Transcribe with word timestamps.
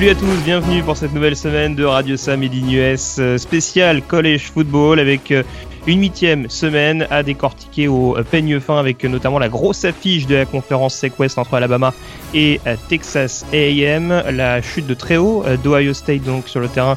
Salut 0.00 0.12
à 0.12 0.14
tous, 0.14 0.44
bienvenue 0.46 0.82
pour 0.82 0.96
cette 0.96 1.12
nouvelle 1.12 1.36
semaine 1.36 1.74
de 1.74 1.84
Radio 1.84 2.16
Sam 2.16 2.42
et 2.42 2.46
US 2.46 3.16
euh, 3.18 3.36
spécial 3.36 4.00
College 4.00 4.50
Football 4.50 4.98
avec 4.98 5.30
euh, 5.30 5.42
une 5.86 6.00
huitième 6.00 6.48
semaine 6.48 7.06
à 7.10 7.22
décortiquer 7.22 7.86
au 7.86 8.16
peigne 8.30 8.60
fin 8.60 8.78
avec 8.78 9.04
notamment 9.04 9.38
la 9.38 9.50
grosse 9.50 9.84
affiche 9.84 10.26
de 10.26 10.36
la 10.36 10.46
conférence 10.46 10.94
SecWest 10.94 11.36
entre 11.36 11.52
Alabama 11.52 11.92
et 12.32 12.62
euh, 12.66 12.76
Texas 12.88 13.44
A&M, 13.52 14.22
la 14.30 14.62
chute 14.62 14.86
de 14.86 14.94
très 14.94 15.18
haut 15.18 15.44
d'Ohio 15.62 15.92
State 15.92 16.22
donc 16.22 16.48
sur 16.48 16.60
le 16.60 16.68
terrain 16.68 16.96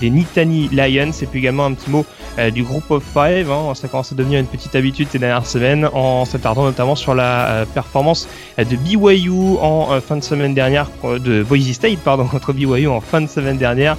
des 0.00 0.10
Nittany 0.10 0.68
Lions 0.72 1.12
et 1.22 1.26
puis 1.26 1.38
également 1.38 1.66
un 1.66 1.74
petit 1.74 1.90
mot 1.90 2.04
euh, 2.38 2.50
du 2.50 2.62
groupe 2.62 2.90
of 2.90 3.02
five. 3.02 3.50
Hein. 3.50 3.74
ça 3.74 3.88
commence 3.88 4.12
à 4.12 4.14
devenir 4.14 4.40
une 4.40 4.46
petite 4.46 4.74
habitude 4.74 5.08
ces 5.10 5.18
dernières 5.18 5.46
semaines 5.46 5.88
en 5.92 6.24
s'attardant 6.24 6.64
notamment 6.64 6.96
sur 6.96 7.14
la 7.14 7.46
euh, 7.46 7.64
performance 7.64 8.28
de 8.58 8.76
BYU 8.76 9.58
en 9.60 10.00
fin 10.00 10.16
de 10.16 10.24
semaine 10.24 10.54
dernière, 10.54 10.90
de 11.04 11.42
Boise 11.42 11.72
State 11.72 11.98
pardon 11.98 12.26
contre 12.26 12.52
BYU 12.52 12.88
en 12.88 13.00
fin 13.00 13.20
de 13.20 13.26
semaine 13.26 13.58
dernière. 13.58 13.96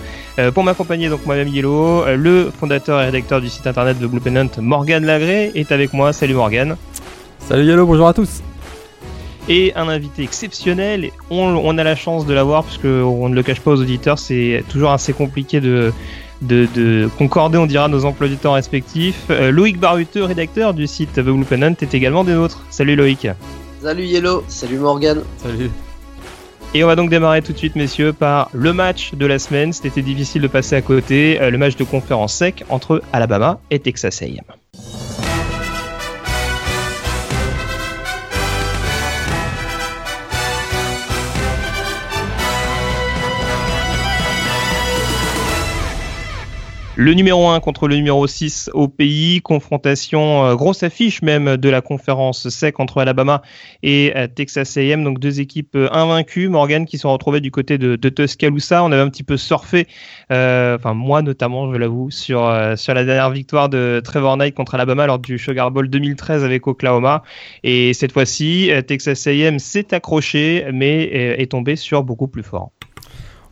pour 0.54 0.64
m'accompagner 0.64 1.10
donc 1.10 1.26
moi-même 1.26 1.48
Yellow, 1.48 2.06
le 2.16 2.52
fondateur 2.58 3.02
et 3.02 3.06
rédacteur 3.06 3.42
du 3.42 3.50
site 3.50 3.68
internet 3.68 4.00
de 4.00 4.08
Blue 4.08 4.20
Pennant, 4.20 4.50
Morgan 4.60 5.06
Lagré 5.06 5.52
est 5.56 5.72
avec 5.72 5.94
moi. 5.94 6.14
Salut 6.14 6.34
Morgan. 6.36 6.76
Salut 7.40 7.66
Yellow, 7.66 7.86
bonjour 7.86 8.08
à 8.08 8.14
tous 8.14 8.42
et 9.50 9.74
un 9.76 9.90
invité 9.90 10.24
exceptionnel. 10.24 11.10
On, 11.30 11.78
a 11.78 11.84
la 11.84 11.96
chance 11.96 12.26
de 12.26 12.34
l'avoir 12.34 12.64
puisque 12.64 12.86
on 12.86 13.28
ne 13.28 13.36
le 13.36 13.44
cache 13.44 13.60
pas 13.60 13.72
aux 13.72 13.82
auditeurs, 13.82 14.20
c'est 14.20 14.64
toujours 14.70 14.92
assez 14.92 15.12
compliqué 15.12 15.60
de, 15.60 15.92
de, 16.42 17.10
concorder, 17.18 17.58
on 17.58 17.66
dira, 17.66 17.88
nos 17.88 18.06
emplois 18.06 18.28
du 18.28 18.38
temps 18.38 18.54
respectifs. 18.54 19.26
Euh, 19.30 19.52
Loïc 19.52 19.80
Baruteux, 19.80 20.24
rédacteur 20.24 20.74
du 20.74 20.88
site 20.88 21.14
The 21.14 21.22
Blue 21.22 21.44
Pennant, 21.44 21.74
est 21.82 21.94
également 21.94 22.24
des 22.24 22.34
nôtres. 22.34 22.64
Salut 22.70 22.96
Loïc. 22.96 23.28
Salut 23.82 24.04
Yellow, 24.04 24.44
salut 24.48 24.78
Morgan. 24.78 25.24
Salut. 25.38 25.72
Et 26.76 26.84
on 26.84 26.88
va 26.88 26.96
donc 26.96 27.10
démarrer 27.10 27.42
tout 27.42 27.52
de 27.52 27.58
suite, 27.58 27.76
messieurs, 27.76 28.14
par 28.14 28.50
le 28.54 28.74
match 28.74 29.16
de 29.16 29.26
la 29.26 29.40
semaine. 29.40 29.74
C'était 29.74 30.04
difficile 30.04 30.44
de 30.44 30.48
passer 30.48 30.76
à 30.76 30.82
côté. 30.84 31.42
Euh, 31.42 31.50
le 31.50 31.58
match 31.58 31.76
de 31.76 31.84
conférence 31.84 32.36
sec 32.36 32.64
entre 32.70 33.02
Alabama 33.12 33.60
et 33.72 33.80
Texas 33.80 34.22
A&M. 34.22 35.09
Le 47.02 47.14
numéro 47.14 47.48
1 47.48 47.62
contre 47.62 47.88
le 47.88 47.96
numéro 47.96 48.28
6 48.28 48.72
au 48.74 48.90
pays, 48.90 49.40
confrontation, 49.40 50.44
euh, 50.44 50.56
grosse 50.56 50.84
affiche 50.84 51.22
même 51.22 51.56
de 51.56 51.70
la 51.70 51.80
conférence 51.80 52.50
SEC 52.50 52.78
entre 52.82 53.00
Alabama 53.00 53.42
et 53.84 54.12
euh, 54.18 54.28
Texas 54.28 54.76
A&M, 54.76 55.06
donc 55.06 55.18
deux 55.18 55.40
équipes 55.40 55.78
euh, 55.78 55.88
invaincues, 55.94 56.50
Morgan 56.50 56.86
qui 56.86 56.98
sont 56.98 57.10
retrouvées 57.10 57.40
du 57.40 57.52
côté 57.52 57.78
de, 57.78 57.96
Tuscaloosa. 57.96 58.84
On 58.84 58.92
avait 58.92 59.02
un 59.02 59.08
petit 59.08 59.24
peu 59.24 59.38
surfé, 59.38 59.88
enfin 60.30 60.94
moi 60.94 61.22
notamment, 61.22 61.72
je 61.72 61.78
l'avoue, 61.78 62.12
sur, 62.12 62.54
sur 62.76 62.94
la 62.94 63.06
dernière 63.06 63.30
victoire 63.30 63.70
de 63.70 64.02
Trevor 64.04 64.36
Knight 64.36 64.54
contre 64.54 64.76
Alabama 64.76 65.08
lors 65.08 65.20
du 65.20 65.40
Sugar 65.40 65.72
Bowl 65.72 65.90
2013 65.90 66.44
avec 66.44 66.68
Oklahoma. 66.68 67.24
Et 67.64 67.94
cette 67.94 68.12
fois-ci, 68.12 68.72
Texas 68.88 69.26
A&M 69.26 69.58
s'est 69.58 69.94
accroché, 69.94 70.66
mais 70.74 71.04
est 71.04 71.52
tombé 71.52 71.78
sur 71.78 72.04
beaucoup 72.04 72.28
plus 72.28 72.44
fort. 72.44 72.72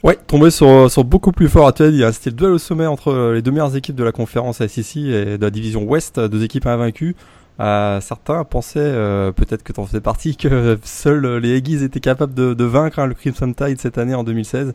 Ouais, 0.07 0.15
tombé 0.15 0.51
sur, 0.51 1.03
beaucoup 1.03 1.33
plus 1.33 1.49
fort. 1.49 1.67
As 1.67 1.91
dit, 1.91 2.01
c'était 2.13 2.29
le 2.29 2.35
duel 2.37 2.51
au 2.51 2.57
sommet 2.57 2.85
entre 2.85 3.11
euh, 3.11 3.33
les 3.33 3.41
deux 3.41 3.51
meilleures 3.51 3.75
équipes 3.75 3.97
de 3.97 4.05
la 4.05 4.13
conférence 4.13 4.65
SEC 4.65 4.95
et 4.95 5.37
de 5.37 5.41
la 5.41 5.49
division 5.49 5.83
Ouest, 5.83 6.17
deux 6.17 6.45
équipes 6.45 6.65
invaincues. 6.65 7.13
Euh, 7.59 7.99
certains 7.99 8.45
pensaient, 8.45 8.79
euh, 8.79 9.33
peut-être 9.33 9.63
que 9.63 9.73
tu 9.73 9.81
en 9.81 9.85
faisais 9.85 9.99
partie, 9.99 10.37
que 10.37 10.79
seuls 10.85 11.39
les 11.39 11.57
Aggies 11.57 11.83
étaient 11.83 11.99
capables 11.99 12.33
de, 12.33 12.63
vaincre 12.63 12.99
hein, 12.99 13.05
le 13.05 13.15
Crimson 13.15 13.51
Tide 13.51 13.81
cette 13.81 13.97
année 13.97 14.15
en 14.15 14.23
2016. 14.23 14.71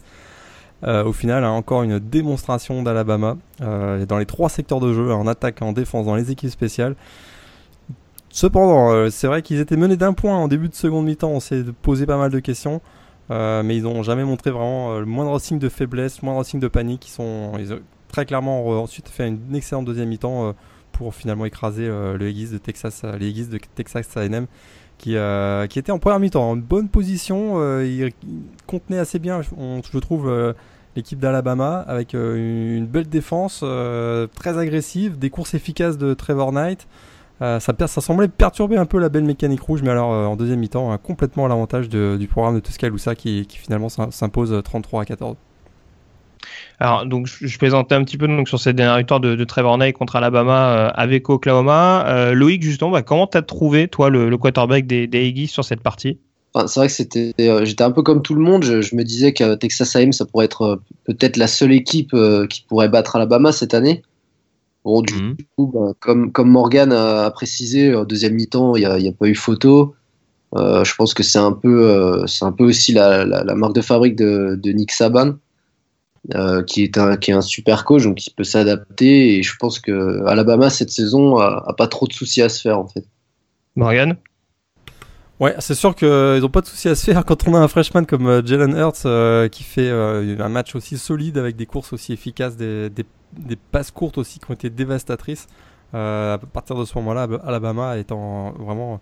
Euh, 0.84 1.02
au 1.02 1.14
final, 1.14 1.44
hein, 1.44 1.50
encore 1.50 1.82
une 1.82 1.98
démonstration 1.98 2.82
d'Alabama 2.82 3.38
dans 3.58 4.18
les 4.18 4.26
trois 4.26 4.50
secteurs 4.50 4.80
de 4.80 4.92
jeu, 4.92 5.14
en 5.14 5.26
attaque, 5.26 5.62
en 5.62 5.72
défense, 5.72 6.04
dans 6.04 6.14
les 6.14 6.30
équipes 6.30 6.50
spéciales. 6.50 6.94
Cependant, 8.28 9.08
c'est 9.08 9.28
vrai 9.28 9.40
qu'ils 9.40 9.60
étaient 9.60 9.78
menés 9.78 9.96
d'un 9.96 10.12
point 10.12 10.36
en 10.36 10.46
début 10.46 10.68
de 10.68 10.74
seconde 10.74 11.06
mi-temps. 11.06 11.30
On 11.30 11.40
s'est 11.40 11.64
posé 11.80 12.04
pas 12.04 12.18
mal 12.18 12.30
de 12.30 12.38
questions. 12.38 12.82
Euh, 13.32 13.62
mais 13.62 13.76
ils 13.76 13.84
n'ont 13.84 14.02
jamais 14.02 14.24
montré 14.24 14.50
vraiment 14.50 14.92
euh, 14.92 15.00
le 15.00 15.06
moindre 15.06 15.38
signe 15.40 15.58
de 15.58 15.68
faiblesse, 15.70 16.20
le 16.20 16.26
moindre 16.26 16.44
signe 16.44 16.60
de 16.60 16.68
panique. 16.68 17.08
Ils, 17.08 17.10
sont, 17.10 17.22
ont 17.22 17.80
très 18.08 18.26
clairement 18.26 18.66
ensuite 18.82 19.08
fait 19.08 19.26
une 19.26 19.54
excellente 19.54 19.86
deuxième 19.86 20.10
mi-temps 20.10 20.48
euh, 20.48 20.52
pour 20.92 21.14
finalement 21.14 21.46
écraser 21.46 21.86
le 21.86 22.18
de 22.18 22.58
Texas, 22.58 23.02
les 23.18 23.32
de 23.32 23.58
Texas 23.74 24.14
A&M 24.14 24.46
qui, 24.98 25.16
qui 25.70 25.78
était 25.78 25.90
en 25.90 25.98
première 25.98 26.20
mi-temps 26.20 26.50
en 26.50 26.56
bonne 26.56 26.90
position. 26.90 27.80
il, 27.80 28.12
contenait 28.66 28.98
assez 28.98 29.18
bien, 29.18 29.40
je 29.40 29.98
trouve, 29.98 30.54
l'équipe 30.94 31.18
d'Alabama 31.18 31.78
avec 31.88 32.12
une, 32.12 32.84
belle 32.84 33.08
défense 33.08 33.64
très 34.34 34.58
agressive, 34.58 35.18
des 35.18 35.30
courses 35.30 35.54
efficaces 35.54 35.96
de 35.96 36.12
Trevor 36.12 36.52
Knight. 36.52 36.86
Euh, 37.40 37.58
ça, 37.58 37.74
ça, 37.86 38.00
semblait 38.00 38.28
perturber 38.28 38.76
un 38.76 38.86
peu 38.86 38.98
la 38.98 39.08
belle 39.08 39.24
mécanique 39.24 39.62
rouge, 39.62 39.82
mais 39.82 39.90
alors 39.90 40.12
euh, 40.12 40.26
en 40.26 40.36
deuxième 40.36 40.60
mi-temps, 40.60 40.96
complètement 40.98 41.46
à 41.46 41.48
l'avantage 41.48 41.88
du 41.88 42.28
programme 42.28 42.54
de 42.54 42.60
Tuscaloosa 42.60 43.14
qui, 43.14 43.46
qui 43.46 43.58
finalement 43.58 43.88
s'impose 43.88 44.60
33 44.64 45.00
euh, 45.00 45.02
à 45.02 45.06
14. 45.06 45.36
Alors, 46.80 47.06
donc, 47.06 47.26
je, 47.26 47.58
plaisantais 47.58 47.94
un 47.94 48.02
petit 48.02 48.16
peu 48.16 48.26
donc, 48.26 48.48
sur 48.48 48.58
cette 48.58 48.74
dernière 48.74 48.98
victoire 48.98 49.20
de, 49.20 49.44
Trevor 49.44 49.78
Knight 49.78 49.96
contre 49.96 50.16
Alabama 50.16 50.88
avec 50.88 51.30
Oklahoma. 51.30 52.32
Loïc, 52.32 52.62
justement, 52.62 52.90
bah, 52.90 53.02
comment 53.02 53.28
t'as 53.28 53.42
trouvé, 53.42 53.86
toi, 53.86 54.10
le, 54.10 54.36
quarterback 54.36 54.86
des, 54.86 55.06
des 55.06 55.46
sur 55.46 55.64
cette 55.64 55.80
partie? 55.80 56.18
C'est 56.66 56.80
vrai 56.80 56.88
que 56.88 56.92
c'était, 56.92 57.32
j'étais 57.64 57.84
un 57.84 57.92
peu 57.92 58.02
comme 58.02 58.22
tout 58.22 58.34
le 58.34 58.42
monde. 58.42 58.64
Je, 58.64 58.96
me 58.96 59.04
disais 59.04 59.32
que 59.32 59.54
Texas 59.54 59.94
A&M, 59.94 60.12
ça 60.12 60.26
pourrait 60.26 60.46
être 60.46 60.80
peut-être 61.04 61.36
la 61.36 61.46
seule 61.46 61.72
équipe 61.72 62.16
qui 62.50 62.62
pourrait 62.68 62.88
battre 62.88 63.14
Alabama 63.14 63.52
cette 63.52 63.74
année. 63.74 64.02
Bon, 64.84 65.00
du 65.00 65.14
mhm. 65.14 65.36
coup, 65.56 65.70
bah, 65.72 65.92
comme, 66.00 66.32
comme 66.32 66.50
Morgan 66.50 66.92
a, 66.92 67.30
précisé, 67.30 67.94
en 67.94 68.04
deuxième 68.04 68.34
mi-temps, 68.34 68.74
il 68.76 68.80
n'y 68.80 69.08
a, 69.08 69.12
pas 69.12 69.26
eu 69.26 69.34
photo. 69.34 69.94
Euh, 70.54 70.84
je 70.84 70.94
pense 70.94 71.14
que 71.14 71.22
c'est 71.22 71.38
un 71.38 71.52
peu, 71.52 71.88
euh, 71.88 72.26
c'est 72.26 72.44
un 72.44 72.52
peu 72.52 72.64
aussi 72.64 72.92
la, 72.92 73.24
la, 73.24 73.54
marque 73.54 73.74
de 73.74 73.80
fabrique 73.80 74.16
de, 74.16 74.58
de 74.60 74.72
Nick 74.72 74.90
Saban, 74.90 75.36
euh, 76.34 76.62
qui 76.62 76.82
est 76.82 76.98
un, 76.98 77.16
qui 77.16 77.30
est 77.30 77.34
un 77.34 77.40
super 77.40 77.84
coach, 77.84 78.02
donc 78.02 78.26
il 78.26 78.30
peut 78.32 78.44
s'adapter. 78.44 79.36
Et 79.36 79.42
je 79.42 79.56
pense 79.56 79.78
que 79.78 80.24
Alabama 80.26 80.68
cette 80.68 80.90
saison 80.90 81.38
a, 81.38 81.64
a, 81.66 81.72
pas 81.72 81.86
trop 81.86 82.06
de 82.06 82.12
soucis 82.12 82.42
à 82.42 82.48
se 82.48 82.60
faire 82.60 82.78
en 82.78 82.86
fait. 82.86 83.04
Morgan? 83.76 84.16
Ouais, 85.40 85.54
c'est 85.60 85.74
sûr 85.74 85.94
qu'ils 85.94 86.40
n'ont 86.40 86.50
pas 86.50 86.60
de 86.60 86.66
soucis 86.66 86.88
à 86.88 86.94
se 86.94 87.04
faire 87.04 87.24
quand 87.26 87.48
on 87.48 87.54
a 87.54 87.58
un 87.58 87.68
freshman 87.68 88.04
comme 88.04 88.46
Jalen 88.46 88.76
Hurts 88.76 89.50
qui 89.50 89.62
fait 89.62 89.90
un 89.90 90.48
match 90.50 90.74
aussi 90.74 90.98
solide 90.98 91.38
avec 91.38 91.56
des 91.56 91.66
courses 91.66 91.94
aussi 91.94 92.12
efficaces, 92.12 92.56
des, 92.56 92.90
des 92.90 93.06
des 93.36 93.56
passes 93.56 93.90
courtes 93.90 94.18
aussi 94.18 94.38
qui 94.38 94.50
ont 94.50 94.54
été 94.54 94.70
dévastatrices. 94.70 95.46
Euh, 95.94 96.34
à 96.34 96.38
partir 96.38 96.76
de 96.76 96.84
ce 96.84 96.96
moment-là, 96.98 97.28
Alabama 97.44 97.98
étant 97.98 98.52
vraiment 98.52 99.00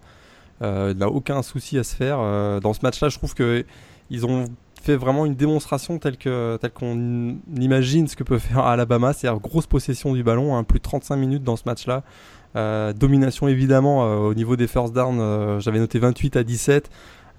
euh, 0.62 0.92
n'a 0.94 1.08
aucun 1.08 1.42
souci 1.42 1.78
à 1.78 1.84
se 1.84 1.94
faire. 1.94 2.18
Euh, 2.20 2.60
dans 2.60 2.72
ce 2.72 2.80
match-là, 2.82 3.08
je 3.08 3.18
trouve 3.18 3.34
que 3.34 3.64
ils 4.10 4.26
ont 4.26 4.46
fait 4.82 4.96
vraiment 4.96 5.26
une 5.26 5.34
démonstration 5.34 5.98
telle 5.98 6.16
qu'on 6.18 7.36
imagine 7.54 8.08
ce 8.08 8.16
que 8.16 8.24
peut 8.24 8.38
faire 8.38 8.60
Alabama, 8.60 9.12
c'est-à-dire 9.12 9.40
grosse 9.40 9.66
possession 9.66 10.14
du 10.14 10.22
ballon, 10.22 10.56
hein, 10.56 10.64
plus 10.64 10.78
de 10.78 10.84
35 10.84 11.16
minutes 11.16 11.44
dans 11.44 11.56
ce 11.56 11.62
match-là. 11.66 12.02
Domination 12.94 13.46
évidemment 13.46 14.00
au 14.24 14.34
niveau 14.34 14.56
des 14.56 14.66
first 14.66 14.92
down, 14.92 15.60
j'avais 15.60 15.78
noté 15.78 16.00
28 16.00 16.36
à 16.36 16.42
17. 16.42 16.90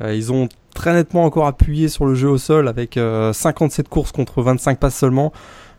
ils 0.02 0.32
ont 0.32 0.48
très 0.74 0.94
nettement 0.94 1.26
encore 1.26 1.48
appuyé 1.48 1.90
sur 1.90 2.06
le 2.06 2.16
jeu 2.16 2.30
au 2.30 2.38
sol 2.38 2.70
avec 2.70 2.98
57 3.34 3.90
courses 3.90 4.14
contre 4.14 4.42
25 4.42 4.80
passes 4.80 4.96
seulement. 4.96 5.34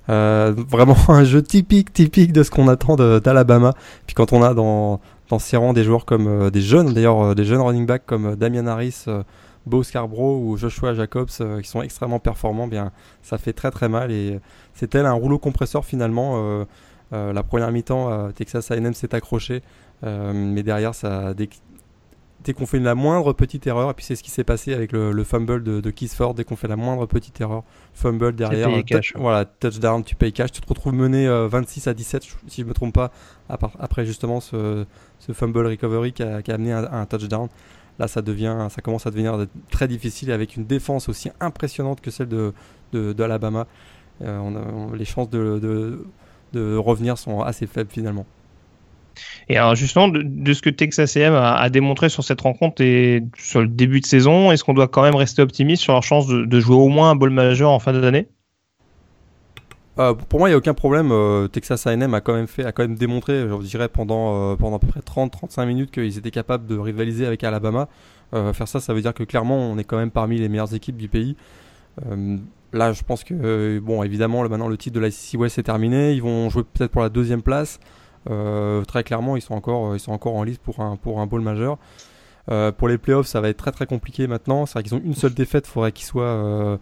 Euh, 0.08 0.52
vraiment 0.68 0.96
un 1.08 1.24
jeu 1.24 1.42
typique, 1.42 1.92
typique 1.92 2.32
de 2.32 2.42
ce 2.42 2.50
qu'on 2.50 2.68
attend 2.68 2.96
d'Alabama. 2.96 3.74
Puis 4.06 4.14
quand 4.14 4.32
on 4.32 4.42
a 4.42 4.54
dans, 4.54 5.00
dans 5.28 5.38
ces 5.38 5.56
rangs 5.56 5.72
des 5.72 5.84
joueurs 5.84 6.04
comme 6.04 6.26
euh, 6.26 6.50
des 6.50 6.60
jeunes, 6.60 6.92
d'ailleurs 6.92 7.22
euh, 7.22 7.34
des 7.34 7.44
jeunes 7.44 7.60
running 7.60 7.86
backs 7.86 8.06
comme 8.06 8.36
Damian 8.36 8.66
Harris, 8.66 9.04
Bo 9.64 9.82
Scarborough 9.82 10.42
ou 10.42 10.56
Joshua 10.56 10.94
Jacobs 10.94 11.30
qui 11.62 11.68
sont 11.68 11.82
extrêmement 11.82 12.18
performants, 12.18 12.66
bien 12.66 12.90
ça 13.22 13.38
fait 13.38 13.52
très 13.52 13.70
très 13.70 13.88
mal 13.88 14.10
et 14.10 14.40
c'est 14.74 14.88
tel 14.88 15.06
un 15.06 15.12
rouleau 15.12 15.38
compresseur 15.38 15.84
finalement. 15.84 16.66
la 17.12 17.42
première 17.44 17.70
mi-temps, 17.70 18.32
Texas 18.32 18.72
A&M 18.72 18.92
s'est 18.92 19.14
accroché, 19.14 19.62
mais 20.02 20.64
derrière 20.64 20.96
ça, 20.96 21.32
dès 21.32 21.48
qu'on 22.50 22.66
fait 22.66 22.80
la 22.80 22.94
moindre 22.94 23.32
petite 23.32 23.66
erreur, 23.66 23.90
et 23.90 23.94
puis 23.94 24.04
c'est 24.04 24.16
ce 24.16 24.22
qui 24.22 24.30
s'est 24.30 24.44
passé 24.44 24.74
avec 24.74 24.92
le, 24.92 25.24
fumble 25.24 25.62
de, 25.62 25.80
de 25.80 26.32
dès 26.34 26.44
qu'on 26.44 26.56
fait 26.56 26.68
la 26.68 26.76
moindre 26.76 27.06
petite 27.06 27.40
erreur, 27.40 27.62
fumble 27.94 28.34
derrière, 28.34 28.68
voilà, 29.14 29.44
touchdown, 29.44 30.02
tu 30.02 30.16
payes 30.16 30.32
cash, 30.32 30.50
tu 30.50 30.60
te 30.60 30.68
retrouves 30.68 30.94
mené 30.94 31.28
26 31.28 31.86
euh, 31.86 31.90
à 31.90 31.94
17, 31.94 32.22
si 32.48 32.62
je 32.62 32.66
me 32.66 32.74
trompe 32.74 32.94
pas, 32.94 33.12
après 33.48 34.04
justement 34.04 34.40
ce, 34.40 34.84
fumble 35.32 35.66
recovery 35.66 36.12
qui 36.12 36.22
a, 36.22 36.42
amené 36.48 36.72
un, 36.72 37.06
touchdown. 37.06 37.48
Là, 37.98 38.08
ça 38.08 38.22
devient, 38.22 38.68
ça 38.70 38.80
commence 38.80 39.06
à 39.06 39.10
devenir 39.10 39.46
très 39.70 39.86
difficile 39.86 40.32
avec 40.32 40.56
une 40.56 40.64
défense 40.64 41.08
aussi 41.08 41.30
impressionnante 41.40 42.00
que 42.00 42.10
celle 42.10 42.28
de, 42.28 42.52
de, 42.92 43.22
Alabama. 43.22 43.66
Euh, 44.22 44.96
les 44.96 45.04
chances 45.04 45.30
de, 45.30 46.04
de 46.52 46.76
revenir 46.76 47.18
sont 47.18 47.40
assez 47.42 47.66
faibles 47.66 47.90
finalement. 47.90 48.26
Et 49.48 49.56
alors 49.56 49.74
justement, 49.74 50.08
de, 50.08 50.52
ce 50.52 50.62
que 50.62 50.70
Texas 50.70 51.16
A&M 51.16 51.34
a, 51.34 51.68
démontré 51.70 52.08
sur 52.08 52.24
cette 52.24 52.40
rencontre 52.40 52.82
et 52.82 53.22
sur 53.36 53.60
le 53.60 53.68
début 53.68 54.00
de 54.00 54.06
saison, 54.06 54.52
est-ce 54.52 54.64
qu'on 54.64 54.74
doit 54.74 54.88
quand 54.88 55.02
même 55.02 55.14
rester 55.14 55.42
optimiste 55.42 55.82
sur 55.82 55.92
leur 55.92 56.02
chance 56.02 56.26
de, 56.26 56.60
jouer 56.60 56.76
au 56.76 56.88
moins 56.88 57.10
un 57.10 57.16
bowl 57.16 57.30
majeur 57.30 57.70
en 57.70 57.78
fin 57.78 57.92
d'année? 57.92 58.28
Euh, 59.98 60.14
pour 60.14 60.38
moi, 60.38 60.48
il 60.48 60.52
n'y 60.52 60.54
a 60.54 60.58
aucun 60.58 60.72
problème. 60.72 61.10
Euh, 61.12 61.48
Texas 61.48 61.86
A&M 61.86 62.14
a 62.14 62.20
quand 62.20 62.34
même 62.34 62.46
fait, 62.46 62.64
a 62.64 62.72
quand 62.72 62.82
même 62.82 62.94
démontré, 62.94 63.46
je 63.46 63.66
dirais 63.66 63.88
pendant 63.88 64.56
pendant 64.56 64.76
à 64.76 64.78
peu 64.78 64.86
près 64.86 65.00
30-35 65.00 65.66
minutes 65.66 65.90
qu'ils 65.90 66.16
étaient 66.16 66.30
capables 66.30 66.66
de 66.66 66.78
rivaliser 66.78 67.26
avec 67.26 67.44
Alabama. 67.44 67.88
faire 68.32 68.68
ça, 68.68 68.80
ça 68.80 68.94
veut 68.94 69.02
dire 69.02 69.12
que 69.12 69.24
clairement, 69.24 69.58
on 69.58 69.76
est 69.76 69.84
quand 69.84 69.98
même 69.98 70.10
parmi 70.10 70.38
les 70.38 70.48
meilleures 70.48 70.74
équipes 70.74 70.96
du 70.96 71.08
pays. 71.08 71.36
Là, 72.72 72.92
je 72.92 73.02
pense 73.02 73.22
que, 73.22 73.34
euh, 73.34 73.80
bon, 73.82 74.02
évidemment, 74.02 74.48
maintenant 74.48 74.68
le 74.68 74.78
titre 74.78 74.94
de 74.94 75.00
la 75.00 75.10
SEC 75.10 75.38
West 75.38 75.58
est 75.58 75.62
terminé. 75.62 76.12
Ils 76.12 76.22
vont 76.22 76.48
jouer 76.48 76.62
peut-être 76.64 76.90
pour 76.90 77.02
la 77.02 77.10
deuxième 77.10 77.42
place. 77.42 77.78
Euh, 78.30 78.84
très 78.84 79.04
clairement, 79.04 79.36
ils 79.36 79.42
sont 79.42 79.54
encore, 79.54 79.94
ils 79.94 80.00
sont 80.00 80.12
encore 80.12 80.34
en 80.36 80.42
liste 80.42 80.60
pour 80.62 80.80
un, 80.80 80.96
pour 80.96 81.20
un 81.20 81.26
bowl 81.26 81.40
majeur. 81.40 81.78
Euh, 82.50 82.72
pour 82.72 82.88
les 82.88 82.98
playoffs, 82.98 83.26
ça 83.26 83.40
va 83.40 83.48
être 83.48 83.56
très 83.56 83.72
très 83.72 83.86
compliqué 83.86 84.26
maintenant. 84.26 84.66
C'est 84.66 84.74
vrai 84.74 84.82
qu'ils 84.82 84.94
ont 84.94 85.02
une 85.04 85.14
seule 85.14 85.34
défaite. 85.34 85.66
Il 85.66 85.70
faudrait 85.70 85.92
qu'ils 85.92 86.06
soient, 86.06 86.78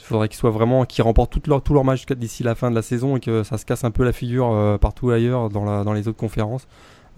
faudrait 0.00 0.28
qu'ils 0.28 0.38
soient 0.38 0.50
vraiment, 0.50 0.84
qu'ils 0.84 1.04
remportent 1.04 1.32
tous 1.32 1.48
leurs 1.48 1.62
leur 1.70 1.84
matchs 1.84 2.06
d'ici 2.06 2.42
la 2.42 2.54
fin 2.54 2.70
de 2.70 2.74
la 2.74 2.82
saison 2.82 3.16
et 3.16 3.20
que 3.20 3.42
ça 3.42 3.58
se 3.58 3.66
casse 3.66 3.84
un 3.84 3.90
peu 3.90 4.04
la 4.04 4.12
figure 4.12 4.78
partout 4.80 5.10
ailleurs 5.10 5.50
dans, 5.50 5.64
la, 5.64 5.84
dans 5.84 5.92
les 5.92 6.08
autres 6.08 6.18
conférences. 6.18 6.66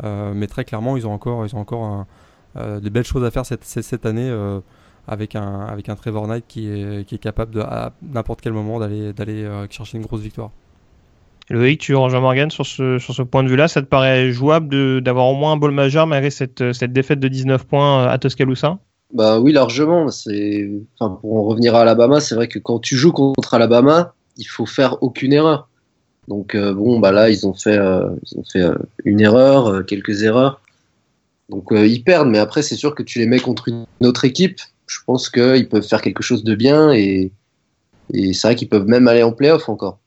mais 0.02 0.46
très 0.46 0.64
clairement, 0.64 0.96
ils 0.96 1.06
ont 1.06 1.12
encore, 1.12 1.46
ils 1.46 1.54
ont 1.54 1.60
encore 1.60 2.06
des 2.56 2.90
belles 2.90 3.04
choses 3.04 3.24
à 3.24 3.30
faire 3.30 3.46
cette, 3.46 3.64
cette 3.64 4.06
année 4.06 4.30
avec 5.08 5.36
un, 5.36 5.60
avec 5.66 5.88
un 5.88 5.96
Trevor 5.96 6.26
Knight 6.26 6.44
qui 6.46 6.68
est, 6.68 7.06
qui 7.06 7.14
est 7.14 7.18
capable 7.18 7.54
de, 7.54 7.60
à 7.60 7.92
n'importe 8.02 8.40
quel 8.40 8.52
moment 8.52 8.78
d'aller, 8.80 9.12
d'aller 9.12 9.44
euh, 9.44 9.66
chercher 9.70 9.98
une 9.98 10.04
grosse 10.04 10.20
victoire. 10.20 10.50
Loïc, 11.48 11.80
tu 11.80 11.94
rejoins 11.94 12.20
Morgan 12.20 12.50
sur 12.50 12.66
ce, 12.66 13.22
point 13.22 13.44
de 13.44 13.48
vue-là? 13.48 13.68
Ça 13.68 13.80
te 13.80 13.86
paraît 13.86 14.32
jouable 14.32 15.00
d'avoir 15.00 15.26
au 15.26 15.34
moins 15.34 15.52
un 15.52 15.56
ball 15.56 15.70
majeur 15.70 16.06
malgré 16.06 16.30
cette, 16.30 16.72
cette 16.72 16.92
défaite 16.92 17.20
de 17.20 17.28
19 17.28 17.66
points 17.66 18.04
euh, 18.04 18.08
à 18.08 18.18
Tuscaloosa? 18.18 18.78
Bah 19.12 19.38
oui, 19.38 19.52
largement. 19.52 20.06
Enfin, 20.06 21.18
pour 21.20 21.36
en 21.36 21.44
revenir 21.44 21.74
à 21.76 21.82
Alabama, 21.82 22.20
c'est 22.20 22.34
vrai 22.34 22.48
que 22.48 22.58
quand 22.58 22.80
tu 22.80 22.96
joues 22.96 23.12
contre 23.12 23.54
Alabama, 23.54 24.14
il 24.36 24.46
faut 24.46 24.66
faire 24.66 25.02
aucune 25.02 25.32
erreur. 25.32 25.68
Donc 26.26 26.56
euh, 26.56 26.74
bon, 26.74 26.98
bah 26.98 27.12
là, 27.12 27.30
ils 27.30 27.46
ont 27.46 27.54
fait, 27.54 27.76
ils 27.76 28.38
ont 28.38 28.44
fait 28.44 28.64
une 29.04 29.20
erreur, 29.20 29.86
quelques 29.86 30.24
erreurs. 30.24 30.60
Donc 31.48 31.68
ils 31.70 32.02
perdent, 32.02 32.28
mais 32.28 32.38
après, 32.38 32.62
c'est 32.62 32.74
sûr 32.74 32.96
que 32.96 33.04
tu 33.04 33.20
les 33.20 33.26
mets 33.26 33.38
contre 33.38 33.68
une 33.68 33.86
autre 34.02 34.24
équipe 34.24 34.60
je 34.86 34.98
pense 35.04 35.28
qu'ils 35.28 35.68
peuvent 35.68 35.86
faire 35.86 36.00
quelque 36.00 36.22
chose 36.22 36.44
de 36.44 36.54
bien 36.54 36.92
et, 36.92 37.32
c'est 38.12 38.42
vrai 38.42 38.54
qu'ils 38.54 38.68
peuvent 38.68 38.86
même 38.86 39.08
aller 39.08 39.24
en 39.24 39.32
playoff 39.32 39.68
encore. 39.68 39.98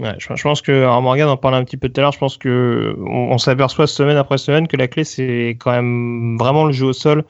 Je, 0.00 0.42
pense 0.42 0.62
que 0.62 1.00
Morgan 1.00 1.28
en 1.28 1.36
parlait 1.36 1.58
un 1.58 1.64
petit 1.64 1.76
peu 1.76 1.88
tout 1.88 2.00
à 2.00 2.02
l'heure. 2.02 2.12
Je 2.12 2.18
pense 2.18 2.36
que 2.36 2.96
on 3.06 3.38
s'aperçoit 3.38 3.86
semaine 3.86 4.16
après 4.16 4.38
semaine 4.38 4.66
que 4.66 4.76
la 4.76 4.88
clé 4.88 5.04
c'est 5.04 5.56
quand 5.60 5.70
même 5.70 6.36
vraiment 6.38 6.64
le 6.64 6.72
jeu 6.72 6.86
au 6.86 6.92
sol 6.92 7.24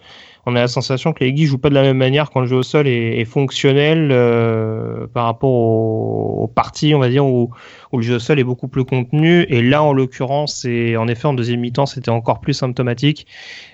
on 0.47 0.57
a 0.57 0.61
la 0.61 0.69
sensation 0.69 1.13
que 1.13 1.23
les 1.23 1.33
Guy 1.33 1.47
jouent 1.47 1.59
pas 1.59 1.69
de 1.69 1.75
la 1.75 1.83
même 1.83 1.97
manière 1.97 2.31
quand 2.31 2.41
le 2.41 2.47
jeu 2.47 2.57
au 2.57 2.63
sol 2.63 2.89
est, 2.89 3.25
fonctionnel 3.25 4.11
euh, 4.11 5.07
par 5.07 5.27
rapport 5.27 5.51
aux, 5.51 6.49
parties, 6.49 6.95
on 6.95 6.99
va 6.99 7.09
dire, 7.09 7.25
où, 7.25 7.51
où, 7.93 7.99
le 7.99 8.03
jeu 8.03 8.15
au 8.17 8.19
sol 8.19 8.39
est 8.39 8.45
beaucoup 8.45 8.69
plus 8.69 8.85
contenu. 8.85 9.43
Et 9.49 9.63
là, 9.63 9.83
en 9.83 9.93
l'occurrence, 9.93 10.65
et 10.65 10.97
en 10.97 11.09
effet, 11.09 11.27
en 11.27 11.35
deuxième 11.35 11.61
mi-temps, 11.61 11.87
c'était 11.87 12.11
encore 12.11 12.41
plus 12.41 12.55
symptomatique. 12.55 13.27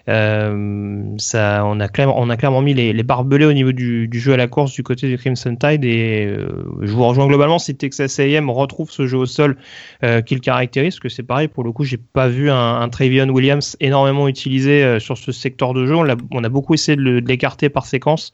Euh, 0.08 1.02
ça, 1.18 1.64
on 1.66 1.80
a 1.80 1.88
clairement, 1.88 2.14
on 2.18 2.30
a 2.30 2.36
clairement 2.36 2.62
mis 2.62 2.74
les, 2.74 3.02
barbelés 3.02 3.44
au 3.44 3.52
niveau 3.52 3.72
du, 3.72 4.08
du, 4.08 4.20
jeu 4.20 4.32
à 4.32 4.36
la 4.36 4.48
course 4.48 4.72
du 4.72 4.82
côté 4.82 5.08
du 5.08 5.18
Crimson 5.18 5.56
Tide. 5.56 5.84
Et 5.84 6.26
euh, 6.26 6.48
je 6.82 6.92
vous 6.92 7.04
rejoins 7.04 7.26
globalement 7.26 7.58
si 7.58 7.76
Texas 7.76 8.18
A&M 8.18 8.50
retrouve 8.50 8.90
ce 8.90 9.06
jeu 9.06 9.18
au 9.18 9.26
sol 9.26 9.56
euh, 10.04 10.20
qu'il 10.22 10.40
caractérise, 10.40 10.94
parce 10.94 11.00
que 11.00 11.08
c'est 11.08 11.22
pareil. 11.22 11.48
Pour 11.48 11.64
le 11.64 11.72
coup, 11.72 11.84
j'ai 11.84 11.98
pas 11.98 12.28
vu 12.28 12.50
un, 12.50 12.80
un 12.80 12.88
Travion 12.88 13.28
Williams 13.28 13.76
énormément 13.80 14.28
utilisé 14.28 14.82
euh, 14.82 14.98
sur 15.00 15.18
ce 15.18 15.32
secteur 15.32 15.74
de 15.74 15.86
jeu. 15.86 15.94
On 15.94 16.08
a, 16.08 16.16
on 16.30 16.44
a 16.44 16.48
beaucoup 16.48 16.74
essayé 16.74 16.96
de 16.96 17.02
l'écarter 17.02 17.68
par 17.68 17.86
séquence, 17.86 18.32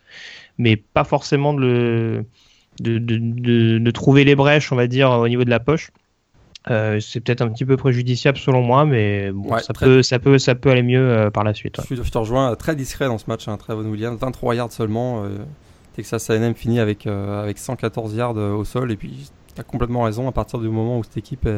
mais 0.58 0.76
pas 0.76 1.04
forcément 1.04 1.54
de, 1.54 1.60
le, 1.60 2.24
de, 2.80 2.98
de, 2.98 3.78
de, 3.78 3.90
trouver 3.90 4.24
les 4.24 4.34
brèches, 4.34 4.72
on 4.72 4.76
va 4.76 4.86
dire, 4.86 5.10
au 5.10 5.28
niveau 5.28 5.44
de 5.44 5.50
la 5.50 5.60
poche. 5.60 5.90
Euh, 6.70 6.98
c'est 6.98 7.20
peut-être 7.20 7.42
un 7.42 7.48
petit 7.48 7.66
peu 7.66 7.76
préjudiciable 7.76 8.38
selon 8.38 8.62
moi, 8.62 8.86
mais 8.86 9.30
bon, 9.32 9.58
ça, 9.58 9.74
peut, 9.74 10.02
ça, 10.02 10.18
peut, 10.18 10.38
ça 10.38 10.54
peut 10.54 10.70
aller 10.70 10.82
mieux 10.82 11.10
euh, 11.10 11.30
par 11.30 11.44
la 11.44 11.52
suite. 11.52 11.78
Je, 11.90 12.10
te 12.10 12.18
rejoins, 12.18 12.54
très 12.56 12.74
discret 12.74 13.06
dans 13.06 13.18
ce 13.18 13.24
match, 13.28 13.46
hein, 13.48 13.56
Trevon 13.58 13.90
Williams, 13.90 14.18
23 14.18 14.54
yards 14.54 14.72
seulement. 14.72 15.24
Euh, 15.24 15.38
Texas 15.94 16.28
A&M 16.30 16.54
finit 16.54 16.80
avec, 16.80 17.06
avec 17.06 17.58
114 17.58 18.14
yards 18.16 18.36
au 18.36 18.64
sol, 18.64 18.90
et 18.90 18.96
puis 18.96 19.30
tu 19.54 19.60
as 19.60 19.64
complètement 19.64 20.02
raison, 20.02 20.26
à 20.26 20.32
partir 20.32 20.58
du 20.58 20.68
moment 20.68 20.98
où 20.98 21.04
cette 21.04 21.18
équipe 21.18 21.48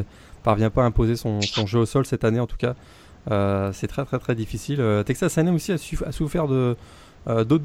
parvient 0.43 0.69
pas 0.69 0.83
à 0.83 0.85
imposer 0.85 1.15
son, 1.15 1.41
son, 1.41 1.65
jeu 1.65 1.79
au 1.79 1.85
sol 1.87 2.05
cette 2.05 2.23
année 2.23 2.39
en 2.39 2.45
tout 2.45 2.57
cas, 2.57 2.75
euh, 3.31 3.71
c'est 3.73 3.87
très 3.87 4.05
très 4.05 4.19
très 4.19 4.35
difficile. 4.35 4.79
Euh, 4.79 5.03
Texas 5.03 5.37
A&M 5.37 5.53
aussi 5.53 5.73
a, 5.73 5.77
souffert 6.11 6.47
de 6.47 6.75
euh, 7.27 7.43
deux, 7.43 7.59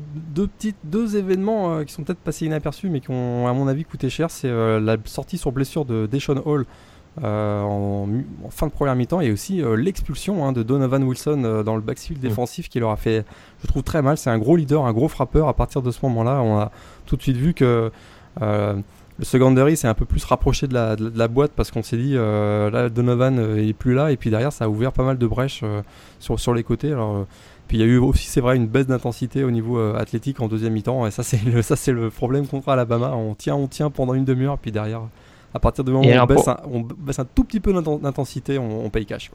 petites, 0.46 0.76
deux 0.84 1.16
événements 1.16 1.84
qui 1.84 1.92
sont 1.92 2.02
peut-être 2.02 2.18
passés 2.18 2.46
inaperçus 2.46 2.88
mais 2.88 3.00
qui 3.00 3.10
ont 3.10 3.46
à 3.46 3.52
mon 3.52 3.68
avis 3.68 3.84
coûté 3.84 4.10
cher. 4.10 4.30
C'est 4.30 4.50
la 4.50 4.96
sortie 5.04 5.38
sur 5.38 5.52
blessure 5.52 5.84
de 5.84 6.06
Deshaun 6.06 6.42
Hall 6.44 6.66
en, 7.22 8.06
fin 8.50 8.66
de 8.66 8.72
première 8.72 8.96
mi-temps 8.96 9.20
et 9.20 9.30
aussi 9.30 9.62
l'expulsion 9.76 10.46
hein, 10.46 10.52
de 10.52 10.62
Donovan 10.62 11.02
Wilson 11.04 11.62
dans 11.64 11.76
le 11.76 11.82
backfield 11.82 12.18
mm. 12.18 12.28
défensif 12.28 12.68
qui 12.68 12.80
leur 12.80 12.90
a 12.90 12.96
fait, 12.96 13.24
je 13.62 13.66
trouve, 13.66 13.82
très 13.82 14.02
mal. 14.02 14.16
C'est 14.16 14.30
un 14.30 14.38
gros 14.38 14.56
leader, 14.56 14.84
un 14.86 14.92
gros 14.92 15.08
frappeur. 15.08 15.48
À 15.48 15.54
partir 15.54 15.82
de 15.82 15.90
ce 15.90 15.98
moment-là, 16.04 16.40
on 16.42 16.58
a 16.58 16.72
tout 17.06 17.16
de 17.16 17.22
suite 17.22 17.36
vu 17.36 17.54
que 17.54 17.90
le 19.18 19.24
secondary 19.24 19.76
s'est 19.76 19.88
un 19.88 19.94
peu 19.94 20.04
plus 20.04 20.24
rapproché 20.24 20.66
de 20.66 20.74
la, 20.74 20.96
de 20.96 21.12
la, 21.14 21.28
boîte 21.28 21.52
parce 21.54 21.70
qu'on 21.70 21.82
s'est 21.82 21.96
dit 21.96 22.14
euh, 22.16 22.70
là 22.70 22.88
Donovan 22.88 23.38
euh, 23.38 23.68
est 23.68 23.72
plus 23.72 23.94
là 23.94 24.10
et 24.10 24.16
puis 24.16 24.30
derrière 24.30 24.52
ça 24.52 24.64
a 24.64 24.68
ouvert 24.68 24.92
pas 24.92 25.04
mal 25.04 25.18
de 25.18 25.26
brèches 25.26 25.60
euh, 25.62 25.82
sur, 26.18 26.40
sur 26.40 26.54
les 26.54 26.62
côtés 26.62 26.92
alors 26.92 27.26
puis 27.72 27.78
il 27.78 27.86
y 27.86 27.88
a 27.88 27.90
eu 27.90 27.96
aussi 27.96 28.26
c'est 28.26 28.42
vrai 28.42 28.54
une 28.54 28.66
baisse 28.66 28.86
d'intensité 28.86 29.44
au 29.44 29.50
niveau 29.50 29.78
athlétique 29.94 30.38
en 30.42 30.46
deuxième 30.46 30.74
mi-temps. 30.74 31.06
Et 31.06 31.10
ça 31.10 31.22
c'est 31.22 31.42
le 31.42 31.62
ça 31.62 31.74
c'est 31.74 31.92
le 31.92 32.10
problème 32.10 32.46
contre 32.46 32.68
Alabama. 32.68 33.14
On 33.16 33.34
tient 33.34 33.54
on 33.54 33.66
tient 33.66 33.88
pendant 33.88 34.12
une 34.12 34.26
demi-heure 34.26 34.58
puis 34.58 34.70
derrière 34.70 35.00
à 35.54 35.58
partir 35.58 35.82
du 35.82 35.90
moment 35.90 36.06
où 36.06 36.12
on 36.12 36.26
baisse, 36.26 36.48
un, 36.48 36.58
on 36.70 36.80
baisse, 36.80 37.18
un, 37.18 37.24
tout 37.24 37.44
petit 37.44 37.60
peu 37.60 37.72
d'intensité 37.72 38.58
on, 38.58 38.84
on, 38.84 38.90
paye 38.90 39.06
cash 39.06 39.30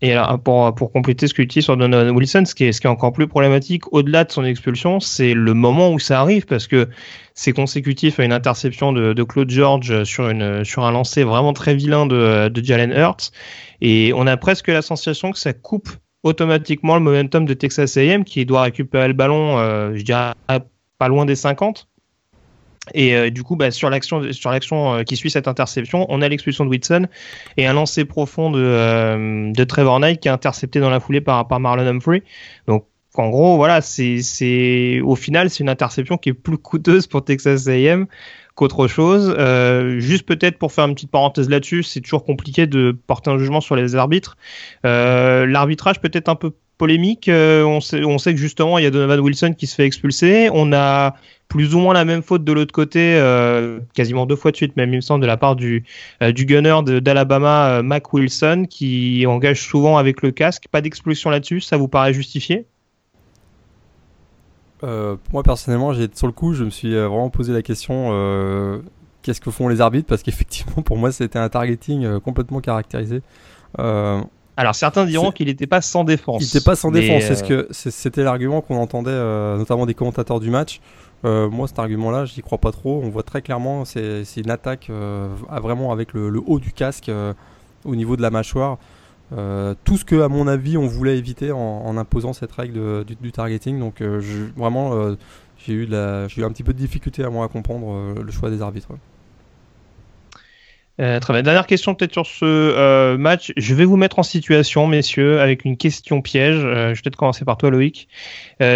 et 0.00 0.14
alors, 0.14 0.40
pour, 0.40 0.74
pour 0.74 0.90
compléter 0.90 1.26
ce 1.26 1.34
que 1.34 1.42
tu 1.42 1.48
dis 1.48 1.62
sur 1.62 1.76
Donovan 1.76 2.16
Wilson, 2.16 2.44
ce 2.46 2.54
qui, 2.54 2.64
est, 2.64 2.72
ce 2.72 2.80
qui 2.80 2.86
est 2.86 2.90
encore 2.90 3.12
plus 3.12 3.28
problématique, 3.28 3.92
au-delà 3.92 4.24
de 4.24 4.32
son 4.32 4.44
expulsion, 4.44 4.98
c'est 4.98 5.34
le 5.34 5.52
moment 5.52 5.92
où 5.92 5.98
ça 5.98 6.22
arrive, 6.22 6.46
parce 6.46 6.66
que 6.66 6.88
c'est 7.34 7.52
consécutif 7.52 8.18
à 8.18 8.24
une 8.24 8.32
interception 8.32 8.94
de, 8.94 9.12
de, 9.12 9.22
Claude 9.22 9.50
George 9.50 10.04
sur, 10.04 10.30
une, 10.30 10.64
sur 10.64 10.86
un 10.86 10.90
lancer 10.90 11.22
vraiment 11.22 11.52
très 11.52 11.74
vilain 11.74 12.06
de, 12.06 12.48
de 12.48 12.64
Jalen 12.64 12.92
Hurts. 12.92 13.30
Et 13.82 14.14
on 14.16 14.26
a 14.26 14.38
presque 14.38 14.68
la 14.68 14.80
sensation 14.80 15.32
que 15.32 15.38
ça 15.38 15.52
coupe 15.52 15.90
automatiquement 16.22 16.94
le 16.94 17.00
momentum 17.00 17.44
de 17.46 17.54
Texas 17.54 17.96
A&M, 17.96 18.24
qui 18.24 18.44
doit 18.44 18.62
récupérer 18.62 19.08
le 19.08 19.14
ballon, 19.14 19.58
euh, 19.58 19.94
je 19.94 20.02
dirais, 20.02 20.32
pas 20.98 21.08
loin 21.08 21.24
des 21.24 21.36
50. 21.36 21.88
Et 22.94 23.14
euh, 23.14 23.30
du 23.30 23.42
coup, 23.42 23.56
bah, 23.56 23.70
sur 23.70 23.90
l'action, 23.90 24.32
sur 24.32 24.50
l'action 24.50 24.94
euh, 24.94 25.02
qui 25.02 25.16
suit 25.16 25.30
cette 25.30 25.48
interception, 25.48 26.06
on 26.08 26.22
a 26.22 26.28
l'expulsion 26.28 26.64
de 26.64 26.70
Whitson 26.70 27.06
et 27.56 27.66
un 27.66 27.72
lancer 27.72 28.04
profond 28.04 28.50
de, 28.50 29.52
de 29.52 29.64
Trevor 29.64 30.00
Knight 30.00 30.20
qui 30.20 30.28
est 30.28 30.32
intercepté 30.32 30.80
dans 30.80 30.90
la 30.90 31.00
foulée 31.00 31.20
par, 31.20 31.46
par 31.46 31.60
Marlon 31.60 31.86
Humphrey. 31.86 32.22
Donc, 32.66 32.86
en 33.14 33.28
gros, 33.28 33.56
voilà, 33.56 33.80
c'est, 33.80 34.22
c'est, 34.22 35.00
au 35.00 35.16
final, 35.16 35.50
c'est 35.50 35.60
une 35.60 35.68
interception 35.68 36.16
qui 36.16 36.30
est 36.30 36.34
plus 36.34 36.58
coûteuse 36.58 37.06
pour 37.06 37.24
Texas 37.24 37.66
A&M 37.66 38.06
qu'autre 38.54 38.86
chose. 38.88 39.34
juste 39.98 40.26
peut-être 40.26 40.58
pour 40.58 40.72
faire 40.72 40.86
une 40.86 40.94
petite 40.94 41.10
parenthèse 41.10 41.48
là-dessus, 41.48 41.82
c'est 41.82 42.00
toujours 42.00 42.24
compliqué 42.24 42.66
de 42.66 42.96
porter 43.06 43.30
un 43.30 43.38
jugement 43.38 43.60
sur 43.60 43.76
les 43.76 43.94
arbitres. 43.96 44.36
l'arbitrage 44.84 46.00
peut-être 46.00 46.28
un 46.28 46.34
peu 46.34 46.52
polémique. 46.78 47.30
on, 47.30 47.80
sait, 47.80 48.04
on 48.04 48.18
sait 48.18 48.32
que 48.34 48.40
justement, 48.40 48.78
il 48.78 48.84
y 48.84 48.86
a 48.86 48.90
Donovan 48.90 49.20
Wilson 49.20 49.54
qui 49.56 49.66
se 49.66 49.74
fait 49.74 49.86
expulser. 49.86 50.48
On 50.52 50.72
a 50.72 51.14
plus 51.50 51.74
ou 51.74 51.80
moins 51.80 51.92
la 51.92 52.06
même 52.06 52.22
faute 52.22 52.44
de 52.44 52.52
l'autre 52.52 52.72
côté, 52.72 53.16
euh, 53.16 53.80
quasiment 53.92 54.24
deux 54.24 54.36
fois 54.36 54.52
de 54.52 54.56
suite, 54.56 54.76
même 54.76 54.92
il 54.94 54.96
me 54.96 55.00
semble, 55.02 55.20
de 55.20 55.26
la 55.26 55.36
part 55.36 55.56
du, 55.56 55.84
euh, 56.22 56.32
du 56.32 56.46
gunner 56.46 56.80
d'Alabama, 57.02 57.78
euh, 57.78 57.82
Mac 57.82 58.14
Wilson, 58.14 58.66
qui 58.70 59.26
engage 59.26 59.60
souvent 59.60 59.98
avec 59.98 60.22
le 60.22 60.30
casque. 60.30 60.68
Pas 60.70 60.80
d'explosion 60.80 61.28
là-dessus, 61.28 61.60
ça 61.60 61.76
vous 61.76 61.88
paraît 61.88 62.14
justifié? 62.14 62.66
Moi 64.82 65.42
personnellement, 65.42 65.92
j'ai 65.92 66.08
sur 66.14 66.26
le 66.26 66.32
coup, 66.32 66.54
je 66.54 66.64
me 66.64 66.70
suis 66.70 66.94
vraiment 66.94 67.30
posé 67.30 67.52
la 67.52 67.62
question 67.62 68.82
qu'est-ce 69.22 69.40
que 69.40 69.50
font 69.50 69.68
les 69.68 69.80
arbitres? 69.80 70.08
Parce 70.08 70.22
qu'effectivement, 70.22 70.82
pour 70.84 70.96
moi, 70.96 71.12
c'était 71.12 71.38
un 71.38 71.48
targeting 71.48 72.20
complètement 72.20 72.60
caractérisé. 72.60 73.22
Alors 73.76 74.74
certains 74.74 75.06
diront 75.06 75.32
qu'il 75.32 75.46
n'était 75.46 75.66
pas 75.66 75.80
sans 75.80 76.04
défense. 76.04 76.42
Il 76.42 76.46
n'était 76.46 76.64
pas 76.64 76.76
sans 76.76 76.90
défense, 76.90 77.22
c'est 77.24 77.36
ce 77.36 77.44
que 77.44 77.68
c'était 77.70 78.22
l'argument 78.22 78.60
qu'on 78.60 78.76
entendait 78.76 79.10
notamment 79.56 79.86
des 79.86 79.94
commentateurs 79.94 80.40
du 80.40 80.50
match. 80.50 80.80
Euh, 81.24 81.50
moi, 81.50 81.68
cet 81.68 81.78
argument-là, 81.78 82.24
je 82.24 82.34
n'y 82.36 82.42
crois 82.42 82.58
pas 82.58 82.72
trop. 82.72 83.00
On 83.04 83.10
voit 83.10 83.22
très 83.22 83.42
clairement, 83.42 83.84
c'est 83.84 84.24
une 84.36 84.50
attaque 84.50 84.88
euh, 84.90 85.28
vraiment 85.50 85.92
avec 85.92 86.12
le, 86.12 86.40
haut 86.46 86.58
du 86.58 86.72
casque 86.72 87.08
euh, 87.08 87.34
au 87.84 87.94
niveau 87.94 88.16
de 88.16 88.22
la 88.22 88.30
mâchoire. 88.30 88.78
Tout 89.30 89.96
ce 89.96 90.04
que, 90.04 90.20
à 90.20 90.28
mon 90.28 90.46
avis, 90.46 90.76
on 90.76 90.86
voulait 90.86 91.16
éviter 91.16 91.52
en, 91.52 91.96
imposant 91.96 92.32
cette 92.32 92.52
règle 92.52 93.04
du, 93.04 93.32
targeting. 93.32 93.78
Donc, 93.78 93.96
je, 94.00 94.50
vraiment, 94.56 95.16
j'ai 95.58 95.72
eu, 95.72 95.88
eu, 95.88 95.94
un 95.94 96.50
petit 96.50 96.62
peu 96.62 96.72
de 96.72 96.78
difficulté 96.78 97.24
à 97.24 97.30
moi 97.30 97.44
à 97.44 97.48
comprendre 97.48 98.14
le 98.20 98.30
choix 98.32 98.50
des 98.50 98.62
arbitres. 98.62 98.88
Euh, 101.00 101.18
très 101.18 101.32
bien. 101.32 101.42
Dernière 101.42 101.66
question 101.66 101.94
peut-être 101.94 102.12
sur 102.12 102.26
ce 102.26 102.44
euh, 102.44 103.16
match. 103.16 103.52
Je 103.56 103.74
vais 103.74 103.86
vous 103.86 103.96
mettre 103.96 104.18
en 104.18 104.22
situation, 104.22 104.86
messieurs, 104.86 105.40
avec 105.40 105.64
une 105.64 105.76
question 105.78 106.20
piège. 106.20 106.62
Euh, 106.62 106.90
je 106.90 106.96
vais 106.96 107.02
peut-être 107.02 107.16
commencer 107.16 107.44
par 107.44 107.56
toi, 107.56 107.70
Loïc. 107.70 108.08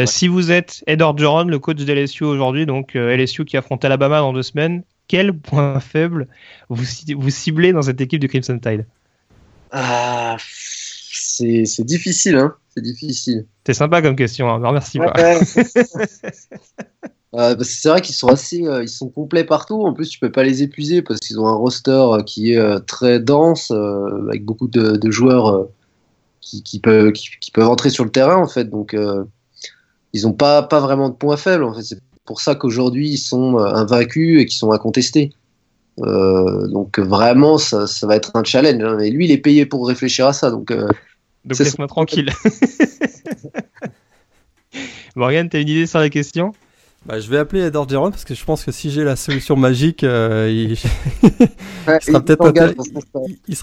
Si 0.06 0.28
vous 0.28 0.50
êtes 0.50 0.82
Ed 0.86 1.02
Orgeron, 1.02 1.44
le 1.44 1.58
coach 1.58 1.76
de 1.76 1.92
LSU 1.92 2.24
aujourd'hui, 2.24 2.64
donc 2.64 2.94
LSU 2.94 3.44
qui 3.44 3.56
affronte 3.56 3.84
Alabama 3.84 4.20
dans 4.20 4.32
deux 4.32 4.42
semaines, 4.42 4.82
quel 5.08 5.34
point 5.34 5.78
faible 5.80 6.28
vous, 6.70 6.84
vous 7.16 7.30
ciblez 7.30 7.72
dans 7.72 7.82
cette 7.82 8.00
équipe 8.00 8.20
du 8.20 8.28
Crimson 8.28 8.58
Tide? 8.58 8.86
Ah, 9.70 10.36
C'est 10.40 11.84
difficile, 11.84 12.36
hein 12.36 12.54
c'est 12.74 12.82
difficile. 12.82 13.46
C'est 13.66 13.74
sympa 13.74 14.02
comme 14.02 14.16
question, 14.16 14.48
hein. 14.48 14.72
merci 14.72 14.98
pas. 14.98 15.12
Euh, 17.36 17.56
c'est 17.62 17.88
vrai 17.88 18.00
qu'ils 18.00 18.14
sont 18.14 18.28
assez, 18.28 18.64
euh, 18.64 18.84
ils 18.84 18.88
sont 18.88 19.08
complets 19.08 19.42
partout. 19.42 19.82
En 19.84 19.92
plus, 19.92 20.08
tu 20.08 20.20
peux 20.20 20.30
pas 20.30 20.44
les 20.44 20.62
épuiser 20.62 21.02
parce 21.02 21.18
qu'ils 21.18 21.40
ont 21.40 21.48
un 21.48 21.56
roster 21.56 21.90
euh, 21.90 22.22
qui 22.22 22.52
est 22.52 22.80
très 22.86 23.18
dense, 23.18 23.72
avec 23.72 24.44
beaucoup 24.44 24.68
de, 24.68 25.10
joueurs 25.10 25.66
qui, 26.40 26.78
peuvent, 26.78 27.10
qui, 27.10 27.50
peuvent 27.50 27.66
entrer 27.66 27.90
sur 27.90 28.04
le 28.04 28.10
terrain 28.10 28.36
en 28.36 28.46
fait. 28.46 28.70
Donc, 28.70 28.96
ils 30.12 30.22
n'ont 30.22 30.32
pas, 30.32 30.62
pas 30.62 30.78
vraiment 30.78 31.08
de 31.08 31.14
points 31.14 31.36
faibles. 31.36 31.64
En 31.64 31.74
fait, 31.74 31.82
c'est 31.82 31.98
pour 32.24 32.40
ça 32.40 32.54
qu'aujourd'hui 32.54 33.08
ils 33.08 33.18
sont 33.18 33.58
invaincus 33.58 34.40
et 34.40 34.46
qu'ils 34.46 34.58
sont 34.58 34.70
incontestés. 34.70 35.32
Donc 35.98 36.98
vraiment, 36.98 37.58
ça, 37.58 37.86
ça, 37.86 38.06
va 38.06 38.16
être 38.16 38.32
un 38.34 38.44
challenge. 38.44 38.82
Hein. 38.82 38.98
Et 38.98 39.10
lui, 39.10 39.26
il 39.26 39.30
est 39.30 39.38
payé 39.38 39.66
pour 39.66 39.86
réfléchir 39.86 40.26
à 40.26 40.32
ça. 40.32 40.50
Donc, 40.50 40.72
donc 41.44 41.58
laisse-moi 41.58 41.86
tranquille. 41.86 42.30
Morgan, 45.16 45.48
t'as 45.48 45.60
une 45.60 45.68
idée 45.68 45.86
sur 45.86 46.00
la 46.00 46.10
question? 46.10 46.52
Bah, 47.06 47.20
je 47.20 47.28
vais 47.28 47.36
appeler 47.36 47.60
Ed 47.60 47.76
Orgeron 47.76 48.10
parce 48.10 48.24
que 48.24 48.34
je 48.34 48.42
pense 48.44 48.64
que 48.64 48.72
si 48.72 48.90
j'ai 48.90 49.04
la 49.04 49.14
solution 49.14 49.56
magique, 49.56 50.04
euh, 50.04 50.50
il... 50.50 50.76
sera 52.00 52.18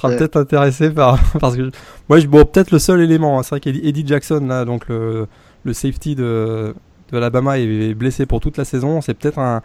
peut-être 0.10 0.38
intéressé 0.38 0.92
par 0.92 1.20
parce 1.40 1.56
que 1.56 1.72
moi 2.08 2.20
je 2.20 2.28
bon 2.28 2.46
peut-être 2.46 2.70
le 2.70 2.78
seul 2.78 3.02
élément, 3.02 3.40
hein. 3.40 3.44
c'est 3.44 3.50
vrai 3.50 3.60
qu'Eddie 3.60 4.06
Jackson 4.06 4.46
là 4.48 4.64
donc 4.64 4.88
le, 4.90 5.26
le 5.64 5.74
safety 5.74 6.14
de, 6.14 6.76
de 7.12 7.18
Alabama 7.18 7.58
est 7.58 7.96
blessé 7.96 8.28
pour 8.28 8.42
toute 8.42 8.58
la 8.58 8.66
saison, 8.66 9.02
c'est 9.02 9.16
peut-être 9.16 9.40
un, 9.40 9.64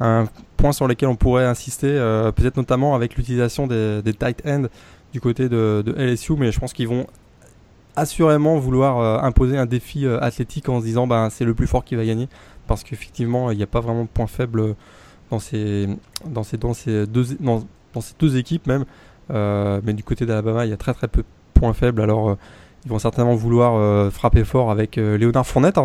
un, 0.00 0.26
point 0.56 0.72
sur 0.72 0.86
lequel 0.86 1.08
on 1.08 1.16
pourrait 1.16 1.44
insister, 1.44 1.88
euh, 1.88 2.32
peut-être 2.32 2.56
notamment 2.56 2.94
avec 2.94 3.16
l'utilisation 3.16 3.66
des, 3.66 4.02
tight 4.18 4.42
ends 4.46 4.66
du 5.12 5.20
côté 5.20 5.48
de, 5.48 5.84
LSU, 5.96 6.34
mais 6.36 6.52
je 6.52 6.60
pense 6.60 6.72
qu'ils 6.72 6.88
vont 6.88 7.06
assurément 7.96 8.58
vouloir 8.58 8.98
euh, 8.98 9.18
imposer 9.20 9.56
un 9.56 9.66
défi 9.66 10.06
athlétique 10.06 10.68
en 10.68 10.80
se 10.80 10.84
disant 10.84 11.06
ben 11.06 11.30
c'est 11.30 11.44
le 11.44 11.54
plus 11.54 11.68
fort 11.68 11.84
qui 11.84 11.94
va 11.94 12.04
gagner 12.04 12.28
parce 12.66 12.82
qu'effectivement, 12.82 13.50
il 13.50 13.56
n'y 13.56 13.62
a 13.62 13.66
pas 13.66 13.80
vraiment 13.80 14.02
de 14.02 14.08
point 14.08 14.26
faible 14.26 14.74
dans 15.30 15.38
ces, 15.38 15.88
dans 16.26 16.42
ces, 16.42 16.56
dans 16.56 16.74
ces, 16.74 17.06
deux, 17.06 17.26
dans, 17.40 17.60
ces 18.00 18.14
deux 18.18 18.36
équipes 18.36 18.66
même. 18.66 18.84
Euh, 19.30 19.80
mais 19.84 19.92
du 19.92 20.02
côté 20.02 20.26
d'Alabama, 20.26 20.66
il 20.66 20.70
y 20.70 20.74
a 20.74 20.76
très 20.76 20.94
très 20.94 21.08
peu 21.08 21.22
de 21.22 21.26
points 21.54 21.72
faibles. 21.72 22.02
Alors, 22.02 22.30
euh, 22.30 22.34
ils 22.84 22.90
vont 22.90 22.98
certainement 22.98 23.34
vouloir 23.34 23.74
euh, 23.76 24.10
frapper 24.10 24.44
fort 24.44 24.70
avec 24.70 24.96
Léonard 24.96 25.46
Fournette. 25.46 25.78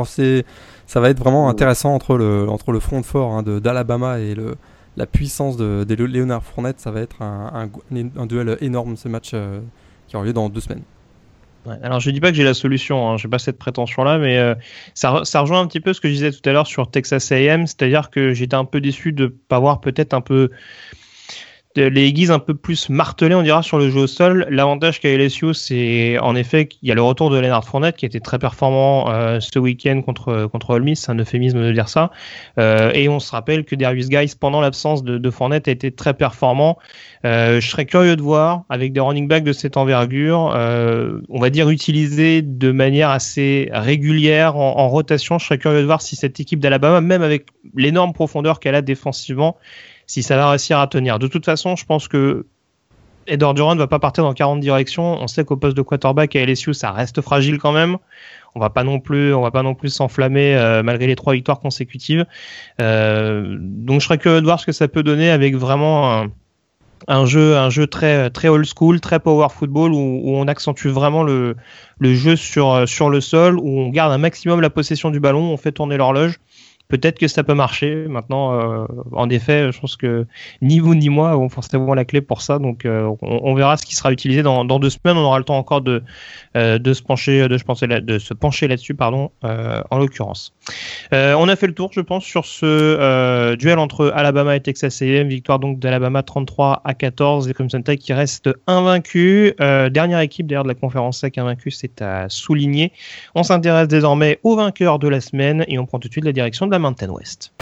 Ça 0.89 0.99
va 0.99 1.11
être 1.11 1.19
vraiment 1.19 1.49
intéressant 1.49 1.93
entre 1.93 2.17
le, 2.17 2.49
entre 2.49 2.71
le 2.71 2.79
front 2.79 3.03
fort 3.03 3.33
hein, 3.33 3.43
d'Alabama 3.43 4.17
et 4.17 4.33
le, 4.33 4.55
la 4.97 5.05
puissance 5.05 5.55
de, 5.55 5.83
de 5.87 6.03
Léonard 6.03 6.43
Fournette. 6.43 6.79
Ça 6.79 6.89
va 6.89 7.01
être 7.01 7.21
un, 7.21 7.69
un, 7.93 8.09
un 8.17 8.25
duel 8.25 8.57
énorme 8.61 8.97
ce 8.97 9.07
match 9.07 9.35
qui 10.07 10.15
aura 10.15 10.25
lieu 10.25 10.33
dans 10.33 10.49
deux 10.49 10.61
semaines. 10.61 10.81
Alors 11.83 11.99
je 11.99 12.09
dis 12.09 12.19
pas 12.19 12.31
que 12.31 12.37
j'ai 12.37 12.43
la 12.43 12.53
solution, 12.53 13.09
hein, 13.09 13.17
j'ai 13.17 13.27
pas 13.27 13.37
cette 13.37 13.59
prétention-là, 13.59 14.17
mais 14.17 14.37
euh, 14.37 14.55
ça, 14.93 15.21
ça, 15.23 15.41
rejoint 15.41 15.59
un 15.59 15.67
petit 15.67 15.81
peu 15.81 15.93
ce 15.93 16.01
que 16.01 16.07
je 16.07 16.13
disais 16.13 16.31
tout 16.31 16.47
à 16.49 16.53
l'heure 16.53 16.67
sur 16.67 16.89
Texas 16.89 17.31
A&M, 17.31 17.67
c'est-à-dire 17.67 18.09
que 18.09 18.33
j'étais 18.33 18.55
un 18.55 18.65
peu 18.65 18.81
déçu 18.81 19.11
de 19.11 19.27
pas 19.27 19.59
voir 19.59 19.81
peut-être 19.81 20.13
un 20.13 20.21
peu 20.21 20.49
les 21.75 22.07
aiguises 22.07 22.31
un 22.31 22.39
peu 22.39 22.55
plus 22.55 22.89
martelées, 22.89 23.35
on 23.35 23.43
dira, 23.43 23.61
sur 23.61 23.77
le 23.77 23.89
jeu 23.89 24.01
au 24.01 24.07
sol. 24.07 24.47
L'avantage 24.49 24.99
qu'a 24.99 25.15
LSU, 25.15 25.53
c'est 25.53 26.17
en 26.17 26.35
effet 26.35 26.67
qu'il 26.67 26.87
y 26.87 26.91
a 26.91 26.95
le 26.95 27.01
retour 27.01 27.29
de 27.29 27.37
Leonard 27.37 27.63
Fournette 27.63 27.95
qui 27.95 28.05
était 28.05 28.19
très 28.19 28.39
performant 28.39 29.11
euh, 29.11 29.39
ce 29.39 29.59
week-end 29.59 30.01
contre, 30.01 30.47
contre 30.51 30.71
Ole 30.71 30.83
Miss, 30.83 31.01
c'est 31.01 31.11
un 31.11 31.19
euphémisme 31.19 31.61
de 31.61 31.71
dire 31.71 31.87
ça. 31.87 32.11
Euh, 32.57 32.91
et 32.93 33.07
on 33.07 33.19
se 33.19 33.31
rappelle 33.31 33.65
que 33.65 33.75
Darius 33.75 34.09
Guys, 34.09 34.33
pendant 34.39 34.61
l'absence 34.61 35.03
de, 35.03 35.29
Fournette, 35.29 35.67
a 35.67 35.71
été 35.71 35.91
très 35.91 36.15
performant. 36.15 36.79
Euh, 37.25 37.61
je 37.61 37.69
serais 37.69 37.85
curieux 37.85 38.15
de 38.15 38.21
voir, 38.21 38.63
avec 38.69 38.91
des 38.91 38.99
running 38.99 39.27
backs 39.27 39.43
de 39.43 39.53
cette 39.53 39.77
envergure, 39.77 40.55
on 41.29 41.39
va 41.39 41.49
dire 41.49 41.69
utilisés 41.69 42.41
de 42.41 42.71
manière 42.71 43.09
assez 43.09 43.69
régulière 43.71 44.57
en, 44.57 44.77
en 44.77 44.89
rotation, 44.89 45.37
je 45.37 45.45
serais 45.45 45.57
curieux 45.57 45.81
de 45.81 45.85
voir 45.85 46.01
si 46.01 46.15
cette 46.15 46.39
équipe 46.39 46.59
d'Alabama, 46.59 47.01
même 47.01 47.21
avec 47.21 47.45
l'énorme 47.75 48.13
profondeur 48.13 48.59
qu'elle 48.59 48.75
a 48.75 48.81
défensivement, 48.81 49.57
si 50.09 50.23
ça 50.23 50.35
va 50.35 50.49
réussir 50.49 50.79
à 50.79 50.87
tenir. 50.87 51.19
De 51.19 51.27
toute 51.27 51.45
façon, 51.45 51.75
je 51.75 51.85
pense 51.85 52.07
que 52.07 52.47
Edward 53.27 53.55
Durant 53.55 53.75
ne 53.75 53.79
va 53.79 53.85
pas 53.85 53.99
partir 53.99 54.23
dans 54.23 54.33
40 54.33 54.59
directions. 54.59 55.21
On 55.21 55.27
sait 55.27 55.45
qu'au 55.45 55.55
poste 55.55 55.77
de 55.77 55.83
quarterback 55.83 56.35
à 56.35 56.43
LSU, 56.43 56.73
ça 56.73 56.91
reste 56.91 57.21
fragile 57.21 57.59
quand 57.59 57.71
même. 57.71 57.97
On 58.55 58.59
va 58.59 58.71
pas 58.71 58.83
non 58.83 58.99
plus, 58.99 59.35
on 59.35 59.43
va 59.43 59.51
pas 59.51 59.61
non 59.61 59.75
plus 59.75 59.89
s'enflammer 59.89 60.55
euh, 60.55 60.81
malgré 60.81 61.05
les 61.05 61.15
trois 61.15 61.33
victoires 61.33 61.59
consécutives. 61.59 62.25
Euh, 62.81 63.55
donc 63.59 64.01
je 64.01 64.05
serais 64.07 64.17
curieux 64.17 64.41
de 64.41 64.45
voir 64.45 64.59
ce 64.59 64.65
que 64.65 64.71
ça 64.71 64.87
peut 64.87 65.03
donner 65.03 65.29
avec 65.29 65.55
vraiment 65.55 66.25
un, 67.07 67.25
jeu, 67.27 67.55
un 67.55 67.69
jeu 67.69 67.85
très 67.85 68.31
très 68.31 68.47
old 68.47 68.65
school, 68.65 68.99
très 69.01 69.19
power 69.19 69.49
football 69.51 69.93
où, 69.93 70.23
on 70.25 70.47
accentue 70.47 70.87
vraiment 70.87 71.21
le, 71.21 71.55
le 71.99 72.15
jeu 72.15 72.35
sur 72.35 72.89
sur 72.89 73.11
le 73.11 73.21
sol, 73.21 73.59
où 73.59 73.79
on 73.79 73.89
garde 73.89 74.11
un 74.11 74.17
maximum 74.17 74.59
la 74.59 74.71
possession 74.71 75.11
du 75.11 75.19
ballon, 75.19 75.53
on 75.53 75.57
fait 75.57 75.71
tourner 75.71 75.97
l'horloge 75.97 76.39
peut-être 76.89 77.19
que 77.19 77.27
ça 77.27 77.43
peut 77.43 77.53
marcher. 77.53 78.07
Maintenant, 78.07 78.53
euh, 78.53 78.85
en 79.13 79.29
effet, 79.29 79.71
je 79.71 79.79
pense 79.79 79.95
que 79.95 80.25
ni 80.61 80.79
vous 80.79 80.95
ni 80.95 81.09
moi 81.09 81.29
avons 81.29 81.47
forcément 81.47 81.93
la 81.93 82.03
clé 82.03 82.19
pour 82.19 82.41
ça. 82.41 82.59
Donc, 82.59 82.83
euh, 82.83 83.15
on, 83.21 83.53
verra 83.53 83.77
ce 83.77 83.85
qui 83.85 83.95
sera 83.95 84.11
utilisé 84.11 84.43
dans, 84.43 84.65
deux 84.65 84.89
semaines. 84.89 85.15
On 85.17 85.21
aura 85.21 85.37
le 85.37 85.45
temps 85.45 85.57
encore 85.57 85.81
de, 85.81 86.03
euh, 86.57 86.79
de 86.79 86.93
se 86.93 87.01
pencher, 87.01 87.47
de, 87.47 87.57
je 87.57 87.99
de 87.99 88.19
se 88.19 88.33
pencher 88.33 88.67
là-dessus, 88.67 88.95
pardon, 88.95 89.31
en 89.43 89.97
l'occurrence. 89.97 90.53
On 91.11 91.47
a 91.47 91.55
fait 91.55 91.67
le 91.67 91.73
tour, 91.73 91.91
je 91.93 92.01
pense, 92.01 92.23
sur 92.23 92.45
ce 92.45 93.55
duel 93.55 93.79
entre 93.79 94.11
Alabama 94.15 94.55
et 94.55 94.59
Texas 94.59 95.01
A&M. 95.01 95.27
Victoire 95.27 95.59
donc 95.59 95.79
d'Alabama 95.79 96.23
33 96.23 96.81
à 96.83 96.93
14. 96.93 97.47
Les 97.47 97.53
Crimson 97.53 97.81
Tide 97.81 97.99
qui 97.99 98.13
restent 98.13 98.49
invaincus. 98.67 99.53
dernière 99.57 100.19
équipe 100.19 100.47
d'ailleurs 100.47 100.63
de 100.63 100.69
la 100.69 100.75
conférence 100.75 101.19
SEC 101.19 101.37
invaincue, 101.37 101.71
c'est 101.71 102.01
à 102.01 102.27
souligner. 102.29 102.91
On 103.35 103.43
s'intéresse 103.43 103.87
désormais 103.87 104.39
au 104.43 104.55
vainqueur 104.55 104.99
de 104.99 105.07
la 105.07 105.21
semaine 105.21 105.65
et 105.67 105.77
on 105.79 105.85
prend 105.85 105.99
tout 105.99 106.07
de 106.07 106.13
suite 106.13 106.25
la 106.25 106.33
direction 106.33 106.65
de 106.67 106.71
la 106.71 106.79
Mountain 106.79 107.09
West. 107.09 107.53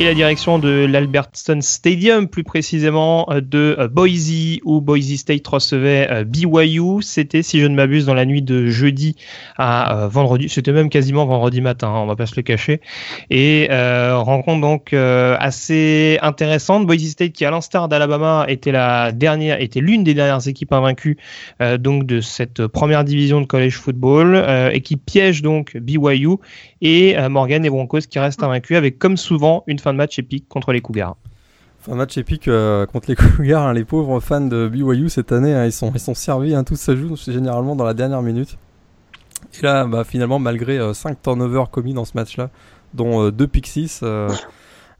Et 0.00 0.04
la 0.04 0.14
direction 0.14 0.58
de 0.58 0.86
l'Albertson 0.86 1.58
Stadium, 1.60 2.26
plus 2.26 2.42
précisément 2.42 3.30
euh, 3.30 3.42
de 3.42 3.76
euh, 3.78 3.86
Boise, 3.86 4.58
où 4.64 4.80
Boise 4.80 5.14
State 5.16 5.46
recevait 5.46 6.08
euh, 6.10 6.24
BYU. 6.24 7.02
C'était, 7.02 7.42
si 7.42 7.60
je 7.60 7.66
ne 7.66 7.74
m'abuse, 7.74 8.06
dans 8.06 8.14
la 8.14 8.24
nuit 8.24 8.40
de 8.40 8.68
jeudi 8.68 9.14
à 9.58 10.08
vendredi. 10.10 10.48
C'était 10.48 10.72
même 10.72 10.88
quasiment 10.88 11.26
vendredi 11.26 11.60
matin, 11.60 11.90
on 11.90 12.06
va 12.06 12.16
pas 12.16 12.24
se 12.24 12.34
le 12.34 12.40
cacher. 12.42 12.80
Et 13.28 13.68
rencontre 13.70 14.62
donc 14.62 14.94
assez 14.94 16.18
intéressante. 16.22 16.86
Boise 16.86 17.06
State, 17.10 17.32
qui 17.32 17.44
à 17.44 17.50
l'instar 17.50 17.88
d'Alabama 17.88 18.46
était 18.48 18.72
la 18.72 19.12
dernière, 19.12 19.60
était 19.60 19.80
l'une 19.80 20.02
des 20.02 20.14
dernières 20.14 20.48
équipes 20.48 20.72
invaincues 20.72 21.18
donc 21.78 22.06
de 22.06 22.20
cette 22.20 22.66
première 22.66 23.04
division 23.04 23.40
de 23.40 23.46
college 23.46 23.74
football 23.74 24.70
et 24.72 24.80
qui 24.80 24.96
piège 24.96 25.42
donc 25.42 25.76
BYU 25.76 26.38
et 26.82 27.16
Morgan 27.28 27.64
et 27.64 27.70
Broncos 27.70 28.00
qui 28.08 28.18
restent 28.18 28.42
invaincus 28.42 28.76
avec 28.76 28.98
comme 28.98 29.16
souvent 29.16 29.64
une 29.66 29.78
fin 29.78 29.92
de 29.92 29.98
match 29.98 30.18
épique 30.18 30.48
contre 30.48 30.72
les 30.72 30.80
Cougars. 30.80 31.16
Fin 31.80 31.92
de 31.92 31.96
match 31.96 32.18
épique 32.18 32.46
euh, 32.46 32.84
contre 32.84 33.08
les 33.08 33.16
Cougars, 33.36 33.62
hein, 33.62 33.72
les 33.72 33.84
pauvres 33.84 34.20
fans 34.20 34.42
de 34.42 34.68
BYU 34.68 35.08
cette 35.08 35.32
année, 35.32 35.54
hein, 35.54 35.64
ils, 35.64 35.72
sont, 35.72 35.90
ils 35.94 36.00
sont 36.00 36.12
servis, 36.12 36.54
hein, 36.54 36.62
tout 36.62 36.76
se 36.76 36.94
joue 36.94 37.16
généralement 37.16 37.74
dans 37.74 37.84
la 37.84 37.94
dernière 37.94 38.20
minute. 38.20 38.58
Et 39.58 39.62
là, 39.62 39.86
bah, 39.86 40.04
finalement, 40.04 40.38
malgré 40.38 40.78
5 40.92 41.10
euh, 41.10 41.14
turnovers 41.22 41.70
commis 41.70 41.94
dans 41.94 42.04
ce 42.04 42.12
match-là, 42.16 42.50
dont 42.92 43.30
2 43.30 43.44
euh, 43.44 43.46
pick 43.46 43.66
6, 43.66 44.00
eh 44.04 44.06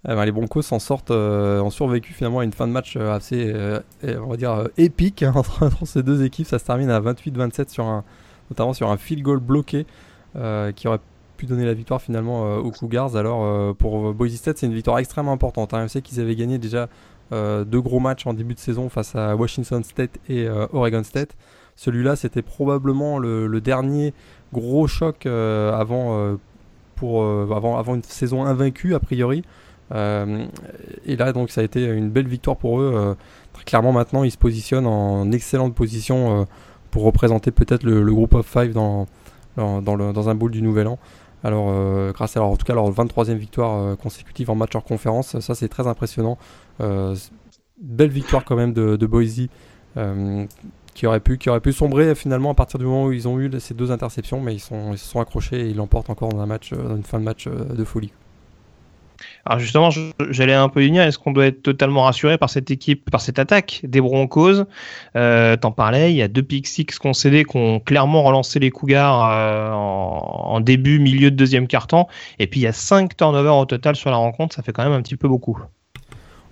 ben, 0.09 0.25
les 0.25 0.33
Broncos 0.33 0.63
s'en 0.63 0.79
sortent, 0.79 1.11
ont 1.11 1.69
survécu 1.69 2.15
finalement 2.15 2.39
à 2.39 2.45
une 2.45 2.55
fin 2.55 2.67
de 2.67 2.73
match 2.73 2.97
assez, 2.97 3.55
on 4.03 4.29
va 4.29 4.37
dire, 4.39 4.69
épique 4.79 5.23
entre, 5.35 5.63
entre, 5.63 5.85
ces 5.85 6.03
deux 6.03 6.25
équipes. 6.25 6.47
Ça 6.47 6.59
se 6.59 6.65
termine 6.65 6.89
à 6.89 6.99
28-27 6.99 7.69
sur 7.69 7.85
un, 7.85 8.05
notamment 8.49 8.73
sur 8.73 8.91
un 8.91 8.97
field 8.97 9.23
goal 9.23 9.41
bloqué 9.41 9.85
qui 10.33 10.89
aurait 10.89 11.01
donner 11.47 11.65
la 11.65 11.75
victoire 11.75 12.01
finalement 12.01 12.45
euh, 12.45 12.59
aux 12.59 12.71
Cougars. 12.71 13.17
Alors 13.17 13.45
euh, 13.45 13.73
pour 13.73 14.13
Boise 14.13 14.35
State, 14.35 14.59
c'est 14.59 14.67
une 14.67 14.75
victoire 14.75 14.99
extrêmement 14.99 15.33
importante. 15.33 15.75
Hein. 15.75 15.85
On 15.85 15.89
sait 15.89 16.03
qu'ils 16.03 16.21
avaient 16.21 16.37
gagné 16.37 16.59
déjà 16.59 16.89
euh, 17.33 17.65
deux 17.65 17.81
gros 17.81 18.01
matchs 18.01 18.27
en 18.27 18.35
début 18.35 18.55
de 18.55 18.59
saison 18.59 18.89
face 18.89 19.15
à 19.15 19.37
Washington 19.37 19.85
State 19.85 20.19
et 20.29 20.49
Oregon 20.73 21.05
State. 21.05 21.37
Celui-là, 21.77 22.17
c'était 22.17 22.43
probablement 22.43 23.19
le, 23.19 23.61
dernier 23.61 24.13
gros 24.53 24.87
choc 24.87 25.25
avant, 25.25 26.37
pour, 26.97 27.25
avant, 27.25 27.79
avant 27.79 27.95
une 27.95 28.03
saison 28.03 28.45
invaincue, 28.45 28.95
a 28.95 29.01
priori. 29.01 29.45
et 29.95 31.17
là, 31.17 31.33
donc, 31.33 31.51
ça 31.51 31.63
a 31.63 31.65
été 31.65 31.87
une 31.87 32.11
belle 32.11 32.29
victoire 32.29 32.57
pour 32.57 32.81
eux. 32.81 33.17
très 33.55 33.65
clairement, 33.65 33.93
maintenant, 33.93 34.25
ils 34.25 34.31
se 34.31 34.37
positionnent 34.37 34.87
en 34.87 35.33
excellente 35.33 35.75
position 35.75 36.47
pour 36.91 37.05
représenter 37.05 37.51
peut-être 37.51 37.85
le, 37.85 38.05
groupe 38.13 38.35
of 38.35 38.47
five 38.47 38.75
dans, 38.75 39.07
dans, 39.57 39.81
dans 39.81 40.29
un 40.29 40.35
bowl 40.35 40.51
du 40.51 40.61
Nouvel 40.61 40.89
An. 40.89 40.99
Alors, 41.43 42.13
grâce 42.13 42.37
à 42.37 42.41
leur, 42.41 42.49
en 42.51 42.57
tout 42.57 42.67
cas 42.67 42.75
leur 42.75 42.91
23e 42.91 43.35
victoire 43.35 43.97
consécutive 43.97 44.51
en 44.51 44.55
match 44.55 44.75
hors 44.75 44.85
conférence, 44.85 45.39
ça 45.41 45.55
c'est 45.55 45.69
très 45.69 45.87
impressionnant. 45.87 46.39
belle 46.79 48.11
victoire 48.11 48.45
quand 48.45 48.57
même 48.57 48.73
de, 48.73 49.07
Boise 49.07 49.49
qui 50.95 51.07
aurait 51.07 51.21
pu, 51.21 51.39
qui 51.39 51.49
aurait 51.49 51.61
pu 51.61 51.73
sombrer 51.73 52.15
finalement 52.15 52.51
à 52.51 52.55
partir 52.55 52.79
du 52.79 52.85
moment 52.85 53.07
où 53.07 53.13
ils 53.13 53.27
ont 53.27 53.39
eu 53.39 53.51
ces 53.59 53.75
deux 53.75 53.91
interceptions, 53.91 54.41
mais 54.41 54.55
ils, 54.55 54.61
sont, 54.61 54.93
ils 54.93 54.99
se 54.99 55.09
sont 55.09 55.21
accrochés 55.21 55.61
et 55.61 55.69
ils 55.69 55.77
l'emportent 55.77 56.11
encore 56.11 56.29
dans 56.29 56.41
un 56.41 56.47
match, 56.47 56.75
dans 56.75 56.97
une 56.97 57.05
fin 57.05 57.19
de 57.19 57.25
match 57.25 57.49
de 57.49 57.85
folie. 57.85 58.13
Alors 59.47 59.59
justement, 59.59 59.91
j'allais 60.31 60.55
un 60.55 60.69
peu 60.69 60.87
dire, 60.89 61.03
est-ce 61.03 61.19
qu'on 61.19 61.33
doit 61.33 61.47
être 61.47 61.63
totalement 61.63 62.03
rassuré 62.03 62.39
par 62.39 62.51
cette 62.51 62.71
équipe, 62.71 63.11
par 63.11 63.21
cette 63.21 63.39
attaque 63.39 63.81
des 63.85 64.01
Broncos? 64.01 64.65
Euh, 65.17 65.57
T'en 65.57 65.73
parlais, 65.73 66.13
il 66.13 66.17
y 66.17 66.23
a 66.23 66.29
deux 66.29 66.43
pick 66.43 66.67
six 66.67 66.85
concédés 66.99 67.45
qui 67.45 67.57
ont 67.57 67.81
clairement 67.81 68.23
relancé 68.23 68.59
les 68.59 68.71
Cougars 68.71 69.31
euh, 69.31 69.71
en, 69.73 70.61
début, 70.61 70.99
milieu 70.99 71.31
de 71.31 71.37
deuxième 71.37 71.67
quart-temps, 71.67 72.09
et 72.39 72.47
puis 72.47 72.61
il 72.61 72.63
y 72.65 72.67
a 72.67 72.73
cinq 72.73 73.17
turnovers 73.17 73.57
au 73.57 73.65
total 73.65 73.97
sur 73.97 74.11
la 74.11 74.17
rencontre, 74.17 74.55
ça 74.55 74.63
fait 74.63 74.73
quand 74.73 74.85
même 74.85 74.93
un 74.93 75.03
petit 75.03 75.17
peu 75.17 75.29
beaucoup. 75.29 75.59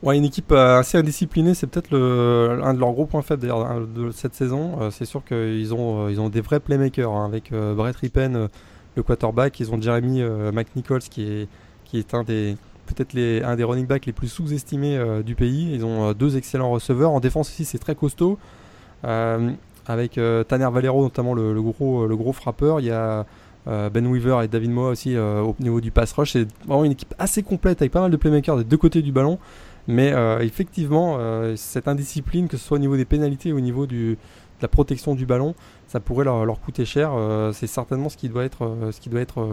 Une 0.04 0.24
équipe 0.24 0.52
euh, 0.52 0.78
assez 0.78 0.96
indisciplinée, 0.96 1.54
c'est 1.54 1.66
peut-être 1.66 1.92
un 1.92 2.74
de 2.74 2.78
leurs 2.78 2.92
gros 2.92 3.06
points 3.06 3.22
faibles 3.22 3.42
d'ailleurs 3.42 3.80
de 3.80 4.10
cette 4.12 4.34
saison. 4.34 4.78
Euh, 4.80 4.90
c'est 4.90 5.04
sûr 5.04 5.24
qu'ils 5.24 5.74
ont, 5.74 6.08
ils 6.08 6.20
ont 6.20 6.28
des 6.28 6.40
vrais 6.40 6.60
playmakers 6.60 7.12
hein, 7.12 7.26
avec 7.26 7.52
Brett 7.52 7.96
Rippen, 7.96 8.48
le 8.94 9.02
quarterback. 9.02 9.58
Ils 9.58 9.72
ont 9.72 9.80
Jeremy 9.80 10.22
McNichols 10.52 11.02
qui 11.02 11.22
est, 11.22 11.48
qui 11.88 11.98
est 11.98 12.14
un 12.14 12.22
des, 12.22 12.56
peut-être 12.86 13.16
un 13.44 13.56
des 13.56 13.64
running 13.64 13.86
backs 13.86 14.06
les 14.06 14.12
plus 14.12 14.28
sous-estimés 14.28 14.96
euh, 14.96 15.22
du 15.22 15.34
pays. 15.34 15.72
Ils 15.74 15.84
ont 15.84 16.08
euh, 16.08 16.14
deux 16.14 16.36
excellents 16.36 16.70
receveurs. 16.70 17.10
En 17.10 17.20
défense 17.20 17.48
aussi, 17.48 17.64
c'est 17.64 17.78
très 17.78 17.94
costaud. 17.94 18.38
Euh, 19.04 19.50
avec 19.86 20.20
Tanner 20.48 20.68
Valero, 20.70 21.02
notamment 21.02 21.32
le, 21.32 21.62
gros, 21.62 22.06
le 22.06 22.14
gros 22.14 22.34
frappeur. 22.34 22.78
Il 22.80 22.84
y 22.84 22.90
a 22.90 23.24
Ben 23.64 24.06
Weaver 24.06 24.44
et 24.44 24.48
David 24.48 24.70
Moa 24.70 24.90
aussi 24.90 25.16
au 25.16 25.56
niveau 25.60 25.80
du 25.80 25.90
pass 25.90 26.12
rush. 26.12 26.32
C'est 26.32 26.46
vraiment 26.66 26.84
une 26.84 26.92
équipe 26.92 27.14
assez 27.18 27.42
complète 27.42 27.80
avec 27.80 27.92
pas 27.92 28.02
mal 28.02 28.10
de 28.10 28.18
playmakers 28.18 28.58
des 28.58 28.64
deux 28.64 28.76
côtés 28.76 29.00
du 29.00 29.12
ballon. 29.12 29.38
Mais 29.86 30.12
effectivement, 30.40 31.18
cette 31.56 31.88
indiscipline, 31.88 32.48
que 32.48 32.58
ce 32.58 32.66
soit 32.66 32.76
au 32.76 32.80
niveau 32.80 32.98
des 32.98 33.06
pénalités 33.06 33.50
ou 33.50 33.56
au 33.56 33.60
niveau 33.60 33.86
de 33.86 34.18
la 34.60 34.68
protection 34.68 35.14
du 35.14 35.24
ballon, 35.24 35.54
ça 35.86 36.00
pourrait 36.00 36.26
leur, 36.26 36.44
leur 36.44 36.60
coûter 36.60 36.84
cher. 36.84 37.10
c'est 37.54 37.66
certainement 37.66 38.10
ce 38.10 38.18
qui 38.18 38.28
doit 38.28 38.44
être, 38.44 38.76
ce 38.92 39.00
qui 39.00 39.08
doit 39.08 39.22
être 39.22 39.48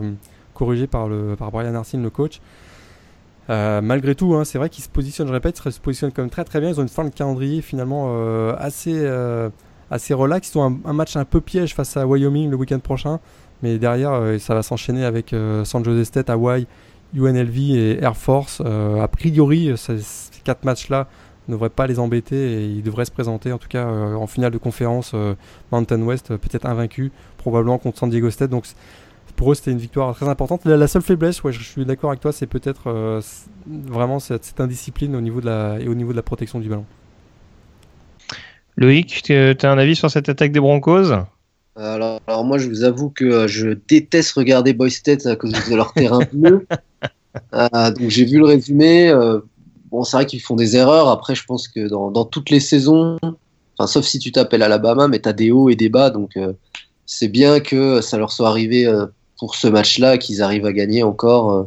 corrigé 0.55 0.87
par, 0.87 1.07
le, 1.07 1.35
par 1.35 1.51
Brian 1.51 1.75
Arsene, 1.75 2.01
le 2.01 2.09
coach. 2.09 2.41
Euh, 3.49 3.81
malgré 3.81 4.15
tout, 4.15 4.33
hein, 4.33 4.43
c'est 4.43 4.57
vrai 4.57 4.69
qu'ils 4.69 4.83
se 4.83 4.89
positionnent, 4.89 5.27
je 5.27 5.33
répète, 5.33 5.61
ils 5.63 5.71
se 5.71 5.79
positionnent 5.79 6.11
quand 6.11 6.23
même 6.23 6.31
très 6.31 6.43
très 6.43 6.59
bien. 6.59 6.69
Ils 6.69 6.79
ont 6.79 6.83
une 6.83 6.89
fin 6.89 7.03
de 7.03 7.09
calendrier 7.09 7.61
finalement 7.61 8.07
euh, 8.09 8.55
assez, 8.57 8.95
euh, 8.95 9.49
assez 9.91 10.13
relax. 10.13 10.51
Ils 10.53 10.57
ont 10.57 10.79
un, 10.83 10.93
match 10.93 11.15
un 11.15 11.25
peu 11.25 11.41
piège 11.41 11.75
face 11.75 11.95
à 11.97 12.07
Wyoming 12.07 12.49
le 12.49 12.55
week-end 12.55 12.79
prochain. 12.79 13.19
Mais 13.61 13.77
derrière, 13.77 14.21
ça 14.39 14.53
va 14.53 14.63
s'enchaîner 14.63 15.05
avec 15.05 15.33
San 15.63 15.83
Jose 15.83 16.03
State, 16.03 16.29
Hawaii, 16.29 16.67
UNLV 17.15 17.57
et 17.57 18.03
Air 18.03 18.17
Force. 18.17 18.61
a 18.61 19.07
priori, 19.07 19.71
ces 19.77 19.97
quatre 20.43 20.65
matchs-là 20.65 21.07
ne 21.47 21.53
devraient 21.53 21.69
pas 21.69 21.87
les 21.87 21.97
embêter 21.97 22.35
et 22.35 22.65
ils 22.65 22.83
devraient 22.83 23.05
se 23.05 23.11
présenter 23.11 23.53
en 23.53 23.57
tout 23.57 23.69
cas 23.69 23.87
en 23.87 24.27
finale 24.27 24.51
de 24.51 24.57
conférence 24.57 25.15
Mountain 25.71 26.01
West, 26.01 26.35
peut-être 26.35 26.65
invaincu, 26.65 27.13
probablement 27.37 27.77
contre 27.77 27.97
San 27.97 28.09
Diego 28.09 28.29
State. 28.29 28.49
Donc 28.49 28.65
pour 29.35 29.51
eux, 29.51 29.55
c'était 29.55 29.71
une 29.71 29.77
victoire 29.77 30.15
très 30.15 30.27
importante. 30.27 30.65
La, 30.65 30.87
seule 30.87 31.01
faiblesse, 31.01 31.43
ouais, 31.43 31.51
je, 31.51 31.61
suis 31.61 31.85
d'accord 31.85 32.09
avec 32.11 32.21
toi, 32.21 32.31
c'est 32.31 32.47
peut-être 32.47 32.87
euh, 32.87 33.21
vraiment 33.67 34.19
cette, 34.19 34.59
indiscipline 34.59 35.15
au 35.15 35.21
niveau 35.21 35.41
de 35.41 35.45
la, 35.45 35.77
et 35.79 35.87
au 35.87 35.95
niveau 35.95 36.11
de 36.11 36.15
la 36.15 36.23
protection 36.23 36.59
du 36.59 36.69
ballon. 36.69 36.85
Loïc, 38.77 39.23
tu 39.23 39.33
as 39.33 39.71
un 39.71 39.77
avis 39.77 39.95
sur 39.95 40.09
cette 40.09 40.29
attaque 40.29 40.51
des 40.51 40.59
Broncos? 40.59 41.11
Alors, 41.75 42.21
moi, 42.45 42.57
je 42.57 42.69
vous 42.69 42.83
avoue 42.83 43.09
que 43.09 43.25
euh, 43.25 43.47
je 43.47 43.69
déteste 43.87 44.33
regarder 44.33 44.73
Boy 44.73 44.91
State 44.91 45.25
à 45.25 45.35
cause 45.35 45.51
de 45.51 45.75
leur 45.75 45.93
terrain 45.93 46.19
bleu. 46.31 46.65
Euh, 47.53 47.91
donc 47.91 48.09
j'ai 48.11 48.23
vu 48.23 48.37
le 48.37 48.45
résumé. 48.45 49.13
bon, 49.91 50.05
c'est 50.05 50.15
vrai 50.15 50.25
qu'ils 50.25 50.39
font 50.39 50.55
des 50.55 50.77
erreurs. 50.77 51.09
Après, 51.09 51.35
je 51.35 51.43
pense 51.43 51.67
que 51.67 51.89
dans, 51.89 52.09
dans 52.09 52.23
toutes 52.23 52.49
les 52.49 52.61
saisons, 52.61 53.17
enfin, 53.77 53.87
sauf 53.87 54.05
si 54.05 54.19
tu 54.19 54.31
t'appelles 54.31 54.63
Alabama, 54.63 55.09
mais 55.09 55.19
tu 55.19 55.27
as 55.27 55.33
des 55.33 55.51
hauts 55.51 55.69
et 55.69 55.75
des 55.75 55.89
bas. 55.89 56.11
Donc 56.11 56.39
c'est 57.05 57.27
bien 57.27 57.59
que 57.59 57.99
ça 57.99 58.17
leur 58.17 58.31
soit 58.31 58.47
arrivé 58.47 58.89
pour 59.37 59.55
ce 59.55 59.67
match-là 59.67 60.17
qu'ils 60.17 60.41
arrivent 60.41 60.65
à 60.65 60.73
gagner 60.73 61.03
encore. 61.03 61.51
Euh. 61.51 61.63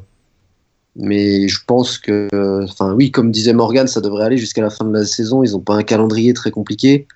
mais 0.97 1.49
je 1.49 1.59
pense 1.67 1.99
que, 1.99 2.29
enfin 2.65 2.93
oui, 2.95 3.11
comme 3.11 3.31
disait 3.31 3.53
Morgan, 3.53 3.87
ça 3.87 4.01
devrait 4.01 4.25
aller 4.25 4.39
jusqu'à 4.39 4.63
la 4.63 4.71
fin 4.71 4.85
de 4.85 4.93
la 4.93 5.05
saison. 5.05 5.43
Ils 5.43 5.53
n'ont 5.53 5.61
pas 5.61 5.75
un 5.75 5.83
calendrier 5.83 6.35
très 6.35 6.51
compliqué. 6.51 7.07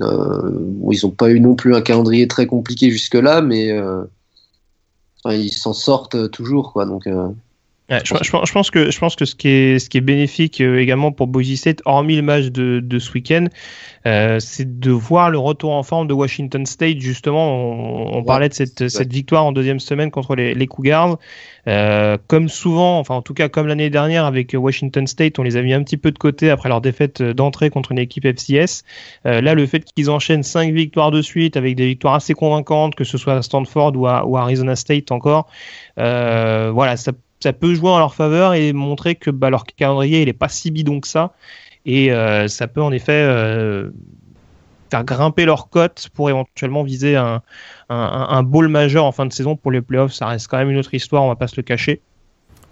Euh, 0.00 0.50
ils 0.90 1.00
n'ont 1.04 1.10
pas 1.10 1.30
eu 1.30 1.40
non 1.40 1.54
plus 1.54 1.74
un 1.74 1.80
calendrier 1.80 2.28
très 2.28 2.46
compliqué 2.46 2.90
jusque-là, 2.90 3.40
mais 3.40 3.70
euh, 3.72 4.04
ils 5.26 5.52
s'en 5.52 5.72
sortent 5.72 6.30
toujours, 6.30 6.72
quoi. 6.72 6.86
Donc 6.86 7.08
je, 7.88 8.52
pense 8.52 8.70
que, 8.70 8.90
je 8.90 8.98
pense 8.98 9.16
que 9.16 9.24
ce 9.24 9.34
qui 9.34 9.48
est, 9.48 9.78
ce 9.78 9.88
qui 9.88 9.98
est 9.98 10.02
bénéfique 10.02 10.60
euh, 10.60 10.78
également 10.78 11.10
pour 11.10 11.26
Boise 11.26 11.54
State, 11.54 11.80
hormis 11.86 12.16
le 12.16 12.22
match 12.22 12.46
de, 12.46 12.80
de 12.80 12.98
ce 12.98 13.12
week-end, 13.12 13.46
euh, 14.06 14.38
c'est 14.40 14.78
de 14.78 14.90
voir 14.90 15.30
le 15.30 15.38
retour 15.38 15.72
en 15.72 15.82
forme 15.82 16.06
de 16.06 16.12
Washington 16.12 16.66
State. 16.66 16.98
Justement, 16.98 18.14
on, 18.14 18.22
parlait 18.24 18.48
de 18.48 18.54
cette, 18.54 18.88
cette, 18.88 19.12
victoire 19.12 19.44
en 19.44 19.52
deuxième 19.52 19.80
semaine 19.80 20.10
contre 20.10 20.34
les, 20.34 20.54
les 20.54 20.66
Cougars. 20.66 21.18
Euh, 21.68 22.16
comme 22.28 22.48
souvent, 22.48 22.98
enfin 22.98 23.14
en 23.16 23.22
tout 23.22 23.34
cas 23.34 23.50
comme 23.50 23.66
l'année 23.66 23.90
dernière 23.90 24.24
avec 24.24 24.54
Washington 24.58 25.06
State, 25.06 25.38
on 25.38 25.42
les 25.42 25.56
a 25.56 25.62
mis 25.62 25.74
un 25.74 25.82
petit 25.82 25.98
peu 25.98 26.10
de 26.10 26.18
côté 26.18 26.48
après 26.50 26.70
leur 26.70 26.80
défaite 26.80 27.22
d'entrée 27.22 27.68
contre 27.68 27.92
une 27.92 27.98
équipe 27.98 28.24
FCS. 28.24 28.84
Euh, 29.26 29.42
là, 29.42 29.54
le 29.54 29.66
fait 29.66 29.84
qu'ils 29.84 30.08
enchaînent 30.08 30.42
cinq 30.42 30.72
victoires 30.72 31.10
de 31.10 31.20
suite 31.20 31.56
avec 31.58 31.76
des 31.76 31.86
victoires 31.86 32.14
assez 32.14 32.32
convaincantes, 32.32 32.94
que 32.94 33.04
ce 33.04 33.18
soit 33.18 33.34
à 33.34 33.42
Stanford 33.42 33.92
ou 33.96 34.06
à, 34.06 34.24
ou 34.24 34.38
Arizona 34.38 34.76
State 34.76 35.12
encore, 35.12 35.48
euh, 35.98 36.70
voilà, 36.72 36.96
ça 36.96 37.12
ça 37.40 37.52
peut 37.52 37.74
jouer 37.74 37.90
en 37.90 37.98
leur 37.98 38.14
faveur 38.14 38.54
et 38.54 38.72
montrer 38.72 39.14
que 39.14 39.30
bah, 39.30 39.50
leur 39.50 39.64
calendrier 39.64 40.22
il 40.22 40.28
est 40.28 40.32
pas 40.32 40.48
si 40.48 40.70
bidon 40.70 41.00
que 41.00 41.08
ça 41.08 41.34
et 41.86 42.12
euh, 42.12 42.48
ça 42.48 42.68
peut 42.68 42.82
en 42.82 42.92
effet 42.92 43.12
euh, 43.12 43.90
faire 44.90 45.04
grimper 45.04 45.44
leur 45.44 45.68
cote 45.70 46.08
pour 46.14 46.28
éventuellement 46.28 46.82
viser 46.82 47.16
un, 47.16 47.42
un, 47.88 48.26
un, 48.30 48.42
bowl 48.42 48.68
majeur 48.68 49.04
en 49.04 49.12
fin 49.12 49.26
de 49.26 49.32
saison 49.32 49.56
pour 49.56 49.70
les 49.70 49.80
playoffs. 49.80 50.12
Ça 50.12 50.26
reste 50.26 50.48
quand 50.48 50.58
même 50.58 50.70
une 50.70 50.78
autre 50.78 50.94
histoire, 50.94 51.22
on 51.22 51.28
va 51.28 51.36
pas 51.36 51.48
se 51.48 51.56
le 51.56 51.62
cacher. 51.62 52.00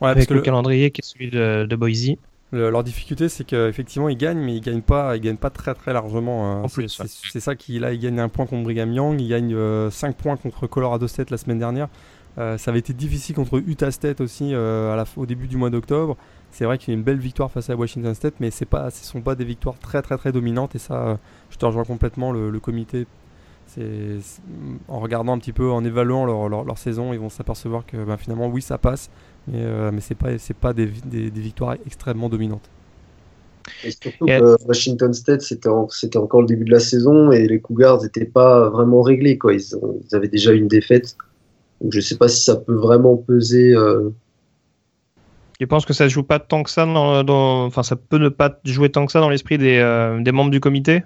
Ouais, 0.01 0.11
avec 0.11 0.29
le, 0.29 0.43
calendrier 0.43 0.91
qui 0.91 1.01
est 1.01 1.05
celui 1.05 1.31
de, 1.31 1.67
de 1.69 1.77
Boise. 1.77 2.17
leur 2.53 2.85
difficulté, 2.85 3.31
c'est 3.31 3.45
qu'effectivement, 3.45 4.11
ils 4.11 4.19
gagnent, 4.19 4.41
mais 4.41 4.57
ils 4.57 4.61
gagnent 4.61 4.83
pas, 4.83 5.17
ils 5.17 5.23
gagnent 5.23 5.39
pas 5.39 5.49
très 5.49 5.75
très 5.75 5.95
largement. 5.95 6.65
Hein. 6.65 6.67
C'est 6.69 7.41
ça 7.41 7.55
qui 7.55 7.79
là, 7.79 7.93
ils 7.95 8.01
gagnent 8.01 8.21
un 8.21 8.29
point 8.29 8.45
contre 8.45 8.65
Brigham 8.65 8.93
Young, 8.93 9.21
ils 9.21 9.29
gagnent 9.29 9.57
5 9.91 10.09
euh, 10.09 10.13
points 10.13 10.37
contre 10.37 10.67
Colorado 10.67 11.09
State 11.09 11.31
la 11.31 11.39
semaine 11.39 11.59
dernière. 11.59 11.89
Euh, 12.39 12.59
ça 12.59 12.71
avait 12.71 12.81
été 12.81 12.93
difficile 12.93 13.35
contre 13.35 13.63
Utah 13.67 13.91
State 13.91 14.21
aussi 14.21 14.53
euh, 14.53 14.93
à 14.93 14.97
la, 14.97 15.05
au 15.17 15.25
début 15.25 15.49
du 15.49 15.57
mois 15.57 15.71
d'octobre. 15.71 16.17
C'est 16.51 16.65
vrai 16.65 16.79
qu'il 16.79 16.93
y 16.93 16.97
a 16.97 16.99
une 16.99 17.05
belle 17.05 17.19
victoire 17.19 17.51
face 17.51 17.71
à 17.71 17.77
Washington 17.77 18.15
State, 18.15 18.35
mais 18.41 18.51
c'est 18.51 18.67
pas, 18.67 18.91
ce 18.91 19.01
ne 19.01 19.07
sont 19.07 19.21
pas 19.21 19.35
des 19.35 19.45
victoires 19.45 19.79
très 19.79 20.03
très 20.03 20.17
très 20.17 20.33
dominantes. 20.33 20.75
Et 20.75 20.79
ça, 20.79 20.95
euh, 20.95 21.17
je 21.51 21.57
te 21.57 21.65
rejoins 21.65 21.85
complètement. 21.85 22.33
Le, 22.33 22.61
comité, 22.61 23.07
c'est, 23.67 24.19
en 24.89 25.01
regardant 25.01 25.33
un 25.33 25.39
petit 25.39 25.53
peu, 25.53 25.71
en 25.71 25.85
évaluant 25.85 26.27
leur, 26.27 26.65
leur, 26.65 26.79
saison, 26.79 27.13
ils 27.13 27.19
vont 27.19 27.31
s'apercevoir 27.31 27.87
que 27.87 27.97
ben, 27.97 28.17
finalement, 28.17 28.49
oui, 28.49 28.61
ça 28.61 28.77
passe, 28.77 29.11
mais, 29.49 29.65
mais 29.93 30.01
c'est 30.01 30.15
pas, 30.15 30.39
c'est 30.39 30.57
pas 30.57 30.73
des, 30.73 30.87
des, 30.87 31.31
victoires 31.31 31.77
extrêmement 31.87 32.29
dominantes. 32.29 32.69
Et 33.83 33.91
surtout 33.91 34.27
Washington 34.67 35.13
State, 35.13 35.43
c'était, 35.43 35.71
c'était 35.91 36.19
encore 36.19 36.43
le 36.43 36.47
début 36.47 36.65
de 36.65 36.71
la 36.71 36.81
saison 36.81 37.33
et 37.33 37.47
les 37.47 37.61
Cougars 37.61 38.03
n'étaient 38.03 38.25
pas 38.25 38.69
vraiment 38.71 39.03
réglés. 39.03 39.39
Quoi. 39.39 39.55
Ils, 39.55 39.65
ils 40.09 40.15
avaient 40.15 40.29
déjà 40.29 40.53
une 40.53 40.69
défaite 40.69 41.17
je 41.89 41.97
ne 41.97 42.03
sais 42.03 42.17
pas 42.17 42.29
si 42.29 42.43
ça 42.43 42.57
peut 42.57 42.75
vraiment 42.75 43.17
peser. 43.17 43.75
Euh... 43.75 44.11
Je 45.61 45.67
pense 45.67 45.87
que 45.87 45.93
ça 45.93 46.05
ne 46.05 46.09
joue 46.09 46.23
pas 46.23 46.39
tant 46.39 46.63
que 46.63 46.71
ça 46.71 46.85
dans, 46.87 47.65
enfin 47.65 47.83
ça 47.83 47.97
peut 47.97 48.19
ne 48.19 48.29
pas 48.29 48.61
jouer 48.65 48.91
tant 48.91 49.07
que 49.07 49.13
ça 49.13 49.21
dans 49.21 49.31
l'esprit 49.31 49.59
des, 49.59 49.79
euh, 49.79 50.21
des, 50.21 50.33
membres 50.33 50.51
du 50.51 50.61
comité? 50.61 51.03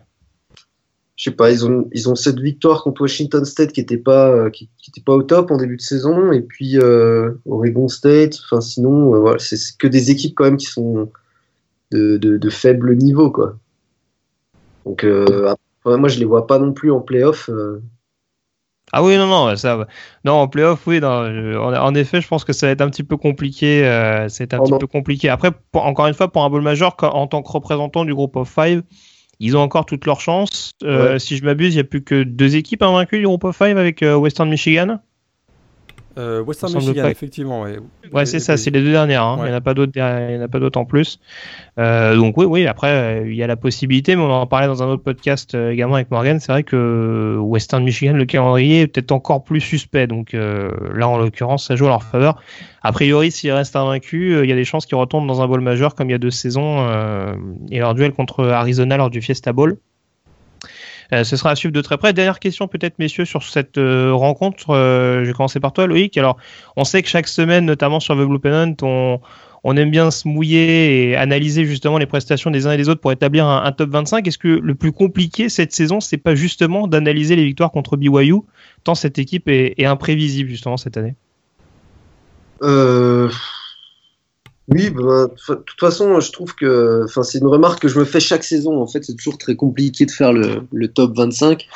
Je 1.17 1.25
sais 1.25 1.37
pas, 1.37 1.51
ils 1.53 1.67
ont 1.67 1.89
ils 1.93 2.09
ont 2.09 2.15
cette 2.15 2.41
victoire 2.41 2.83
contre 2.83 3.03
Washington 3.03 3.45
State 3.45 3.73
qui 3.73 3.81
était 3.81 3.99
pas 3.99 4.31
euh, 4.31 4.51
qui, 4.51 4.71
était 4.89 5.03
pas 5.03 5.13
au 5.13 5.23
top 5.23 5.51
en 5.51 5.57
début 5.57 5.77
de 5.77 5.83
saison 5.83 6.33
et 6.33 6.41
puis 6.41 6.79
euh, 6.79 7.33
Oregon 7.47 7.89
State. 7.89 8.39
Enfin 8.45 8.61
sinon 8.61 9.21
voilà, 9.21 9.39
c'est 9.39 9.59
que 9.79 9.87
des 9.87 10.11
équipes 10.11 10.35
quand 10.35 10.45
même 10.45 10.57
qui 10.57 10.67
sont 10.67 11.11
de, 11.93 12.17
de, 12.17 12.39
de 12.39 12.51
faible 12.51 12.97
niveau 12.97 13.31
quoi. 13.31 13.57
Donc 14.87 15.05
moi 15.85 16.09
je 16.09 16.19
les 16.19 16.25
vois 16.25 16.47
pas 16.47 16.59
non 16.59 16.73
plus 16.73 16.91
en 16.91 17.01
playoff. 17.01 17.51
Ah 18.93 19.05
oui, 19.05 19.17
non, 19.17 19.27
non, 19.27 19.57
ça, 19.57 19.87
non, 20.25 20.33
en 20.33 20.49
playoff, 20.49 20.87
oui, 20.87 21.01
en, 21.05 21.95
effet, 21.95 22.21
je 22.21 22.29
pense 22.29 22.45
que 22.45 22.53
ça 22.53 22.67
va 22.67 22.73
être 22.73 22.81
un 22.81 22.91
petit 22.91 23.05
peu 23.05 23.17
compliqué. 23.17 23.85
Euh, 23.85 24.29
c'est 24.29 24.53
un 24.53 24.59
petit 24.59 24.79
peu 24.79 24.87
compliqué. 24.87 25.29
Après, 25.29 25.51
encore 25.75 26.07
une 26.07 26.15
fois, 26.15 26.31
pour 26.31 26.45
un 26.45 26.51
bowl 26.51 26.63
major, 26.63 26.97
en 27.03 27.27
tant 27.27 27.43
que 27.43 27.53
représentant 27.53 28.05
du 28.05 28.15
groupe 28.15 28.37
of 28.37 28.49
five, 28.49 28.83
ils 29.39 29.57
ont 29.57 29.61
encore 29.61 29.87
toutes 29.87 30.07
leurs 30.07 30.21
chances. 30.21 30.73
Euh, 30.83 31.19
si 31.19 31.37
je 31.37 31.45
m'abuse, 31.45 31.75
il 31.75 31.77
n'y 31.77 31.81
a 31.81 31.85
plus 31.85 32.03
que 32.03 32.23
deux 32.23 32.57
équipes 32.57 32.83
invaincues 32.83 33.19
du 33.19 33.27
groupe 33.27 33.45
of 33.45 33.57
five 33.57 33.79
avec 33.79 34.03
euh, 34.03 34.15
Western 34.15 34.49
Michigan. 34.49 34.99
Euh, 36.19 36.43
Western 36.43 36.75
Michigan, 36.75 37.07
effectivement. 37.07 37.63
Ouais, 37.63 37.79
ouais 38.13 38.27
c'est 38.27 38.41
ça, 38.41 38.57
c'est 38.57 38.71
les 38.71 38.83
deux 38.83 38.91
dernières. 38.91 39.23
Hein. 39.23 39.37
Il 39.41 39.45
n'y 39.45 39.51
en 39.53 39.57
a 39.57 39.61
pas 39.61 39.75
d'autres, 39.75 39.93
il 39.95 40.03
en 40.03 40.43
a 40.43 40.49
pas 40.49 40.59
d'autres 40.59 40.79
en 40.79 40.85
plus. 40.85 41.21
Euh, 41.79 42.17
donc 42.17 42.37
oui, 42.37 42.47
oui. 42.47 42.67
Après, 42.67 42.91
euh, 42.91 43.29
il 43.29 43.37
y 43.37 43.43
a 43.43 43.47
la 43.47 43.57
possibilité, 43.57 44.17
mais 44.17 44.23
on 44.23 44.31
en 44.31 44.47
parlait 44.47 44.67
dans 44.67 44.83
un 44.83 44.89
autre 44.89 45.05
podcast 45.05 45.55
euh, 45.55 45.71
également 45.71 45.95
avec 45.95 46.11
Morgan. 46.11 46.41
C'est 46.41 46.51
vrai 46.51 46.65
que 46.65 47.37
Western 47.39 47.85
Michigan, 47.85 48.15
le 48.15 48.25
calendrier 48.25 48.83
est 48.83 48.87
peut-être 48.89 49.13
encore 49.13 49.45
plus 49.45 49.61
suspect. 49.61 50.07
Donc 50.07 50.33
là, 50.33 51.09
en 51.09 51.19
l'occurrence, 51.19 51.67
ça 51.67 51.77
joue 51.77 51.87
à 51.87 51.91
leur 51.91 52.03
faveur. 52.03 52.43
A 52.83 52.93
priori, 52.93 53.31
s'ils 53.31 53.53
restent 53.53 53.77
invaincus, 53.77 54.41
il 54.43 54.49
y 54.49 54.53
a 54.53 54.57
des 54.57 54.65
chances 54.65 54.87
qu'ils 54.87 54.97
retombent 54.97 55.27
dans 55.27 55.43
un 55.43 55.47
bowl 55.47 55.61
majeur 55.61 55.95
comme 55.95 56.09
il 56.09 56.13
y 56.13 56.15
a 56.15 56.19
deux 56.19 56.31
saisons 56.31 56.87
et 57.71 57.79
leur 57.79 57.95
duel 57.95 58.13
contre 58.13 58.45
Arizona 58.47 58.97
lors 58.97 59.11
du 59.11 59.21
Fiesta 59.21 59.53
Bowl. 59.53 59.79
Euh, 61.13 61.25
ce 61.25 61.37
sera 61.37 61.51
à 61.51 61.57
suivre 61.57 61.73
de 61.73 61.81
très 61.81 61.97
près. 61.97 62.13
Dernière 62.13 62.39
question 62.39 62.69
peut-être, 62.69 62.99
messieurs, 62.99 63.25
sur 63.25 63.43
cette 63.43 63.79
euh, 63.79 64.13
rencontre. 64.13 64.71
Euh, 64.71 65.23
je 65.23 65.29
vais 65.29 65.33
commencer 65.33 65.61
par 65.61 65.73
toi, 65.73 65.87
Loïc. 65.87 66.17
Alors, 66.17 66.37
on 66.77 66.85
sait 66.85 67.03
que 67.03 67.09
chaque 67.09 67.29
semaine, 67.29 67.67
notamment 67.67 68.01
sur 68.01 68.15
The 68.15 68.27
Blue 68.27 68.39
Pennant, 68.39 68.75
on, 68.83 69.21
on 69.65 69.77
aime 69.77 69.91
bien 69.91 70.11
se 70.11 70.27
mouiller 70.27 71.11
et 71.11 71.17
analyser 71.17 71.65
justement 71.65 71.99
les 71.99 72.07
prestations 72.07 72.51
des 72.51 72.67
uns 72.67 72.73
et 72.73 72.77
des 72.77 72.89
autres 72.89 73.01
pour 73.01 73.13
établir 73.13 73.47
un, 73.47 73.73
top 73.73 73.91
25. 73.91 74.27
Est-ce 74.27 74.39
que 74.39 74.49
le 74.49 74.75
plus 74.75 74.93
compliqué 74.93 75.49
cette 75.49 75.73
saison, 75.73 76.01
c'est 76.01 76.17
pas 76.17 76.35
justement 76.35 76.87
d'analyser 76.87 77.37
les 77.37 77.45
victoires 77.45 77.71
contre 77.71 77.97
BYU, 77.97 78.37
tant 78.85 78.95
cette 78.95 79.19
équipe 79.19 79.49
est, 79.49 79.75
est 79.79 79.87
imprévisible 79.87 80.49
justement 80.49 80.77
cette 80.77 80.97
année? 80.97 81.15
Euh, 82.63 83.31
oui, 84.71 84.91
bah, 84.91 85.27
de 85.27 85.55
toute 85.55 85.81
façon, 85.81 86.21
je 86.21 86.31
trouve 86.33 86.55
que 86.55 87.07
c'est 87.23 87.39
une 87.39 87.47
remarque 87.47 87.83
que 87.83 87.89
je 87.89 87.99
me 87.99 88.05
fais 88.05 88.21
chaque 88.21 88.45
saison. 88.45 88.81
En 88.81 88.87
fait, 88.87 89.05
c'est 89.05 89.17
toujours 89.17 89.39
très 89.39 89.57
compliqué 89.57 90.07
de 90.07 90.11
faire 90.11 90.33
le, 90.33 90.63
le 90.73 90.89
top 90.89 91.17
25 91.17 91.67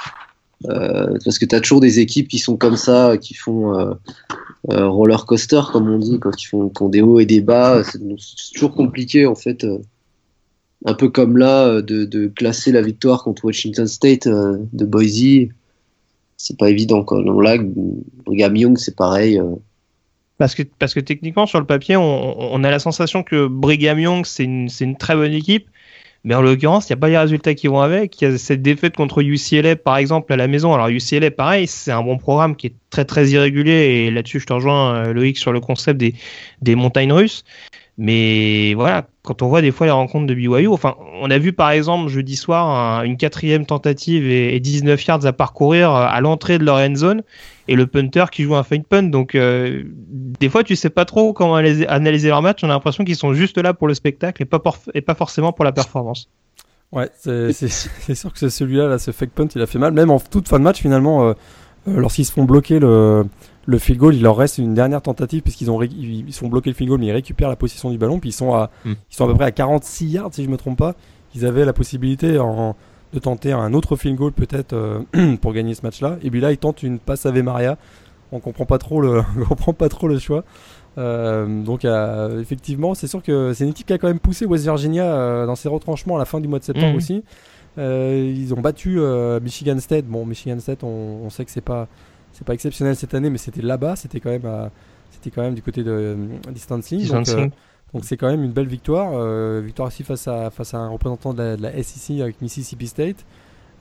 euh, 0.67 1.19
parce 1.25 1.39
que 1.39 1.45
tu 1.45 1.55
as 1.55 1.61
toujours 1.61 1.81
des 1.81 2.01
équipes 2.01 2.29
qui 2.29 2.39
sont 2.39 2.57
comme 2.57 2.77
ça, 2.77 3.17
qui 3.19 3.35
font 3.35 3.79
euh, 3.79 3.95
euh, 4.71 4.89
roller 4.89 5.27
coaster, 5.27 5.61
comme 5.73 5.89
on 5.91 5.99
dit, 5.99 6.19
qui, 6.37 6.47
font, 6.47 6.69
qui 6.69 6.83
ont 6.83 6.89
des 6.89 7.03
hauts 7.03 7.21
et 7.21 7.27
des 7.27 7.41
bas. 7.41 7.83
C'est 7.85 8.01
toujours 8.55 8.75
compliqué, 8.75 9.27
en 9.27 9.35
fait. 9.35 9.67
Un 10.87 10.95
peu 10.95 11.09
comme 11.09 11.37
là, 11.37 11.83
de, 11.83 12.29
classer 12.29 12.73
la 12.73 12.83
victoire 12.83 13.25
contre 13.25 13.45
Washington 13.45 13.87
State 13.87 14.29
de 14.29 14.85
Boise. 14.85 15.49
C'est 16.37 16.59
pas 16.59 16.71
évident. 16.71 17.05
Quoi. 17.05 17.23
Dans 17.23 17.41
là, 17.41 17.57
Brigham 18.25 18.57
Young, 18.57 18.79
c'est 18.79 18.97
pareil. 18.97 19.41
Parce 20.39 20.55
que, 20.55 20.63
parce 20.63 20.95
que 20.95 21.01
techniquement, 21.01 21.47
sur 21.47 21.61
le 21.61 21.67
papier, 21.67 21.97
on, 21.97 22.65
a 22.65 22.71
la 22.71 22.79
sensation 22.81 23.23
que 23.23 23.47
Brigham 23.47 24.01
Young, 24.01 24.27
c'est 24.27 24.45
une, 24.45 24.69
une, 24.81 24.97
très 24.97 25.15
bonne 25.15 25.33
équipe. 25.33 25.69
Mais 26.25 26.35
en 26.35 26.41
l'occurrence, 26.41 26.89
il 26.89 26.93
n'y 26.93 26.95
a 26.95 27.01
pas 27.01 27.09
les 27.09 27.19
résultats 27.19 27.55
qui 27.55 27.69
vont 27.69 27.81
avec. 27.81 28.21
Il 28.21 28.25
y 28.25 28.27
a 28.33 28.39
cette 28.39 28.63
défaite 28.63 28.97
contre 28.97 29.23
UCLA, 29.23 29.77
par 29.77 29.99
exemple, 29.99 30.33
à 30.33 30.37
la 30.37 30.49
maison. 30.49 30.73
Alors 30.73 30.89
UCLA, 30.89 31.31
pareil, 31.31 31.67
c'est 31.67 31.93
un 31.93 32.03
bon 32.03 32.17
programme 32.17 32.57
qui 32.57 32.69
est 32.69 32.75
très 32.91 33.05
très 33.05 33.29
irrégulier. 33.29 34.07
Et 34.07 34.11
là-dessus, 34.11 34.41
je 34.41 34.47
te 34.47 34.53
rejoins, 34.55 34.95
euh, 34.95 35.13
Loïc, 35.13 35.37
sur 35.37 35.53
le 35.53 35.61
concept 35.61 36.01
des, 36.01 36.15
des 36.63 36.75
montagnes 36.75 37.13
russes. 37.13 37.45
Mais 37.97 38.75
voilà, 38.75 39.07
quand 39.23 39.43
on 39.43 39.49
voit 39.49 39.63
des 39.63 39.71
fois 39.71 39.87
les 39.87 39.93
rencontres 39.93 40.27
de 40.27 40.35
BYU, 40.35 40.67
enfin, 40.67 40.97
on 41.21 41.31
a 41.31 41.39
vu 41.39 41.53
par 41.53 41.71
exemple 41.71 42.09
jeudi 42.09 42.35
soir 42.35 43.05
une 43.05 43.17
quatrième 43.17 43.67
tentative 43.67 44.29
et, 44.29 44.59
19 44.59 45.05
yards 45.07 45.27
à 45.27 45.33
parcourir 45.33 45.95
euh, 45.95 46.07
à 46.09 46.21
l'entrée 46.21 46.59
de 46.59 46.65
leur 46.65 46.79
end 46.79 46.97
zone 46.97 47.23
et 47.69 47.77
le 47.77 47.87
punter 47.87 48.25
qui 48.33 48.43
joue 48.43 48.57
un 48.57 48.65
fine 48.65 48.83
punt. 48.83 49.05
Donc, 49.05 49.37
euh, 49.37 49.85
des 49.87 50.49
fois, 50.49 50.65
tu 50.65 50.75
sais 50.75 50.91
pas 50.91 51.05
trop 51.05 51.33
comment 51.33 51.55
analyser 51.55 52.29
leur 52.29 52.43
match. 52.43 52.65
On 52.65 52.69
a 52.69 52.73
l'impression 52.73 53.05
qu'ils 53.05 53.17
sont 53.17 53.33
juste 53.33 53.59
là 53.59 53.75
pour 53.75 53.87
le 53.87 53.95
spectacle 53.95 54.43
et 54.43 54.47
pas, 54.47 54.61
et 54.93 55.01
pas 55.01 55.15
forcément 55.15 55.53
pour 55.53 55.65
la 55.65 55.73
performance. 55.73 56.29
Ouais, 56.91 57.09
c'est 57.17 57.53
sûr 58.15 58.33
que 58.33 58.49
celui-là, 58.49 58.89
là, 58.89 58.99
ce 58.99 59.13
fake 59.13 59.31
punt, 59.31 59.49
il 59.55 59.63
a 59.63 59.67
fait 59.67 59.79
mal. 59.79 59.93
Même 59.93 60.11
en 60.11 60.19
toute 60.19 60.49
fin 60.49 60.59
de 60.59 60.65
match, 60.65 60.81
finalement, 60.81 61.29
euh, 61.29 61.35
lorsqu'ils 61.87 62.25
se 62.25 62.33
font 62.33 62.45
bloquer 62.45 62.81
le, 62.81 63.25
le 63.67 63.79
field 63.79 64.01
goal, 64.01 64.15
il 64.15 64.23
leur 64.23 64.37
reste 64.37 64.59
une 64.59 64.75
dernière 64.75 65.03
tentative 65.03 65.43
puisqu'ils 65.43 65.71
ont 65.71 65.83
ils 65.83 66.33
sont 66.33 66.49
bloqués 66.49 66.71
le 66.71 66.75
field 66.75 66.91
goal, 66.91 67.01
mais 67.01 67.07
ils 67.07 67.13
récupèrent 67.13 67.49
la 67.49 67.57
position 67.57 67.91
du 67.91 67.99
ballon, 67.99 68.19
puis 68.19 68.31
ils 68.31 68.35
sont 68.35 68.55
à, 68.55 68.71
hmm. 68.85 68.93
ils 69.11 69.17
sont 69.17 69.25
à 69.25 69.29
peu 69.29 69.35
près 69.35 69.47
à 69.47 69.53
46 69.53 70.07
yards 70.07 70.35
si 70.35 70.45
je 70.45 70.49
me 70.49 70.57
trompe 70.57 70.79
pas. 70.79 70.95
Ils 71.35 71.47
avaient 71.47 71.65
la 71.65 71.73
possibilité 71.73 72.39
en, 72.39 72.77
de 73.15 73.19
tenter 73.19 73.53
un 73.53 73.73
autre 73.73 73.97
field 73.97 74.17
goal 74.17 74.33
peut-être 74.33 74.75
euh, 74.75 75.37
pour 75.41 75.53
gagner 75.53 75.75
ce 75.75 75.83
match-là. 75.83 76.19
Et 76.23 76.31
puis 76.31 76.41
là, 76.41 76.53
ils 76.53 76.59
tentent 76.59 76.83
une 76.83 76.99
passe 76.99 77.25
à 77.25 77.33
Maria. 77.33 77.79
On 78.33 78.41
comprend 78.41 78.67
pas 78.67 78.79
trop 78.79 79.01
le, 79.01 79.23
on 79.41 79.45
comprend 79.45 79.73
pas 79.73 79.89
trop 79.89 80.09
le 80.09 80.19
choix. 80.19 80.45
Euh, 80.97 81.63
donc 81.63 81.85
euh, 81.85 82.41
effectivement, 82.41 82.95
c'est 82.95 83.07
sûr 83.07 83.23
que 83.23 83.53
c'est 83.53 83.65
une 83.65 83.71
équipe 83.71 83.87
qui 83.87 83.93
a 83.93 83.99
quand 83.99 84.09
même 84.09 84.21
poussé 84.21 84.47
West 84.47 84.65
Virginia 84.65 85.47
dans 85.47 85.57
ses 85.57 85.69
retranchements 85.69 86.17
à 86.17 86.19
la 86.19 86.25
fin 86.25 86.41
du 86.41 86.49
mois 86.49 86.59
de 86.59 86.65
septembre 86.65 86.95
hmm. 86.95 86.97
aussi. 86.97 87.25
ils 87.79 88.53
ont 88.53 88.61
battu 88.61 89.01
Michigan 89.41 89.79
State. 89.79 90.07
Bon, 90.07 90.27
Michigan 90.27 90.59
State, 90.61 90.85
on, 90.85 91.23
on 91.25 91.31
sait 91.31 91.45
que 91.45 91.51
c'est 91.51 91.61
pas 91.61 91.89
c'est 92.35 92.45
pas 92.45 92.53
exceptionnel 92.53 92.95
cette 92.97 93.15
année, 93.15 93.31
mais 93.31 93.39
c'était 93.39 93.63
là-bas, 93.63 93.97
c'était 93.97 94.21
quand 94.21 94.31
même 94.31 94.71
c'était 95.25 95.35
quand 95.35 95.43
même 95.43 95.55
du 95.55 95.63
côté 95.63 95.83
de 95.83 95.91
euh, 95.91 96.17
distancing. 96.51 97.11
Euh, 97.13 97.49
donc, 97.93 98.05
c'est 98.05 98.17
quand 98.17 98.29
même 98.29 98.43
une 98.43 98.53
belle 98.53 98.67
victoire, 98.67 99.13
euh, 99.15 99.63
victoire 99.65 99.89
aussi 99.89 100.03
face 100.03 100.27
à 100.27 100.51
face 100.51 100.75
à 100.75 100.79
un 100.79 100.89
représentant 100.89 101.33
de 101.33 101.57
la, 101.59 101.83
SEC 101.83 102.21
avec 102.21 102.43
Mississippi 102.43 102.89
State. 102.89 103.25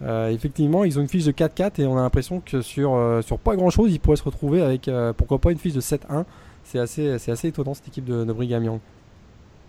effectivement, 0.02 0.84
ils 0.84 0.98
ont 1.00 1.02
une 1.02 1.08
fiche 1.08 1.26
de 1.26 1.32
4-4 1.32 1.82
et 1.82 1.88
on 1.88 1.98
a 1.98 2.02
l'impression 2.02 2.40
que 2.40 2.62
sur 2.62 3.22
sur 3.26 3.40
pas 3.40 3.56
grand-chose, 3.56 3.92
ils 3.92 4.00
pourraient 4.00 4.18
se 4.18 4.24
retrouver 4.24 4.62
avec 4.62 4.90
pourquoi 5.18 5.40
pas 5.40 5.52
une 5.52 5.58
fiche 5.58 5.74
de 5.74 5.82
7-1. 5.82 6.26
C'est 6.64 6.80
assez 6.80 7.18
c'est 7.18 7.32
assez 7.32 7.48
étonnant 7.48 7.74
cette 7.74 7.88
équipe 7.88 8.06
de, 8.06 8.24
de 8.24 8.34
Brigham 8.34 8.64
Young. 8.64 8.80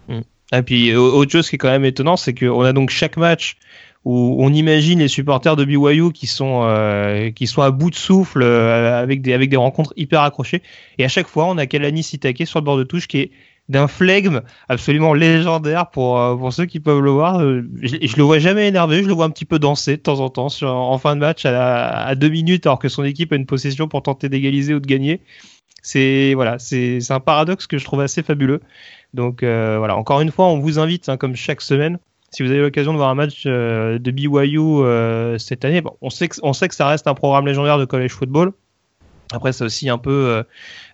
Mm. 0.09 0.21
Et 0.53 0.63
puis 0.63 0.95
autre 0.95 1.33
chose 1.33 1.49
qui 1.49 1.57
est 1.57 1.59
quand 1.59 1.71
même 1.71 1.87
étonnant, 1.87 2.17
c'est 2.17 2.35
qu'on 2.35 2.63
a 2.63 2.75
donc 2.75 2.91
chaque 2.91 3.17
match 3.17 3.57
où 4.05 4.37
on 4.39 4.53
imagine 4.53 4.99
les 4.99 5.09
supporters 5.09 5.57
de 5.57 5.65
BYU 5.65 6.13
qui 6.13 6.27
sont 6.27 6.63
euh, 6.65 7.31
qui 7.31 7.47
sont 7.47 7.63
à 7.63 7.71
bout 7.71 7.91
de 7.91 7.95
souffle 7.95 8.43
euh, 8.43 9.01
avec 9.01 9.23
des 9.23 9.33
avec 9.33 9.49
des 9.49 9.57
rencontres 9.57 9.93
hyper 9.97 10.21
accrochées. 10.21 10.63
Et 10.99 11.05
à 11.05 11.09
chaque 11.09 11.27
fois 11.27 11.47
on 11.47 11.57
a 11.57 11.67
Kalani 11.67 12.03
Sitake 12.03 12.47
sur 12.47 12.61
le 12.61 12.65
bord 12.65 12.77
de 12.77 12.85
touche 12.85 13.09
qui 13.09 13.19
est 13.19 13.31
d'un 13.71 13.89
flegme 13.89 14.43
absolument 14.69 15.15
légendaire 15.15 15.89
pour 15.89 16.21
euh, 16.21 16.37
pour 16.37 16.53
ceux 16.53 16.67
qui 16.67 16.81
peuvent 16.81 17.01
le 17.01 17.11
voir. 17.11 17.41
Je, 17.41 17.97
je, 18.03 18.17
le 18.17 18.23
vois 18.23 18.39
jamais 18.39 18.69
énervé 18.69 19.03
je 19.03 19.09
le 19.09 19.15
vois 19.15 19.25
un 19.25 19.31
petit 19.31 19.47
peu 19.47 19.59
danser 19.59 19.97
de 19.97 20.03
temps 20.03 20.21
en 20.21 20.29
temps 20.29 20.51
sur, 20.51 20.69
en 20.69 20.99
fin 20.99 21.15
de 21.17 21.21
match 21.21 21.47
à, 21.47 22.05
à 22.05 22.15
deux 22.15 22.29
minutes 22.29 22.67
alors 22.67 22.79
que 22.79 22.91
son 22.91 23.05
équipe 23.05 23.33
a 23.33 23.37
une 23.37 23.47
possession 23.47 23.89
pour 23.89 24.03
tenter 24.03 24.29
d'égaliser 24.29 24.75
ou 24.75 24.81
de 24.81 24.87
gagner. 24.87 25.23
C'est 25.83 26.35
voilà 26.35 26.59
c'est 26.59 26.99
un 27.11 27.21
paradoxe 27.21 27.67
que 27.67 27.79
je 27.79 27.85
trouve 27.85 28.03
assez 28.03 28.23
fabuleux. 28.23 28.61
Donc 29.15 29.41
voilà 29.43 29.97
encore 29.97 30.21
une 30.21 30.31
fois 30.31 30.47
on 30.49 30.59
vous 30.59 30.79
invite 30.79 31.09
hein, 31.09 31.17
comme 31.17 31.37
chaque 31.37 31.63
semaine 31.63 31.99
si 32.35 32.43
vous 32.43 32.51
avez 32.51 32.61
l'occasion 32.61 32.93
de 32.93 32.99
voir 32.99 33.11
un 33.11 33.15
match 33.15 33.45
euh, 33.47 33.99
de 34.01 34.11
BYU 34.11 34.59
euh, 34.59 35.39
cette 35.39 35.65
année, 35.65 35.83
on, 36.01 36.11
sait 36.11 36.29
que, 36.29 36.37
on 36.43 36.53
sait 36.53 36.69
que 36.69 36.75
ça 36.75 36.89
reste 36.89 37.07
un 37.07 37.15
programme 37.15 37.47
légendaire 37.47 37.79
de 37.79 37.85
college 37.85 38.11
football. 38.11 38.53
Après, 39.33 39.53
c'est 39.53 39.65
aussi 39.65 39.89
un 39.89 39.99
peu 39.99 40.45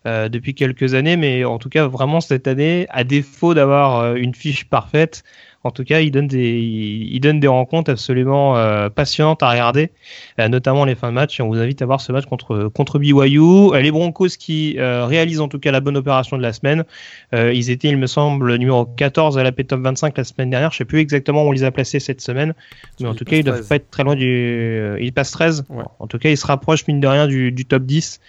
euh, 0.07 0.29
depuis 0.29 0.55
quelques 0.55 0.95
années, 0.95 1.17
mais 1.17 1.45
en 1.45 1.59
tout 1.59 1.71
cas, 1.71 1.87
vraiment 1.87 2.21
cette 2.21 2.47
année, 2.47 2.87
à 2.91 3.05
défaut 3.05 3.55
d'avoir 3.55 4.17
une 4.17 4.35
fiche 4.35 4.67
parfaite, 4.67 5.25
en 5.63 5.71
tout 5.71 5.85
cas, 5.85 6.01
il 6.01 6.11
donne 6.11 6.27
des, 6.27 6.59
il 6.59 7.21
donne 7.21 7.39
des 7.39 7.47
rencontres 7.47 7.91
absolument 7.91 8.57
euh, 8.57 8.89
passionnantes 8.89 9.43
à 9.43 9.51
regarder, 9.51 9.91
euh, 10.39 10.49
notamment 10.49 10.87
les 10.87 10.95
fins 10.95 11.09
de 11.09 11.15
match. 11.15 11.39
Et 11.39 11.43
on 11.43 11.49
vous 11.49 11.59
invite 11.59 11.83
à 11.83 11.87
voir 11.87 12.01
ce 12.01 12.13
match 12.13 12.25
contre, 12.25 12.69
contre 12.69 12.99
BYU. 12.99 13.39
Euh, 13.39 13.81
les 13.81 13.91
Broncos 13.91 14.29
qui 14.39 14.77
réalisent 14.81 15.41
en 15.41 15.49
tout 15.49 15.59
cas 15.59 15.71
la 15.71 15.81
bonne 15.81 15.99
opération 15.99 16.39
de 16.39 16.43
la 16.43 16.53
semaine. 16.53 16.85
ils 17.33 17.71
étaient, 17.71 17.89
il 17.89 17.99
me 17.99 18.07
semble, 18.07 18.57
numéro 18.57 18.87
14 18.87 19.37
à 19.37 19.43
la 19.43 19.53
P-Top 19.53 19.81
25 19.81 20.17
la 20.17 20.25
semaine 20.25 20.51
dernière. 20.51 20.73
Je 20.73 20.79
sais 20.79 20.85
plus 20.85 21.01
exactement 21.01 21.45
où 21.45 21.49
on 21.49 21.53
les 21.53 21.65
a 21.65 21.71
placés 21.71 22.01
cette 22.01 22.23
semaine. 22.23 22.55
Mais 23.01 23.09
en 23.09 23.15
tout 23.15 23.25
cas, 23.25 23.37
ils 23.37 23.45
doivent 23.45 23.67
pas 23.67 23.77
être 23.77 23.91
très 23.91 24.05
loin 24.05 24.15
du. 24.15 24.97
ils 25.01 25.13
passent 25.13 25.33
13. 25.33 25.65
En 25.99 26.07
tout 26.07 26.19
cas, 26.19 26.31
ils 26.31 26.39
se 26.39 26.47
rapprochent, 26.47 26.87
mine 26.87 27.01
de 27.01 27.07
rien, 27.07 27.27
du, 27.27 27.53
du 27.53 27.67
top 27.67 27.83
10 27.83 28.21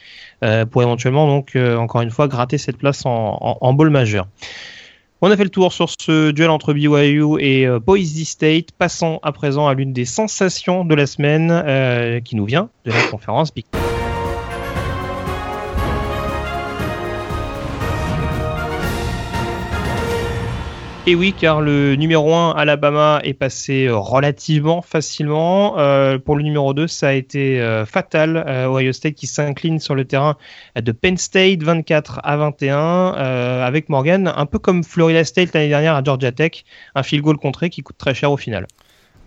pour 0.69 0.81
éventuellement, 0.81 1.27
donc, 1.27 1.55
encore 1.55 2.01
une 2.01 2.11
fois, 2.11 2.27
gratter 2.27 2.57
cette 2.57 2.77
place 2.77 3.05
en, 3.05 3.37
en, 3.39 3.57
en 3.61 3.73
bowl 3.73 3.89
majeur. 3.89 4.27
On 5.23 5.29
a 5.29 5.38
fait 5.38 5.43
le 5.43 5.51
tour 5.51 5.71
sur 5.71 5.88
ce 5.99 6.31
duel 6.31 6.49
entre 6.49 6.73
BYU 6.73 7.39
et 7.39 7.67
euh, 7.67 7.79
Boise 7.79 8.23
State. 8.23 8.71
Passons 8.71 9.19
à 9.21 9.31
présent 9.31 9.67
à 9.67 9.75
l'une 9.75 9.93
des 9.93 10.05
sensations 10.05 10.84
de 10.84 10.95
la 10.95 11.05
semaine 11.05 11.51
euh, 11.51 12.19
qui 12.21 12.36
nous 12.36 12.45
vient 12.45 12.69
de 12.86 12.91
la 12.91 13.03
conférence 13.03 13.53
Big 13.53 13.65
Et 21.07 21.15
oui, 21.15 21.33
car 21.33 21.61
le 21.61 21.95
numéro 21.95 22.31
1, 22.31 22.51
Alabama, 22.51 23.21
est 23.23 23.33
passé 23.33 23.87
euh, 23.87 23.97
relativement 23.97 24.83
facilement. 24.83 25.79
Euh, 25.79 26.19
pour 26.19 26.35
le 26.35 26.43
numéro 26.43 26.75
2, 26.75 26.85
ça 26.85 27.07
a 27.07 27.13
été 27.13 27.59
euh, 27.59 27.87
fatal. 27.87 28.37
Ohio 28.69 28.93
State 28.93 29.15
qui 29.15 29.25
s'incline 29.25 29.79
sur 29.79 29.95
le 29.95 30.05
terrain 30.05 30.37
de 30.75 30.91
Penn 30.91 31.17
State 31.17 31.63
24 31.63 32.19
à 32.23 32.37
21 32.37 33.13
avec 33.63 33.89
Morgan, 33.89 34.31
un 34.35 34.45
peu 34.45 34.59
comme 34.59 34.83
Florida 34.83 35.23
State 35.23 35.55
l'année 35.55 35.69
dernière 35.69 35.95
à 35.95 36.03
Georgia 36.03 36.31
Tech, 36.31 36.63
un 36.93 37.01
field 37.01 37.23
goal 37.23 37.37
contré 37.37 37.71
qui 37.71 37.81
coûte 37.81 37.97
très 37.97 38.13
cher 38.13 38.31
au 38.31 38.37
final. 38.37 38.67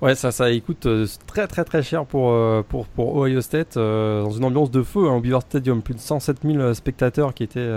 Ouais, 0.00 0.14
ça, 0.14 0.30
ça 0.30 0.46
coûte 0.60 0.87
très 1.26 1.48
très 1.48 1.64
très 1.64 1.82
cher 1.82 2.06
pour, 2.06 2.28
Ohio 2.98 3.40
State 3.40 3.74
dans 3.76 4.30
une 4.30 4.44
ambiance 4.44 4.70
de 4.70 4.82
feu 4.84 5.08
hein, 5.08 5.16
au 5.16 5.20
Beaver 5.20 5.40
Stadium. 5.40 5.82
Plus 5.82 5.94
de 5.94 6.00
107 6.00 6.37
000 6.44 6.72
spectateurs 6.74 7.34
qui 7.34 7.42
étaient. 7.42 7.68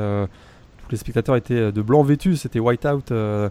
tous 0.84 0.92
les 0.92 0.98
spectateurs 0.98 1.36
étaient 1.36 1.72
de 1.72 1.82
blanc 1.82 2.04
vêtus, 2.04 2.38
c'était 2.38 2.60
white-out 2.60 3.12
euh, 3.12 3.50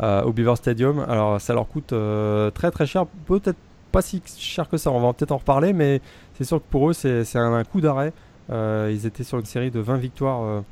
au 0.00 0.32
Beaver 0.32 0.56
Stadium. 0.56 1.00
Alors 1.08 1.40
ça 1.40 1.54
leur 1.54 1.68
coûte 1.68 1.92
euh, 1.92 2.50
très 2.50 2.70
très 2.70 2.86
cher, 2.86 3.06
peut-être 3.26 3.58
pas 3.90 4.02
si 4.02 4.22
cher 4.38 4.68
que 4.68 4.76
ça, 4.76 4.90
on 4.90 5.00
va 5.00 5.12
peut-être 5.12 5.32
en 5.32 5.36
reparler, 5.36 5.72
mais 5.72 6.00
c'est 6.34 6.44
sûr 6.44 6.58
que 6.58 6.66
pour 6.70 6.88
eux 6.88 6.92
c'est 6.92 7.36
un, 7.36 7.64
coup 7.64 7.80
d'arrêt. 7.80 8.12
ils 8.50 9.06
étaient 9.06 9.24
sur 9.24 9.38
une 9.38 9.44
série 9.44 9.70
de 9.70 9.80
20 9.80 9.96
victoires 9.96 10.62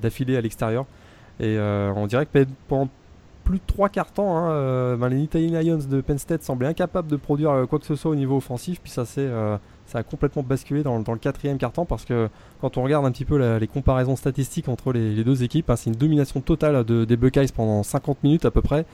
d'affilée 0.00 0.36
à 0.36 0.40
l'extérieur. 0.40 0.86
Et 1.40 1.58
on 1.58 2.06
dirait 2.06 2.26
que 2.26 2.46
pendant 2.68 2.88
plus 3.42 3.58
de 3.58 3.64
trois 3.66 3.88
quarts 3.88 4.12
temps, 4.12 4.36
hein, 4.36 4.96
ben, 4.96 5.08
les 5.08 5.18
Italian 5.18 5.60
Lions 5.60 5.84
de 5.90 6.00
Penn 6.00 6.16
State 6.16 6.44
semblaient 6.44 6.68
incapables 6.68 7.08
de 7.08 7.16
produire 7.16 7.66
quoi 7.68 7.80
que 7.80 7.86
ce 7.86 7.96
soit 7.96 8.12
au 8.12 8.14
niveau 8.14 8.36
offensif. 8.36 8.80
Puis 8.80 8.92
ça 8.92 9.04
s'est 9.04 9.28
ça 9.86 9.98
a 9.98 10.02
complètement 10.02 10.42
basculé 10.42 10.82
dans, 10.82 10.98
le 10.98 11.18
quatrième 11.18 11.58
quart-temps 11.58 11.84
parce 11.84 12.04
que 12.04 12.28
quand 12.60 12.78
on 12.78 12.82
regarde 12.82 13.04
un 13.04 13.10
petit 13.10 13.24
peu 13.24 13.58
les 13.58 13.66
comparaisons 13.66 14.16
statistiques 14.16 14.68
entre 14.68 14.92
les, 14.92 15.22
deux 15.24 15.42
équipes, 15.42 15.70
hein, 15.70 15.76
c'est 15.76 15.90
une 15.90 15.96
domination 15.96 16.40
totale 16.40 16.84
des 16.84 17.16
Buckeyes 17.16 17.52
pendant 17.54 17.82
50 17.82 18.22
minutes 18.22 18.44
à 18.44 18.50
peu 18.50 18.62
près. 18.62 18.86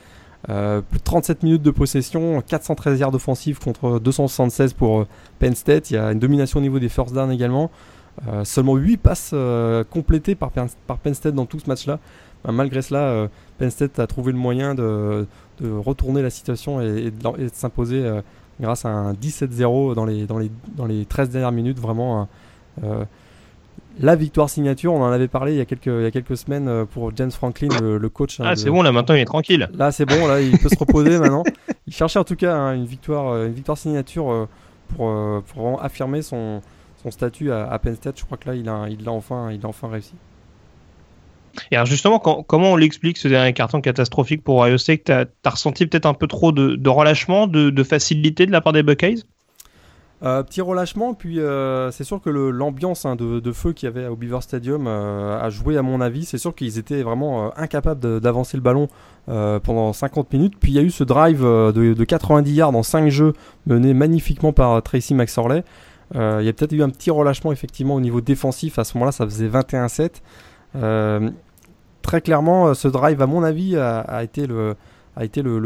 Euh, 0.49 0.81
plus 0.81 0.97
de 0.97 1.03
37 1.03 1.43
minutes 1.43 1.61
de 1.61 1.71
possession, 1.71 2.41
413 2.41 2.99
yards 2.99 3.13
offensifs 3.13 3.59
contre 3.59 3.99
276 3.99 4.73
pour 4.73 5.01
euh, 5.01 5.07
Penn 5.39 5.53
State. 5.55 5.91
Il 5.91 5.95
y 5.95 5.97
a 5.97 6.11
une 6.11 6.19
domination 6.19 6.59
au 6.59 6.61
niveau 6.61 6.79
des 6.79 6.89
first 6.89 7.13
down 7.13 7.31
également. 7.31 7.69
Euh, 8.27 8.43
seulement 8.43 8.75
8 8.75 8.97
passes 8.97 9.35
complétées 9.89 10.35
par, 10.35 10.51
par, 10.51 10.97
Penn 10.97 11.13
State 11.13 11.35
dans 11.35 11.45
tout 11.45 11.59
ce 11.59 11.67
match-là. 11.67 11.99
Ben, 12.43 12.51
malgré 12.51 12.81
cela, 12.81 13.29
Penn 13.59 13.69
State 13.69 13.99
a 13.99 14.07
trouvé 14.07 14.31
le 14.31 14.37
moyen 14.37 14.73
de, 14.73 15.27
retourner 15.61 16.23
la 16.23 16.31
situation 16.31 16.81
et, 16.81 17.11
de, 17.11 17.49
s'imposer 17.53 18.03
grâce 18.61 18.85
à 18.85 18.89
un 18.89 19.13
17-0 19.13 19.95
dans 19.95 20.05
les, 20.05 20.25
dans, 20.25 20.37
les, 20.37 20.51
dans 20.77 20.85
les 20.85 21.05
13 21.05 21.29
dernières 21.29 21.51
minutes. 21.51 21.79
Vraiment, 21.79 22.27
euh, 22.83 23.03
la 23.99 24.15
victoire 24.15 24.49
signature, 24.49 24.93
on 24.93 25.01
en 25.01 25.11
avait 25.11 25.27
parlé 25.27 25.53
il 25.53 25.57
y 25.57 25.61
a 25.61 25.65
quelques, 25.65 25.87
il 25.87 26.03
y 26.03 26.05
a 26.05 26.11
quelques 26.11 26.37
semaines 26.37 26.67
euh, 26.67 26.85
pour 26.85 27.15
James 27.15 27.31
Franklin, 27.31 27.69
le, 27.81 28.09
coach. 28.09 28.39
Hein, 28.39 28.45
ah, 28.47 28.55
c'est 28.55 28.69
bon, 28.69 28.81
là 28.81 28.91
maintenant 28.91 29.15
il 29.15 29.21
est 29.21 29.25
tranquille. 29.25 29.69
Là, 29.73 29.91
c'est 29.91 30.05
bon, 30.05 30.27
là 30.27 30.41
il 30.41 30.57
peut 30.57 30.69
se 30.69 30.79
reposer 30.79 31.17
maintenant. 31.19 31.43
Il 31.87 31.93
cherchait 31.93 32.19
en 32.19 32.23
tout 32.23 32.35
cas 32.35 32.55
hein, 32.55 32.75
une, 32.75 32.85
victoire, 32.85 33.29
euh, 33.29 33.47
une 33.47 33.53
victoire 33.53 33.77
signature 33.77 34.47
pour, 34.95 35.13
pour 35.53 35.83
affirmer 35.83 36.21
son, 36.21 36.61
son 37.01 37.11
statut 37.11 37.51
à, 37.51 37.77
Penn 37.79 37.95
State. 37.95 38.19
Je 38.19 38.25
crois 38.25 38.37
que 38.37 38.49
là, 38.49 38.55
il 38.55 38.69
a, 38.69 38.87
il 38.89 39.07
a, 39.07 39.11
enfin, 39.11 39.51
il 39.51 39.65
a 39.65 39.69
enfin 39.69 39.89
réussi. 39.89 40.13
Et 41.71 41.75
alors 41.75 41.85
justement, 41.85 42.19
comment 42.19 42.73
on 42.73 42.75
l'explique 42.75 43.17
ce 43.17 43.27
dernier 43.27 43.53
carton 43.53 43.81
catastrophique 43.81 44.43
pour 44.43 44.59
Ohio 44.59 44.77
State? 44.77 45.03
T'as 45.05 45.25
as 45.43 45.49
ressenti 45.49 45.85
peut-être 45.85 46.05
un 46.05 46.13
peu 46.13 46.27
trop 46.27 46.51
de, 46.51 46.89
relâchement, 46.89 47.47
de, 47.47 47.83
facilité 47.83 48.45
de 48.45 48.51
la 48.51 48.61
part 48.61 48.73
des 48.73 48.83
Buckeyes? 48.83 49.23
Euh, 50.23 50.43
petit 50.43 50.61
relâchement, 50.61 51.15
puis 51.15 51.39
euh, 51.39 51.89
c'est 51.89 52.03
sûr 52.03 52.21
que 52.21 52.29
l'ambiance 52.29 53.05
hein, 53.05 53.15
de, 53.15 53.51
feu 53.51 53.73
qu'il 53.73 53.87
y 53.87 53.91
avait 53.91 54.05
au 54.05 54.15
Beaver 54.15 54.41
Stadium 54.41 54.85
euh, 54.85 55.41
a 55.41 55.49
joué 55.49 55.77
à 55.77 55.81
mon 55.81 55.99
avis. 55.99 56.25
C'est 56.25 56.37
sûr 56.37 56.53
qu'ils 56.53 56.77
étaient 56.77 57.01
vraiment 57.01 57.57
incapables 57.57 58.19
d'avancer 58.19 58.55
le 58.55 58.61
ballon 58.61 58.87
pendant 59.25 59.93
50 59.93 60.31
minutes. 60.33 60.53
Puis 60.59 60.71
il 60.71 60.75
y 60.75 60.79
a 60.79 60.83
eu 60.83 60.91
ce 60.91 61.03
drive 61.03 61.41
de, 61.41 62.03
90 62.03 62.53
yards 62.53 62.75
en 62.75 62.83
5 62.83 63.09
jeux 63.09 63.33
mené 63.65 63.93
magnifiquement 63.93 64.53
par 64.53 64.83
Tracy 64.83 65.15
McSorley. 65.15 65.63
il 66.13 66.19
y 66.19 66.49
a 66.49 66.53
peut-être 66.53 66.73
eu 66.73 66.83
un 66.83 66.89
petit 66.89 67.09
relâchement 67.09 67.51
effectivement 67.51 67.95
au 67.95 68.01
niveau 68.01 68.21
défensif. 68.21 68.77
À 68.77 68.83
ce 68.83 68.95
moment-là, 68.95 69.11
ça 69.11 69.25
faisait 69.25 69.47
21-7 69.47 70.21
très 72.01 72.21
clairement, 72.21 72.67
euh, 72.67 72.73
ce 72.73 72.87
drive, 72.87 73.21
à 73.21 73.27
mon 73.27 73.43
avis, 73.43 73.77
a, 73.77 74.23
été 74.23 74.47
le, 74.47 74.75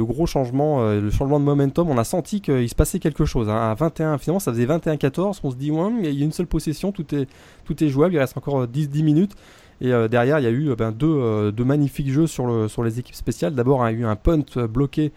gros 0.05 0.25
changement, 0.25 0.81
euh, 0.81 1.01
le 1.01 1.09
changement 1.09 1.39
de 1.39 1.45
momentum. 1.45 1.89
On 1.89 1.97
a 1.97 2.03
senti 2.03 2.41
qu'il 2.41 2.69
se 2.69 2.75
passait 2.75 2.99
quelque 2.99 3.25
chose. 3.25 3.49
Hein. 3.49 3.71
À 3.71 3.73
21, 3.73 4.17
finalement, 4.17 4.39
ça 4.39 4.51
faisait 4.51 4.65
21-14. 4.65 5.39
On 5.43 5.51
se 5.51 5.55
dit, 5.55 5.71
ouais, 5.71 5.91
il 6.03 6.13
y 6.13 6.21
a 6.21 6.25
une 6.25 6.31
seule 6.31 6.47
possession, 6.47 6.91
tout 6.91 7.05
est, 7.15 7.87
jouable. 7.87 8.13
Il 8.13 8.19
reste 8.19 8.37
encore 8.37 8.65
10-10 8.67 9.03
minutes. 9.03 9.35
Et 9.81 9.91
euh, 9.91 10.07
derrière, 10.07 10.39
il 10.39 10.43
y 10.43 10.47
a 10.47 10.51
eu 10.51 10.73
ben, 10.75 10.91
deux, 10.91 11.51
magnifiques 11.63 12.11
jeux 12.11 12.27
sur, 12.27 12.45
le, 12.45 12.67
sur 12.67 12.83
les 12.83 12.99
équipes 12.99 13.15
spéciales. 13.15 13.55
D'abord, 13.55 13.87
il 13.89 13.93
y 13.93 13.97
a 13.97 13.99
eu 13.99 14.05
un 14.05 14.15
punt 14.15 14.43
bloqué 14.69 15.11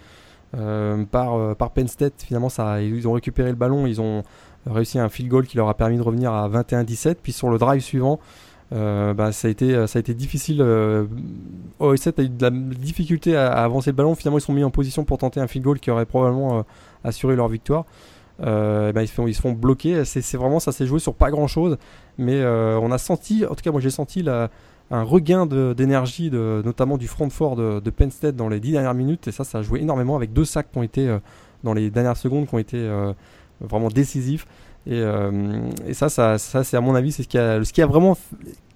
par, 0.52 1.56
par 1.56 1.70
Penn 1.70 1.88
State. 1.88 2.14
Finalement, 2.26 2.48
ils 2.80 3.06
ont 3.06 3.12
récupéré 3.12 3.50
le 3.50 3.56
ballon. 3.56 3.86
Ils 3.86 4.00
ont 4.00 4.22
réussi 4.66 4.98
un 4.98 5.08
field 5.08 5.30
goal 5.30 5.46
qui 5.46 5.56
leur 5.56 5.68
a 5.68 5.74
permis 5.74 5.96
de 5.96 6.02
revenir 6.02 6.32
à 6.32 6.48
21-17. 6.48 7.16
Puis 7.22 7.32
sur 7.32 7.50
le 7.50 7.58
drive 7.58 7.82
suivant, 7.82 8.18
euh, 8.72 9.14
bah, 9.14 9.32
ça, 9.32 9.48
a 9.48 9.50
été, 9.50 9.86
ça 9.86 9.98
a 9.98 10.00
été 10.00 10.14
difficile. 10.14 10.60
Euh, 10.60 11.06
OS7 11.80 12.20
a 12.20 12.22
eu 12.22 12.28
de 12.28 12.42
la 12.42 12.50
difficulté 12.50 13.36
à, 13.36 13.52
avancer 13.64 13.90
le 13.90 13.96
ballon. 13.96 14.14
Finalement, 14.14 14.38
ils 14.38 14.42
sont 14.42 14.52
mis 14.52 14.64
en 14.64 14.70
position 14.70 15.04
pour 15.04 15.18
tenter 15.18 15.40
un 15.40 15.46
field 15.46 15.64
goal 15.64 15.80
qui 15.80 15.90
aurait 15.90 16.06
probablement 16.06 16.58
euh, 16.58 16.62
assuré 17.04 17.36
leur 17.36 17.48
victoire. 17.48 17.84
Euh, 18.40 18.92
bah, 18.92 19.02
ils, 19.02 19.08
se 19.08 19.14
font, 19.14 19.26
ils 19.26 19.34
se 19.34 19.40
font 19.40 19.52
bloquer. 19.52 20.04
C'est 20.04 20.36
vraiment, 20.36 20.60
ça 20.60 20.72
s'est 20.72 20.86
joué 20.86 20.98
sur 20.98 21.14
pas 21.14 21.30
grand 21.30 21.46
chose. 21.46 21.78
Mais 22.18 22.44
on 22.44 22.90
a 22.92 22.98
senti, 22.98 23.44
en 23.46 23.54
tout 23.54 23.62
cas, 23.62 23.70
moi 23.70 23.80
j'ai 23.80 23.90
senti 23.90 24.24
un 24.90 25.02
regain 25.02 25.46
d'énergie, 25.46 26.30
notamment 26.30 26.98
du 26.98 27.08
front 27.08 27.30
fort 27.30 27.56
de, 27.56 27.80
de, 27.80 27.90
Penn 27.90 28.10
State 28.10 28.36
dans 28.36 28.48
les 28.48 28.60
10 28.60 28.72
dernières 28.72 28.94
minutes. 28.94 29.28
Et 29.28 29.32
ça, 29.32 29.44
ça 29.44 29.58
a 29.58 29.62
joué 29.62 29.80
énormément 29.80 30.16
avec 30.16 30.32
deux 30.32 30.44
sacs 30.44 30.70
qui 30.70 30.78
ont 30.78 30.82
été 30.82 31.16
dans 31.64 31.74
les 31.74 31.90
dernières 31.90 32.16
secondes 32.16 32.46
qui 32.46 32.54
ont 32.54 32.58
été 32.58 32.88
vraiment 33.60 33.88
décisifs. 33.88 34.46
Et, 34.86 35.00
euh, 35.00 35.70
et 35.86 35.94
ça, 35.94 36.08
ça, 36.08 36.38
ça 36.38 36.64
c'est 36.64 36.76
à 36.76 36.80
mon 36.80 36.94
avis, 36.94 37.12
c'est 37.12 37.22
ce 37.22 37.72
qui 37.72 37.82
a, 37.82 37.86
vraiment 37.86 38.16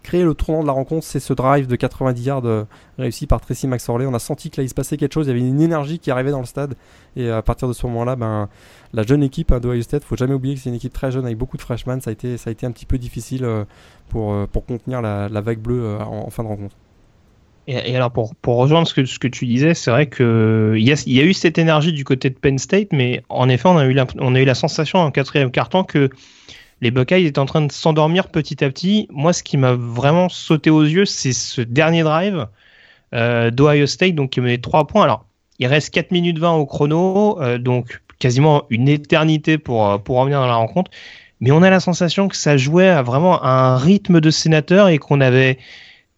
créé 0.03 0.25
le 0.25 0.35
tournant 0.35 0.63
de 0.63 0.67
la 0.67 0.73
rencontre, 0.73 1.07
c'est 1.07 1.21
ce 1.21 1.33
drive 1.33 1.69
de 1.69 1.77
90 1.77 2.23
yards 2.23 2.45
euh, 2.45 2.65
réussi 2.99 3.27
par 3.27 3.41
Tracy 3.41 3.69
McSorley. 3.69 4.05
On 4.05 4.15
a 4.15 4.19
senti 4.19 4.51
que 4.51 4.61
là 4.61 4.65
il 4.65 4.69
se 4.69 4.75
passait 4.75 4.97
quelque 4.97 5.15
chose, 5.15 5.27
il 5.27 5.31
y 5.31 5.33
avait 5.33 5.41
une 5.41 5.61
énergie 5.61 5.99
qui 5.99 6.11
arrivait 6.11 6.33
dans 6.33 6.41
le 6.41 6.47
stade. 6.47 6.75
Et 7.15 7.31
à 7.31 7.41
partir 7.43 7.69
de 7.69 7.73
ce 7.73 7.87
moment-là, 7.87 8.17
ben, 8.17 8.49
la 8.93 9.05
jeune 9.05 9.23
équipe 9.23 9.53
hein, 9.53 9.61
de 9.61 9.69
Ohio 9.69 9.83
State, 9.83 10.05
faut 10.05 10.17
jamais 10.17 10.35
oublier 10.35 10.57
que 10.57 10.61
c'est 10.61 10.71
une 10.71 10.77
équipe 10.77 10.93
très 10.93 11.13
jeune 11.13 11.25
avec 11.25 11.39
beaucoup 11.39 11.57
de 11.57 11.63
freshmen. 11.63 12.01
Ça 12.01 12.11
a 12.11 12.13
été, 12.13 12.37
ça 12.37 12.51
a 12.51 12.53
été 12.53 12.67
un 12.67 12.73
petit 12.73 12.87
peu 12.87 12.99
difficile 12.99 13.45
euh, 13.45 13.65
pour, 14.09 14.35
pour 14.49 14.67
contenir 14.67 15.01
la 15.01 15.41
vague 15.41 15.61
bleue 15.61 15.99
en, 16.01 16.29
fin 16.31 16.43
de 16.43 16.49
rencontre. 16.49 16.77
Et, 17.69 17.95
alors 17.95 18.11
pour, 18.11 18.33
rejoindre 18.45 18.89
ce 18.89 18.95
que, 18.95 19.29
tu 19.29 19.47
disais, 19.47 19.75
c'est 19.75 19.91
vrai 19.91 20.09
qu'il 20.09 20.79
y 20.79 21.21
a, 21.21 21.25
eu 21.25 21.33
cette 21.33 21.59
énergie 21.59 21.93
du 21.93 22.05
côté 22.05 22.29
de 22.29 22.35
Penn 22.35 22.59
State, 22.59 22.89
mais 22.93 23.23
en 23.29 23.49
effet, 23.49 23.69
on 23.69 23.77
a 23.77 23.87
eu 23.87 24.45
la, 24.45 24.55
sensation 24.55 24.99
en 24.99 25.11
quatrième 25.11 25.51
quart-temps 25.51 25.85
que 25.85 26.11
les 26.81 26.91
Buckeyes 26.91 27.27
étaient 27.27 27.39
en 27.39 27.47
train 27.47 27.63
de 27.63 27.71
s'endormir 27.71 28.29
petit 28.29 28.65
à 28.65 28.69
petit. 28.69 29.07
Moi, 29.11 29.33
ce 29.33 29.45
qui 29.45 29.57
m'a 29.57 29.75
vraiment 29.75 30.29
sauté 30.29 30.71
aux 30.71 30.83
yeux, 30.83 31.05
c'est 31.05 31.33
ce 31.33 31.61
dernier 31.61 32.03
drive 32.03 32.49
euh, 33.15 33.51
d'Ohio 33.53 33.87
State, 33.87 34.17
donc 34.17 34.31
qui 34.31 34.41
menait 34.41 34.59
3 34.59 34.89
points. 34.89 35.05
Alors, 35.05 35.25
il 35.61 35.69
reste 35.69 35.91
4 35.95 36.11
minutes 36.11 36.39
20 36.39 36.55
au 36.55 36.67
chrono, 36.67 37.41
euh, 37.41 37.59
donc 37.59 38.03
quasiment 38.19 38.65
une 38.71 38.89
éternité 38.89 39.59
pour, 39.59 39.89
euh, 39.89 39.99
pour 39.99 40.19
revenir 40.19 40.41
dans 40.41 40.49
la 40.49 40.57
rencontre. 40.57 40.91
Mais 41.41 41.53
on 41.53 41.63
a 41.63 41.71
la 41.71 41.81
sensation 41.81 42.27
que 42.27 42.37
ça 42.37 42.57
jouait 42.57 42.89
à 42.89 43.03
vraiment 43.03 43.45
un 43.45 43.77
rythme 43.77 44.21
de 44.21 44.31
sénateur 44.31 44.89
et 44.89 44.99
qu'on 44.99 45.21
avait 45.21 45.59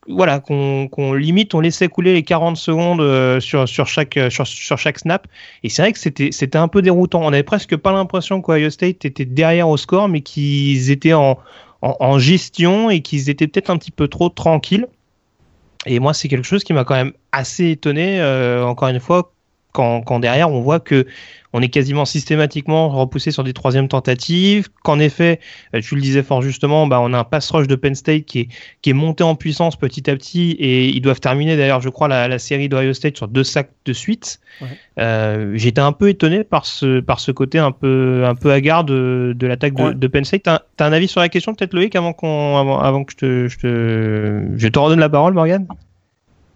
voilà, 0.08 0.40
qu'on 0.40 1.12
limite, 1.14 1.54
on 1.54 1.60
laissait 1.60 1.88
couler 1.88 2.12
les 2.12 2.22
40 2.22 2.56
secondes 2.56 3.00
euh, 3.00 3.40
sur, 3.40 3.68
sur, 3.68 3.86
chaque, 3.86 4.16
euh, 4.16 4.30
sur, 4.30 4.78
chaque 4.78 4.98
snap. 4.98 5.26
Et 5.62 5.68
c'est 5.68 5.82
vrai 5.82 5.92
que 5.92 5.98
c'était 5.98 6.58
un 6.58 6.68
peu 6.68 6.82
déroutant. 6.82 7.22
On 7.22 7.28
avait 7.28 7.42
presque 7.42 7.76
pas 7.76 7.92
l'impression 7.92 8.40
qu'Ohio 8.40 8.70
State 8.70 9.04
était 9.04 9.24
derrière 9.24 9.68
au 9.68 9.76
score, 9.76 10.08
mais 10.08 10.20
qu'ils 10.20 10.90
étaient 10.90 11.14
en, 11.14 11.38
en, 11.82 12.18
gestion 12.18 12.90
et 12.90 13.00
qu'ils 13.00 13.30
étaient 13.30 13.46
peut-être 13.46 13.70
un 13.70 13.76
petit 13.76 13.90
peu 13.90 14.08
trop 14.08 14.28
tranquilles. 14.28 14.86
Et 15.86 15.98
moi, 16.00 16.14
c'est 16.14 16.28
quelque 16.28 16.46
chose 16.46 16.64
qui 16.64 16.72
m'a 16.72 16.84
quand 16.84 16.94
même 16.94 17.12
assez 17.32 17.70
étonné, 17.70 18.20
euh, 18.20 18.64
encore 18.64 18.88
une 18.88 19.00
fois, 19.00 19.33
quand, 19.74 20.02
quand, 20.02 20.20
derrière 20.20 20.50
on 20.50 20.60
voit 20.60 20.80
que 20.80 21.04
on 21.52 21.62
est 21.62 21.68
quasiment 21.68 22.04
systématiquement 22.04 22.88
repoussé 22.88 23.30
sur 23.30 23.44
des 23.44 23.52
troisièmes 23.52 23.87
tentatives, 23.87 24.68
qu'en 24.82 24.98
effet, 24.98 25.38
euh, 25.72 25.80
tu 25.80 25.94
le 25.94 26.00
disais 26.00 26.24
fort 26.24 26.42
justement, 26.42 26.88
bah, 26.88 26.98
on 27.00 27.12
a 27.12 27.18
un 27.18 27.24
pass 27.24 27.48
rush 27.50 27.68
de 27.68 27.76
Penn 27.76 27.94
State 27.94 28.24
qui 28.24 28.40
est, 28.40 28.48
qui 28.82 28.90
est 28.90 28.94
monté 28.94 29.22
en 29.22 29.37
puissance 29.37 29.76
petit 29.76 30.10
à 30.10 30.16
petit 30.16 30.50
et 30.52 30.88
ils 30.88 31.00
doivent 31.00 31.20
terminer 31.20 31.56
d'ailleurs, 31.56 31.80
je 31.80 31.90
crois, 31.90 32.08
la, 32.08 32.26
la 32.26 32.40
série 32.40 32.68
d'Ohio 32.68 32.92
State 32.92 33.16
sur 33.16 33.28
deux 33.28 33.44
sacs 33.44 33.70
de 33.84 33.92
suite. 33.92 34.40
Euh, 34.98 35.52
j'étais 35.54 35.80
un 35.80 35.92
peu 35.92 36.08
étonné 36.08 36.42
par 36.42 36.66
ce, 36.66 36.98
par 36.98 37.20
ce 37.20 37.30
côté 37.30 37.58
un 37.58 37.72
peu, 37.72 38.24
un 38.24 38.34
peu 38.34 38.50
hagard 38.50 38.82
de, 38.82 39.32
de 39.37 39.46
l'attaque 39.46 39.74
de, 39.74 39.92
de, 39.92 40.06
Penn 40.08 40.24
State. 40.24 40.42
T'as 40.42 40.60
as 40.78 40.84
un 40.84 40.92
avis 40.92 41.06
sur 41.06 41.20
la 41.20 41.28
question 41.28 41.54
peut-être 41.54 41.72
Loïc 41.72 41.94
avant, 41.94 42.12
qu'on, 42.12 42.56
avant, 42.56 42.80
avant 42.80 43.04
que 43.04 43.12
je 43.12 43.16
te, 43.16 43.48
je 43.48 43.58
te, 43.58 44.42
je 44.56 44.68
te 44.68 44.78
redonne 44.78 45.00
la 45.00 45.08
parole 45.08 45.34
Morgan 45.34 45.66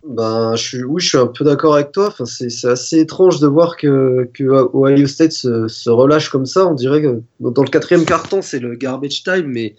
ben, 0.06 0.54
je 0.56 0.62
suis, 0.62 0.84
oui, 0.84 1.02
je 1.02 1.08
suis 1.08 1.18
un 1.18 1.26
peu 1.26 1.44
d'accord 1.44 1.74
avec 1.74 1.92
toi. 1.92 2.08
Enfin, 2.08 2.24
c'est 2.24 2.68
assez 2.68 3.00
étrange 3.00 3.40
de 3.40 3.46
voir 3.46 3.76
que, 3.76 4.28
que 4.32 4.44
Ohio 4.74 5.06
State 5.06 5.32
se, 5.32 5.68
se, 5.68 5.90
relâche 5.90 6.28
comme 6.28 6.46
ça. 6.46 6.66
On 6.66 6.74
dirait 6.74 7.02
que 7.02 7.20
dans 7.40 7.62
le 7.62 7.68
quatrième 7.68 8.04
carton, 8.04 8.40
c'est 8.40 8.60
le 8.60 8.74
garbage 8.74 9.22
time, 9.22 9.46
mais 9.46 9.74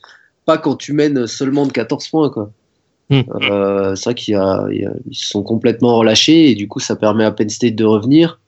pas 0.45 0.57
quand 0.57 0.75
tu 0.75 0.93
mènes 0.93 1.25
seulement 1.25 1.65
de 1.65 1.71
14 1.71 2.07
points. 2.09 2.29
Quoi. 2.29 2.51
Euh, 3.11 3.95
c'est 3.95 4.05
vrai 4.05 4.15
qu'ils 4.15 4.35
se 5.11 5.29
sont 5.29 5.41
complètement 5.41 5.97
relâchés 5.97 6.51
et 6.51 6.55
du 6.55 6.67
coup, 6.67 6.79
ça 6.79 6.95
permet 6.95 7.23
à 7.23 7.31
Penn 7.31 7.49
State 7.49 7.75
de 7.75 7.85
revenir. 7.85 8.39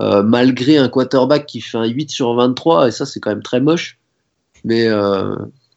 Euh, 0.00 0.22
malgré 0.22 0.78
un 0.78 0.88
quarterback 0.88 1.46
qui 1.46 1.60
fait 1.60 1.76
un 1.76 1.86
8 1.86 2.10
sur 2.10 2.32
23, 2.34 2.88
et 2.88 2.90
ça, 2.90 3.04
c'est 3.04 3.20
quand 3.20 3.30
même 3.30 3.42
très 3.42 3.60
moche. 3.60 3.98
Mais 4.64 4.86
euh, 4.86 5.34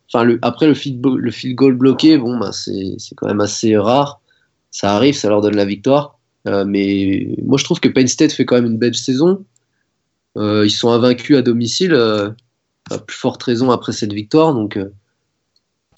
enfin, 0.07 0.23
le, 0.23 0.39
après, 0.41 0.67
le 0.67 0.73
field, 0.73 1.03
le 1.05 1.31
field 1.31 1.55
goal 1.55 1.75
bloqué, 1.75 2.17
bon, 2.17 2.37
ben, 2.37 2.51
c'est 2.51 2.95
quand 3.17 3.27
même 3.27 3.41
assez 3.41 3.75
rare 3.75 4.21
ça 4.73 4.95
arrive, 4.95 5.15
ça 5.15 5.29
leur 5.29 5.39
donne 5.39 5.55
la 5.55 5.65
victoire. 5.65 6.19
Euh, 6.47 6.65
mais 6.65 7.29
moi, 7.43 7.57
je 7.57 7.63
trouve 7.63 7.79
que 7.79 7.87
Penn 7.87 8.07
State 8.07 8.33
fait 8.33 8.43
quand 8.43 8.55
même 8.55 8.65
une 8.65 8.79
belle 8.79 8.95
saison. 8.95 9.45
Euh, 10.35 10.65
ils 10.65 10.71
sont 10.71 10.89
invaincus 10.89 11.37
à 11.37 11.41
domicile, 11.43 11.93
euh, 11.93 12.31
à 12.89 12.97
plus 12.97 13.15
forte 13.15 13.41
raison 13.43 13.69
après 13.71 13.93
cette 13.93 14.11
victoire. 14.11 14.53
Donc, 14.53 14.77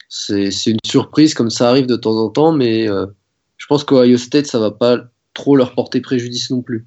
c'est 0.10 0.50
une 0.68 0.78
surprise, 0.86 1.34
comme 1.34 1.50
ça 1.50 1.70
arrive 1.70 1.88
de 1.88 1.96
temps 1.96 2.18
en 2.18 2.30
temps. 2.30 2.52
Mais 2.52 2.86
je 2.86 3.66
pense 3.68 3.84
qu'Ohio 3.84 4.18
State, 4.18 4.46
ça 4.46 4.60
va 4.60 4.72
pas 4.72 5.00
trop 5.34 5.56
leur 5.56 5.74
porter 5.74 6.02
préjudice 6.02 6.52
non 6.52 6.62
plus. 6.62 6.86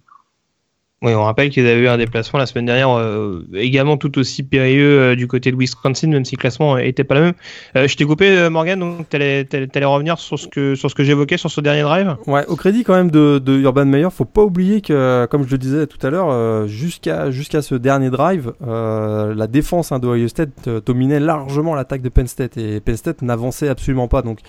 Oui, 1.00 1.14
on 1.14 1.22
rappelle 1.22 1.50
qu'ils 1.50 1.64
avaient 1.64 1.80
eu 1.80 1.86
un 1.86 1.96
déplacement 1.96 2.40
la 2.40 2.46
semaine 2.46 2.66
dernière 2.66 2.90
euh, 2.90 3.46
également 3.54 3.96
tout 3.96 4.18
aussi 4.18 4.42
périlleux 4.42 4.98
euh, 4.98 5.14
du 5.14 5.28
côté 5.28 5.52
de 5.52 5.56
Wisconsin, 5.56 6.08
même 6.08 6.24
si 6.24 6.34
le 6.34 6.40
classement 6.40 6.76
était 6.76 7.04
pas 7.04 7.14
le 7.14 7.20
même. 7.20 7.34
Euh, 7.76 7.86
je 7.86 7.96
t'ai 7.96 8.04
coupé, 8.04 8.48
Morgan, 8.50 8.80
donc 8.80 9.08
tu 9.08 9.14
allais, 9.14 9.46
revenir 9.84 10.18
sur 10.18 10.36
ce 10.40 10.48
que, 10.48 10.74
sur 10.74 10.90
ce 10.90 10.96
que 10.96 11.04
j'évoquais 11.04 11.36
sur 11.36 11.52
ce 11.52 11.60
dernier 11.60 11.82
drive? 11.82 12.16
Ouais, 12.26 12.44
au 12.46 12.56
crédit 12.56 12.82
quand 12.82 12.94
même 12.94 13.12
de, 13.12 13.38
de 13.38 13.58
Urban 13.60 13.84
Meyer, 13.84 14.08
faut 14.10 14.24
pas 14.24 14.42
oublier 14.42 14.80
que, 14.80 15.26
comme 15.26 15.46
je 15.46 15.52
le 15.52 15.58
disais 15.58 15.86
tout 15.86 16.04
à 16.04 16.10
l'heure, 16.10 16.66
jusqu'à 16.66 17.30
jusqu'à 17.30 17.62
ce 17.62 17.76
dernier 17.76 18.10
drive, 18.10 18.52
la 18.60 19.46
défense 19.46 19.92
hein, 19.92 20.00
de 20.00 20.08
Ohio 20.08 20.26
State 20.26 20.68
dominait 20.84 21.20
largement 21.20 21.76
l'attaque 21.76 22.02
de 22.02 22.08
Penn 22.08 22.26
State 22.26 22.56
et 22.56 22.80
Penn 22.80 22.96
State 22.96 23.22
n'avançait 23.22 23.68
absolument 23.68 24.08
pas. 24.08 24.22
Donc 24.22 24.40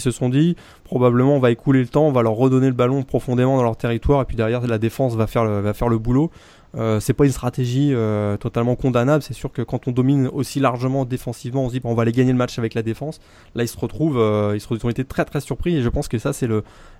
se 0.00 0.10
sont 0.10 0.28
dit 0.28 0.56
probablement 0.84 1.34
on 1.34 1.40
va 1.40 1.50
écouler 1.50 1.80
le 1.80 1.88
temps, 1.88 2.06
on 2.06 2.12
va 2.12 2.22
leur 2.22 2.34
redonner 2.34 2.68
le 2.68 2.72
ballon 2.72 3.02
profondément 3.02 3.56
dans 3.56 3.62
leur 3.62 3.76
territoire 3.76 4.22
et 4.22 4.24
puis 4.24 4.36
derrière 4.36 4.66
la 4.66 4.78
défense 4.78 5.14
va 5.14 5.26
faire 5.26 5.44
le, 5.44 5.60
va 5.60 5.74
faire 5.74 5.88
le 5.88 5.98
boulot. 5.98 6.30
Euh, 6.76 7.00
c'est 7.00 7.14
pas 7.14 7.24
une 7.24 7.32
stratégie 7.32 7.92
euh, 7.94 8.36
totalement 8.36 8.76
condamnable. 8.76 9.22
C'est 9.22 9.34
sûr 9.34 9.50
que 9.50 9.62
quand 9.62 9.88
on 9.88 9.92
domine 9.92 10.28
aussi 10.28 10.60
largement 10.60 11.04
défensivement, 11.04 11.64
on 11.64 11.68
se 11.68 11.74
dit 11.74 11.80
on 11.84 11.94
va 11.94 12.02
aller 12.02 12.12
gagner 12.12 12.32
le 12.32 12.38
match 12.38 12.58
avec 12.58 12.74
la 12.74 12.82
défense. 12.82 13.20
Là, 13.54 13.62
ils 13.62 13.68
se 13.68 13.78
retrouvent, 13.78 14.18
euh, 14.18 14.56
ils, 14.56 14.86
ont 14.86 14.90
été 14.90 15.04
très 15.04 15.24
très 15.24 15.40
surpris 15.40 15.76
et 15.76 15.82
je 15.82 15.88
pense 15.88 16.08
que 16.08 16.18
ça 16.18 16.32
c'est 16.32 16.48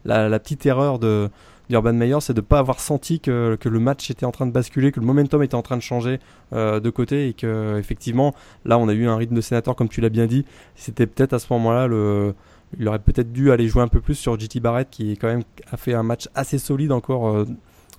la, 0.05 0.39
petite 0.39 0.65
erreur 0.67 0.99
de 0.99 1.29
d'Urban 1.69 1.95
Meyer, 1.95 2.19
c'est 2.21 2.33
de 2.33 2.41
ne 2.41 2.47
pas 2.47 2.61
avoir 2.61 2.79
senti 2.79 3.19
que, 3.19 3.57
que, 3.59 3.69
le 3.69 3.81
match 3.81 4.09
était 4.09 4.25
en 4.25 4.31
train 4.31 4.47
de 4.47 4.53
basculer, 4.53 4.93
que 4.93 5.01
le 5.01 5.07
momentum 5.07 5.43
était 5.43 5.57
en 5.57 5.63
train 5.63 5.77
de 5.77 5.83
changer 5.83 6.21
de 6.53 6.91
côté 6.91 7.29
et 7.29 7.33
que 7.33 7.77
effectivement 7.77 8.37
là 8.65 8.79
on 8.79 8.87
a 8.89 8.93
eu 8.93 9.09
un 9.09 9.17
rythme 9.17 9.35
de 9.35 9.41
sénateur 9.41 9.75
comme 9.75 9.89
tu 9.89 10.01
l'as 10.01 10.09
bien 10.09 10.27
dit. 10.27 10.45
C'était 10.77 11.07
peut-être 11.07 11.33
à 11.33 11.41
ce 11.41 11.53
moment-là 11.53 11.89
le 11.89 12.35
il 12.79 12.89
aurait 12.89 12.99
peut-être 12.99 13.33
dû 13.33 13.51
aller 13.51 13.69
jouer 13.69 13.83
un 13.83 13.89
peu 13.89 14.01
plus 14.01 14.15
sur 14.15 14.39
JT 14.39 14.61
Barrett 14.61 14.89
qui 14.91 15.17
quand 15.17 15.29
même 15.29 15.43
a 15.71 15.77
fait 15.77 15.95
un 15.95 16.03
match 16.03 16.29
assez 16.35 16.59
solide 16.59 16.93
encore 16.93 17.29
euh, 17.29 17.47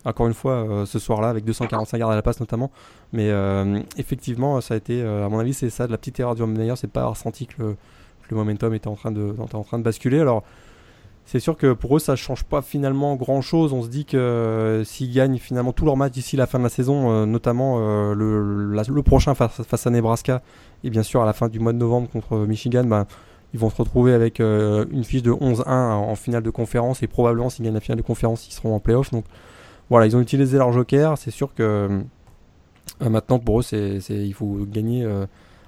encore 0.06 0.28
une 0.28 0.34
fois 0.34 0.54
euh, 0.54 0.86
ce 0.86 1.00
soir-là 1.00 1.30
avec 1.30 1.44
245 1.44 1.98
yards 1.98 2.12
à 2.12 2.16
la 2.16 2.22
passe 2.22 2.40
notamment. 2.40 2.72
Mais 3.14 3.30
euh, 3.30 3.80
effectivement 3.98 4.62
ça 4.62 4.76
a 4.76 4.78
été 4.78 5.02
à 5.02 5.28
mon 5.30 5.40
avis 5.40 5.54
c'est 5.54 5.70
ça 5.70 5.88
de 5.88 5.92
la 5.92 5.98
petite 5.98 6.20
erreur 6.20 6.36
du 6.36 6.44
meilleur 6.44 6.78
c'est 6.78 6.92
pas 6.92 7.02
avoir 7.02 7.18
senti 7.18 7.48
que 7.48 7.56
le, 7.62 7.76
momentum 8.32 8.74
était 8.74 8.90
en 8.90 8.96
train 8.96 9.12
de 9.12 9.34
en 9.54 9.64
train 9.64 9.80
de 9.80 9.84
basculer. 9.84 10.20
Alors 10.20 10.44
c'est 11.26 11.40
sûr 11.40 11.58
que 11.58 11.74
pour 11.74 11.96
eux 11.96 12.00
ça 12.00 12.16
change 12.16 12.44
pas 12.44 12.62
finalement 12.62 13.16
grand 13.16 13.42
chose 13.42 13.74
on 13.74 13.84
se 13.84 13.90
dit 13.90 14.06
que 14.06 14.84
s'ils 14.86 15.12
gagnent 15.12 15.40
finalement 15.40 15.74
tous 15.74 15.86
leurs 15.86 15.98
matchs 15.98 16.14
d'ici 16.14 16.38
la 16.38 16.46
fin 16.46 16.58
de 16.58 16.64
la 16.64 16.70
saison 16.70 17.26
notamment 17.26 17.80
le, 18.14 19.02
prochain 19.02 19.34
face, 19.34 19.62
face, 19.64 19.88
à 19.88 19.90
Nebraska 19.90 20.42
et 20.84 20.90
bien 20.90 21.04
sûr 21.04 21.22
à 21.22 21.26
la 21.26 21.34
fin 21.34 21.50
du 21.50 21.60
mois 21.60 21.74
de 21.74 21.78
novembre 21.78 22.10
contre 22.10 22.38
Michigan 22.46 22.86
bah, 22.86 23.08
ils 23.54 23.60
vont 23.60 23.70
se 23.70 23.78
retrouver 23.78 24.14
avec 24.14 24.40
euh, 24.40 24.86
une 24.92 25.04
fiche 25.04 25.24
de 25.24 25.32
11-1 25.32 25.70
en 25.70 26.16
finale 26.16 26.44
de 26.44 26.50
conférence 26.50 27.02
et 27.04 27.08
probablement 27.08 27.50
s'ils 27.50 27.66
gagnent 27.66 27.74
la 27.74 27.80
finale 27.80 27.98
de 27.98 28.04
conférence, 28.04 28.48
ils 28.48 28.52
seront 28.52 28.76
en 28.76 28.80
playoff. 28.80 29.12
Donc 29.12 29.26
voilà, 29.90 30.06
ils 30.06 30.16
ont 30.16 30.22
utilisé 30.22 30.58
leur 30.58 30.72
joker. 30.74 31.18
C'est 31.18 31.32
sûr 31.32 31.54
que 31.54 31.64
euh, 33.02 33.10
maintenant 33.10 33.40
pour 33.40 33.60
eux, 33.60 33.64
c'est, 33.64 34.00
il 34.10 34.34
faut 34.34 34.66
gagner 34.70 35.04
euh, 35.04 35.26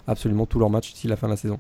absolument 0.08 0.46
tous 0.46 0.60
leurs 0.60 0.70
matchs 0.70 0.94
d'ici 0.94 1.08
la 1.08 1.16
fin 1.16 1.28
de 1.28 1.34
la 1.34 1.38
saison. 1.38 1.60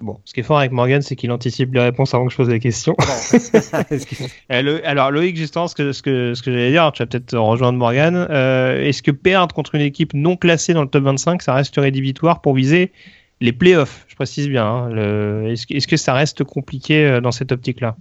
Bon, 0.00 0.18
ce 0.24 0.32
qui 0.32 0.40
est 0.40 0.44
fort 0.44 0.58
avec 0.58 0.72
Morgan, 0.72 1.02
c'est 1.02 1.14
qu'il 1.14 1.30
anticipe 1.30 1.74
les 1.74 1.80
réponses 1.80 2.14
avant 2.14 2.24
que 2.24 2.32
je 2.32 2.36
pose 2.38 2.48
les 2.48 2.58
questions. 2.58 2.96
Alors 4.48 5.10
Loïc, 5.10 5.36
justement, 5.36 5.68
ce 5.68 5.74
que, 5.74 5.92
ce 5.92 6.00
que, 6.00 6.32
ce 6.32 6.42
que 6.42 6.50
j'allais 6.50 6.70
dire, 6.70 6.90
tu 6.92 7.02
vas 7.02 7.06
peut-être 7.06 7.36
rejoindre 7.36 7.78
Morgan. 7.78 8.16
est-ce 8.30 9.02
que 9.02 9.10
perdre 9.10 9.54
contre 9.54 9.74
une 9.74 9.82
équipe 9.82 10.14
non 10.14 10.36
classée 10.36 10.72
dans 10.72 10.80
le 10.80 10.88
top 10.88 11.02
25, 11.04 11.42
ça 11.42 11.52
reste 11.52 11.76
rédhibitoire 11.76 12.40
pour 12.40 12.54
viser 12.54 12.92
les 13.40 13.52
playoffs, 13.52 14.04
je 14.08 14.14
précise 14.14 14.48
bien. 14.48 14.66
Hein, 14.66 15.46
est-ce, 15.46 15.86
que 15.86 15.96
ça 15.96 16.14
reste 16.14 16.44
compliqué 16.44 17.06
euh, 17.06 17.20
dans 17.20 17.32
cette 17.32 17.52
optique-là? 17.52 17.96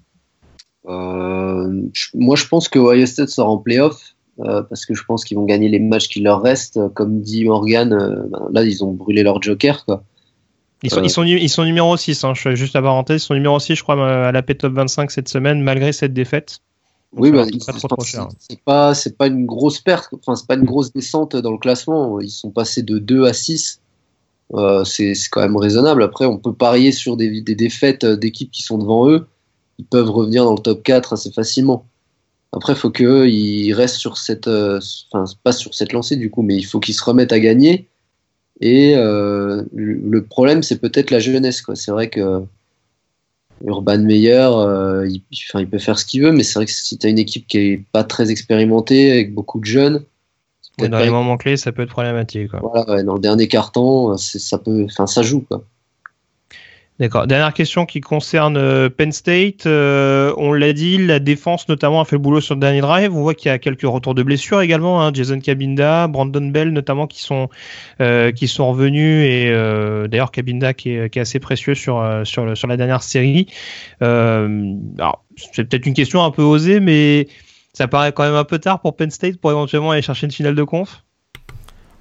Euh, 0.88 1.82
Moi, 2.14 2.36
je 2.36 2.48
pense 2.48 2.68
que 2.68 2.80
Ohio 2.80 3.06
State 3.06 3.30
sera 3.30 3.48
en 3.48 3.58
playoff 3.58 4.16
euh, 4.40 4.64
parce 4.64 4.86
que 4.86 4.94
je 4.94 5.04
pense 5.04 5.24
qu'ils 5.24 5.38
vont 5.38 5.46
gagner 5.46 5.70
les 5.70 5.80
matchs 5.80 6.10
qui 6.10 6.22
leur 6.22 6.42
restent. 6.42 6.80
Comme 6.94 7.22
dit 7.22 7.46
Morgan, 7.46 7.90
ben, 7.90 8.50
là, 8.52 8.64
ils 8.64 8.84
ont 8.84 8.92
brûlé 8.92 9.24
leur 9.24 9.42
joker. 9.42 9.86
Quoi. 9.86 10.04
Ils 10.84 10.92
sont, 10.92 11.04
ils, 11.04 11.10
sont, 11.10 11.24
ils 11.24 11.50
sont 11.50 11.66
numéro 11.66 11.96
6, 11.96 12.24
hein, 12.24 12.34
je 12.34 12.56
juste 12.56 12.74
la 12.74 12.82
parenthèse, 12.82 13.24
ils 13.24 13.26
sont 13.26 13.34
numéro 13.34 13.60
6, 13.60 13.76
je 13.76 13.84
crois, 13.84 14.28
à 14.28 14.32
la 14.32 14.42
P-Top 14.42 14.72
25 14.74 15.12
cette 15.12 15.28
semaine, 15.28 15.62
malgré 15.62 15.92
cette 15.92 16.14
défaite. 16.14 16.60
oui, 17.12 17.32
bah, 17.32 17.44
c'est 18.40 18.64
pas, 18.64 18.94
c'est 18.94 19.18
pas 19.18 19.28
une 19.28 19.46
grosse 19.46 19.80
perte, 19.80 20.14
enfin, 20.14 20.38
c'est 20.38 20.48
pas 20.48 20.56
une 20.56 20.64
grosse 20.64 20.94
descente 20.94 21.36
dans 21.36 21.52
le 21.52 21.58
classement. 21.58 22.22
Ils 22.22 22.30
sont 22.30 22.52
passés 22.52 22.82
de 22.82 22.98
2 22.98 23.26
à 23.26 23.34
6. 23.34 23.82
Euh, 24.56 24.84
c'est 24.84 25.14
quand 25.30 25.42
même 25.42 25.58
raisonnable. 25.58 26.04
Après, 26.04 26.26
on 26.26 26.38
peut 26.38 26.54
parier 26.54 26.92
sur 26.92 27.18
des, 27.18 27.42
défaites 27.42 28.06
d'équipes 28.06 28.52
qui 28.52 28.64
sont 28.64 28.78
devant 28.78 29.10
eux. 29.10 29.28
Ils 29.78 29.86
peuvent 29.86 30.10
revenir 30.10 30.44
dans 30.44 30.54
le 30.54 30.60
top 30.60 30.84
4 30.84 31.14
assez 31.14 31.32
facilement. 31.32 31.86
Après, 32.52 32.74
il 32.74 32.80
faut 32.80 32.90
qu'ils 32.90 33.74
restent 33.74 33.98
sur 33.98 34.18
cette, 34.18 34.48
euh, 34.48 34.80
enfin, 35.12 35.32
pas 35.44 35.52
sur 35.52 35.76
cette 35.76 35.94
lancée 35.94 36.16
du 36.16 36.32
coup, 36.32 36.42
mais 36.42 36.56
il 36.56 36.64
faut 36.64 36.80
qu'ils 36.80 36.96
se 36.96 37.04
remettent 37.04 37.32
à 37.32 37.40
gagner. 37.40 37.88
Et 38.60 38.96
euh, 38.96 39.64
le 39.74 40.24
problème, 40.24 40.64
c'est 40.64 40.80
peut-être 40.80 41.12
la 41.12 41.20
jeunesse. 41.20 41.64
C'est 41.76 41.92
vrai 41.92 42.10
que 42.10 42.44
Urban 43.64 44.00
Meyer, 44.00 44.50
il, 45.08 45.22
il, 45.32 45.70
peut 45.70 45.78
faire 45.78 46.00
ce 46.00 46.06
qu'il 46.06 46.24
veut, 46.24 46.32
mais 46.32 46.44
c'est 46.44 46.56
vrai 46.56 46.66
que 46.66 46.72
si 46.72 46.98
tu 46.98 47.06
as 47.06 47.10
une 47.10 47.20
équipe 47.20 47.48
qui 47.48 47.58
est 47.58 47.84
pas 47.92 48.04
très 48.04 48.32
expérimentée, 48.32 49.12
avec 49.12 49.34
beaucoup 49.34 49.60
de 49.60 49.66
jeunes, 49.66 50.04
dans 50.88 51.00
les 51.00 51.10
moments 51.10 51.38
clés, 51.38 51.58
ça 51.58 51.72
peut 51.72 51.84
être 51.84 51.90
problématique. 51.90 52.52
Voilà, 52.62 53.04
dans 53.04 53.16
le 53.16 53.20
dernier 53.20 53.48
carton, 53.48 54.18
ça 54.18 54.58
peut, 54.58 54.86
enfin, 54.86 55.08
ça 55.08 55.22
joue 55.22 55.42
quoi. 55.42 55.64
D'accord. 57.00 57.28
Dernière 57.28 57.54
question 57.54 57.86
qui 57.86 58.02
concerne 58.02 58.58
euh, 58.58 58.90
Penn 58.90 59.14
State. 59.14 59.66
Euh, 59.66 60.34
on 60.36 60.52
l'a 60.52 60.74
dit, 60.74 60.98
la 60.98 61.20
défense 61.20 61.70
notamment 61.70 62.02
a 62.02 62.06
fait 62.06 62.18
le 62.18 62.22
boulot 62.22 62.42
sur 62.42 62.56
le 62.56 62.60
dernier 62.60 62.82
drive. 62.82 63.16
On 63.16 63.22
voit 63.22 63.36
qu'il 63.36 63.48
y 63.48 63.54
a 63.54 63.58
quelques 63.58 63.84
retours 63.84 64.16
de 64.16 64.22
blessures 64.22 64.60
également. 64.60 65.02
Hein. 65.02 65.12
Jason 65.14 65.40
Cabinda, 65.40 66.08
Brandon 66.08 66.46
Bell 66.48 66.74
notamment 66.74 67.08
qui 67.08 67.22
sont 67.22 67.48
euh, 68.02 68.34
qui 68.34 68.50
sont 68.50 68.70
revenus 68.70 69.24
et 69.26 69.50
d'ailleurs 70.10 70.32
Cabinda 70.32 70.74
qui 70.74 70.92
est, 70.92 71.10
qui 71.10 71.20
est, 71.20 71.22
assez 71.22 71.40
précieux 71.40 71.74
sur 71.74 72.04
sur, 72.26 72.58
sur 72.58 72.68
la 72.68 72.76
dernière 72.76 73.02
série. 73.02 73.48
alors 74.02 75.24
c'est 75.38 75.64
peut-être 75.64 75.86
une 75.86 75.94
question 75.94 76.22
un 76.26 76.32
peu 76.32 76.42
osée, 76.42 76.82
mais 76.82 77.28
ça 77.80 77.88
paraît 77.88 78.12
quand 78.12 78.24
même 78.24 78.36
un 78.36 78.44
peu 78.44 78.60
tard 78.60 78.82
pour 78.82 78.98
Penn 78.98 79.10
State 79.10 79.38
pour 79.38 79.52
éventuellement 79.52 79.92
aller 79.92 80.02
chercher 80.02 80.26
une 80.26 80.34
finale 80.34 80.54
de 80.54 80.64
conf? 80.64 81.06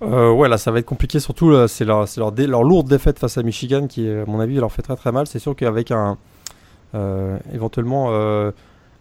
Euh, 0.03 0.33
ouais, 0.33 0.49
là 0.49 0.59
ça 0.59 0.73
va 0.73 0.81
être 0.81 0.87
compliqué, 0.87 1.21
surtout 1.21 1.55
c'est 1.69 1.85
leur, 1.85 2.05
lourde 2.65 2.89
défaite 2.89 3.21
face 3.21 3.39
à 3.39 3.45
Michigan 3.45 3.87
qui, 3.87 4.11
à 4.11 4.25
mon 4.27 4.41
avis, 4.41 4.57
leur 4.57 4.73
fait 4.73 4.83
très 4.83 4.97
très 4.97 5.13
mal. 5.13 5.29
C'est 5.29 5.39
sûr 5.39 5.55
qu'avec 5.55 5.93
un 5.93 6.19
euh, 6.97 7.39
éventuellement 7.55 8.09
euh, 8.11 8.51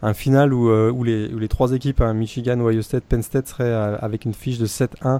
un 0.02 0.14
final 0.14 0.54
où, 0.54 1.02
les, 1.02 1.48
trois 1.48 1.72
équipes, 1.72 2.00
hein, 2.00 2.14
Michigan, 2.14 2.60
Ohio 2.60 2.82
State, 2.82 3.02
Penn 3.08 3.24
State, 3.24 3.48
seraient 3.48 3.74
avec 4.00 4.24
une 4.24 4.34
fiche 4.34 4.58
de 4.58 4.66
7-1, 4.66 5.18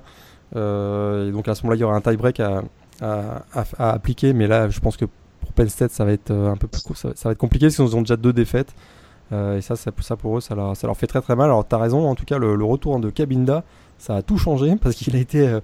et 0.55 1.33
donc 1.33 1.49
à 1.49 1.57
ce 1.57 1.65
moment-là 1.65 1.77
il 1.77 1.81
y 1.81 1.85
aura 1.85 1.97
un 1.97 2.01
tie-break 2.01 2.39
à, 2.39 2.63
à, 3.01 3.91
appliquer, 3.91 4.33
mais 4.33 4.47
là 4.47 4.69
je 4.69 4.79
pense 4.79 4.97
que 4.97 5.07
pour 5.41 5.53
Penn 5.55 5.69
State 5.69 5.91
ça 5.91 6.05
va 6.05 6.13
être 6.13 6.31
un 6.31 6.57
peu 6.57 6.69
plus, 6.69 6.83
ça, 6.95 7.09
ça 7.17 7.29
va 7.29 7.33
être 7.33 7.39
compliqué 7.39 7.67
parce 7.67 7.75
qu'ils 7.75 7.97
ont 7.97 8.03
déjà 8.03 8.17
deux 8.17 8.33
défaites. 8.33 8.73
Euh, 9.33 9.59
et 9.59 9.61
ça, 9.61 9.77
ça, 9.77 10.17
pour 10.17 10.39
eux, 10.39 10.41
ça 10.41 10.55
leur, 10.55 10.77
ça 10.77 10.87
leur 10.87 10.97
fait 10.97 11.07
très 11.07 11.21
très 11.21 11.37
mal. 11.37 11.47
Alors, 11.47 11.67
tu 11.67 11.75
as 11.75 11.79
raison, 11.79 12.09
en 12.09 12.15
tout 12.15 12.25
cas, 12.25 12.39
le, 12.39 12.53
retour 12.65 12.99
de 12.99 13.11
Cabinda, 13.11 13.65
ça 13.99 14.17
a 14.17 14.23
tout 14.23 14.39
changé 14.39 14.77
parce 14.81 14.95
qu'il 14.95 15.17
a 15.17 15.19
été 15.19 15.47
euh, 15.47 15.61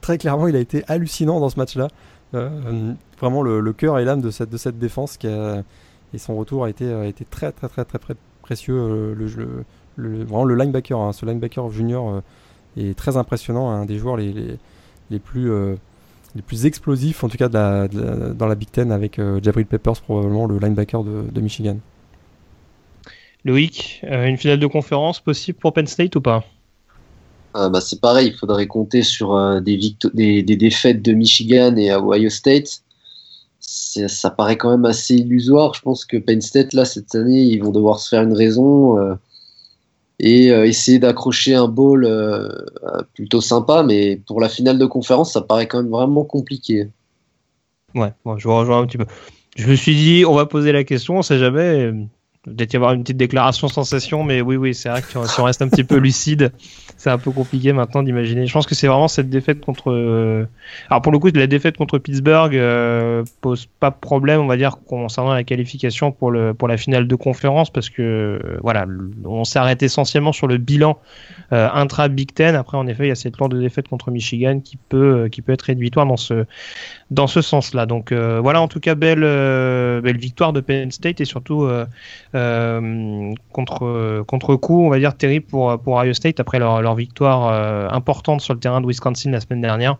très 0.00 0.18
clairement, 0.18 0.46
il 0.48 0.56
a 0.56 0.60
été 0.60 0.84
hallucinant 0.88 1.40
dans 1.40 1.48
ce 1.48 1.58
match-là. 1.58 1.88
Euh, 2.34 2.92
vraiment 3.20 3.42
le, 3.42 3.72
cœur 3.72 3.98
et 3.98 4.04
l'âme 4.04 4.20
de 4.20 4.30
cette, 4.30 4.50
de 4.50 4.56
cette 4.56 4.78
défense 4.78 5.16
qui 5.16 5.28
et 5.28 6.18
son 6.18 6.36
retour 6.36 6.64
a 6.64 6.70
été, 6.70 6.92
a 6.92 7.06
été 7.06 7.24
très 7.24 7.50
très 7.50 7.68
très 7.68 7.84
très, 7.84 7.98
précieux. 8.42 9.14
Le, 9.14 9.64
le, 9.96 10.24
vraiment 10.24 10.44
le 10.44 10.54
linebacker, 10.54 10.98
hein, 10.98 11.12
ce 11.12 11.26
linebacker 11.26 11.70
junior 11.70 12.22
est 12.76 12.96
très 12.96 13.16
impressionnant, 13.16 13.70
un 13.70 13.84
des 13.84 13.98
joueurs 13.98 14.16
les, 14.16 14.32
les, 14.32 14.58
les 15.10 15.18
plus 15.18 15.50
les 16.34 16.42
plus 16.42 16.66
explosifs, 16.66 17.22
en 17.24 17.28
tout 17.28 17.36
cas 17.36 17.48
dans 17.48 18.46
la 18.46 18.54
Big 18.54 18.70
Ten, 18.70 18.90
avec 18.90 19.20
Jabril 19.42 19.66
Peppers, 19.66 20.00
probablement 20.02 20.46
le 20.46 20.58
linebacker 20.58 21.04
de 21.04 21.40
Michigan. 21.40 21.78
Loïc, 23.44 24.00
euh, 24.04 24.26
une 24.26 24.38
finale 24.38 24.58
de 24.58 24.66
conférence 24.66 25.20
possible 25.20 25.58
pour 25.58 25.72
Penn 25.72 25.86
State 25.86 26.16
ou 26.16 26.20
pas? 26.20 26.44
Euh, 27.56 27.68
bah, 27.68 27.80
C'est 27.80 28.00
pareil, 28.00 28.28
il 28.28 28.34
faudrait 28.34 28.66
compter 28.66 29.02
sur 29.02 29.34
euh, 29.34 29.60
des, 29.60 29.78
des, 30.14 30.56
défaites 30.56 31.02
de 31.02 31.12
Michigan 31.12 31.76
et 31.76 31.94
Ohio 31.94 32.30
State. 32.30 32.82
Ça 33.60 34.30
paraît 34.30 34.56
quand 34.56 34.70
même 34.70 34.84
assez 34.84 35.14
illusoire. 35.14 35.74
Je 35.74 35.80
pense 35.80 36.04
que 36.04 36.16
Penn 36.16 36.40
State, 36.40 36.72
là, 36.74 36.84
cette 36.84 37.14
année, 37.14 37.42
ils 37.42 37.62
vont 37.62 37.70
devoir 37.70 37.98
se 37.98 38.10
faire 38.10 38.22
une 38.22 38.34
raison 38.34 39.16
et 40.18 40.48
essayer 40.48 40.98
d'accrocher 40.98 41.54
un 41.54 41.66
bowl 41.66 42.06
plutôt 43.14 43.40
sympa. 43.40 43.82
Mais 43.82 44.16
pour 44.26 44.38
la 44.42 44.50
finale 44.50 44.78
de 44.78 44.84
conférence, 44.84 45.32
ça 45.32 45.40
paraît 45.40 45.66
quand 45.66 45.82
même 45.82 45.90
vraiment 45.90 46.24
compliqué. 46.24 46.88
Ouais, 47.94 48.12
je 48.36 48.46
vous 48.46 48.54
rejoins 48.54 48.80
un 48.80 48.86
petit 48.86 48.98
peu. 48.98 49.06
Je 49.56 49.66
me 49.66 49.74
suis 49.74 49.94
dit, 49.94 50.24
on 50.26 50.34
va 50.34 50.44
poser 50.44 50.72
la 50.72 50.84
question, 50.84 51.16
on 51.16 51.22
sait 51.22 51.38
jamais 51.38 51.90
peut-être 52.44 52.72
y 52.72 52.76
avoir 52.76 52.92
une 52.92 53.02
petite 53.02 53.16
déclaration 53.16 53.68
sensation, 53.68 54.22
mais 54.22 54.40
oui, 54.40 54.56
oui, 54.56 54.74
c'est 54.74 54.88
vrai 54.88 55.02
que 55.02 55.08
si 55.08 55.40
on 55.40 55.44
reste 55.44 55.62
un 55.62 55.68
petit 55.68 55.84
peu 55.84 55.96
lucide, 55.96 56.52
c'est 56.96 57.10
un 57.10 57.18
peu 57.18 57.30
compliqué 57.30 57.72
maintenant 57.72 58.02
d'imaginer. 58.02 58.46
Je 58.46 58.52
pense 58.52 58.66
que 58.66 58.74
c'est 58.74 58.86
vraiment 58.86 59.08
cette 59.08 59.30
défaite 59.30 59.60
contre. 59.60 59.90
Euh, 59.90 60.46
alors 60.90 61.02
pour 61.02 61.12
le 61.12 61.18
coup, 61.18 61.28
la 61.34 61.46
défaite 61.46 61.76
contre 61.76 61.98
Pittsburgh 61.98 62.54
euh, 62.54 63.24
pose 63.40 63.66
pas 63.80 63.90
de 63.90 63.96
problème, 63.98 64.40
on 64.40 64.46
va 64.46 64.56
dire, 64.56 64.76
concernant 64.86 65.32
la 65.32 65.44
qualification 65.44 66.12
pour 66.12 66.30
le 66.30 66.54
pour 66.54 66.68
la 66.68 66.76
finale 66.76 67.08
de 67.08 67.14
conférence, 67.14 67.70
parce 67.70 67.88
que 67.88 68.02
euh, 68.02 68.58
voilà, 68.62 68.86
on 69.24 69.44
s'arrête 69.44 69.82
essentiellement 69.82 70.32
sur 70.32 70.46
le 70.46 70.58
bilan 70.58 70.98
euh, 71.52 71.68
intra 71.72 72.08
Big 72.08 72.32
Ten. 72.34 72.54
Après, 72.56 72.76
en 72.76 72.86
effet, 72.86 73.06
il 73.06 73.08
y 73.08 73.12
a 73.12 73.16
cette 73.16 73.38
lente 73.38 73.52
de 73.52 73.60
défaite 73.60 73.88
contre 73.88 74.10
Michigan 74.10 74.60
qui 74.60 74.76
peut 74.76 75.28
qui 75.30 75.40
peut 75.40 75.52
être 75.52 75.62
rédhibitoire 75.62 76.06
dans 76.06 76.18
ce 76.18 76.44
dans 77.10 77.26
ce 77.26 77.42
sens-là. 77.42 77.86
Donc 77.86 78.12
voilà, 78.12 78.60
en 78.60 78.68
tout 78.68 78.80
cas, 78.80 78.94
belle 78.94 79.20
belle 79.20 80.18
victoire 80.18 80.52
de 80.52 80.60
Penn 80.60 80.90
State 80.90 81.20
et 81.20 81.24
surtout 81.24 81.68
euh, 82.34 83.34
contre 83.52 84.56
coup, 84.56 84.84
on 84.84 84.90
va 84.90 84.98
dire 84.98 85.16
terrible 85.16 85.46
pour 85.46 85.78
pour 85.80 85.96
Ohio 85.96 86.12
State 86.12 86.40
après 86.40 86.58
leur, 86.58 86.82
leur 86.82 86.94
victoire 86.94 87.48
euh, 87.48 87.88
importante 87.90 88.40
sur 88.40 88.54
le 88.54 88.60
terrain 88.60 88.80
de 88.80 88.86
Wisconsin 88.86 89.30
la 89.30 89.40
semaine 89.40 89.60
dernière. 89.60 89.96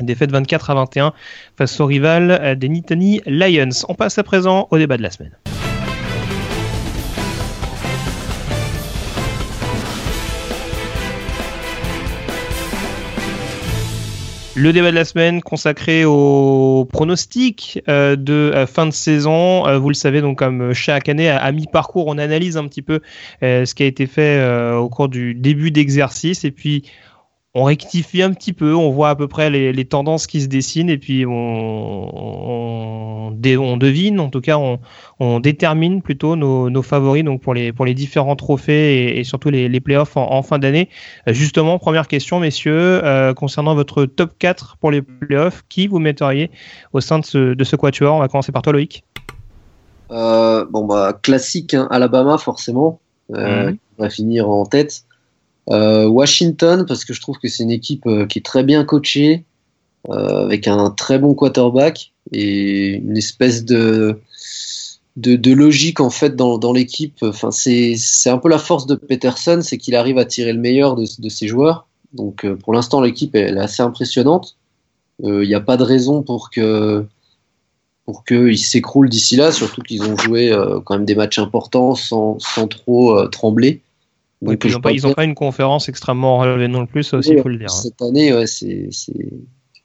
Défaite 0.00 0.32
24 0.32 0.70
à 0.70 0.74
21 0.74 1.12
face 1.56 1.78
au 1.80 1.86
rival 1.86 2.30
euh, 2.30 2.54
des 2.54 2.68
Nittany 2.68 3.20
Lions. 3.26 3.68
On 3.88 3.94
passe 3.94 4.18
à 4.18 4.22
présent 4.22 4.68
au 4.70 4.78
débat 4.78 4.96
de 4.96 5.02
la 5.02 5.10
semaine. 5.10 5.32
Le 14.60 14.74
débat 14.74 14.90
de 14.90 14.94
la 14.94 15.06
semaine 15.06 15.40
consacré 15.40 16.04
au 16.04 16.86
pronostic 16.92 17.82
euh, 17.88 18.14
de 18.14 18.52
euh, 18.54 18.66
fin 18.66 18.84
de 18.84 18.90
saison. 18.90 19.66
Euh, 19.66 19.78
vous 19.78 19.88
le 19.88 19.94
savez, 19.94 20.20
donc 20.20 20.38
comme 20.38 20.74
chaque 20.74 21.08
année, 21.08 21.30
à, 21.30 21.50
mi-parcours, 21.50 22.08
on 22.08 22.18
analyse 22.18 22.58
un 22.58 22.68
petit 22.68 22.82
peu 22.82 23.00
ce 23.40 23.74
qui 23.74 23.84
a 23.84 23.86
été 23.86 24.06
fait 24.06 24.44
au 24.74 24.90
cours 24.90 25.08
du 25.08 25.32
début 25.32 25.70
d'exercice 25.70 26.44
et 26.44 26.50
puis 26.50 26.84
on 27.54 27.64
rectifie 27.64 28.22
un 28.22 28.32
petit 28.32 28.52
peu, 28.52 28.74
on 28.74 28.90
voit 28.90 29.10
à 29.10 29.16
peu 29.16 29.26
près 29.26 29.50
les, 29.50 29.84
tendances 29.84 30.28
qui 30.28 30.40
se 30.40 30.46
dessinent 30.46 30.88
et 30.88 30.98
puis 30.98 31.26
on, 31.26 31.32
on, 33.32 33.76
devine, 33.76 34.20
en 34.20 34.28
tout 34.28 34.40
cas 34.40 34.56
on, 35.18 35.40
détermine 35.40 36.00
plutôt 36.00 36.36
nos, 36.36 36.82
favoris 36.82 37.24
donc 37.24 37.42
pour 37.42 37.54
les, 37.54 37.72
pour 37.72 37.84
les 37.84 37.94
différents 37.94 38.36
trophées 38.36 39.18
et, 39.18 39.24
surtout 39.24 39.50
les, 39.50 39.68
les 39.68 39.80
playoffs 39.80 40.16
en, 40.16 40.42
fin 40.42 40.60
d'année. 40.60 40.88
Euh, 41.26 41.32
justement, 41.32 41.78
première 41.80 42.06
question 42.06 42.38
messieurs, 42.38 43.04
euh, 43.04 43.34
concernant 43.34 43.74
votre 43.74 44.04
top 44.04 44.32
4 44.38 44.76
pour 44.76 44.92
les 44.92 45.02
playoffs, 45.02 45.64
qui 45.68 45.88
vous 45.88 45.98
metteriez 45.98 46.52
au 46.92 47.00
sein 47.00 47.18
de 47.18 47.24
ce, 47.24 47.54
de 47.54 47.64
ce 47.64 47.74
quatuor? 47.74 48.14
On 48.14 48.20
va 48.20 48.28
commencer 48.28 48.52
par 48.52 48.62
toi 48.62 48.72
Loïc. 48.72 49.04
Euh, 50.12 50.64
bon 50.70 50.86
bah 50.86 51.18
classique, 51.20 51.74
hein, 51.74 51.88
Alabama 51.90 52.38
forcément, 52.38 53.00
mhm. 53.28 53.76
on 53.98 54.02
va 54.02 54.10
finir 54.10 54.48
en 54.48 54.66
tête. 54.66 55.04
Euh, 55.70 56.06
Washington, 56.06 56.84
parce 56.86 57.04
que 57.04 57.12
je 57.12 57.20
trouve 57.20 57.38
que 57.38 57.48
c'est 57.48 57.62
une 57.62 57.70
équipe 57.70 58.06
euh, 58.06 58.26
qui 58.26 58.40
est 58.40 58.44
très 58.44 58.64
bien 58.64 58.84
coachée, 58.84 59.44
euh, 60.08 60.44
avec 60.44 60.66
un 60.66 60.90
très 60.90 61.18
bon 61.18 61.34
quarterback 61.34 62.12
et 62.32 62.94
une 62.94 63.16
espèce 63.16 63.64
de, 63.64 64.18
de, 65.16 65.52
logique 65.52 66.00
en 66.00 66.10
fait 66.10 66.34
dans, 66.34 66.58
dans 66.58 66.72
l'équipe. 66.72 67.18
Enfin, 67.22 67.50
c'est 67.52 67.96
un 68.26 68.38
peu 68.38 68.48
la 68.48 68.58
force 68.58 68.86
de 68.86 68.96
Peterson, 68.96 69.60
c'est 69.62 69.78
qu'il 69.78 69.94
arrive 69.94 70.18
à 70.18 70.24
tirer 70.24 70.52
le 70.52 70.58
meilleur 70.58 70.96
de, 70.96 71.04
de 71.18 71.28
ses 71.28 71.46
joueurs. 71.46 71.86
Donc 72.14 72.46
pour 72.64 72.72
l'instant, 72.72 73.00
l'équipe 73.00 73.36
est 73.36 73.56
assez 73.56 73.82
impressionnante. 73.82 74.56
Il 75.22 75.40
n'y 75.40 75.54
a 75.54 75.60
pas 75.60 75.76
de 75.76 75.84
raison 75.84 76.22
pour 76.22 76.50
que 76.50 77.04
pour 78.06 78.24
qu'ils 78.24 78.58
s'écroulent 78.58 79.10
d'ici 79.10 79.36
là, 79.36 79.52
surtout 79.52 79.82
qu'ils 79.82 80.02
ont 80.02 80.16
joué 80.16 80.50
quand 80.84 80.94
même 80.94 81.04
des 81.04 81.14
matchs 81.14 81.38
importants 81.38 81.94
sans, 81.94 82.38
sans 82.40 82.66
trop 82.66 83.28
trembler 83.28 83.82
ils 84.42 84.72
n'ont 84.72 85.12
pas, 85.12 85.24
une 85.24 85.34
conférence 85.34 85.88
extrêmement 85.88 86.38
relevée 86.38 86.68
non 86.68 86.86
plus, 86.86 87.02
ça 87.04 87.18
aussi, 87.18 87.32
il 87.32 87.42
faut 87.42 87.48
le 87.48 87.58
dire. 87.58 87.68
Hein. 87.70 87.82
Cette 87.82 88.00
année, 88.00 88.32
ouais, 88.32 88.46
c'est 88.46 88.88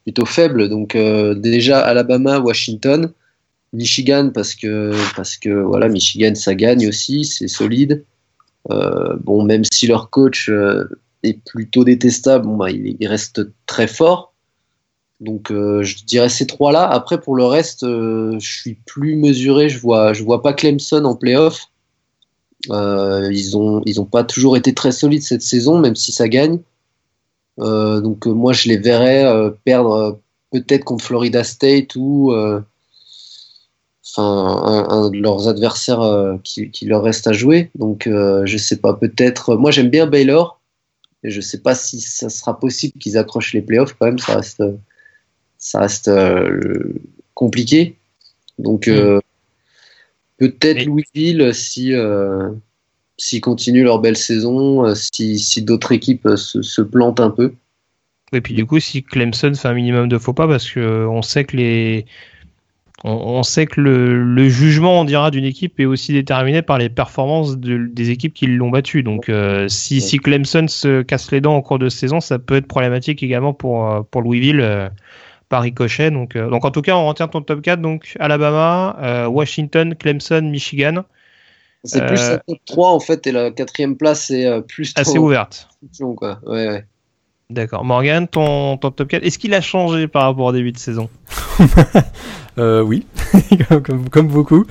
plutôt 0.03 0.25
faible. 0.25 0.69
Donc, 0.69 0.95
euh, 0.95 1.35
déjà, 1.35 1.79
Alabama, 1.79 2.39
Washington, 2.39 3.11
Michigan, 3.73 4.31
parce 4.33 4.55
que, 4.55 4.93
parce 5.15 5.35
que 5.35 5.49
voilà, 5.49 5.89
Michigan, 5.89 6.35
ça 6.35 6.55
gagne 6.55 6.87
aussi, 6.87 7.25
c'est 7.25 7.49
solide. 7.49 8.05
Euh, 8.71 9.17
bon, 9.21 9.43
même 9.43 9.63
si 9.71 9.87
leur 9.87 10.09
coach 10.09 10.49
euh, 10.49 10.85
est 11.23 11.43
plutôt 11.45 11.83
détestable, 11.83 12.45
bon, 12.45 12.55
bah, 12.55 12.71
il, 12.71 13.07
reste 13.07 13.41
très 13.65 13.87
fort. 13.87 14.33
Donc, 15.19 15.47
je 15.49 16.03
dirais 16.05 16.29
ces 16.29 16.45
trois-là. 16.45 16.87
Après, 16.87 17.19
pour 17.19 17.35
le 17.35 17.45
reste, 17.45 17.81
je 17.83 18.37
suis 18.39 18.77
plus 18.85 19.15
mesuré. 19.15 19.69
Je 19.69 19.79
vois, 19.79 20.13
je 20.13 20.23
vois 20.23 20.41
pas 20.41 20.53
Clemson 20.53 21.05
en 21.05 21.15
playoff. 21.15 21.69
Euh, 22.71 23.29
ils 23.31 23.57
ont 23.57 23.81
ils 23.85 23.99
ont 24.01 24.05
pas 24.05 24.23
toujours 24.23 24.57
été 24.57 24.73
très 24.73 24.91
solides 24.91 25.23
cette 25.23 25.41
saison, 25.41 25.79
même 25.79 25.95
si 25.95 26.11
ça 26.11 26.27
gagne. 26.27 26.59
Euh, 27.59 28.01
donc 28.01 28.27
euh, 28.27 28.31
moi 28.31 28.53
je 28.53 28.67
les 28.67 28.77
verrais 28.77 29.25
perdre 29.63 30.19
peut-être 30.51 30.83
contre 30.83 31.05
Florida 31.05 31.43
State 31.43 31.95
ou 31.95 32.33
enfin 34.17 34.85
un, 34.89 35.09
de 35.09 35.17
leurs 35.17 35.47
adversaires 35.47 36.37
qui, 36.43 36.69
qui, 36.71 36.85
leur 36.85 37.03
reste 37.03 37.27
à 37.27 37.33
jouer. 37.33 37.71
Donc 37.75 38.07
je 38.07 38.57
sais 38.57 38.77
pas, 38.77 38.93
peut-être. 38.93 39.55
Moi 39.55 39.71
j'aime 39.71 39.89
bien 39.89 40.07
Baylor. 40.07 40.59
Et 41.23 41.31
je 41.31 41.41
sais 41.41 41.57
pas 41.57 41.73
si 41.73 42.01
ça 42.01 42.29
sera 42.29 42.59
possible 42.59 42.99
qu'ils 42.99 43.17
accrochent 43.17 43.53
les 43.53 43.61
playoffs 43.63 43.95
quand 43.99 44.05
même. 44.05 44.19
Ça 44.19 44.35
reste 44.35 44.63
ça 45.57 45.79
reste 45.79 46.11
compliqué. 47.33 47.97
Donc 48.59 48.87
mm. 48.87 49.19
Peut-être 50.37 50.85
Louisville 50.85 51.53
si 51.53 51.93
euh, 51.93 52.49
s'ils 53.17 53.41
continuent 53.41 53.83
leur 53.83 53.99
belle 53.99 54.17
saison, 54.17 54.85
euh, 54.85 54.93
si, 54.95 55.39
si 55.39 55.61
d'autres 55.61 55.93
équipes 55.93 56.25
euh, 56.25 56.35
se, 56.35 56.61
se, 56.61 56.81
plantent 56.81 57.21
un 57.21 57.29
peu. 57.29 57.53
Et 58.33 58.41
puis 58.41 58.53
du 58.53 58.65
coup, 58.65 58.79
si 58.79 59.03
Clemson 59.03 59.53
fait 59.53 59.67
un 59.67 59.73
minimum 59.73 60.09
de 60.09 60.17
faux 60.17 60.33
pas, 60.33 60.47
parce 60.47 60.69
que 60.69 61.05
on 61.07 61.21
sait 61.21 61.45
que 61.45 61.55
les 61.55 62.05
on, 63.03 63.43
sait 63.43 63.67
que 63.67 63.79
le, 63.79 64.23
le, 64.23 64.49
jugement, 64.49 65.01
on 65.01 65.05
dira, 65.05 65.29
d'une 65.29 65.45
équipe 65.45 65.79
est 65.79 65.85
aussi 65.85 66.11
déterminé 66.11 66.63
par 66.63 66.79
les 66.79 66.89
performances 66.89 67.55
de, 67.55 67.77
des 67.77 68.09
équipes 68.09 68.33
qui 68.33 68.47
l'ont 68.47 68.71
battu. 68.71 69.03
Donc, 69.03 69.29
si, 69.67 70.01
si, 70.01 70.17
Clemson 70.17 70.67
se 70.67 71.03
casse 71.03 71.29
les 71.31 71.39
dents 71.39 71.55
en 71.55 71.61
cours 71.61 71.77
de 71.77 71.87
saison, 71.87 72.19
ça 72.19 72.39
peut 72.39 72.55
être 72.55 72.67
problématique 72.67 73.21
également 73.21 73.53
pour, 73.53 74.07
pour 74.09 74.23
Louisville 74.23 74.89
par 75.49 75.61
ricochet. 75.61 76.11
Donc, 76.11 76.35
euh, 76.35 76.49
donc 76.49 76.65
en 76.65 76.71
tout 76.71 76.81
cas, 76.81 76.95
on 76.95 77.07
retient 77.07 77.27
ton 77.27 77.41
top 77.41 77.61
4. 77.61 77.81
Donc 77.81 78.15
Alabama, 78.19 78.97
euh, 79.01 79.27
Washington, 79.27 79.95
Clemson, 79.95 80.41
Michigan. 80.41 81.03
C'est 81.83 82.03
plus 82.07 82.17
la 82.17 82.31
euh, 82.31 82.39
top 82.47 82.57
3 82.65 82.89
en 82.89 82.99
fait, 82.99 83.27
et 83.27 83.31
la 83.31 83.51
quatrième 83.51 83.95
place 83.95 84.31
est 84.31 84.61
plus 84.63 84.91
assez 84.95 85.19
ouverte. 85.19 85.67
Quoi. 86.17 86.39
Ouais, 86.45 86.67
ouais. 86.67 86.85
D'accord. 87.51 87.85
Morgan, 87.85 88.27
ton, 88.27 88.77
ton, 88.77 88.89
top 88.89 89.07
4, 89.07 89.23
est-ce 89.23 89.37
qu'il 89.37 89.53
a 89.53 89.61
changé 89.61 90.07
par 90.07 90.23
rapport 90.23 90.45
au 90.45 90.51
début 90.51 90.71
de 90.71 90.77
saison? 90.77 91.09
Euh, 92.57 92.81
Oui, 92.81 93.05
comme, 93.83 94.09
comme, 94.09 94.27
beaucoup. 94.29 94.65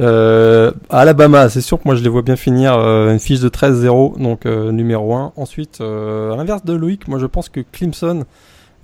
Euh, 0.00 0.72
Alabama, 0.88 1.50
c'est 1.50 1.60
sûr 1.60 1.76
que 1.76 1.82
moi 1.84 1.94
je 1.94 2.02
les 2.02 2.08
vois 2.08 2.22
bien 2.22 2.34
finir 2.34 2.72
une 2.78 3.20
fiche 3.20 3.40
de 3.40 3.50
13-0, 3.50 4.18
donc 4.18 4.46
numéro 4.46 5.14
1. 5.14 5.34
Ensuite, 5.36 5.82
à 5.82 6.34
l'inverse 6.34 6.64
de 6.64 6.72
Loïc, 6.72 7.06
moi 7.08 7.18
je 7.18 7.26
pense 7.26 7.50
que 7.50 7.60
Clemson 7.60 8.24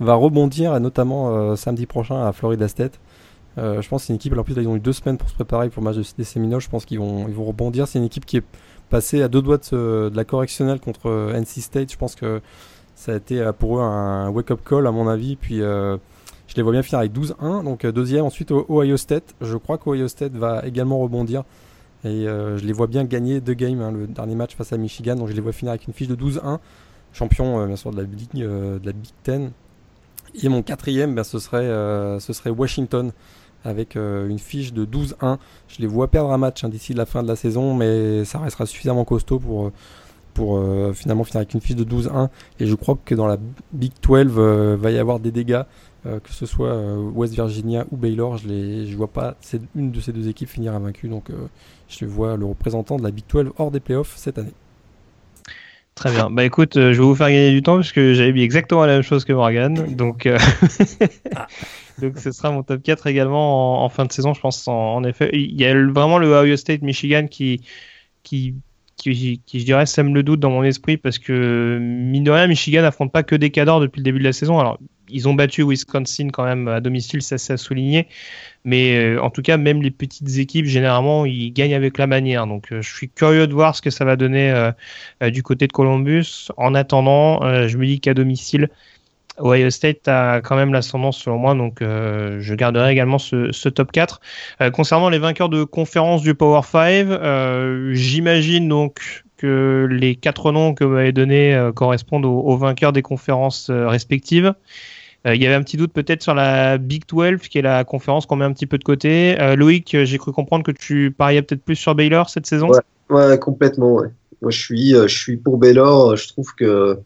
va 0.03 0.15
rebondir, 0.15 0.79
notamment 0.79 1.35
euh, 1.35 1.55
samedi 1.55 1.85
prochain 1.85 2.25
à 2.25 2.31
Florida 2.31 2.67
State. 2.67 2.99
Euh, 3.57 3.81
je 3.81 3.89
pense 3.89 4.01
que 4.01 4.07
c'est 4.07 4.13
une 4.13 4.17
équipe, 4.17 4.37
en 4.37 4.43
plus 4.43 4.55
ils 4.57 4.67
ont 4.67 4.75
eu 4.75 4.79
deux 4.79 4.93
semaines 4.93 5.17
pour 5.17 5.29
se 5.29 5.35
préparer 5.35 5.69
pour 5.69 5.83
le 5.83 5.89
match 5.91 6.15
des 6.17 6.23
Seminoles, 6.23 6.61
je 6.61 6.69
pense 6.69 6.85
qu'ils 6.85 6.99
vont, 6.99 7.27
ils 7.27 7.33
vont 7.33 7.45
rebondir. 7.45 7.87
C'est 7.87 7.99
une 7.99 8.05
équipe 8.05 8.25
qui 8.25 8.37
est 8.37 8.43
passée 8.89 9.21
à 9.21 9.27
deux 9.27 9.41
doigts 9.41 9.59
de, 9.71 10.11
la 10.13 10.23
correctionnelle 10.23 10.79
contre 10.79 11.09
euh, 11.09 11.39
NC 11.39 11.61
State. 11.61 11.91
Je 11.91 11.97
pense 11.97 12.15
que 12.15 12.41
ça 12.95 13.13
a 13.13 13.15
été 13.15 13.49
pour 13.57 13.79
eux 13.79 13.81
un 13.81 14.29
wake-up 14.29 14.61
call 14.63 14.87
à 14.87 14.91
mon 14.91 15.07
avis. 15.07 15.35
Puis 15.35 15.57
je 15.57 15.97
les 16.55 16.61
vois 16.61 16.71
bien 16.71 16.83
finir 16.83 16.99
avec 16.99 17.11
12-1. 17.11 17.63
Donc 17.63 17.85
deuxième, 17.85 18.23
ensuite 18.23 18.51
Ohio 18.51 18.97
State. 18.97 19.35
Je 19.41 19.57
crois 19.57 19.77
qu'Ohio 19.77 20.07
State 20.07 20.33
va 20.33 20.65
également 20.65 20.99
rebondir. 20.99 21.43
Et 22.05 22.25
je 22.25 22.63
les 22.63 22.71
vois 22.71 22.87
bien 22.87 23.03
gagner 23.03 23.41
deux 23.41 23.55
games, 23.55 23.81
hein, 23.81 23.91
le 23.91 24.07
dernier 24.07 24.35
match 24.35 24.55
face 24.55 24.71
à 24.73 24.77
Michigan. 24.77 25.15
Donc 25.15 25.27
je 25.27 25.33
les 25.33 25.41
vois 25.41 25.53
finir 25.53 25.71
avec 25.71 25.87
une 25.87 25.93
fiche 25.93 26.07
de 26.07 26.15
12-1. 26.15 26.59
Champion 27.13 27.65
bien 27.65 27.75
sûr 27.75 27.91
de 27.91 27.97
la, 27.97 28.03
de 28.03 28.85
la 28.85 28.93
Big 28.93 29.11
Ten. 29.23 29.51
Et 30.41 30.49
mon 30.49 30.63
quatrième, 30.63 31.13
ben, 31.15 31.23
ce, 31.23 31.39
serait, 31.39 31.57
euh, 31.59 32.19
ce 32.19 32.33
serait 32.33 32.49
Washington 32.49 33.11
avec 33.63 33.95
euh, 33.95 34.27
une 34.27 34.39
fiche 34.39 34.73
de 34.73 34.85
12-1. 34.85 35.37
Je 35.67 35.79
les 35.79 35.87
vois 35.87 36.09
perdre 36.09 36.31
un 36.31 36.37
match 36.37 36.63
hein, 36.63 36.69
d'ici 36.69 36.93
la 36.93 37.05
fin 37.05 37.23
de 37.23 37.27
la 37.27 37.35
saison, 37.35 37.75
mais 37.75 38.25
ça 38.25 38.39
restera 38.39 38.65
suffisamment 38.65 39.05
costaud 39.05 39.39
pour, 39.39 39.71
pour 40.33 40.57
euh, 40.57 40.91
finalement 40.93 41.23
finir 41.23 41.37
avec 41.37 41.53
une 41.53 41.61
fiche 41.61 41.75
de 41.75 41.83
12-1. 41.83 42.29
Et 42.59 42.65
je 42.65 42.75
crois 42.75 42.97
que 43.05 43.15
dans 43.15 43.27
la 43.27 43.37
Big 43.71 43.93
12, 44.01 44.27
va 44.27 44.91
y 44.91 44.97
avoir 44.97 45.19
des 45.19 45.31
dégâts, 45.31 45.63
que 46.03 46.31
ce 46.31 46.45
soit 46.45 46.75
West 46.97 47.33
Virginia 47.33 47.85
ou 47.91 47.95
Baylor. 47.95 48.37
Je 48.37 48.49
ne 48.49 48.85
je 48.85 48.97
vois 48.97 49.07
pas 49.07 49.35
une 49.75 49.91
de 49.91 50.01
ces 50.01 50.11
deux 50.11 50.27
équipes 50.27 50.49
finir 50.49 50.73
invaincue, 50.73 51.07
donc 51.07 51.29
je 51.87 52.05
vois 52.05 52.35
le 52.35 52.45
représentant 52.45 52.97
de 52.97 53.03
la 53.03 53.11
Big 53.11 53.23
12 53.29 53.53
hors 53.57 53.71
des 53.71 53.79
playoffs 53.79 54.17
cette 54.17 54.37
année. 54.37 54.53
Très 55.95 56.11
bien. 56.11 56.29
Bah 56.31 56.43
écoute, 56.43 56.75
euh, 56.75 56.91
je 56.93 56.99
vais 56.99 57.05
vous 57.05 57.15
faire 57.15 57.27
gagner 57.27 57.51
du 57.51 57.61
temps 57.61 57.75
parce 57.75 57.91
que 57.91 58.13
j'avais 58.13 58.33
mis 58.33 58.41
exactement 58.41 58.85
la 58.85 58.93
même 58.93 59.03
chose 59.03 59.25
que 59.25 59.33
Morgan. 59.33 59.95
Donc, 59.95 60.25
euh, 60.25 60.39
Donc 62.01 62.17
ce 62.17 62.31
sera 62.31 62.51
mon 62.51 62.63
top 62.63 62.81
4 62.81 63.07
également 63.07 63.83
en, 63.83 63.89
fin 63.89 64.05
de 64.05 64.11
saison, 64.11 64.33
je 64.33 64.41
pense. 64.41 64.67
En, 64.67 65.03
effet, 65.03 65.29
il 65.33 65.59
y 65.59 65.65
a 65.65 65.73
vraiment 65.73 66.17
le 66.17 66.27
Ohio 66.27 66.57
State 66.57 66.81
Michigan 66.81 67.27
qui, 67.27 67.61
qui, 68.23 68.55
qui, 69.11 69.59
je 69.59 69.65
dirais, 69.65 69.85
sème 69.85 70.13
le 70.13 70.23
doute 70.23 70.39
dans 70.39 70.51
mon 70.51 70.63
esprit 70.63 70.97
parce 70.97 71.19
que 71.19 71.77
mine 71.81 72.23
de 72.23 72.31
rien, 72.31 72.47
Michigan 72.47 72.81
n'affronte 72.81 73.11
pas 73.11 73.23
que 73.23 73.35
des 73.35 73.49
cadors 73.49 73.79
depuis 73.79 73.99
le 73.99 74.03
début 74.03 74.19
de 74.19 74.23
la 74.23 74.33
saison. 74.33 74.59
Alors 74.59 74.79
ils 75.09 75.27
ont 75.27 75.33
battu 75.33 75.63
Wisconsin 75.63 76.29
quand 76.29 76.43
même 76.43 76.67
à 76.67 76.79
domicile, 76.79 77.21
ça 77.21 77.37
c'est 77.37 77.53
à 77.53 77.57
souligner. 77.57 78.07
Mais 78.65 78.95
euh, 78.97 79.21
en 79.21 79.29
tout 79.29 79.41
cas, 79.41 79.57
même 79.57 79.81
les 79.81 79.91
petites 79.91 80.37
équipes, 80.37 80.65
généralement, 80.65 81.25
ils 81.25 81.51
gagnent 81.51 81.75
avec 81.75 81.97
la 81.97 82.07
manière. 82.07 82.47
Donc 82.47 82.71
euh, 82.71 82.81
je 82.81 82.93
suis 82.93 83.09
curieux 83.09 83.47
de 83.47 83.53
voir 83.53 83.75
ce 83.75 83.81
que 83.81 83.89
ça 83.89 84.05
va 84.05 84.15
donner 84.15 84.51
euh, 84.51 85.29
du 85.29 85.43
côté 85.43 85.67
de 85.67 85.73
Columbus. 85.73 86.49
En 86.57 86.73
attendant, 86.73 87.41
je 87.67 87.77
me 87.77 87.85
dis 87.85 87.99
qu'à 87.99 88.13
domicile, 88.13 88.69
Ohio 89.39 89.69
State 89.69 90.07
a 90.07 90.41
quand 90.41 90.55
même 90.55 90.73
l'ascendance 90.73 91.17
selon 91.17 91.37
moi, 91.37 91.55
donc 91.55 91.81
euh, 91.81 92.37
je 92.39 92.53
garderai 92.55 92.91
également 92.91 93.17
ce, 93.17 93.69
top 93.69 93.91
4. 93.91 94.21
Euh, 94.61 94.71
concernant 94.71 95.09
les 95.09 95.19
vainqueurs 95.19 95.49
de 95.49 95.63
conférence 95.63 96.21
du 96.21 96.35
Power 96.35 96.61
5, 96.63 96.79
euh, 96.79 97.93
j'imagine 97.93 98.69
donc 98.69 99.23
que 99.37 99.87
les 99.89 100.15
quatre 100.15 100.51
noms 100.51 100.73
que 100.73 100.83
vous 100.83 100.91
m'avez 100.93 101.11
donnés 101.11 101.69
correspondent 101.75 102.25
aux, 102.25 102.55
vainqueurs 102.55 102.93
des 102.93 103.01
conférences 103.01 103.69
respectives. 103.69 104.53
Il 105.25 105.41
y 105.41 105.45
avait 105.45 105.55
un 105.55 105.63
petit 105.63 105.75
doute 105.75 105.91
peut-être 105.91 106.21
sur 106.21 106.33
la 106.33 106.77
Big 106.77 107.03
12, 107.07 107.39
qui 107.49 107.57
est 107.57 107.61
la 107.61 107.83
conférence 107.83 108.25
qu'on 108.25 108.37
met 108.37 108.45
un 108.45 108.53
petit 108.53 108.67
peu 108.67 108.77
de 108.77 108.83
côté. 108.85 109.35
Loïc, 109.57 109.97
j'ai 110.03 110.17
cru 110.17 110.31
comprendre 110.31 110.63
que 110.63 110.71
tu 110.71 111.11
pariais 111.11 111.41
peut-être 111.41 111.63
plus 111.63 111.75
sur 111.75 111.93
Baylor 111.93 112.29
cette 112.29 112.45
saison. 112.45 112.69
Ouais, 112.69 112.79
ouais 113.09 113.37
complètement. 113.37 113.95
Ouais. 113.95 114.07
Moi, 114.41 114.51
je 114.51 114.59
suis, 114.59 114.91
je 114.91 115.07
suis 115.07 115.35
pour 115.35 115.57
Baylor. 115.57 116.15
Je 116.15 116.27
trouve 116.29 116.55
que 116.55 116.99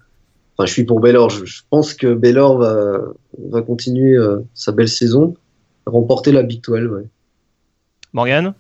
Enfin, 0.58 0.66
je 0.66 0.74
suis 0.74 0.86
pour 0.86 1.00
Baylor. 1.00 1.30
Je, 1.30 1.62
pense 1.70 1.94
que 1.94 2.14
Baylor 2.14 2.58
va, 2.58 3.00
va 3.50 3.62
continuer 3.62 4.16
euh, 4.16 4.40
sa 4.54 4.72
belle 4.72 4.90
saison, 4.90 5.36
remporter 5.86 6.32
la 6.32 6.44
Big 6.44 6.64
12. 6.64 6.88
Ouais. 6.88 7.06
Morgan? 8.14 8.54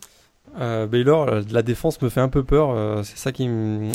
Euh, 0.59 0.87
Baylor, 0.87 1.27
euh, 1.29 1.41
la 1.51 1.61
défense 1.61 2.01
me 2.01 2.09
fait 2.09 2.19
un 2.19 2.29
peu 2.29 2.43
peur. 2.43 2.71
Euh, 2.71 3.01
c'est 3.03 3.17
ça 3.17 3.31
qui 3.31 3.47
me. 3.47 3.91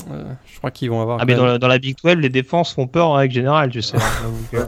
je 0.47 0.59
crois 0.59 0.71
qu'ils 0.71 0.91
vont 0.91 1.01
avoir. 1.01 1.19
Ah, 1.21 1.25
mais 1.25 1.35
dans 1.35 1.47
la, 1.47 1.59
dans 1.59 1.67
la, 1.67 1.79
Big 1.79 1.97
12, 2.05 2.17
les 2.17 2.29
défenses 2.29 2.73
font 2.73 2.87
peur 2.87 3.09
en 3.09 3.15
règle 3.15 3.35
générale, 3.35 3.71
tu 3.71 3.83
sais. 3.83 3.97
Donc, 4.53 4.67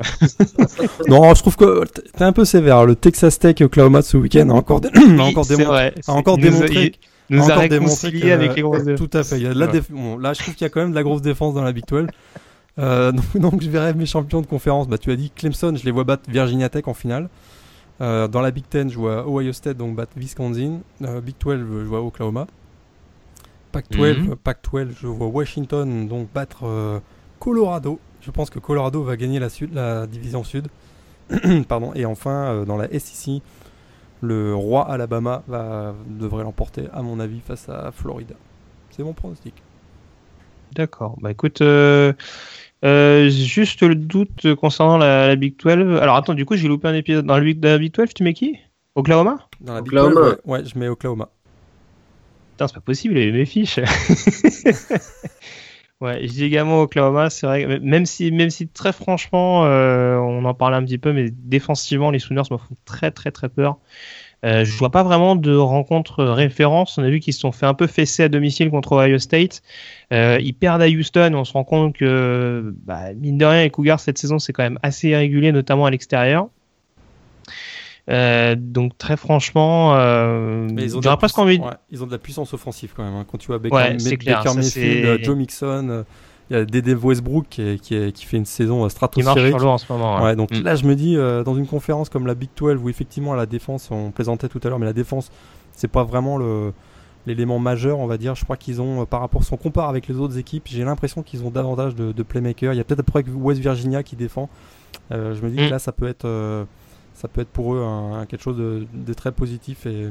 non, 1.09 1.35
je 1.35 1.41
trouve 1.41 1.57
que 1.57 1.85
t'es 2.17 2.25
un 2.25 2.33
peu 2.33 2.45
sévère. 2.45 2.85
Le 2.85 2.97
Texas 2.97 3.39
Tech 3.39 3.57
Oklahoma 3.61 4.03
ce 4.03 4.17
week-end 4.17 4.51
a 4.51 4.55
encore, 4.55 4.81
dé... 4.81 4.89
a 5.19 5.23
encore, 5.23 5.47
démontré, 5.47 5.65
vrai, 5.65 5.95
a 6.07 6.13
encore 6.13 6.39
démontré. 6.39 6.93
Nous 7.31 7.45
a, 7.45 7.47
nous 7.47 7.53
a 7.53 7.57
réconcilié 7.57 8.21
que, 8.21 8.33
avec 8.33 8.57
les 8.57 8.63
grosses 8.63 8.83
Tout 8.97 9.11
à 9.13 9.23
fait. 9.23 9.37
Il 9.37 9.45
y 9.45 9.47
a 9.47 9.55
de 9.55 9.59
la 9.59 9.69
déf... 9.69 9.91
bon, 9.91 10.19
là, 10.19 10.33
je 10.33 10.43
trouve 10.43 10.55
qu'il 10.55 10.65
y 10.65 10.67
a 10.67 10.71
quand 10.71 10.81
même 10.81 10.91
de 10.91 10.97
la 10.97 11.05
grosse 11.05 11.23
défense 11.23 11.55
dans 11.55 11.63
la 11.63 11.73
Big 11.73 11.85
12. 11.87 12.07
Euh, 12.79 13.13
donc, 13.35 13.37
donc, 13.37 13.63
je 13.63 13.71
verrai 13.71 13.95
mes 13.95 14.07
champions 14.07 14.41
de 14.41 14.47
conférence. 14.47 14.89
Bah, 14.89 14.99
tu 14.99 15.11
as 15.11 15.17
dit 15.17 15.31
Clemson, 15.31 15.75
je 15.77 15.85
les 15.85 15.91
vois 15.91 16.05
battre 16.05 16.29
Virginia 16.29 16.69
Tech 16.69 16.87
en 16.87 16.95
finale. 16.95 17.29
Euh, 18.01 18.27
dans 18.27 18.41
la 18.41 18.51
Big 18.51 18.65
Ten, 18.69 18.91
je 18.91 18.99
vois 18.99 19.27
Ohio 19.29 19.53
State 19.53 19.77
donc 19.77 19.95
battre 19.95 20.13
Wisconsin. 20.17 20.81
Euh, 21.03 21.21
Big 21.21 21.37
12, 21.39 21.61
je 21.61 21.65
vois 21.85 22.03
Oklahoma. 22.03 22.47
Pac 23.71 23.91
12, 23.91 24.19
mm 24.19 24.33
-hmm. 24.33 24.37
Pac 24.37 24.59
12, 24.73 24.89
je 25.01 25.07
vois 25.07 25.29
Washington 25.29 26.09
donc 26.09 26.29
battre 26.33 27.01
Colorado. 27.39 27.99
Je 28.21 28.31
pense 28.31 28.51
que 28.51 28.59
Colorado 28.59 29.03
va 29.03 29.17
gagner 29.17 29.39
la, 29.39 29.49
sud, 29.49 29.75
la 29.75 30.07
division 30.07 30.45
sud. 30.45 30.69
Pardon. 31.69 31.93
Et 31.95 32.05
enfin, 32.07 32.65
dans 32.67 32.77
la 32.77 32.89
SEC, 32.99 33.43
le 34.23 34.55
roi 34.55 34.89
Alabama 34.91 35.43
va, 35.47 35.95
devrait 36.09 36.45
l'emporter, 36.45 36.89
à 36.93 37.03
mon 37.03 37.21
avis, 37.21 37.41
face 37.41 37.69
à 37.69 37.91
Florida. 37.93 38.35
C'est 38.91 39.03
mon 39.03 39.13
pronostic. 39.13 39.55
D'accord. 40.75 41.17
Bah 41.21 41.31
écoute, 41.31 41.61
euh, 41.61 42.13
euh, 42.85 43.31
juste 43.31 43.83
le 43.83 43.95
doute 43.95 44.55
concernant 44.57 44.99
la, 44.99 45.29
la, 45.29 45.37
Big 45.37 45.57
12. 45.59 46.01
Alors 46.01 46.17
attends, 46.17 46.35
du 46.35 46.45
coup, 46.45 46.57
j'ai 46.57 46.69
loupé 46.69 46.89
un 46.89 46.95
épisode. 46.95 47.25
Dans 47.25 47.37
la 47.37 47.43
Big, 47.43 47.61
dans 47.61 47.71
la 47.71 47.79
Big 47.79 47.93
12, 47.93 48.13
tu 48.15 48.23
mets 48.23 48.35
qui? 48.35 48.59
Oklahoma? 48.95 49.49
Dans 49.61 49.75
la 49.75 49.81
Big 49.81 49.95
Oklahoma. 49.95 50.21
12, 50.21 50.25
ouais, 50.25 50.37
ouais, 50.45 50.65
je 50.65 50.79
mets 50.79 50.89
Oklahoma. 50.89 51.31
Putain, 52.53 52.69
c'est 52.69 52.75
pas 52.75 52.81
possible, 52.81 53.19
il 53.19 53.29
y 53.29 53.33
mes 53.33 53.47
fiches. 53.47 53.79
ouais, 56.01 56.21
je 56.23 56.33
dis 56.33 56.45
également 56.45 56.83
Oklahoma, 56.83 57.31
c'est 57.31 57.47
vrai. 57.47 57.81
Même 57.81 58.07
si, 58.07 58.31
même 58.31 58.51
si 58.51 58.69
très 58.69 58.93
franchement, 58.93 59.65
euh, 59.65 60.17
on 60.17 60.45
en 60.45 60.55
parlait 60.55 60.77
un 60.77 60.85
petit 60.85 60.99
peu, 60.99 61.13
mais 61.13 61.31
défensivement, 61.31 62.11
les 62.11 62.19
Sooners 62.19 62.43
me 62.51 62.59
font 62.59 62.77
très 62.85 63.11
très 63.11 63.33
très 63.33 63.49
peur. 63.49 63.79
Euh, 64.45 64.65
je 64.65 64.77
vois 64.77 64.91
pas 64.91 65.03
vraiment 65.03 65.37
de 65.37 65.55
rencontre 65.57 66.23
référence. 66.25 66.99
On 66.99 67.03
a 67.03 67.09
vu 67.09 67.21
qu'ils 67.21 67.33
se 67.33 67.41
sont 67.41 67.53
fait 67.53 67.67
un 67.67 67.75
peu 67.75 67.87
fesser 67.87 68.25
à 68.25 68.29
domicile 68.29 68.71
contre 68.71 68.93
Ohio 68.93 69.19
State. 69.19 69.63
Euh, 70.13 70.39
ils 70.41 70.53
perdent 70.53 70.83
à 70.83 70.89
Houston. 70.89 71.33
On 71.35 71.45
se 71.45 71.53
rend 71.53 71.65
compte 71.65 71.97
que, 71.97 72.75
bah, 72.85 73.15
mine 73.15 73.39
de 73.39 73.45
rien, 73.45 73.63
les 73.63 73.71
Cougars 73.71 74.01
cette 74.01 74.19
saison 74.19 74.39
c'est 74.39 74.53
quand 74.53 74.63
même 74.63 74.79
assez 74.83 75.09
irrégulier, 75.09 75.53
notamment 75.53 75.87
à 75.87 75.91
l'extérieur. 75.91 76.49
Euh, 78.11 78.55
donc 78.59 78.99
très 78.99 79.17
franchement, 79.17 79.97
euh, 79.97 80.69
j'aurais 81.01 81.17
presque 81.17 81.39
envie. 81.39 81.59
Ouais, 81.59 81.71
ils 81.91 82.03
ont 82.03 82.07
de 82.07 82.13
la 82.13 82.19
puissance 82.19 82.53
offensive 82.53 82.93
quand 82.95 83.03
même. 83.03 83.15
Hein. 83.15 83.25
Quand 83.27 83.39
tu 83.39 83.47
vois 83.47 83.59
Baker, 83.59 83.75
ouais, 83.75 84.17
clair, 84.19 84.45
Mayfield, 84.55 85.25
Joe 85.25 85.37
Mixon, 85.37 86.05
il 86.51 86.57
y 86.57 86.61
a 86.61 86.65
Dede 86.65 86.99
Westbrook 87.03 87.47
qui, 87.49 87.79
qui, 87.81 88.13
qui, 88.13 88.27
fait 88.27 88.37
une 88.37 88.45
saison 88.45 88.89
stratosphérique. 88.89 89.47
Qui 89.47 89.51
marche 89.51 89.63
sur 89.63 89.71
en 89.71 89.79
ce 89.79 89.93
moment. 89.93 90.17
Ouais. 90.17 90.23
ouais 90.25 90.37
donc 90.37 90.51
mm. 90.51 90.63
là, 90.63 90.75
je 90.77 90.85
me 90.85 90.95
dis, 90.95 91.17
euh, 91.17 91.43
dans 91.43 91.55
une 91.55 91.67
conférence 91.67 92.09
comme 92.09 92.27
la 92.27 92.35
Big 92.35 92.51
12, 92.57 92.81
où 92.83 92.89
effectivement 92.89 93.35
la 93.35 93.47
défense, 93.47 93.91
on 93.91 94.11
plaisantait 94.11 94.49
tout 94.49 94.61
à 94.63 94.69
l'heure, 94.69 94.79
mais 94.79 94.87
la 94.87 94.93
défense, 94.93 95.31
c'est 95.73 95.89
pas 95.89 96.05
vraiment 96.05 96.37
le 96.37 96.73
l'élément 97.27 97.59
majeur, 97.59 97.99
on 97.99 98.07
va 98.07 98.19
dire. 98.19 98.35
Je 98.35 98.45
crois 98.45 98.57
qu'ils 98.57 98.81
ont, 98.81 99.03
euh, 99.03 99.05
par 99.05 99.21
rapport, 99.21 99.45
si 99.45 99.53
on 99.53 99.57
compare 99.57 99.89
avec 99.89 100.09
les 100.09 100.17
autres 100.17 100.39
équipes, 100.39 100.65
j'ai 100.67 100.85
l'impression 100.85 101.23
qu'ils 101.23 101.43
ont 101.45 101.51
davantage 101.51 101.95
de, 101.95 102.13
de 102.13 102.23
playmakers. 102.23 102.75
Il 102.75 102.77
y 102.77 102.81
a 102.81 102.85
peut-être 102.85 103.01
après 103.01 103.25
West 103.29 103.61
Virginia 103.61 104.03
qui 104.03 104.17
défend. 104.17 104.49
Euh, 105.13 105.35
je 105.35 105.43
me 105.43 105.51
dis 105.51 105.57
mm. 105.57 105.67
que 105.67 105.71
là, 105.71 105.79
ça 105.79 105.93
peut 105.93 106.07
être, 106.07 106.27
euh, 106.27 106.65
ça 107.15 107.29
peut 107.29 107.41
être 107.41 107.49
pour 107.49 107.75
eux 107.75 107.83
un, 107.83 108.21
un 108.21 108.27
quelque 108.27 108.43
chose 108.43 108.57
de, 108.57 108.87
de, 108.93 109.15
très 109.15 109.33
positif 109.33 109.87
et 109.87 110.09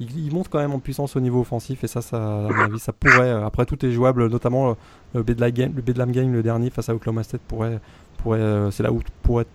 ils, 0.00 0.32
montent 0.32 0.48
quand 0.48 0.58
même 0.58 0.72
en 0.72 0.78
puissance 0.78 1.14
au 1.14 1.20
niveau 1.20 1.40
offensif 1.40 1.84
et 1.84 1.86
ça, 1.86 2.00
ça 2.02 2.16
à 2.16 2.48
mon 2.48 2.64
avis, 2.64 2.78
ça 2.78 2.92
pourrait. 2.92 3.30
Après, 3.30 3.66
tout 3.66 3.84
est 3.84 3.92
jouable, 3.92 4.28
notamment 4.28 4.76
le 5.14 5.22
Bedlam 5.22 5.50
Game, 5.50 5.72
le 5.76 5.82
Game, 6.12 6.32
le 6.32 6.42
dernier 6.42 6.70
face 6.70 6.88
à 6.88 6.94
Oklahoma 6.94 7.22
State 7.22 7.42
pourrait, 7.46 7.78
euh, 8.26 8.70
c'est 8.70 8.82
là 8.82 8.92
où 8.92 9.02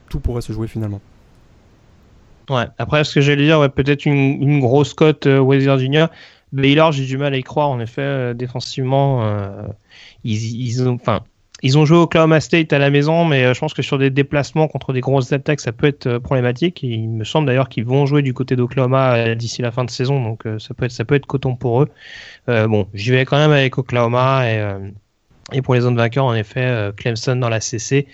tout 0.09 0.19
pourrait 0.19 0.41
se 0.41 0.53
jouer 0.53 0.67
finalement. 0.67 1.01
Ouais. 2.49 2.65
Après, 2.77 3.03
ce 3.03 3.15
que 3.15 3.21
j'allais 3.21 3.45
dire, 3.45 3.59
ouais, 3.59 3.69
peut-être 3.69 4.05
une, 4.05 4.59
grosse 4.59 4.93
cote 4.93 5.27
euh, 5.27 5.39
West 5.39 5.63
Virginia. 5.63 6.11
Baylor, 6.51 6.91
j'ai 6.91 7.05
du 7.05 7.17
mal 7.17 7.33
à 7.33 7.37
y 7.37 7.43
croire. 7.43 7.69
En 7.69 7.79
effet, 7.79 8.01
euh, 8.01 8.33
défensivement, 8.33 9.23
euh, 9.23 9.67
ils, 10.23 10.87
ont, 10.87 10.97
ils 11.65 11.77
ont 11.77 11.85
joué 11.85 11.97
Oklahoma 11.97 12.39
State 12.39 12.71
à 12.73 12.79
la 12.79 12.89
maison, 12.89 13.25
mais 13.25 13.53
je 13.53 13.59
pense 13.59 13.73
que 13.73 13.81
sur 13.81 13.97
des 13.97 14.09
déplacements 14.09 14.67
contre 14.67 14.93
des 14.93 15.01
grosses 15.01 15.33
attaques, 15.33 15.59
ça 15.59 15.71
peut 15.71 15.87
être 15.87 16.19
problématique. 16.19 16.83
Et 16.83 16.87
il 16.87 17.09
me 17.09 17.23
semble 17.23 17.47
d'ailleurs 17.47 17.69
qu'ils 17.69 17.85
vont 17.85 18.05
jouer 18.05 18.21
du 18.21 18.33
côté 18.33 18.55
d'Oklahoma 18.55 19.35
d'ici 19.35 19.61
la 19.61 19.71
fin 19.71 19.83
de 19.83 19.89
saison, 19.89 20.23
donc 20.23 20.43
ça 20.59 20.73
peut 20.73 20.85
être, 20.85 20.91
ça 20.91 21.05
peut 21.05 21.15
être 21.15 21.25
coton 21.25 21.55
pour 21.55 21.83
eux. 21.83 21.89
bon, 22.47 22.87
j'y 22.93 23.11
vais 23.11 23.25
quand 23.25 23.37
même 23.37 23.51
avec 23.51 23.77
Oklahoma 23.77 24.43
et 25.51 25.61
pour 25.61 25.75
les 25.75 25.85
autres 25.85 25.95
vainqueurs, 25.95 26.25
en 26.25 26.35
effet, 26.35 26.61
euh, 26.61 26.91
Clemson 26.91 27.35
dans 27.35 27.49
la 27.49 27.61
CC, 27.61 28.07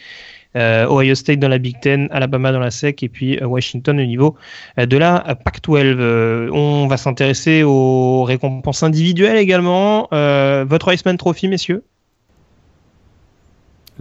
euh, 0.58 0.86
Ohio 0.89 1.16
State 1.16 1.39
dans 1.39 1.47
la 1.47 1.60
Big 1.60 1.80
Ten, 1.80 2.10
Alabama 2.12 2.52
dans 2.52 2.60
la 2.60 2.72
SEC 2.72 3.04
et 3.04 3.10
puis 3.10 3.38
euh, 3.38 3.45
Washington 3.45 3.97
au 3.97 4.04
niveau 4.04 4.36
euh, 4.78 4.86
de 4.86 4.97
la 4.97 5.38
Pac-12. 5.45 5.95
Euh, 5.97 6.49
on 6.52 6.88
va 6.88 6.97
s'intéresser 6.97 7.64
aux 7.64 8.24
récompenses 8.24 8.84
individuelles 8.84 9.38
également. 9.38 10.10
votre 10.12 10.93
Iceman 10.93 11.16
Trophy, 11.18 11.47
messieurs? 11.47 11.86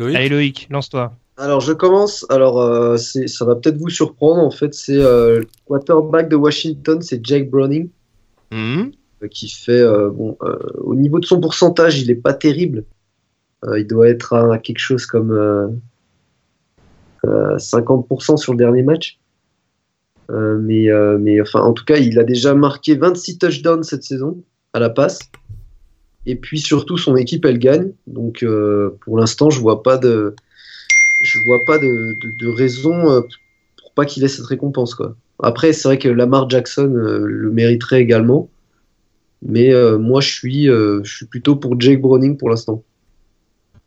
Loïc 0.01 0.17
Allez 0.17 0.29
Loïc, 0.29 0.67
lance-toi. 0.71 1.13
Alors 1.37 1.61
je 1.61 1.73
commence. 1.73 2.27
Alors 2.29 2.61
euh, 2.61 2.97
ça 2.97 3.45
va 3.45 3.55
peut-être 3.55 3.79
vous 3.79 3.89
surprendre. 3.89 4.43
En 4.43 4.51
fait, 4.51 4.75
c'est 4.75 4.99
le 4.99 5.47
quarterback 5.67 6.29
de 6.29 6.37
Washington, 6.37 7.01
c'est 7.01 7.25
Jake 7.25 7.51
Browning. 7.51 7.89
Mmh. 8.51 8.91
Qui 9.31 9.51
fait 9.51 9.85
bon 10.11 10.37
au 10.79 10.95
niveau 10.95 11.21
de 11.21 11.27
son 11.27 11.41
pourcentage, 11.41 12.01
il 12.01 12.11
est 12.11 12.15
pas 12.15 12.33
terrible. 12.33 12.85
Euh, 13.65 13.79
il 13.79 13.87
doit 13.87 14.09
être 14.09 14.35
à 14.35 14.59
quelque 14.59 14.79
chose 14.79 15.07
comme 15.07 15.33
euh, 15.33 15.69
50% 17.57 18.33
euh, 18.33 18.37
sur 18.37 18.53
le 18.53 18.59
dernier 18.59 18.83
match. 18.83 19.19
Euh, 20.31 20.59
mais, 20.61 20.89
mais 21.19 21.41
enfin, 21.41 21.61
en 21.61 21.73
tout 21.73 21.85
cas, 21.85 21.97
il 21.97 22.19
a 22.19 22.25
déjà 22.25 22.55
marqué 22.55 22.95
26 22.95 23.39
touchdowns 23.39 23.83
cette 23.83 24.05
saison 24.05 24.43
à 24.73 24.79
la 24.79 24.91
passe. 24.91 25.19
Et 26.27 26.37
puis 26.37 26.61
surtout, 26.61 26.97
son 26.99 27.17
équipe, 27.17 27.45
elle 27.45 27.59
gagne. 27.59 27.93
Donc, 28.07 28.45
pour 29.01 29.19
l'instant, 29.19 29.51
je 29.51 29.61
vois 29.61 29.83
pas 29.83 29.97
de, 29.97 30.35
je 31.23 31.39
vois 31.47 31.65
pas 31.67 31.79
de, 31.79 32.17
de, 32.21 32.31
de 32.39 32.49
raison 32.49 33.23
pour 33.79 33.93
pas 33.95 34.05
qu'il 34.05 34.23
ait 34.25 34.29
cette 34.29 34.47
récompense, 34.47 34.95
quoi. 34.95 35.17
Après, 35.43 35.73
c'est 35.73 35.89
vrai 35.89 35.99
que 35.99 36.09
Lamar 36.09 36.51
Jackson 36.51 36.91
le 36.93 37.51
mériterait 37.51 38.03
également. 38.03 38.49
Mais 39.43 39.73
moi, 39.99 40.21
je 40.21 40.29
suis, 40.29 40.67
je 40.67 41.01
suis 41.05 41.27
plutôt 41.27 41.57
pour 41.57 41.81
Jake 41.81 42.01
Browning 42.01 42.37
pour 42.37 42.51
l'instant. 42.51 42.83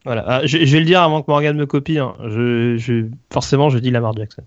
Voilà, 0.05 0.23
ah, 0.27 0.45
je, 0.45 0.65
je, 0.65 0.73
vais 0.73 0.79
le 0.79 0.85
dire 0.85 1.01
avant 1.01 1.21
que 1.21 1.31
Morgan 1.31 1.55
me 1.55 1.65
copie. 1.65 1.97
Hein. 1.97 2.13
Je, 2.27 2.75
je, 2.77 3.05
forcément, 3.31 3.69
je 3.69 3.77
dis 3.79 3.89
Lamar 3.89 4.13
Jackson. 4.15 4.43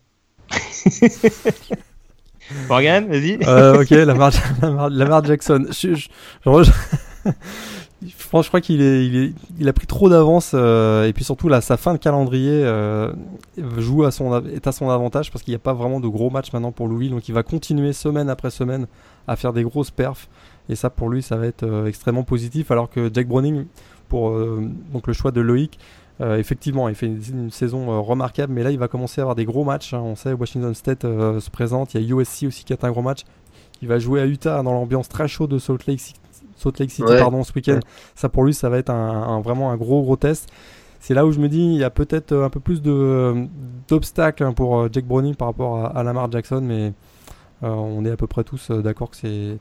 Morgan, 2.69 3.09
vas-y. 3.09 3.39
Euh, 3.43 3.81
ok, 3.83 3.91
Lamar, 3.91 4.33
Lamar, 4.61 4.91
Lamar 4.91 5.25
Jackson. 5.25 5.67
Je, 5.71 6.09
franchement, 6.43 6.63
je 6.63 6.71
crois 8.49 8.61
qu'il 8.61 9.35
a 9.67 9.73
pris 9.73 9.87
trop 9.87 10.09
d'avance 10.09 10.55
et 10.55 11.13
puis 11.15 11.25
surtout 11.25 11.51
sa 11.61 11.77
fin 11.77 11.93
de 11.93 11.99
calendrier 11.99 12.65
joue 13.79 14.05
à 14.05 14.11
son, 14.11 14.45
est 14.47 14.67
à 14.67 14.73
son 14.73 14.91
avantage 14.91 15.31
parce 15.31 15.43
qu'il 15.43 15.53
n'y 15.53 15.57
a 15.57 15.61
pas 15.61 15.73
vraiment 15.73 16.01
de 16.01 16.09
gros 16.09 16.31
matchs 16.31 16.53
maintenant 16.53 16.73
pour 16.73 16.89
Louis, 16.89 17.09
donc 17.09 17.29
il 17.29 17.33
va 17.33 17.43
continuer 17.43 17.93
semaine 17.93 18.29
après 18.29 18.51
semaine 18.51 18.87
à 19.27 19.37
faire 19.37 19.53
des 19.53 19.63
grosses 19.63 19.91
perfs 19.91 20.29
et 20.69 20.75
ça 20.75 20.91
pour 20.91 21.09
lui, 21.09 21.23
ça 21.23 21.37
va 21.37 21.47
être 21.47 21.87
extrêmement 21.87 22.25
positif. 22.25 22.71
Alors 22.71 22.91
que 22.91 23.11
Jack 23.13 23.29
Browning, 23.29 23.67
pour 24.09 24.31
le 24.31 25.13
choix 25.13 25.31
de 25.31 25.41
Loïc, 25.41 25.79
euh, 26.21 26.39
effectivement, 26.39 26.89
il 26.89 26.95
fait 26.95 27.07
une, 27.07 27.51
saison 27.51 27.91
euh, 27.91 28.01
remarquable, 28.01 28.53
mais 28.53 28.63
là, 28.63 28.71
il 28.71 28.79
va 28.79 28.89
commencer 28.89 29.21
à 29.21 29.25
avoir 29.25 29.35
des 29.35 29.45
gros 29.45 29.65
matchs. 29.65 29.93
Hein. 29.93 30.01
On 30.03 30.17
sait, 30.17 30.33
Washington 30.33 30.75
State 30.75 31.05
euh, 31.05 31.41
se 31.41 31.51
présente. 31.51 31.95
Il 31.95 32.01
y 32.01 32.13
a 32.13 32.17
USC 32.17 32.45
aussi 32.45 32.65
qui 32.65 32.73
a 32.73 32.77
un 32.81 32.91
gros 32.91 33.03
match. 33.03 33.25
Il 33.83 33.89
va 33.89 33.99
jouer 33.99 34.23
à 34.23 34.27
Utah 34.27 34.63
dans 34.63 34.73
l'ambiance 34.73 35.09
très 35.09 35.29
chaude 35.29 35.51
de 35.51 35.59
Salt 35.59 35.87
Lake, 35.87 36.15
Salt 36.57 36.79
Lake 36.79 36.91
City 36.91 37.13
pardon, 37.19 37.45
ce 37.45 37.53
week-end. 37.55 37.81
Ça, 38.15 38.29
pour 38.29 38.45
lui, 38.45 38.55
ça 38.55 38.69
va 38.69 38.79
être 38.79 38.91
un, 38.91 39.41
vraiment 39.41 39.71
un 39.71 39.77
gros, 39.77 40.03
gros 40.03 40.17
test. 40.17 40.49
C'est 41.01 41.15
là 41.15 41.27
où 41.27 41.33
je 41.33 41.39
me 41.39 41.49
dis, 41.49 41.63
il 41.63 41.77
y 41.77 41.85
a 41.85 41.91
peut-être 41.91 42.35
un 42.35 42.51
peu 42.51 42.61
plus 42.61 42.83
d'obstacles 42.83 44.43
hein, 44.43 44.53
pour 44.53 44.93
Jake 44.93 45.07
Browning 45.07 45.35
par 45.35 45.49
rapport 45.49 45.97
à, 45.97 46.03
Lamar 46.03 46.31
Jackson, 46.33 46.63
mais 46.63 46.93
on 47.63 48.05
est 48.05 48.11
à 48.11 48.17
peu 48.17 48.27
près 48.27 48.45
tous 48.45 48.71
d'accord 48.71 49.11
que 49.11 49.17
ces 49.17 49.59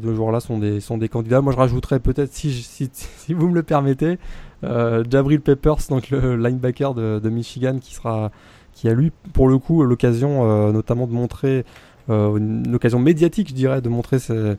deux 0.00 0.14
joueurs-là 0.14 0.40
sont 0.40 0.58
des, 0.58 0.80
sont 0.80 0.98
des 0.98 1.08
candidats. 1.08 1.40
Moi, 1.40 1.52
je 1.52 1.58
rajouterais 1.58 2.00
peut-être, 2.00 2.32
si, 2.32 2.52
si, 2.52 2.90
si, 2.92 3.34
vous 3.34 3.48
me 3.48 3.54
le 3.54 3.62
permettez, 3.62 4.18
euh, 4.64 5.04
Jabril 5.08 5.40
Peppers, 5.40 5.78
donc 5.88 6.10
le 6.10 6.36
linebacker 6.36 6.94
de, 6.94 7.30
Michigan, 7.30 7.78
qui 7.80 7.94
sera, 7.94 8.30
qui 8.72 8.88
a 8.88 8.94
lui 8.94 9.12
pour 9.32 9.48
le 9.48 9.58
coup 9.58 9.82
l'occasion 9.84 10.50
euh, 10.50 10.72
notamment 10.72 11.06
de 11.06 11.12
montrer 11.12 11.64
euh, 12.10 12.36
une 12.36 12.74
occasion 12.74 12.98
médiatique, 12.98 13.48
je 13.48 13.54
dirais, 13.54 13.80
de 13.80 13.88
montrer 13.88 14.18
ce, 14.18 14.56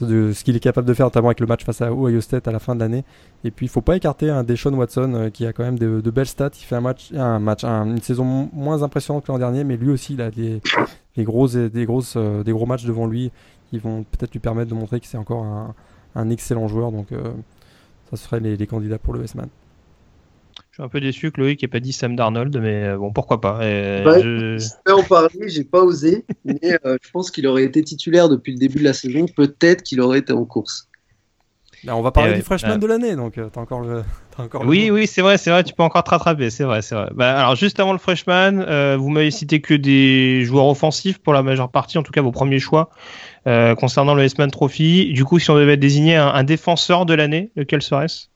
de 0.00 0.32
ce 0.32 0.44
qu'il 0.44 0.56
est 0.56 0.60
capable 0.60 0.86
de 0.86 0.94
faire, 0.94 1.06
notamment 1.06 1.28
avec 1.28 1.40
le 1.40 1.46
match 1.46 1.64
face 1.64 1.80
à 1.82 1.92
Ohio 1.92 2.20
State 2.20 2.48
à 2.48 2.52
la 2.52 2.58
fin 2.58 2.74
de 2.74 2.80
l'année. 2.80 3.04
Et 3.44 3.50
puis 3.50 3.66
il 3.66 3.68
faut 3.68 3.80
pas 3.80 3.96
écarter 3.96 4.30
un 4.30 4.44
Deshaun 4.44 4.74
Watson 4.74 5.30
qui 5.32 5.46
a 5.46 5.52
quand 5.52 5.64
même 5.64 5.78
de, 5.78 6.10
belles 6.10 6.26
stats. 6.26 6.50
Il 6.60 6.64
fait 6.64 6.76
un 6.76 6.80
match, 6.80 7.12
un 7.12 7.38
match, 7.38 7.64
une 7.64 8.00
saison 8.00 8.48
moins 8.52 8.82
impressionnante 8.82 9.26
que 9.26 9.32
l'an 9.32 9.38
dernier, 9.38 9.64
mais 9.64 9.76
lui 9.76 9.90
aussi 9.90 10.14
il 10.14 10.22
a 10.22 10.30
des, 10.30 10.60
des 11.16 11.24
des 11.24 11.24
grosses, 11.24 12.16
des 12.16 12.52
gros 12.52 12.66
matchs 12.66 12.84
devant 12.84 13.06
lui 13.06 13.30
qui 13.70 13.78
vont 13.78 14.04
peut-être 14.04 14.32
lui 14.32 14.40
permettre 14.40 14.70
de 14.70 14.74
montrer 14.74 15.00
que 15.00 15.06
c'est 15.06 15.18
encore 15.18 15.44
un, 15.44 15.74
un, 16.14 16.30
excellent 16.30 16.66
joueur. 16.66 16.92
Donc 16.92 17.08
ça 18.10 18.16
serait 18.16 18.40
les, 18.40 18.66
candidats 18.66 18.98
pour 18.98 19.14
le 19.14 19.22
S-Man. 19.24 19.48
Je 20.80 20.84
suis 20.84 20.86
un 20.86 20.88
peu 20.88 21.00
déçu 21.00 21.30
que 21.30 21.40
Loïc 21.40 21.60
n'ait 21.60 21.68
pas 21.68 21.80
dit 21.80 21.92
Sam 21.92 22.16
Darnold, 22.16 22.56
mais 22.56 22.84
euh, 22.84 22.96
bon, 22.96 23.12
pourquoi 23.12 23.40
pas. 23.40 23.60
je... 23.60 24.56
vais 24.56 24.92
en 24.92 25.02
parler, 25.02 25.48
j'ai 25.48 25.64
pas 25.64 25.82
osé, 25.82 26.24
mais 26.46 26.78
euh, 26.86 26.96
je 27.02 27.10
pense 27.10 27.30
qu'il 27.30 27.46
aurait 27.46 27.64
été 27.64 27.82
titulaire 27.84 28.30
depuis 28.30 28.52
le 28.52 28.58
début 28.58 28.78
de 28.78 28.84
la 28.84 28.94
saison. 28.94 29.26
Peut-être 29.26 29.82
qu'il 29.82 30.00
aurait 30.00 30.20
été 30.20 30.32
en 30.32 30.46
course. 30.46 30.88
on 31.86 32.00
va 32.00 32.12
parler 32.12 32.34
du 32.34 32.42
freshman 32.42 32.78
de 32.78 32.86
l'année, 32.86 33.14
donc 33.14 33.36
euh, 33.36 33.50
t'as 33.52 33.60
encore 33.60 33.80
le. 33.80 34.04
encore 34.38 34.64
oui, 34.64 34.90
oui, 34.90 35.06
c'est 35.06 35.20
vrai, 35.20 35.36
c'est 35.36 35.50
vrai, 35.50 35.64
tu 35.64 35.74
peux 35.74 35.82
encore 35.82 36.02
te 36.02 36.10
rattraper, 36.10 36.48
c'est 36.48 36.64
vrai, 36.64 36.80
c'est 36.80 36.94
vrai. 36.94 37.10
Bah, 37.14 37.38
alors, 37.38 37.56
juste 37.56 37.78
avant 37.78 37.92
le 37.92 37.98
freshman, 37.98 38.96
vous 38.96 39.10
m'avez 39.10 39.30
cité 39.30 39.60
que 39.60 39.74
des 39.74 40.44
joueurs 40.44 40.66
offensifs 40.66 41.18
pour 41.18 41.34
la 41.34 41.42
majeure 41.42 41.70
partie, 41.70 41.98
en 41.98 42.02
tout 42.02 42.12
cas 42.12 42.22
vos 42.22 42.32
premiers 42.32 42.58
choix. 42.58 42.90
Euh, 43.46 43.74
concernant 43.74 44.14
le 44.14 44.22
S-Man 44.22 44.50
Trophy, 44.50 45.12
du 45.14 45.24
coup, 45.24 45.38
si 45.38 45.50
on 45.50 45.56
devait 45.56 45.78
désigner 45.78 46.16
un, 46.16 46.44
défenseur 46.44 47.06
de 47.06 47.14
l'année, 47.14 47.50
lequel 47.56 47.80
serait-ce? 47.80 48.26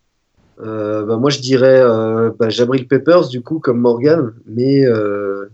Euh, 0.60 1.04
bah, 1.04 1.16
Moi, 1.16 1.30
je 1.30 1.40
dirais 1.40 1.80
euh, 1.80 2.30
bah, 2.38 2.48
Jabril 2.48 2.86
Peppers, 2.86 3.28
du 3.28 3.40
coup, 3.40 3.58
comme 3.58 3.80
Morgan, 3.80 4.32
mais 4.46 4.84
euh, 4.84 5.48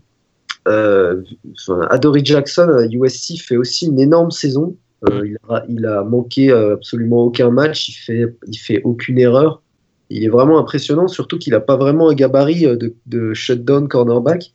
Adory 1.89 2.23
Jackson 2.23 2.69
à 2.69 2.85
USC 2.85 3.41
fait 3.41 3.57
aussi 3.57 3.87
une 3.87 3.99
énorme 3.99 4.31
saison. 4.31 4.75
Il 5.07 5.37
a, 5.49 5.65
il, 5.67 5.85
a, 5.87 6.03
manqué 6.03 6.51
absolument 6.51 7.23
aucun 7.23 7.49
match, 7.49 7.89
il 7.89 7.93
fait, 7.93 8.35
il 8.47 8.57
fait 8.57 8.81
aucune 8.83 9.17
erreur. 9.17 9.63
Il 10.11 10.23
est 10.23 10.29
vraiment 10.29 10.59
impressionnant, 10.59 11.07
surtout 11.07 11.39
qu'il 11.39 11.53
n'a 11.53 11.59
pas 11.59 11.75
vraiment 11.75 12.09
un 12.09 12.13
gabarit 12.13 12.63
de, 12.77 12.93
de 13.07 13.33
shutdown 13.33 13.87
cornerback. 13.87 14.53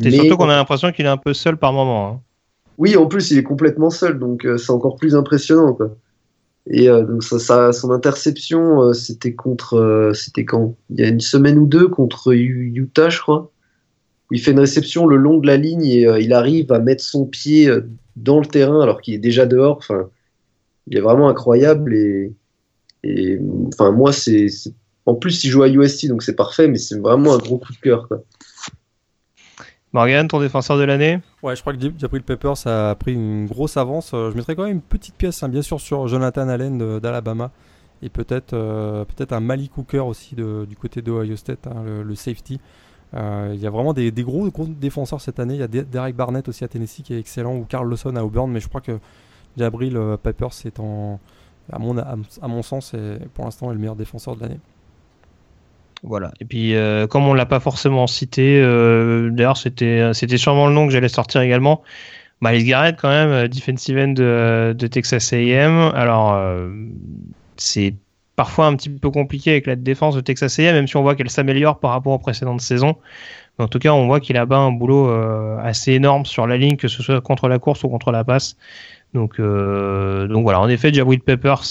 C'est 0.00 0.10
surtout 0.10 0.36
qu'on 0.36 0.48
a 0.48 0.56
l'impression 0.56 0.92
qu'il 0.92 1.06
est 1.06 1.08
un 1.08 1.16
peu 1.16 1.34
seul 1.34 1.56
par 1.56 1.72
moment. 1.72 2.08
Hein. 2.08 2.20
Oui, 2.78 2.96
en 2.96 3.06
plus, 3.06 3.30
il 3.30 3.38
est 3.38 3.44
complètement 3.44 3.90
seul, 3.90 4.18
donc 4.18 4.44
euh, 4.44 4.56
c'est 4.56 4.72
encore 4.72 4.96
plus 4.96 5.14
impressionnant. 5.14 5.74
Quoi. 5.74 5.96
Et 6.70 6.88
euh, 6.88 7.04
donc 7.04 7.22
ça, 7.22 7.72
son 7.72 7.90
interception, 7.90 8.82
euh, 8.82 8.92
c'était 8.94 9.34
contre, 9.34 10.12
c'était 10.14 10.44
quand? 10.44 10.76
Il 10.90 11.00
y 11.00 11.04
a 11.04 11.08
une 11.08 11.20
semaine 11.20 11.58
ou 11.58 11.66
deux 11.66 11.88
contre 11.88 12.32
Utah, 12.32 13.10
je 13.10 13.20
crois. 13.20 13.50
Il 14.30 14.40
fait 14.40 14.52
une 14.52 14.60
réception 14.60 15.06
le 15.06 15.16
long 15.16 15.38
de 15.38 15.46
la 15.46 15.56
ligne 15.56 15.84
et 15.84 16.06
il 16.20 16.32
arrive 16.32 16.72
à 16.72 16.78
mettre 16.78 17.04
son 17.04 17.26
pied 17.26 17.70
dans 18.16 18.40
le 18.40 18.46
terrain 18.46 18.80
alors 18.80 19.00
qu'il 19.02 19.14
est 19.14 19.18
déjà 19.18 19.44
dehors. 19.44 19.76
Enfin, 19.76 20.08
il 20.86 20.96
est 20.96 21.00
vraiment 21.00 21.28
incroyable 21.28 21.94
et, 21.94 22.32
et 23.02 23.38
enfin 23.68 23.92
moi 23.92 24.12
c'est, 24.12 24.46
en 25.06 25.14
plus 25.14 25.44
il 25.44 25.50
joue 25.50 25.62
à 25.62 25.68
USC 25.68 26.08
donc 26.08 26.22
c'est 26.22 26.34
parfait, 26.34 26.68
mais 26.68 26.78
c'est 26.78 26.98
vraiment 26.98 27.34
un 27.34 27.38
gros 27.38 27.58
coup 27.58 27.72
de 27.72 27.78
cœur. 27.78 28.08
Quoi. 28.08 28.24
Morgan, 29.94 30.26
ton 30.26 30.40
défenseur 30.40 30.76
de 30.76 30.82
l'année? 30.82 31.20
Ouais, 31.44 31.54
je 31.54 31.60
crois 31.60 31.72
que 31.72 31.78
Jabril 31.96 32.24
Peppers 32.24 32.66
a 32.66 32.96
pris 32.96 33.14
une 33.14 33.46
grosse 33.46 33.76
avance. 33.76 34.10
Euh, 34.12 34.32
je 34.32 34.36
mettrais 34.36 34.56
quand 34.56 34.64
même 34.64 34.72
une 34.72 34.82
petite 34.82 35.14
pièce, 35.14 35.44
hein, 35.44 35.48
bien 35.48 35.62
sûr, 35.62 35.80
sur 35.80 36.08
Jonathan 36.08 36.48
Allen 36.48 36.98
d'Alabama. 36.98 37.52
Et 38.02 38.08
peut-être 38.08 38.54
euh, 38.54 39.04
peut-être 39.04 39.32
un 39.32 39.38
Malik 39.38 39.70
Cooker 39.70 40.00
aussi 40.00 40.34
du 40.34 40.76
côté 40.76 41.00
de 41.00 41.12
Ohio 41.12 41.36
State, 41.36 41.68
hein, 41.68 41.84
le, 42.04 42.14
safety. 42.16 42.58
Euh, 43.14 43.52
il 43.54 43.60
y 43.60 43.68
a 43.68 43.70
vraiment 43.70 43.92
des, 43.92 44.10
gros, 44.24 44.50
défenseurs 44.66 45.20
cette 45.20 45.38
année. 45.38 45.54
Il 45.54 45.60
y 45.60 45.62
a 45.62 45.68
Derek 45.68 46.16
Barnett 46.16 46.48
aussi 46.48 46.64
à 46.64 46.68
Tennessee 46.68 47.02
qui 47.04 47.14
est 47.14 47.20
excellent, 47.20 47.54
ou 47.54 47.64
Carl 47.64 47.88
Lawson 47.88 48.16
à 48.16 48.24
Auburn. 48.24 48.50
Mais 48.50 48.58
je 48.58 48.66
crois 48.66 48.80
que 48.80 48.98
Jabril 49.56 49.96
Peppers 50.24 50.50
est 50.64 50.80
en, 50.80 51.20
à 51.72 51.78
mon, 51.78 51.96
à 51.98 52.48
mon 52.48 52.62
sens, 52.64 52.94
est, 52.94 53.28
pour 53.32 53.44
l'instant, 53.44 53.70
est 53.70 53.74
le 53.74 53.78
meilleur 53.78 53.94
défenseur 53.94 54.34
de 54.34 54.40
l'année. 54.40 54.60
Voilà. 56.04 56.32
Et 56.38 56.44
puis, 56.44 56.74
euh, 56.74 57.06
comme 57.06 57.26
on 57.26 57.32
l'a 57.32 57.46
pas 57.46 57.60
forcément 57.60 58.06
cité, 58.06 58.60
euh, 58.62 59.30
d'ailleurs, 59.30 59.56
c'était, 59.56 60.12
c'était 60.12 60.36
sûrement 60.36 60.68
le 60.68 60.74
nom 60.74 60.86
que 60.86 60.92
j'allais 60.92 61.08
sortir 61.08 61.40
également. 61.40 61.82
Miles 62.42 62.66
Garrett, 62.66 62.96
quand 63.00 63.08
même, 63.08 63.30
euh, 63.30 63.48
defensive 63.48 63.96
end 63.96 64.12
de, 64.12 64.86
Texas 64.86 65.32
A&M. 65.32 65.92
Alors, 65.94 66.38
c'est 67.56 67.94
parfois 68.36 68.66
un 68.66 68.76
petit 68.76 68.90
peu 68.90 69.10
compliqué 69.10 69.52
avec 69.52 69.66
la 69.66 69.76
défense 69.76 70.14
de 70.14 70.20
Texas 70.20 70.58
A&M, 70.58 70.74
même 70.74 70.86
si 70.86 70.96
on 70.96 71.02
voit 71.02 71.14
qu'elle 71.14 71.30
s'améliore 71.30 71.78
par 71.78 71.92
rapport 71.92 72.12
aux 72.12 72.18
précédentes 72.18 72.60
saisons. 72.60 72.96
Mais 73.58 73.64
en 73.64 73.68
tout 73.68 73.78
cas, 73.78 73.92
on 73.92 74.06
voit 74.06 74.20
qu'il 74.20 74.36
a 74.36 74.44
bas 74.44 74.58
un 74.58 74.72
boulot 74.72 75.08
assez 75.62 75.92
énorme 75.92 76.26
sur 76.26 76.46
la 76.46 76.58
ligne, 76.58 76.76
que 76.76 76.88
ce 76.88 77.02
soit 77.02 77.20
contre 77.22 77.48
la 77.48 77.58
course 77.58 77.82
ou 77.82 77.88
contre 77.88 78.10
la 78.10 78.24
passe. 78.24 78.56
Donc, 79.14 79.40
donc 79.40 80.42
voilà, 80.42 80.60
en 80.60 80.68
effet, 80.68 80.92
Jabril 80.92 81.20
Peppers 81.20 81.64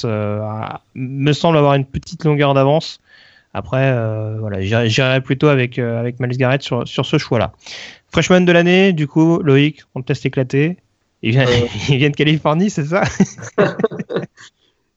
me 0.95 1.33
semble 1.33 1.57
avoir 1.57 1.75
une 1.75 1.85
petite 1.85 2.23
longueur 2.23 2.55
d'avance. 2.55 2.99
Après, 3.53 3.91
euh, 3.91 4.37
voilà, 4.39 4.61
j'irai 4.61 5.21
plutôt 5.21 5.47
avec, 5.47 5.77
euh, 5.77 5.99
avec 5.99 6.19
Miles 6.19 6.37
Garrett 6.37 6.63
sur, 6.63 6.87
sur 6.87 7.05
ce 7.05 7.19
choix-là. 7.19 7.53
Freshman 8.11 8.41
de 8.41 8.51
l'année, 8.51 8.93
du 8.93 9.07
coup, 9.07 9.39
Loïc, 9.43 9.83
on 9.93 10.01
te 10.01 10.11
laisse 10.11 10.25
éclater. 10.25 10.77
Il 11.21 11.31
vient, 11.31 11.47
euh. 11.47 11.67
il 11.89 11.97
vient 11.97 12.09
de 12.09 12.15
Californie, 12.15 12.69
c'est 12.69 12.85
ça? 12.85 13.03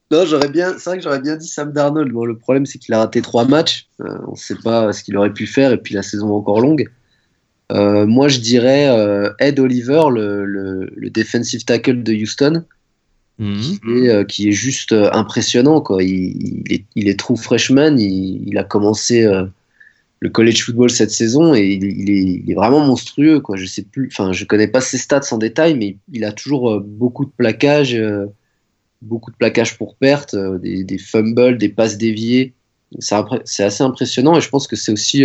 Non, 0.09 0.25
j'aurais 0.25 0.47
bien, 0.47 0.75
c'est 0.77 0.89
vrai 0.89 0.97
que 0.99 1.03
j'aurais 1.03 1.19
bien 1.19 1.35
dit 1.35 1.49
Sam 1.49 1.73
Darnold. 1.73 2.13
Bon, 2.13 2.23
le 2.23 2.37
problème, 2.37 2.65
c'est 2.65 2.77
qu'il 2.77 2.93
a 2.93 2.99
raté 2.99 3.21
trois 3.21 3.43
matchs. 3.43 3.89
on 3.99 4.31
ne 4.31 4.37
sait 4.37 4.55
pas 4.55 4.93
ce 4.93 5.03
qu'il 5.03 5.17
aurait 5.17 5.33
pu 5.33 5.45
faire, 5.45 5.73
et 5.73 5.77
puis 5.77 5.95
la 5.95 6.01
saison 6.01 6.29
est 6.29 6.33
encore 6.33 6.61
longue. 6.61 6.89
moi, 7.69 8.29
je 8.29 8.39
dirais 8.39 8.87
Ed 9.39 9.59
Oliver, 9.59 10.03
le, 10.09 10.45
le, 10.45 10.89
le, 10.95 11.09
defensive 11.09 11.65
tackle 11.65 12.03
de 12.03 12.13
Houston. 12.13 12.63
Mhm. 13.39 13.79
Euh, 13.87 14.23
qui, 14.23 14.49
est, 14.49 14.51
juste 14.51 14.93
euh, 14.93 15.09
impressionnant. 15.13 15.81
Quoi. 15.81 16.03
Il, 16.03 16.63
est, 16.71 16.85
il 16.95 17.07
est 17.07 17.19
true 17.19 17.37
freshman, 17.37 17.97
il, 17.97 18.57
a 18.57 18.63
commencé 18.63 19.25
euh, 19.25 19.45
le 20.19 20.29
college 20.29 20.63
football 20.63 20.89
cette 20.89 21.11
saison 21.11 21.53
et 21.53 21.67
il, 21.67 22.49
est, 22.49 22.53
vraiment 22.55 22.83
monstrueux. 22.83 23.39
Quoi. 23.39 23.55
Je 23.55 23.65
sais 23.65 23.83
plus, 23.83 24.09
enfin, 24.11 24.33
je 24.33 24.43
connais 24.45 24.67
pas 24.67 24.81
ses 24.81 24.97
stats 24.97 25.21
en 25.31 25.37
détail, 25.37 25.75
mais 25.75 25.97
il 26.11 26.23
a 26.25 26.31
toujours 26.31 26.81
beaucoup 26.81 27.25
de 27.25 27.31
plaquages, 27.35 27.99
beaucoup 29.03 29.29
de 29.29 29.35
plaquages 29.35 29.77
pour 29.77 29.95
perte, 29.95 30.35
des, 30.35 30.83
des, 30.83 30.97
fumbles, 30.97 31.59
des 31.59 31.69
passes 31.69 31.97
déviées. 31.97 32.53
C'est 32.99 33.63
assez 33.63 33.83
impressionnant 33.83 34.35
et 34.37 34.41
je 34.41 34.49
pense 34.49 34.65
que 34.65 34.75
c'est 34.75 34.91
aussi, 34.91 35.23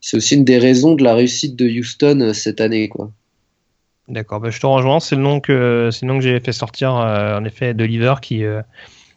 c'est 0.00 0.16
aussi 0.16 0.36
une 0.36 0.44
des 0.44 0.58
raisons 0.58 0.94
de 0.94 1.04
la 1.04 1.14
réussite 1.14 1.54
de 1.54 1.68
Houston 1.68 2.32
cette 2.32 2.62
année. 2.62 2.88
Quoi. 2.88 3.12
D'accord, 4.08 4.40
bah, 4.40 4.50
je 4.50 4.60
te 4.60 4.66
rejoins. 4.66 5.00
C'est 5.00 5.16
le 5.16 5.22
nom 5.22 5.40
que 5.40 5.88
c'est 5.90 6.04
le 6.04 6.12
nom 6.12 6.18
que 6.18 6.24
j'ai 6.24 6.38
fait 6.40 6.52
sortir 6.52 6.94
euh, 6.96 7.38
en 7.38 7.44
effet 7.44 7.72
d'Oliver 7.72 8.14
qui 8.20 8.44
euh, 8.44 8.60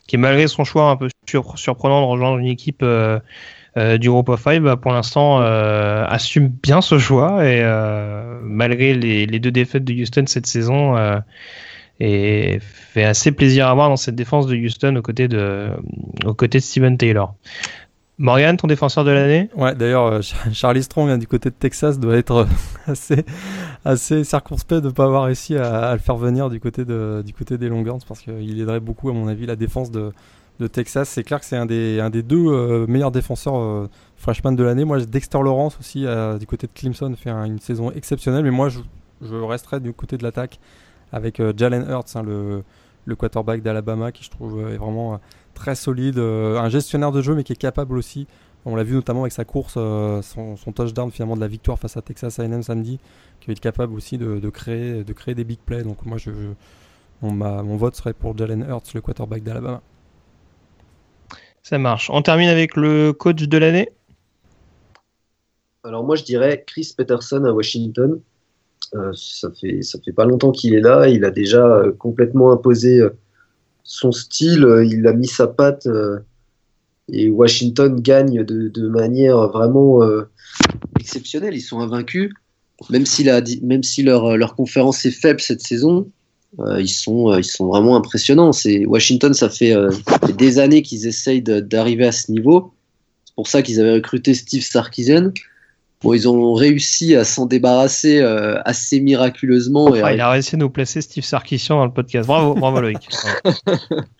qui 0.08 0.16
malgré 0.16 0.48
son 0.48 0.64
choix 0.64 0.90
un 0.90 0.96
peu 0.96 1.10
surprenant 1.26 2.02
de 2.02 2.06
rejoindre 2.06 2.38
une 2.38 2.48
équipe 2.48 2.82
euh, 2.84 3.20
du 3.98 4.10
Group 4.10 4.30
of 4.30 4.42
Five, 4.42 4.62
bah, 4.62 4.78
pour 4.78 4.92
l'instant 4.92 5.40
assume 5.40 6.48
bien 6.48 6.82
ce 6.82 6.98
choix 6.98 7.46
et 7.46 7.62
malgré 8.42 8.96
les, 8.96 9.26
les, 9.28 9.40
deux 9.40 9.52
défaites 9.52 9.84
de 9.84 9.94
Houston 9.94 10.24
cette 10.26 10.48
saison 10.48 10.96
et 12.00 12.60
fait 12.62 13.04
assez 13.04 13.32
plaisir 13.32 13.68
à 13.68 13.74
voir 13.76 13.90
dans 13.90 13.98
cette 13.98 14.16
défense 14.16 14.48
de 14.48 14.56
Houston 14.56 14.96
aux 14.96 15.02
côtés 15.04 15.28
de 15.28 15.70
aux 16.26 16.34
côtés 16.34 16.58
de 16.58 16.64
Steven 16.64 16.98
Taylor. 16.98 17.36
Morgan, 18.20 18.58
ton 18.58 18.66
défenseur 18.66 19.04
de 19.04 19.12
l'année? 19.12 19.48
Ouais, 19.56 19.76
d'ailleurs, 19.76 20.06
euh, 20.08 20.22
Charlie 20.52 20.82
Strong 20.82 21.08
hein, 21.12 21.18
du 21.20 21.28
côté 21.28 21.52
de 21.52 21.56
Texas 21.56 22.00
doit 22.00 22.18
être 22.18 22.36
euh, 22.36 22.46
assez, 22.88 23.24
assez 23.86 24.24
circonspect 24.24 24.82
de 24.82 24.88
ne 24.88 24.92
pas 24.92 25.06
avoir 25.06 25.26
réussi 25.26 25.56
à, 25.56 25.94
le 25.94 26.00
faire 26.00 26.18
venir 26.18 26.50
du 26.50 26.60
côté, 26.60 26.84
de, 26.84 27.22
du 27.24 27.34
côté 27.34 27.60
des 27.60 27.70
Longhorns 27.70 28.02
parce 28.08 28.22
qu'il 28.22 28.60
aiderait 28.60 28.80
beaucoup, 28.80 29.12
à 29.12 29.14
mon 29.14 29.28
avis, 29.28 29.46
la 29.46 29.56
défense 29.56 29.92
de, 29.92 30.12
de 30.60 30.66
Texas. 30.66 31.10
C'est 31.10 31.24
clair 31.24 31.40
que 31.40 31.46
c'est 31.46 31.58
un 31.58 31.68
des, 31.68 32.00
un 32.00 32.10
des 32.10 32.24
deux 32.24 32.88
meilleurs 32.88 33.12
défenseurs 33.12 33.88
freshman 34.16 34.54
de 34.54 34.64
l'année. 34.64 34.84
Moi, 34.84 35.00
Dexter 35.06 35.38
Lawrence 35.44 35.78
aussi, 35.80 36.08
du 36.40 36.48
côté 36.48 36.66
de 36.66 36.72
Clemson, 36.74 37.14
fait 37.16 37.30
une 37.30 37.60
saison 37.60 37.92
exceptionnelle. 37.92 38.44
Mais 38.44 38.52
moi, 38.52 38.70
je, 38.70 38.80
je 39.22 39.36
resterai 39.36 39.80
du 39.80 39.94
côté 39.94 40.18
de 40.18 40.24
l'attaque 40.24 40.60
avec 41.12 41.40
Jalen 41.56 41.86
Hurts, 41.88 42.16
hein, 42.16 42.24
le, 42.24 42.64
le 43.06 43.16
quarterback 43.16 43.62
d'Alabama, 43.62 44.12
qui 44.12 44.24
je 44.24 44.32
trouve 44.32 44.68
est 44.72 44.78
vraiment 44.78 45.20
très 45.58 45.76
solide. 45.76 46.20
un 46.20 46.70
gestionnaire 46.70 47.12
de 47.12 47.22
jeu, 47.22 47.36
mais 47.36 47.44
qui 47.44 47.54
est 47.54 47.58
capable 47.58 47.98
aussi 47.98 48.28
on 48.68 48.76
l'a 48.76 48.84
vu 48.84 48.96
notamment 48.96 49.22
avec 49.22 49.32
sa 49.32 49.46
course, 49.46 49.76
euh, 49.78 50.22
son, 50.22 50.56
touchdown 50.74 51.10
finalement 51.10 51.38
de 51.38 51.42
la 51.42 51.48
victoire 51.48 51.80
face 51.80 51.96
à 51.96 52.02
Texas 52.02 52.38
A&M 52.40 52.62
samedi, 52.62 53.00
qui 53.40 53.50
est 53.50 53.60
capable 53.60 53.94
aussi 53.94 54.18
de, 54.18 54.50
créer, 54.50 55.06
de 55.06 55.14
créer 55.14 55.36
des 55.36 55.46
big 55.46 55.60
plays. 55.60 55.84
Donc 55.84 56.06
moi, 56.06 56.18
je, 56.18 56.32
mon 57.22 57.78
vote 57.78 57.96
serait 57.96 58.12
pour 58.12 58.38
Jalen 58.38 58.66
Hurts, 58.68 58.94
le 58.94 59.00
quarterback 59.00 59.42
d'Alabama. 59.44 59.82
Ça 61.64 61.78
marche. 61.78 62.10
On 62.10 62.22
termine 62.22 62.50
avec 62.50 62.76
le 62.76 63.14
coach 63.14 63.42
de 63.42 63.58
l'année. 63.58 63.90
Alors 65.86 66.04
moi, 66.04 66.18
je 66.18 66.24
dirais 66.24 66.66
Chris 66.68 66.94
Peterson 66.96 67.46
à 67.46 67.52
Washington. 67.52 68.20
Euh, 68.96 69.12
ça 69.16 69.50
fait 69.52 69.82
ça 69.82 69.98
fait 70.04 70.14
pas 70.14 70.26
longtemps 70.26 70.52
qu'il 70.52 70.74
est 70.74 70.82
là. 70.82 71.08
Il 71.08 71.24
a 71.24 71.32
déjà 71.32 71.66
euh, 71.66 71.94
complètement 71.94 72.52
imposé 72.52 73.02
son 73.88 74.12
style. 74.12 74.68
Il 74.86 75.08
a 75.08 75.14
mis 75.14 75.28
sa 75.28 75.48
patte 75.48 75.88
et 77.12 77.30
Washington 77.30 78.00
gagne 78.02 78.44
de, 78.44 78.88
manière 78.88 79.48
vraiment 79.48 80.04
euh, 80.04 80.30
exceptionnelle. 81.00 81.56
Ils 81.56 81.62
sont 81.62 81.80
invaincus. 81.80 82.32
Même 82.90 83.06
si, 83.06 83.24
leur, 84.04 84.56
conférence 84.56 85.06
est 85.06 85.12
faible 85.12 85.40
cette 85.40 85.62
saison, 85.62 86.10
euh, 86.60 86.80
ils, 86.80 86.90
sont, 86.90 87.32
euh, 87.32 87.42
vraiment 87.60 87.96
impressionnants. 87.96 88.52
Washington, 88.86 89.34
ça 89.34 89.50
fait, 89.50 89.74
des 90.38 90.60
années 90.60 90.82
qu'ils 90.82 91.08
essayent 91.08 91.42
d'arriver 91.42 92.06
à 92.06 92.12
ce 92.12 92.32
niveau. 92.32 92.74
C'est 93.26 93.36
pour 93.36 93.48
ça 93.48 93.62
qu'ils 93.62 93.80
avaient 93.80 93.94
recruté 93.94 94.34
Steve 94.34 94.64
Sarkisian. 94.64 95.32
Bon, 96.04 96.14
ils 96.14 96.30
ont 96.30 96.54
réussi 96.54 97.16
à 97.16 97.24
s'en 97.24 97.48
débarrasser 97.48 98.22
assez 98.66 99.00
miraculeusement. 99.00 99.96
Et 99.96 100.00
Il 100.14 100.22
a 100.22 100.30
réussi 100.30 100.56
à 100.56 100.60
nous 100.60 100.70
placer 100.70 101.02
Steve 101.02 101.24
Sarkisian 101.24 101.78
dans 101.78 101.86
le 101.86 101.92
podcast. 101.92 102.28
Bravo, 102.28 102.54
bravo 102.54 102.82
Loïc. 102.82 103.08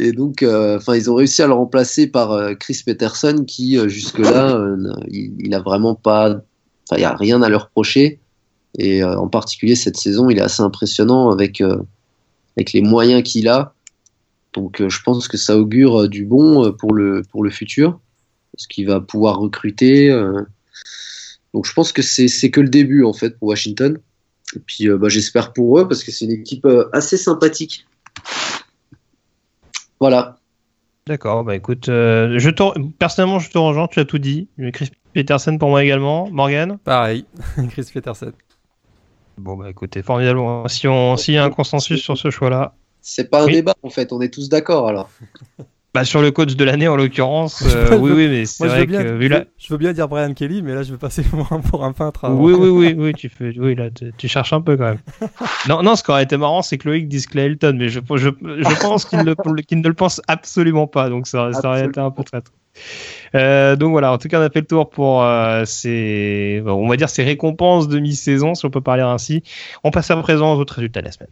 Et 0.00 0.12
donc, 0.12 0.42
euh, 0.42 0.80
ils 0.94 1.10
ont 1.10 1.14
réussi 1.14 1.42
à 1.42 1.46
le 1.46 1.52
remplacer 1.52 2.06
par 2.06 2.32
euh, 2.32 2.54
Chris 2.54 2.82
Peterson, 2.84 3.44
qui 3.46 3.76
euh, 3.76 3.86
jusque-là, 3.86 4.58
il, 5.08 5.50
n'a 5.50 5.60
vraiment 5.60 5.94
pas, 5.94 6.30
enfin, 6.30 6.96
il 6.96 7.00
y 7.00 7.04
a 7.04 7.14
rien 7.14 7.42
à 7.42 7.50
leur 7.50 7.64
reprocher. 7.64 8.18
Et 8.78 9.02
en 9.02 9.26
particulier 9.26 9.74
cette 9.74 9.96
saison, 9.96 10.30
il 10.30 10.38
est 10.38 10.42
assez 10.42 10.62
impressionnant 10.62 11.30
avec 11.30 11.60
avec 12.56 12.72
les 12.72 12.80
moyens 12.80 13.24
qu'il 13.24 13.48
a. 13.48 13.74
Donc, 14.52 14.80
je 14.86 15.02
pense 15.02 15.26
que 15.26 15.36
ça 15.36 15.58
augure 15.58 16.08
du 16.08 16.24
bon 16.24 16.72
pour 16.72 16.94
le 16.94 17.22
pour 17.32 17.42
le 17.42 17.50
futur, 17.50 17.98
parce 18.52 18.68
qu'il 18.68 18.86
va 18.86 19.00
pouvoir 19.00 19.40
recruter. 19.40 20.08
Donc, 21.54 21.66
je 21.66 21.72
pense 21.72 21.92
que 21.92 22.02
c'est 22.02 22.50
que 22.50 22.60
le 22.60 22.68
début 22.68 23.04
en 23.04 23.12
fait 23.12 23.38
pour 23.38 23.48
Washington. 23.48 23.98
Et 24.56 24.60
puis, 24.60 24.88
bah, 24.88 25.08
j'espère 25.08 25.52
pour 25.52 25.78
eux 25.78 25.88
parce 25.88 26.04
que 26.04 26.10
c'est 26.10 26.24
une 26.24 26.32
équipe 26.32 26.66
assez 26.92 27.16
sympathique. 27.16 27.86
Voilà. 30.00 30.38
D'accord, 31.06 31.44
bah 31.44 31.56
écoute, 31.56 31.88
euh, 31.88 32.38
je 32.38 32.50
personnellement 32.98 33.38
je 33.38 33.50
te 33.50 33.58
rejoins, 33.58 33.88
tu 33.88 34.00
as 34.00 34.04
tout 34.04 34.18
dit. 34.18 34.48
Chris 34.72 34.90
Peterson 35.12 35.58
pour 35.58 35.70
moi 35.70 35.82
également. 35.82 36.30
Morgan? 36.30 36.78
Pareil, 36.84 37.24
Chris 37.70 37.90
Peterson. 37.92 38.32
Bon 39.36 39.56
bah 39.56 39.70
écoutez, 39.70 40.02
formidable. 40.02 40.40
Si 40.68 40.86
on 40.86 41.16
s'il 41.16 41.34
y 41.34 41.38
a 41.38 41.44
un 41.44 41.50
consensus 41.50 42.00
sur 42.00 42.16
ce 42.16 42.30
choix-là. 42.30 42.74
C'est 43.00 43.30
pas 43.30 43.42
un 43.42 43.46
débat 43.46 43.74
en 43.82 43.90
fait, 43.90 44.12
on 44.12 44.20
est 44.20 44.32
tous 44.32 44.48
d'accord 44.48 44.86
alors. 44.86 45.10
Bah, 45.92 46.04
sur 46.04 46.22
le 46.22 46.30
coach 46.30 46.54
de 46.54 46.64
l'année 46.64 46.86
en 46.86 46.94
l'occurrence, 46.94 47.62
euh, 47.66 47.98
oui, 47.98 48.12
oui, 48.12 48.28
mais 48.28 48.46
c'est 48.46 48.66
vrai 48.66 48.86
que 48.86 49.12
vu 49.14 49.28
Je 49.58 49.72
veux 49.72 49.78
bien 49.78 49.92
dire 49.92 50.06
Brian 50.06 50.32
Kelly, 50.34 50.62
mais 50.62 50.72
là 50.72 50.84
je 50.84 50.92
vais 50.92 50.98
passer 50.98 51.22
pour 51.30 51.52
un, 51.52 51.58
pour 51.58 51.84
un 51.84 51.92
peintre. 51.92 52.28
Oui, 52.30 52.52
oui, 52.52 52.68
oui, 52.72 52.94
oui, 52.96 53.12
tu 53.12 53.28
fais, 53.28 53.52
oui, 53.58 53.74
là, 53.74 53.88
tu, 54.16 54.28
cherches 54.28 54.52
un 54.52 54.60
peu 54.60 54.76
quand 54.76 54.84
même. 54.84 54.98
non, 55.68 55.82
non, 55.82 55.96
ce 55.96 56.04
qui 56.04 56.10
aurait 56.12 56.22
été 56.22 56.36
marrant, 56.36 56.62
c'est 56.62 56.78
que 56.78 56.88
Loïc 56.88 57.08
dise 57.08 57.26
Clay 57.26 57.56
mais 57.74 57.88
je, 57.88 58.00
je, 58.08 58.16
je 58.16 58.80
pense 58.80 59.04
qu'il 59.04 59.18
ne, 59.18 59.24
ne, 59.24 59.88
le 59.88 59.94
pense 59.94 60.20
absolument 60.28 60.86
pas, 60.86 61.08
donc 61.08 61.26
ça, 61.26 61.52
ça 61.52 61.68
aurait 61.68 61.86
été 61.86 61.98
un 61.98 62.10
peu 62.10 62.22
traître. 62.22 62.52
Euh, 63.34 63.76
donc 63.76 63.90
voilà, 63.90 64.12
en 64.12 64.18
tout 64.18 64.28
cas, 64.28 64.40
on 64.40 64.44
a 64.44 64.50
fait 64.50 64.60
le 64.60 64.66
tour 64.66 64.90
pour 64.90 65.22
euh, 65.22 65.64
ces, 65.64 66.62
on 66.66 66.88
va 66.88 66.96
dire 66.96 67.08
ces 67.08 67.24
récompenses 67.24 67.88
de 67.88 67.98
mi-saison, 67.98 68.54
si 68.54 68.64
on 68.64 68.70
peut 68.70 68.80
parler 68.80 69.02
ainsi. 69.02 69.42
On 69.84 69.90
passe 69.90 70.10
à 70.10 70.16
présent 70.16 70.54
aux 70.54 70.58
autres 70.58 70.74
résultats 70.74 71.00
de 71.00 71.06
la 71.06 71.12
semaine. 71.12 71.30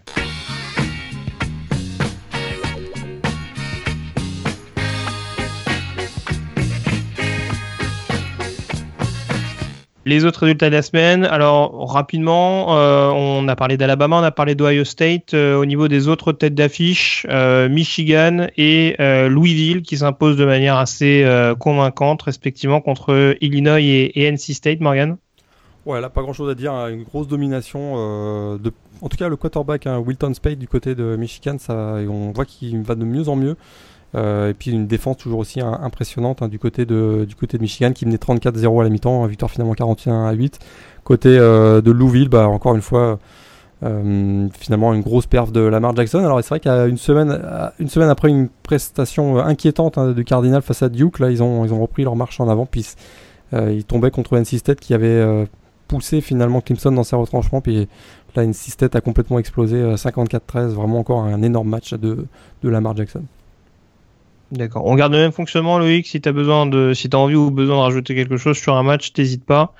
Les 10.08 10.24
autres 10.24 10.40
résultats 10.40 10.70
de 10.70 10.74
la 10.74 10.80
semaine, 10.80 11.26
alors 11.26 11.86
rapidement, 11.92 12.78
euh, 12.78 13.10
on 13.10 13.46
a 13.46 13.54
parlé 13.56 13.76
d'Alabama, 13.76 14.16
on 14.16 14.22
a 14.22 14.30
parlé 14.30 14.54
d'Ohio 14.54 14.82
State. 14.82 15.34
Euh, 15.34 15.58
au 15.58 15.66
niveau 15.66 15.86
des 15.86 16.08
autres 16.08 16.32
têtes 16.32 16.54
d'affiche, 16.54 17.26
euh, 17.28 17.68
Michigan 17.68 18.46
et 18.56 18.96
Louisville 19.28 19.82
qui 19.82 19.98
s'imposent 19.98 20.38
de 20.38 20.46
manière 20.46 20.78
assez 20.78 21.28
convaincante, 21.58 22.22
respectivement 22.22 22.80
contre 22.80 23.36
Illinois 23.42 23.82
et, 23.82 24.32
NC 24.32 24.54
State, 24.54 24.80
Morgan? 24.80 25.18
Ouais, 25.84 26.00
là 26.00 26.08
pas 26.08 26.22
grand 26.22 26.32
chose 26.32 26.48
à 26.48 26.54
dire, 26.54 26.72
hein. 26.72 26.88
une 26.88 27.02
grosse 27.02 27.28
domination. 27.28 28.56
de... 28.56 28.72
En 29.02 29.10
tout 29.10 29.18
cas, 29.18 29.28
le 29.28 29.36
quarterback 29.36 29.86
hein, 29.86 29.98
Wilton 29.98 30.32
Spade 30.32 30.58
du 30.58 30.68
côté 30.68 30.94
de 30.94 31.16
Michigan, 31.16 31.56
ça, 31.58 31.98
on 32.08 32.32
voit 32.32 32.46
qu'il 32.46 32.80
va 32.80 32.94
de 32.94 33.04
mieux 33.04 33.28
en 33.28 33.36
mieux. 33.36 33.56
Euh, 34.14 34.50
et 34.50 34.54
puis 34.54 34.70
une 34.70 34.86
défense 34.86 35.18
toujours 35.18 35.40
aussi 35.40 35.60
impressionnante 35.60 36.40
hein, 36.40 36.48
du, 36.48 36.58
côté 36.58 36.86
de, 36.86 37.26
du 37.28 37.34
côté 37.34 37.58
de 37.58 37.62
Michigan 37.62 37.92
qui 37.92 38.04
venait 38.04 38.16
34-0 38.16 38.80
à 38.80 38.84
la 38.84 38.90
mi-temps, 38.90 39.26
victoire 39.26 39.50
finalement 39.50 39.74
41 39.74 40.26
à 40.26 40.32
8. 40.32 40.58
Côté 41.04 41.36
euh, 41.38 41.80
de 41.80 41.90
Louisville, 41.90 42.28
bah, 42.28 42.48
encore 42.48 42.74
une 42.74 42.82
fois, 42.82 43.18
euh, 43.82 44.48
finalement 44.58 44.94
une 44.94 45.02
grosse 45.02 45.26
perf 45.26 45.52
de 45.52 45.60
Lamar 45.60 45.94
Jackson. 45.94 46.18
Alors 46.18 46.38
c'est 46.42 46.48
vrai 46.48 46.60
qu'à 46.60 46.86
une 46.86 46.96
semaine, 46.96 47.38
une 47.78 47.88
semaine 47.88 48.08
après 48.08 48.28
une 48.28 48.48
prestation 48.62 49.38
inquiétante 49.38 49.98
hein, 49.98 50.12
de 50.12 50.22
Cardinal 50.22 50.62
face 50.62 50.82
à 50.82 50.88
Duke, 50.88 51.18
là 51.18 51.30
ils 51.30 51.42
ont, 51.42 51.64
ils 51.64 51.72
ont 51.72 51.80
repris 51.80 52.04
leur 52.04 52.16
marche 52.16 52.40
en 52.40 52.48
avant, 52.48 52.66
puis 52.66 52.86
ils 53.52 53.84
tombaient 53.84 54.10
contre 54.10 54.36
NC 54.36 54.58
State 54.58 54.80
qui 54.80 54.94
avait 54.94 55.46
poussé 55.86 56.20
finalement 56.20 56.60
Clemson 56.60 56.92
dans 56.92 57.04
ses 57.04 57.16
retranchements, 57.16 57.60
puis 57.60 57.88
là 58.34 58.44
NC 58.44 58.70
State 58.70 58.96
a 58.96 59.00
complètement 59.00 59.38
explosé 59.38 59.80
54-13, 59.94 60.68
vraiment 60.68 60.98
encore 60.98 61.22
un 61.22 61.42
énorme 61.42 61.68
match 61.68 61.94
de, 61.94 62.26
de 62.62 62.68
Lamar 62.68 62.96
Jackson. 62.96 63.22
D'accord. 64.52 64.86
On 64.86 64.94
garde 64.94 65.12
le 65.12 65.18
même 65.18 65.32
fonctionnement, 65.32 65.78
Loïc. 65.78 66.06
Si 66.06 66.20
tu 66.20 66.28
as 66.28 66.32
besoin 66.32 66.66
de, 66.66 66.94
si 66.94 67.08
as 67.12 67.16
envie 67.16 67.34
ou 67.34 67.50
besoin 67.50 67.76
de 67.76 67.82
rajouter 67.82 68.14
quelque 68.14 68.36
chose 68.36 68.56
sur 68.56 68.76
un 68.76 68.82
match, 68.82 69.12
t'hésites 69.12 69.44
pas. 69.44 69.74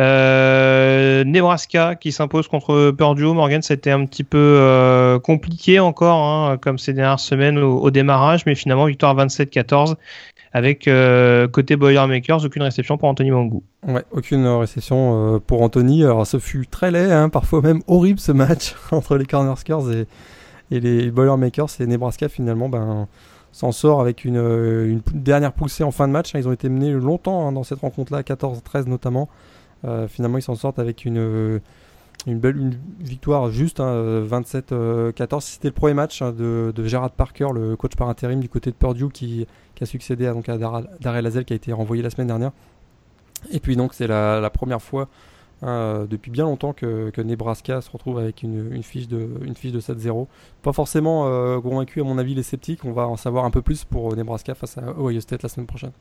Euh, 0.00 1.22
Nebraska 1.22 1.94
qui 1.94 2.10
s'impose 2.10 2.48
contre 2.48 2.90
Purdue. 2.90 3.26
Morgan, 3.26 3.62
c'était 3.62 3.92
un 3.92 4.04
petit 4.06 4.24
peu 4.24 4.38
euh, 4.38 5.18
compliqué 5.20 5.78
encore, 5.78 6.18
hein, 6.24 6.58
comme 6.58 6.78
ces 6.78 6.92
dernières 6.92 7.20
semaines 7.20 7.58
au, 7.58 7.90
démarrage, 7.90 8.44
mais 8.44 8.54
finalement 8.54 8.86
victoire 8.86 9.14
27-14 9.16 9.94
avec 10.52 10.86
euh, 10.86 11.48
côté 11.48 11.76
Boilermakers, 11.76 12.44
aucune 12.44 12.62
réception 12.62 12.96
pour 12.96 13.08
Anthony 13.08 13.30
Mangou. 13.30 13.62
Ouais, 13.86 14.04
aucune 14.12 14.46
réception 14.46 15.40
pour 15.46 15.62
Anthony. 15.62 16.04
Alors 16.04 16.26
ce 16.26 16.38
fut 16.38 16.66
très 16.66 16.90
laid, 16.90 17.10
hein, 17.10 17.28
parfois 17.28 17.60
même 17.60 17.82
horrible 17.86 18.20
ce 18.20 18.32
match 18.32 18.74
entre 18.90 19.16
les 19.16 19.26
Cornerskers 19.26 19.90
et, 19.92 20.06
et 20.70 20.80
les 20.80 21.10
Boilermakers 21.10 21.68
et 21.80 21.86
Nebraska 21.86 22.28
finalement. 22.28 22.68
Ben, 22.68 23.06
s'en 23.54 23.70
sort 23.70 24.00
avec 24.00 24.24
une, 24.24 24.36
euh, 24.36 24.98
dernière 25.12 25.52
poussée 25.52 25.84
en 25.84 25.92
fin 25.92 26.08
de 26.08 26.12
match. 26.12 26.32
Ils 26.34 26.48
ont 26.48 26.52
été 26.52 26.68
menés 26.68 26.90
longtemps 26.90 27.46
hein, 27.46 27.52
dans 27.52 27.62
cette 27.62 27.78
rencontre-là, 27.78 28.22
14-13 28.22 28.88
notamment. 28.88 29.28
Euh, 29.84 30.08
finalement, 30.08 30.38
ils 30.38 30.42
s'en 30.42 30.56
sortent 30.56 30.80
avec 30.80 31.04
une, 31.04 31.18
euh, 31.18 31.60
belle 32.26 32.76
victoire 32.98 33.50
juste, 33.50 33.78
27-14. 33.78 35.34
Hein, 35.36 35.40
C'était 35.40 35.68
le 35.68 35.74
premier 35.74 35.94
match 35.94 36.20
hein, 36.20 36.32
de, 36.32 36.72
de, 36.74 36.84
Gerard 36.84 37.12
Parker, 37.12 37.46
le 37.54 37.76
coach 37.76 37.94
par 37.94 38.08
intérim 38.08 38.40
du 38.40 38.48
côté 38.48 38.72
de 38.72 38.76
Purdue, 38.76 39.10
qui, 39.12 39.46
a 39.80 39.86
succédé 39.86 40.26
à, 40.26 40.32
donc, 40.32 40.48
à 40.48 40.54
Hazel, 40.54 41.44
qui 41.44 41.52
a 41.52 41.56
été 41.56 41.72
renvoyé 41.72 42.02
la 42.02 42.10
semaine 42.10 42.26
dernière. 42.26 42.50
Et 43.52 43.60
puis 43.60 43.76
donc, 43.76 43.94
c'est 43.94 44.08
la, 44.08 44.50
première 44.50 44.82
fois 44.82 45.08
Hein, 45.66 46.06
depuis 46.10 46.30
bien 46.30 46.44
longtemps 46.44 46.74
que, 46.74 47.10
Nebraska 47.22 47.80
se 47.80 47.90
retrouve 47.90 48.18
avec 48.18 48.42
une, 48.42 48.82
fiche 48.82 49.08
de, 49.08 49.28
une 49.46 49.54
fiche 49.54 49.72
de 49.72 49.80
7-0. 49.80 50.26
Pas 50.60 50.74
forcément 50.74 51.26
euh, 51.26 51.58
convaincu 51.58 52.02
à 52.02 52.04
mon 52.04 52.18
avis 52.18 52.34
les 52.34 52.42
sceptiques, 52.42 52.84
on 52.84 52.92
va 52.92 53.08
en 53.08 53.16
savoir 53.16 53.46
un 53.46 53.50
peu 53.50 53.62
plus 53.62 53.84
pour 53.84 54.14
Nebraska 54.14 54.54
face 54.54 54.76
à 54.76 54.82
Ohio 54.98 55.20
State 55.20 55.42
la 55.42 55.48
semaine 55.48 55.66
prochaine. 55.66 55.92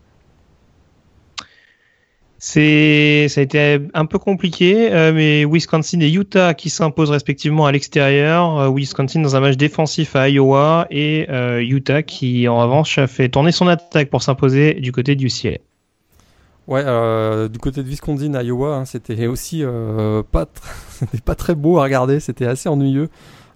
C'est, 2.39 3.27
ça 3.29 3.39
a 3.39 3.43
été 3.45 3.79
un 3.93 4.05
peu 4.05 4.19
compliqué, 4.19 4.91
euh, 4.91 5.13
mais 5.13 5.45
Wisconsin 5.45 6.01
et 6.01 6.11
Utah 6.11 6.53
qui 6.53 6.69
s'imposent 6.69 7.11
respectivement 7.11 7.65
à 7.65 7.71
l'extérieur. 7.71 8.59
Euh, 8.59 8.69
Wisconsin 8.69 9.21
dans 9.21 9.37
un 9.37 9.39
match 9.39 9.55
défensif 9.55 10.17
à 10.17 10.27
Iowa 10.27 10.87
et 10.91 11.25
Utah 11.61 12.03
qui 12.03 12.49
en 12.49 12.57
revanche 12.57 12.97
a 12.97 13.07
fait 13.07 13.29
tourner 13.29 13.53
son 13.53 13.69
attaque 13.69 14.09
pour 14.09 14.23
s'imposer 14.23 14.73
du 14.73 14.91
côté 14.91 15.15
du 15.15 15.29
ciel. 15.29 15.59
Ouais, 16.67 16.83
euh, 16.85 17.49
du 17.49 17.59
côté 17.59 17.83
de 17.83 17.87
Wisconsin, 17.87 18.41
Iowa, 18.41 18.75
hein, 18.77 18.85
c'était 18.85 19.27
aussi 19.27 19.63
euh, 19.63 20.23
pas, 20.23 20.45
pas 21.25 21.35
très 21.35 21.55
beau 21.55 21.77
à 21.79 21.83
regarder, 21.83 22.19
c'était 22.19 22.45
assez 22.45 22.69
ennuyeux. 22.69 23.09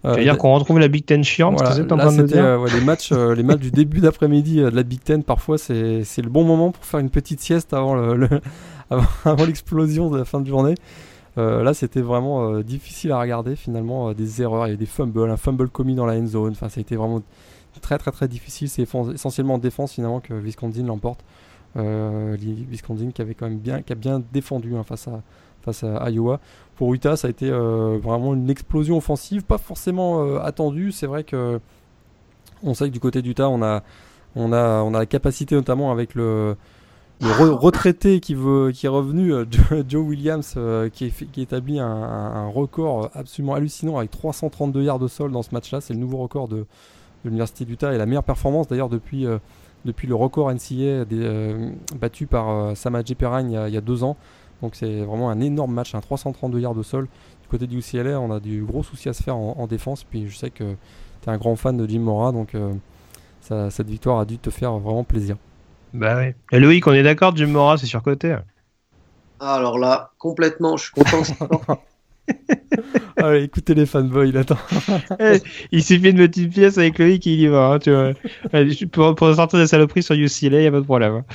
Euh, 0.06 0.12
tu 0.12 0.20
veux 0.20 0.24
dire 0.26 0.38
qu'on 0.38 0.54
retrouve 0.54 0.78
la 0.80 0.90
Big 0.90 1.06
Ten 1.06 1.24
chiante, 1.24 1.56
voilà, 1.58 1.74
c'est 1.74 1.92
en 1.92 1.98
train 1.98 2.16
de 2.16 2.24
dire 2.24 2.60
ouais, 2.60 2.70
les 2.72 2.82
matchs, 2.82 3.12
les 3.12 3.44
matchs 3.44 3.62
du 3.62 3.72
début 3.72 4.00
d'après-midi 4.00 4.58
de 4.58 4.68
la 4.68 4.84
Big 4.84 5.02
Ten, 5.02 5.24
parfois 5.24 5.58
c'est 5.58 5.78
le 6.18 6.30
bon 6.30 6.44
moment 6.44 6.72
pour 6.72 6.84
faire 6.86 7.00
une 7.00 7.10
petite 7.10 7.40
sieste 7.40 7.74
avant 7.74 7.96
le, 7.96 8.28
avant 8.90 9.46
l'explosion 9.46 10.10
de 10.10 10.18
la 10.18 10.26
fin 10.26 10.42
de 10.42 10.48
journée. 10.48 10.76
là, 11.38 11.74
c'était 11.74 12.02
vraiment 12.02 12.60
difficile 12.60 13.14
à 13.14 13.20
regarder 13.20 13.56
finalement, 13.56 14.14
des 14.14 14.42
erreurs, 14.42 14.68
il 14.68 14.72
y 14.72 14.74
a 14.74 14.78
des 14.78 14.86
fumbles, 14.86 15.32
un 15.32 15.38
fumble 15.38 15.70
commis 15.70 15.96
dans 15.96 16.06
la 16.06 16.14
end 16.14 16.28
zone. 16.28 16.52
Enfin, 16.52 16.70
ça 16.70 16.80
a 16.80 16.82
été 16.82 16.96
vraiment 16.96 17.24
très 17.82 17.98
très 17.98 18.12
très 18.12 18.28
difficile. 18.28 18.70
C'est 18.70 18.88
essentiellement 19.14 19.56
en 19.56 19.60
défense 19.60 19.94
finalement 19.94 20.20
que 20.20 20.34
Wisconsin 20.34 20.84
l'emporte. 20.84 21.22
Wisconsin 21.76 23.12
qui 23.12 23.22
avait 23.22 23.36
quand 23.36 23.48
même 23.48 23.60
bien, 23.60 23.82
qui 23.82 23.94
a 23.94 23.96
bien 23.96 24.22
défendu 24.32 24.76
hein, 24.76 24.84
face 24.84 25.08
à 25.08 25.22
face 25.68 25.84
à 25.84 26.10
Iowa. 26.10 26.40
Pour 26.76 26.94
Utah, 26.94 27.18
ça 27.18 27.28
a 27.28 27.32
été 27.32 27.50
euh, 27.50 27.98
vraiment 28.02 28.34
une 28.34 28.50
explosion 28.50 28.98
offensive, 28.98 29.44
pas 29.44 29.58
forcément 29.58 30.24
euh, 30.24 30.40
attendue. 30.40 30.92
C'est 30.92 31.08
vrai 31.08 31.24
que 31.24 31.60
on 32.64 32.74
sait 32.74 32.86
que 32.86 32.94
du 32.94 33.00
côté 33.00 33.22
d'Utah, 33.22 33.50
on 33.50 33.62
a, 33.62 33.84
on, 34.36 34.54
a, 34.54 34.82
on 34.82 34.94
a 34.94 35.00
la 35.00 35.06
capacité 35.06 35.56
notamment 35.56 35.92
avec 35.92 36.16
le, 36.16 36.56
retraité 37.22 38.20
qui, 38.20 38.34
veut, 38.34 38.72
qui 38.72 38.86
est 38.86 38.90
revenu, 38.90 39.34
euh, 39.34 39.46
Joe 39.88 40.06
Williams, 40.06 40.56
qui, 40.94 41.12
qui, 41.12 41.42
établit 41.42 41.80
un, 41.80 42.48
record 42.48 43.10
absolument 43.14 43.56
hallucinant 43.56 43.98
avec 43.98 44.12
332 44.12 44.84
yards 44.84 45.00
de 45.00 45.08
sol 45.08 45.32
dans 45.32 45.44
ce 45.44 45.54
match-là. 45.54 45.82
C'est 45.82 45.94
le 45.94 46.00
nouveau 46.00 46.18
record 46.18 46.48
de, 46.48 46.66
l'Université 47.26 47.66
d'Utah 47.66 47.94
et 47.94 47.98
la 47.98 48.06
meilleure 48.06 48.24
performance 48.24 48.68
d'ailleurs 48.68 48.90
depuis, 48.90 49.26
depuis 49.86 50.08
le 50.08 50.16
record 50.16 50.52
NCA 50.52 51.06
battu 51.96 52.28
par 52.28 52.76
Samaje 52.76 53.14
Perrine 53.16 53.52
il, 53.52 53.68
il, 53.68 53.74
y 53.74 53.78
a 53.78 53.82
deux 53.82 54.04
ans. 54.04 54.18
Donc 54.62 54.76
c'est 54.76 55.02
vraiment 55.02 55.30
un 55.30 55.40
énorme 55.40 55.74
match, 55.74 55.94
un 55.96 56.02
332 56.02 56.60
yards 56.60 56.76
de 56.76 56.84
sol. 56.84 57.08
Du 57.42 57.48
côté 57.48 57.68
du 57.68 57.80
UCLA, 57.80 58.20
on 58.20 58.32
a 58.32 58.40
du 58.40 58.64
gros 58.64 58.84
souci 58.84 59.08
à 59.10 59.14
se 59.14 59.24
faire 59.24 59.38
en, 59.38 59.68
défense. 59.68 60.04
Puis 60.04 60.30
je 60.30 60.36
sais 60.36 60.50
que 60.50 60.76
tu 61.22 61.30
es 61.30 61.32
un 61.32 61.38
grand 61.38 61.56
fan 61.56 61.78
de 61.78 61.88
Jim 61.88 62.00
Mora, 62.00 62.32
donc 62.32 62.56
euh, 62.56 62.74
cette 63.42 63.88
victoire 63.88 64.20
a 64.20 64.26
dû 64.26 64.38
te 64.38 64.50
faire 64.50 64.74
vraiment 64.78 65.04
plaisir. 65.04 65.38
Bah 65.94 66.18
oui. 66.18 66.34
Et 66.52 66.60
Loïc, 66.60 66.86
on 66.88 66.94
est 66.94 67.04
d'accord, 67.04 67.36
Jim 67.36 67.48
Mora, 67.48 67.78
c'est 67.78 67.86
surcoté. 67.86 68.36
Ah, 69.40 69.56
alors 69.56 69.78
là, 69.78 70.12
complètement, 70.18 70.78
je 70.78 70.86
suis 70.86 70.94
content. 70.94 71.22
Écoutez 73.42 73.74
les 73.74 73.86
fanboys, 73.86 74.30
il 74.30 74.38
attend. 74.38 74.58
Eh, 75.20 75.40
il 75.72 75.84
suffit 75.84 76.14
de 76.14 76.40
une 76.40 76.50
pièce 76.50 76.78
avec 76.78 77.00
Loïc 77.00 77.26
et 77.28 77.34
il 77.34 77.40
y 77.42 77.48
va. 77.48 77.78
Hein. 77.86 78.14
Pour, 78.92 79.36
sortir 79.36 79.60
des 79.60 79.68
saloperies 79.68 80.04
sur 80.04 80.16
UCLA, 80.16 80.58
il 80.58 80.62
n'y 80.62 80.68
a 80.68 80.72
pas 80.72 80.80
de 80.80 80.86
problème. 80.86 81.14
Hein. 81.14 81.26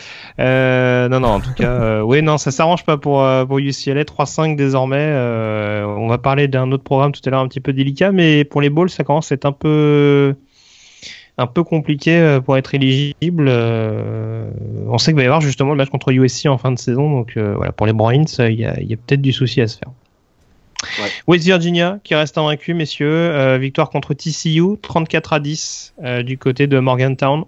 Euh, 0.41 1.09
non, 1.09 1.21
non, 1.21 1.29
en 1.29 1.41
tout 1.41 1.53
cas, 1.55 1.71
euh, 1.71 2.01
oui, 2.03 2.23
non, 2.23 2.39
ça 2.39 2.51
s'arrange 2.51 2.85
pas 2.85 2.97
pour, 2.97 3.23
euh, 3.23 3.45
pour 3.45 3.59
UCLA. 3.59 4.05
3-5 4.05 4.57
désormais. 4.57 4.97
Euh, 4.99 5.85
on 5.85 6.09
va 6.09 6.19
parler 6.19 6.49
d'un 6.49 6.71
autre 6.73 6.85
programme 6.85 7.13
tout 7.13 7.21
à 7.25 7.31
l'heure 7.31 7.41
un 7.41 7.49
petit 7.49 7.61
peu 7.61 7.73
délicat, 7.73 8.13
mais 8.13 8.45
pour 8.45 8.61
les 8.61 8.71
Balls, 8.71 8.91
ça 8.91 9.05
commence 9.05 9.33
à 9.33 9.35
être 9.35 9.47
un 9.47 9.53
peu 9.53 10.35
un 11.39 11.47
peu 11.47 11.65
compliqué 11.65 12.39
pour 12.45 12.57
être 12.59 12.75
éligible. 12.75 13.49
on 13.49 14.99
sait 14.99 15.13
qu'il 15.13 15.17
va 15.17 15.23
y 15.23 15.27
avoir 15.27 15.41
justement 15.41 15.71
le 15.71 15.77
match 15.77 15.89
contre 15.89 16.13
USC 16.13 16.47
en 16.47 16.59
fin 16.59 16.71
de 16.71 16.79
saison, 16.79 17.11
donc 17.11 17.37
voilà, 17.37 17.73
pour 17.73 17.87
les 17.87 17.95
Bruins, 17.95 18.25
il 18.39 18.61
y 18.61 18.65
a 18.67 18.75
peut-être 18.75 19.23
du 19.23 19.33
souci 19.33 19.61
à 19.61 19.67
se 19.67 19.79
faire. 19.79 19.91
West 21.27 21.45
Virginia 21.45 21.99
qui 22.05 22.15
reste 22.15 22.39
invaincu, 22.39 22.75
messieurs. 22.75 23.11
Euh, 23.13 23.59
victoire 23.59 23.91
contre 23.91 24.15
TCU, 24.15 24.77
34 24.81 25.33
à 25.33 25.41
10 25.41 25.95
euh, 26.03 26.23
du 26.23 26.39
côté 26.39 26.67
de 26.67 26.79
Morgantown. 26.79 27.45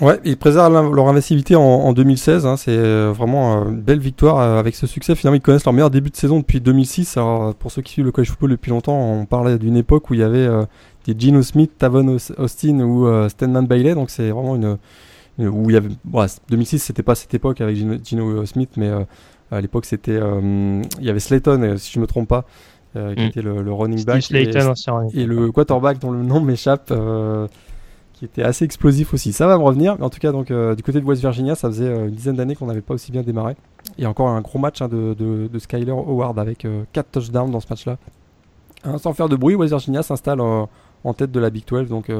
Ouais, 0.00 0.18
ils 0.24 0.38
préservent 0.38 0.94
leur 0.94 1.08
invincibilité 1.08 1.56
en, 1.56 1.92
2016. 1.92 2.46
Hein, 2.46 2.56
c'est 2.56 2.70
euh, 2.70 3.12
vraiment 3.14 3.68
une 3.68 3.80
belle 3.80 3.98
victoire 3.98 4.40
avec 4.40 4.74
ce 4.74 4.86
succès. 4.86 5.14
Finalement, 5.14 5.36
ils 5.36 5.42
connaissent 5.42 5.66
leur 5.66 5.74
meilleur 5.74 5.90
début 5.90 6.08
de 6.08 6.16
saison 6.16 6.38
depuis 6.38 6.60
2006. 6.60 7.18
Alors, 7.18 7.54
pour 7.54 7.70
ceux 7.70 7.82
qui 7.82 7.92
suivent 7.92 8.06
le 8.06 8.12
college 8.12 8.30
football 8.30 8.50
depuis 8.50 8.70
longtemps, 8.70 8.98
on 8.98 9.26
parlait 9.26 9.58
d'une 9.58 9.76
époque 9.76 10.08
où 10.08 10.14
il 10.14 10.20
y 10.20 10.22
avait 10.22 10.48
des 11.04 11.14
Gino 11.18 11.42
Smith, 11.42 11.72
Tavon 11.76 12.16
Austin 12.38 12.80
ou 12.80 13.28
Stanman 13.28 13.66
Bailey. 13.66 13.94
Donc, 13.94 14.08
c'est 14.08 14.30
vraiment 14.30 14.56
une, 14.56 14.78
où 15.38 15.68
il 15.68 15.74
y 15.74 15.76
avait. 15.76 15.90
2006, 16.48 16.78
c'était 16.78 17.02
pas 17.02 17.14
cette 17.14 17.34
époque 17.34 17.60
avec 17.60 17.76
Gino, 17.76 18.46
Smith, 18.46 18.70
mais 18.78 18.90
à 19.50 19.60
l'époque, 19.60 19.84
c'était. 19.84 20.18
il 20.18 21.04
y 21.04 21.10
avait 21.10 21.20
Slayton, 21.20 21.76
si 21.76 21.92
je 21.92 22.00
me 22.00 22.06
trompe 22.06 22.28
pas. 22.28 22.44
Euh, 22.96 23.14
qui 23.14 23.22
mm. 23.22 23.26
était 23.26 23.42
le, 23.42 23.72
running 23.72 24.04
back. 24.04 24.32
et, 24.32 24.50
et, 25.14 25.24
le 25.24 25.52
quarterback 25.52 26.00
dont 26.00 26.10
le 26.10 26.24
nom 26.24 26.40
m'échappe, 26.40 26.88
euh, 26.90 27.46
qui 28.14 28.24
était 28.24 28.42
assez 28.42 28.64
explosif 28.64 29.14
aussi. 29.14 29.32
Ça 29.32 29.46
va 29.46 29.56
me 29.56 29.62
revenir, 29.62 29.96
mais 29.96 30.04
en 30.04 30.10
tout 30.10 30.18
cas, 30.18 30.32
donc, 30.32 30.50
euh, 30.50 30.74
du 30.74 30.82
côté 30.82 31.00
de 31.00 31.04
West 31.04 31.20
Virginia, 31.20 31.54
ça 31.54 31.68
faisait 31.68 31.88
une 31.88 32.10
dizaine 32.10 32.34
d'années 32.34 32.56
qu'on 32.56 32.66
n'avait 32.66 32.80
pas 32.80 32.94
aussi 32.94 33.12
bien 33.12 33.22
démarré. 33.22 33.54
A 34.02 34.08
encore 34.08 34.28
un 34.28 34.40
gros 34.40 34.58
match 34.58 34.82
hein, 34.82 34.88
de, 34.88 35.14
de, 35.14 35.58
Skyler 35.60 35.92
Howard 35.92 36.36
avec 36.40 36.66
4 36.92 37.10
touchdowns 37.12 37.52
dans 37.52 37.60
ce 37.60 37.68
match-là. 37.70 37.96
Hein, 38.82 38.98
sans 38.98 39.12
faire 39.12 39.28
de 39.28 39.36
bruit, 39.36 39.54
West 39.54 39.70
Virginia 39.70 40.02
s'installe 40.02 40.40
en 40.40 40.68
tête 41.16 41.30
de 41.30 41.38
la 41.38 41.50
Big 41.50 41.64
12, 41.64 41.88
donc 41.88 42.10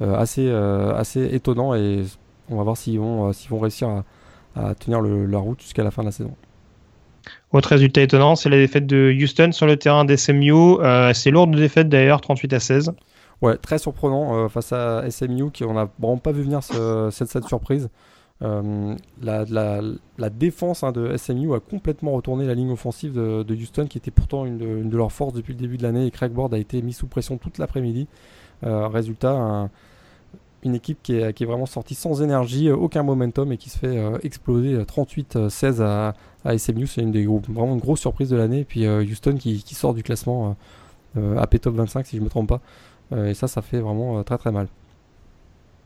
assez, 0.00 0.50
assez 0.50 1.24
étonnant 1.32 1.74
et 1.74 2.02
on 2.50 2.56
va 2.56 2.64
voir 2.64 2.76
s'ils 2.76 2.98
vont, 2.98 3.32
s'ils 3.32 3.50
vont 3.50 3.60
réussir 3.60 3.88
à, 3.88 4.04
à 4.56 4.74
tenir 4.74 5.00
le, 5.00 5.26
la 5.26 5.38
route 5.38 5.60
jusqu'à 5.60 5.84
la 5.84 5.92
fin 5.92 6.02
de 6.02 6.08
la 6.08 6.12
saison. 6.12 6.34
Autre 7.52 7.68
résultat 7.70 8.02
étonnant, 8.02 8.34
c'est 8.34 8.48
la 8.48 8.56
défaite 8.56 8.86
de 8.86 9.14
Houston 9.14 9.52
sur 9.52 9.66
le 9.66 9.76
terrain 9.76 10.04
d'SMU. 10.04 10.52
Euh, 10.52 11.12
c'est 11.12 11.30
lourde 11.30 11.54
défaite 11.54 11.88
d'ailleurs, 11.88 12.20
38 12.20 12.52
à 12.54 12.60
16. 12.60 12.92
Ouais, 13.42 13.56
très 13.56 13.78
surprenant 13.78 14.36
euh, 14.36 14.48
face 14.48 14.72
à 14.72 15.10
SMU, 15.10 15.50
qui 15.50 15.64
on 15.64 15.74
n'a 15.74 15.88
vraiment 15.98 16.18
pas 16.18 16.32
vu 16.32 16.42
venir 16.42 16.62
cette, 16.62 17.46
surprise. 17.46 17.90
Euh, 18.42 18.94
la, 19.22 20.30
défense 20.30 20.82
hein, 20.82 20.92
de 20.92 21.16
SMU 21.16 21.54
a 21.54 21.60
complètement 21.60 22.12
retourné 22.12 22.46
la 22.46 22.54
ligne 22.54 22.70
offensive 22.70 23.12
de, 23.12 23.54
Houston, 23.54 23.86
qui 23.86 23.98
était 23.98 24.10
pourtant 24.10 24.46
une 24.46 24.88
de, 24.88 24.96
leurs 24.96 25.12
forces 25.12 25.34
depuis 25.34 25.52
le 25.52 25.58
début 25.58 25.76
de 25.76 25.82
l'année. 25.82 26.06
Et 26.06 26.10
Craig 26.10 26.36
Ward 26.36 26.54
a 26.54 26.58
été 26.58 26.80
mis 26.82 26.92
sous 26.92 27.06
pression 27.06 27.36
toute 27.36 27.58
l'après-midi. 27.58 28.08
résultat, 28.62 29.68
une 30.62 30.74
équipe 30.74 30.98
qui 31.02 31.16
est, 31.16 31.32
qui 31.32 31.42
est, 31.42 31.46
vraiment 31.46 31.66
sortie 31.66 31.94
sans 31.94 32.22
énergie, 32.22 32.68
euh, 32.68 32.76
aucun 32.76 33.02
momentum 33.02 33.52
et 33.52 33.56
qui 33.56 33.70
se 33.70 33.78
fait 33.78 33.98
euh, 33.98 34.18
exploser 34.22 34.76
38-16 34.76 35.80
euh, 35.80 35.84
à, 35.84 36.14
à, 36.44 36.58
SMU. 36.58 36.86
C'est 36.86 37.02
une 37.02 37.12
des 37.12 37.26
vraiment 37.26 37.74
une 37.74 37.80
grosse 37.80 38.00
surprise 38.00 38.30
de 38.30 38.36
l'année. 38.36 38.60
Et 38.60 38.64
puis 38.64 38.86
Houston 38.86 39.36
qui, 39.36 39.62
qui, 39.62 39.74
sort 39.74 39.94
du 39.94 40.02
classement 40.02 40.56
AP 41.16 41.60
Top 41.60 41.74
25 41.74 42.06
si 42.06 42.16
je 42.16 42.20
ne 42.20 42.24
me 42.24 42.30
trompe 42.30 42.48
pas. 42.48 42.60
et 43.26 43.34
ça, 43.34 43.48
ça 43.48 43.62
fait 43.62 43.80
vraiment 43.80 44.22
très 44.22 44.38
très 44.38 44.52
mal. 44.52 44.68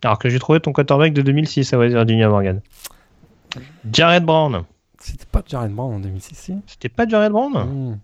Alors 0.04 0.18
que 0.18 0.28
j'ai 0.28 0.38
trouvé 0.38 0.60
ton 0.60 0.72
quarterback 0.72 1.12
de 1.12 1.22
2006 1.22 1.72
à 1.72 1.78
West 1.78 1.94
Virginia 1.94 2.28
Morgan. 2.28 2.60
Jared 3.90 4.24
Brown. 4.24 4.64
C'était 4.98 5.26
pas 5.30 5.42
Jared 5.46 5.72
Brown 5.72 5.94
en 5.94 6.00
2006, 6.00 6.34
si 6.34 6.54
C'était 6.66 6.88
pas 6.88 7.06
Jared 7.06 7.32
Brown? 7.32 7.52
Hmm. 7.52 7.98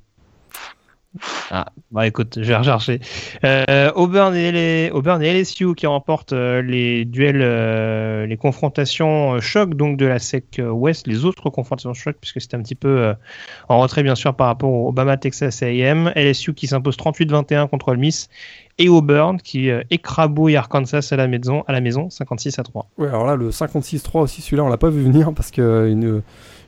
Ah, 1.51 1.67
bah 1.91 2.07
écoute, 2.07 2.39
je 2.41 2.49
vais 2.49 2.57
rechercher. 2.57 3.01
Euh, 3.45 3.93
Auburn, 3.95 4.35
et 4.35 4.53
les, 4.53 4.91
Auburn 4.93 5.23
et 5.23 5.33
LSU 5.33 5.75
qui 5.75 5.87
remportent 5.87 6.33
euh, 6.33 6.63
les 6.63 7.05
duels, 7.05 7.43
euh, 7.43 8.27
les 8.27 8.37
confrontations 8.39 9.39
choc 9.41 9.75
donc 9.75 9.99
de 9.99 10.07
la 10.07 10.19
SEC 10.19 10.63
West, 10.65 11.07
les 11.07 11.25
autres 11.25 11.51
confrontations 11.51 11.93
choc, 11.93 12.17
puisque 12.21 12.41
c'était 12.41 12.57
un 12.57 12.63
petit 12.63 12.75
peu 12.75 13.15
en 13.69 13.79
retrait 13.81 14.03
bien 14.03 14.15
sûr 14.15 14.35
par 14.35 14.47
rapport 14.47 14.71
au 14.71 14.89
Obama 14.89 15.17
Texas 15.17 15.63
A&M. 15.63 16.13
LSU 16.17 16.55
qui 16.55 16.67
s'impose 16.67 16.97
38-21 16.97 17.69
contre 17.69 17.93
le 17.93 17.99
Miss 17.99 18.29
et 18.79 18.89
Auburn 18.89 19.39
qui 19.39 19.71
écrabouille 19.91 20.57
Arkansas 20.57 21.09
à 21.11 21.17
la 21.17 21.29
maison, 21.29 21.63
à 21.67 21.73
la 21.73 21.81
maison 21.81 22.09
56 22.09 22.59
à 22.59 22.63
3. 22.63 22.89
Ouais, 22.97 23.09
alors 23.09 23.27
là 23.27 23.37
le 23.37 23.51
56-3 23.51 24.21
aussi, 24.21 24.41
celui-là 24.41 24.65
on 24.65 24.69
l'a 24.69 24.79
pas 24.79 24.91
vu 24.91 25.03
venir 25.03 25.33
parce 25.35 25.51
que 25.51 25.89
une 25.91 26.23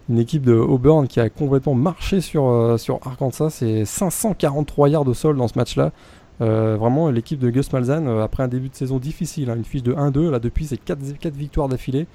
une 0.08 0.18
équipe 0.18 0.42
de 0.42 0.54
Auburn 0.54 1.06
qui 1.06 1.20
a 1.20 1.28
complètement 1.30 1.74
marché 1.74 2.20
sur, 2.20 2.48
euh, 2.48 2.76
sur 2.76 3.00
Arkansas. 3.06 3.50
C'est 3.50 3.84
543 3.84 4.88
yards 4.88 5.04
de 5.04 5.14
sol 5.14 5.36
dans 5.36 5.48
ce 5.48 5.58
match-là. 5.58 5.92
Euh, 6.40 6.76
vraiment, 6.78 7.10
l'équipe 7.10 7.38
de 7.38 7.48
Gus 7.50 7.72
Malzahn, 7.72 8.06
euh, 8.08 8.22
après 8.22 8.42
un 8.42 8.48
début 8.48 8.68
de 8.68 8.74
saison 8.74 8.98
difficile, 8.98 9.50
hein, 9.50 9.56
une 9.56 9.64
fiche 9.64 9.82
de 9.82 9.94
1-2, 9.94 10.30
là 10.30 10.40
depuis 10.40 10.66
c'est 10.66 10.76
4, 10.76 11.18
4 11.18 11.34
victoires 11.34 11.68
d'affilée. 11.68 12.06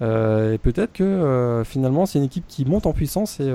et 0.00 0.58
peut-être 0.62 0.92
que 0.92 1.62
finalement 1.64 2.04
c'est 2.06 2.18
une 2.18 2.26
équipe 2.26 2.44
qui 2.46 2.66
monte 2.66 2.86
en 2.86 2.92
puissance 2.92 3.40
et 3.40 3.50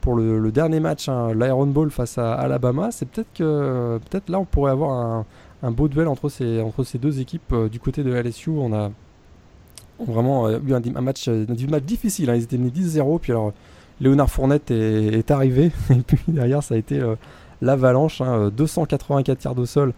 pour 0.00 0.16
le, 0.16 0.50
dernier 0.50 0.80
match, 0.80 1.08
hein, 1.08 1.32
l'Iron 1.32 1.66
Bowl 1.66 1.90
face 1.90 2.18
à 2.18 2.34
Alabama, 2.34 2.90
c'est 2.90 3.06
peut-être 3.08 3.32
que 3.34 3.98
peut-être 4.10 4.28
là 4.30 4.40
on 4.40 4.44
pourrait 4.44 4.72
avoir 4.72 4.90
un, 4.90 5.26
un, 5.62 5.70
beau 5.70 5.86
duel 5.88 6.08
entre 6.08 6.28
ces, 6.28 6.60
entre 6.60 6.82
ces 6.82 6.98
deux 6.98 7.20
équipes. 7.20 7.54
du 7.70 7.78
côté 7.78 8.02
de 8.02 8.12
LSU, 8.12 8.50
on 8.50 8.72
a 8.72 8.90
ont 9.98 10.04
vraiment 10.04 10.46
euh, 10.46 10.58
eu 10.66 10.74
un, 10.74 11.00
match, 11.00 11.28
euh, 11.28 11.46
match 11.68 11.82
difficile. 11.82 12.30
Hein. 12.30 12.36
Ils 12.36 12.44
étaient 12.44 12.58
menés 12.58 12.70
10-0, 12.70 13.18
puis 13.20 13.32
alors 13.32 13.52
Léonard 14.00 14.30
Fournette 14.30 14.70
est, 14.70 15.30
arrivé, 15.30 15.70
et 15.90 16.02
puis 16.06 16.18
derrière 16.28 16.62
ça 16.62 16.74
a 16.74 16.78
été 16.78 17.00
euh, 17.00 17.16
l'avalanche, 17.62 18.22
284 18.22 19.10
hein, 19.10 19.50
yards 19.50 19.58
au 19.58 19.66
sol. 19.66 19.92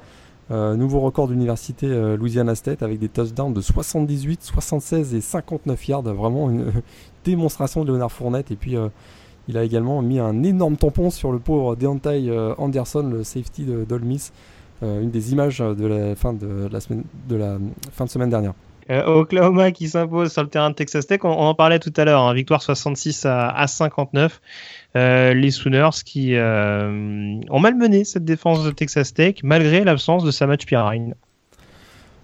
nouveau 0.51 1.01
record 1.01 1.29
d'université 1.29 1.87
Louisiana 2.17 2.55
State 2.55 2.83
avec 2.83 2.99
des 2.99 3.09
touchdowns 3.09 3.53
de 3.53 3.61
78, 3.61 4.43
76 4.43 5.15
et 5.15 5.21
59 5.21 5.89
yards. 5.89 6.03
Vraiment 6.03 6.51
une 6.51 6.73
démonstration 7.25 7.85
de 7.85 7.89
Léonard 7.89 8.11
Fournette. 8.11 8.51
Et 8.51 8.57
puis 8.57 8.77
il 9.49 9.59
a 9.59 9.63
également 9.63 10.01
mis 10.01 10.19
un 10.19 10.43
énorme 10.43 10.77
tampon 10.77 11.11
sur 11.11 11.33
le 11.33 11.39
pauvre 11.39 11.77
Deontay 11.77 12.31
Anderson, 12.57 13.11
le 13.13 13.23
safety 13.23 13.65
de 13.65 13.85
d'Ole 13.85 14.05
une 14.83 15.11
des 15.11 15.33
images 15.33 15.59
de 15.59 15.87
la 15.87 16.15
fin 16.15 16.33
de 16.33 16.67
la, 16.73 16.81
semaine, 16.81 17.05
de 17.29 17.37
la 17.37 17.59
fin 17.93 18.07
de 18.07 18.11
semaine 18.11 18.31
dernière. 18.31 18.55
Oklahoma 18.89 19.71
qui 19.71 19.89
s'impose 19.89 20.33
sur 20.33 20.43
le 20.43 20.49
terrain 20.49 20.71
de 20.71 20.75
Texas 20.75 21.07
Tech, 21.07 21.21
on, 21.25 21.29
en 21.29 21.55
parlait 21.55 21.79
tout 21.79 21.93
à 21.97 22.05
l'heure, 22.05 22.23
hein, 22.23 22.35
victoire 22.35 22.63
66 22.63 23.27
à, 23.27 23.67
59. 23.67 24.41
les 24.95 25.51
Sooners 25.51 26.03
qui 26.05 26.35
ont 26.37 27.61
malmené 27.61 28.05
cette 28.05 28.25
défense 28.25 28.65
de 28.65 28.71
Texas 28.71 29.15
Tech 29.15 29.37
malgré 29.43 29.85
l'absence 29.85 30.25
de 30.25 30.31
Samaj 30.31 30.67
Pirine. 30.67 31.15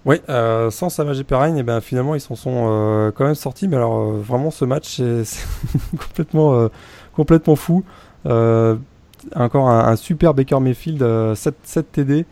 Oui, 0.07 0.21
euh, 0.29 0.71
sans 0.71 0.87
Samaj 0.87 1.21
Perrine, 1.23 1.57
et 1.57 1.59
eh 1.59 1.63
ben 1.63 1.81
finalement 1.81 2.15
ils 2.15 2.21
s'en 2.21 2.35
sont 2.35 2.69
euh, 2.69 3.11
quand 3.11 3.25
même 3.25 3.35
sortis. 3.35 3.67
Mais 3.67 3.75
alors 3.75 3.99
euh, 3.99 4.21
vraiment 4.21 4.51
ce 4.51 4.63
match 4.63 5.01
c'est 5.25 5.45
complètement 5.97 6.69
complètement 7.13 7.57
fou. 7.57 7.83
encore 8.25 9.69
un, 9.69 9.95
super 9.97 10.33
Baker 10.33 10.61
Mayfield, 10.61 11.35
7, 11.35 11.55
7 11.61 11.91
TD. 11.91 12.25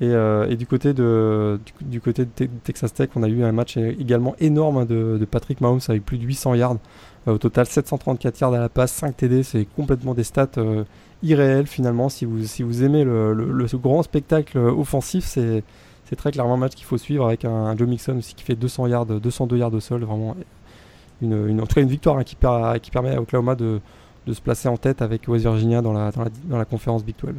Et, 0.00 0.56
du 0.56 0.66
côté 0.66 0.92
de 0.92 1.58
du, 1.80 2.00
côté 2.00 2.26
de 2.26 2.30
Texas 2.64 2.92
Tech, 2.92 3.10
on 3.16 3.22
a 3.22 3.28
eu 3.28 3.42
un 3.42 3.52
match 3.52 3.76
également 3.76 4.34
énorme 4.40 4.84
de, 4.84 5.26
Patrick 5.30 5.60
Mahomes 5.60 5.80
avec 5.88 6.04
plus 6.04 6.18
de 6.18 6.24
800 6.24 6.54
yards. 6.54 6.76
au 7.26 7.38
total, 7.38 7.66
734 7.66 8.40
yards 8.40 8.54
à 8.54 8.58
la 8.58 8.68
passe, 8.68 8.92
5 8.92 9.16
TD. 9.16 9.42
C'est 9.42 9.64
complètement 9.64 10.12
des 10.12 10.24
stats 10.24 10.50
irréels 11.22 11.66
finalement. 11.66 12.10
Si 12.10 12.26
vous 12.26 12.44
si 12.44 12.62
vous 12.62 12.84
aimez 12.84 13.04
le, 13.04 13.32
le 13.32 13.78
grand 13.78 14.02
spectacle 14.02 14.58
offensif, 14.58 15.24
c'est 15.24 16.16
très 16.16 16.30
clairement 16.30 16.54
un 16.54 16.58
match 16.58 16.74
qu'il 16.74 16.86
faut 16.86 16.98
suivre 16.98 17.26
avec 17.26 17.44
un, 17.44 17.76
Joe 17.76 17.88
Mixon 17.88 18.18
aussi 18.18 18.34
qui 18.34 18.44
fait 18.44 18.54
200 18.54 18.86
yards, 18.86 19.06
202 19.06 19.56
yards 19.56 19.74
au 19.74 19.80
sol, 19.80 20.04
vraiment 20.04 20.36
une, 21.22 21.60
en 21.60 21.66
tout 21.66 21.74
cas 21.74 21.80
une 21.80 21.88
victoire 21.88 22.18
hein, 22.18 22.24
qui, 22.24 22.36
permet 22.36 23.14
à 23.14 23.20
Oklahoma 23.20 23.54
de, 23.54 23.80
se 24.30 24.40
placer 24.40 24.68
en 24.68 24.76
tête 24.76 25.02
avec 25.02 25.26
West 25.28 25.44
Virginia 25.44 25.82
dans 25.82 25.92
la, 25.92 26.10
dans 26.12 26.58
la, 26.58 26.64
conférence 26.64 27.04
Big 27.04 27.16
12. 27.18 27.34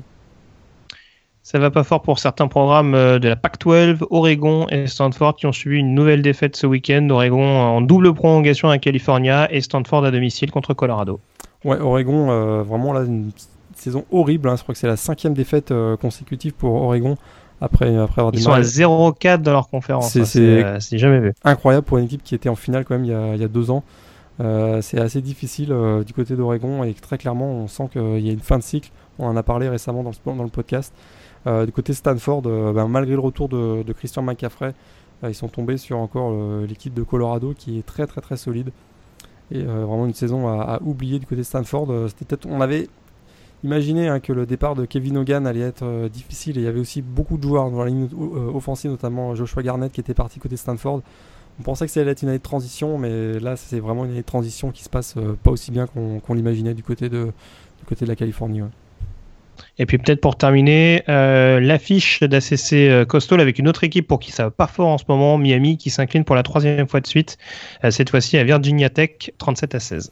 Ça 1.49 1.59
va 1.59 1.71
pas 1.71 1.85
fort 1.85 2.01
pour 2.01 2.19
certains 2.19 2.49
programmes 2.49 2.93
euh, 2.93 3.19
de 3.19 3.29
la 3.29 3.37
Pac-12, 3.37 3.99
Oregon 4.09 4.67
et 4.67 4.85
Stanford 4.85 5.37
qui 5.37 5.45
ont 5.45 5.53
subi 5.53 5.77
une 5.77 5.95
nouvelle 5.95 6.21
défaite 6.21 6.57
ce 6.57 6.67
week-end. 6.67 7.07
Oregon 7.09 7.41
en 7.41 7.79
double 7.79 8.13
prolongation 8.13 8.69
à 8.69 8.77
California 8.79 9.47
et 9.49 9.61
Stanford 9.61 10.03
à 10.03 10.11
domicile 10.11 10.51
contre 10.51 10.73
Colorado. 10.73 11.21
Ouais, 11.63 11.79
Oregon, 11.79 12.29
euh, 12.31 12.63
vraiment 12.63 12.91
là, 12.91 13.05
une 13.05 13.31
saison 13.75 14.03
horrible. 14.11 14.49
Hein. 14.49 14.57
Je 14.57 14.63
crois 14.63 14.73
que 14.73 14.79
c'est 14.79 14.87
la 14.87 14.97
cinquième 14.97 15.33
défaite 15.33 15.71
euh, 15.71 15.95
consécutive 15.95 16.51
pour 16.51 16.73
Oregon 16.73 17.15
après, 17.61 17.95
après 17.95 18.19
avoir 18.19 18.35
Ils 18.35 18.41
sont 18.41 18.51
à 18.51 18.59
0-4 18.59 19.37
dans 19.37 19.53
leur 19.53 19.69
conférence. 19.69 20.21
C'est 20.21 20.63
hein, 20.65 20.79
jamais 20.91 21.21
vu. 21.21 21.33
Incroyable 21.45 21.85
pour 21.85 21.97
une 21.97 22.03
équipe 22.07 22.23
qui 22.25 22.35
était 22.35 22.49
en 22.49 22.57
finale 22.57 22.83
quand 22.83 22.95
même 22.95 23.05
il 23.05 23.11
y 23.11 23.13
a, 23.13 23.35
il 23.35 23.39
y 23.39 23.45
a 23.45 23.47
deux 23.47 23.71
ans. 23.71 23.85
C'est 24.81 24.99
assez 24.99 25.21
difficile 25.21 25.73
du 26.05 26.11
côté 26.11 26.35
d'Oregon 26.35 26.83
et 26.83 26.93
très 26.93 27.17
clairement 27.17 27.49
on 27.49 27.67
sent 27.67 27.87
qu'il 27.93 28.19
y 28.19 28.29
a 28.29 28.33
une 28.33 28.41
fin 28.41 28.57
de 28.57 28.63
cycle. 28.63 28.91
On 29.17 29.27
en 29.27 29.37
a 29.37 29.43
parlé 29.43 29.69
récemment 29.69 30.03
dans 30.03 30.11
le, 30.11 30.35
dans 30.35 30.43
le 30.43 30.49
podcast. 30.49 30.93
Euh, 31.47 31.65
du 31.65 31.71
côté 31.71 31.93
Stanford, 31.93 32.43
ben, 32.43 32.87
malgré 32.87 33.13
le 33.13 33.19
retour 33.19 33.49
de, 33.49 33.93
Christian 33.93 34.21
McCaffrey, 34.21 34.73
ils 35.23 35.33
sont 35.33 35.47
tombés 35.47 35.77
sur 35.77 35.97
encore 35.97 36.35
l'équipe 36.67 36.93
de 36.93 37.01
Colorado 37.01 37.55
qui 37.57 37.79
est 37.79 37.85
très 37.85 38.05
très 38.05 38.21
très 38.21 38.37
solide. 38.37 38.69
Et 39.49 39.63
vraiment 39.63 40.05
une 40.05 40.13
saison 40.13 40.47
à, 40.47 40.79
oublier 40.83 41.19
du 41.19 41.25
côté 41.25 41.43
Stanford. 41.43 42.09
C'était 42.09 42.45
on 42.47 42.61
avait 42.61 42.87
Imaginez 43.63 44.07
hein, 44.07 44.19
que 44.19 44.33
le 44.33 44.45
départ 44.45 44.75
de 44.75 44.85
Kevin 44.85 45.17
Hogan 45.17 45.47
allait 45.47 45.61
être 45.61 45.83
euh, 45.83 46.09
difficile 46.09 46.57
et 46.57 46.61
il 46.61 46.63
y 46.65 46.67
avait 46.67 46.79
aussi 46.79 47.01
beaucoup 47.01 47.37
de 47.37 47.43
joueurs 47.43 47.71
dans 47.71 47.83
la 47.83 47.89
ligne 47.89 48.07
euh, 48.13 48.51
offensive, 48.53 48.91
notamment 48.91 49.33
Joshua 49.33 49.63
Garnett 49.63 49.91
qui 49.91 49.99
était 49.99 50.13
parti 50.13 50.39
côté 50.39 50.57
Stanford. 50.57 51.01
On 51.59 51.63
pensait 51.63 51.87
que 51.87 51.91
ça 51.91 52.01
allait 52.01 52.11
être 52.11 52.21
une 52.21 52.29
année 52.29 52.37
de 52.37 52.43
transition, 52.43 52.99
mais 52.99 53.39
là 53.39 53.55
c'est 53.55 53.79
vraiment 53.79 54.05
une 54.05 54.11
année 54.11 54.21
de 54.21 54.25
transition 54.25 54.69
qui 54.69 54.83
se 54.83 54.89
passe 54.89 55.15
euh, 55.17 55.35
pas 55.41 55.49
aussi 55.49 55.71
bien 55.71 55.87
qu'on 55.87 56.33
l'imaginait 56.35 56.75
du, 56.75 56.83
côté 56.83 57.09
de, 57.09 57.31
du 57.79 57.85
côté 57.87 58.05
de 58.05 58.09
la 58.09 58.15
Californie. 58.15 58.61
Et 59.77 59.85
puis 59.85 59.97
peut-être 59.97 60.21
pour 60.21 60.37
terminer, 60.37 61.03
l'affiche 61.07 62.21
d'ACC 62.21 63.05
Coastal 63.07 63.39
avec 63.39 63.59
une 63.59 63.67
autre 63.67 63.83
équipe 63.83 64.07
pour 64.07 64.19
qui 64.19 64.31
ça 64.31 64.45
va 64.45 64.51
pas 64.51 64.67
fort 64.67 64.87
en 64.87 64.97
ce 64.97 65.05
moment, 65.07 65.37
Miami, 65.37 65.77
qui 65.77 65.89
s'incline 65.89 66.23
pour 66.23 66.35
la 66.35 66.43
troisième 66.43 66.87
fois 66.87 67.01
de 67.01 67.07
suite, 67.07 67.37
cette 67.89 68.09
fois-ci 68.09 68.37
à 68.37 68.43
Virginia 68.43 68.89
Tech, 68.89 69.31
37 69.37 69.75
à 69.75 69.79
16. 69.79 70.11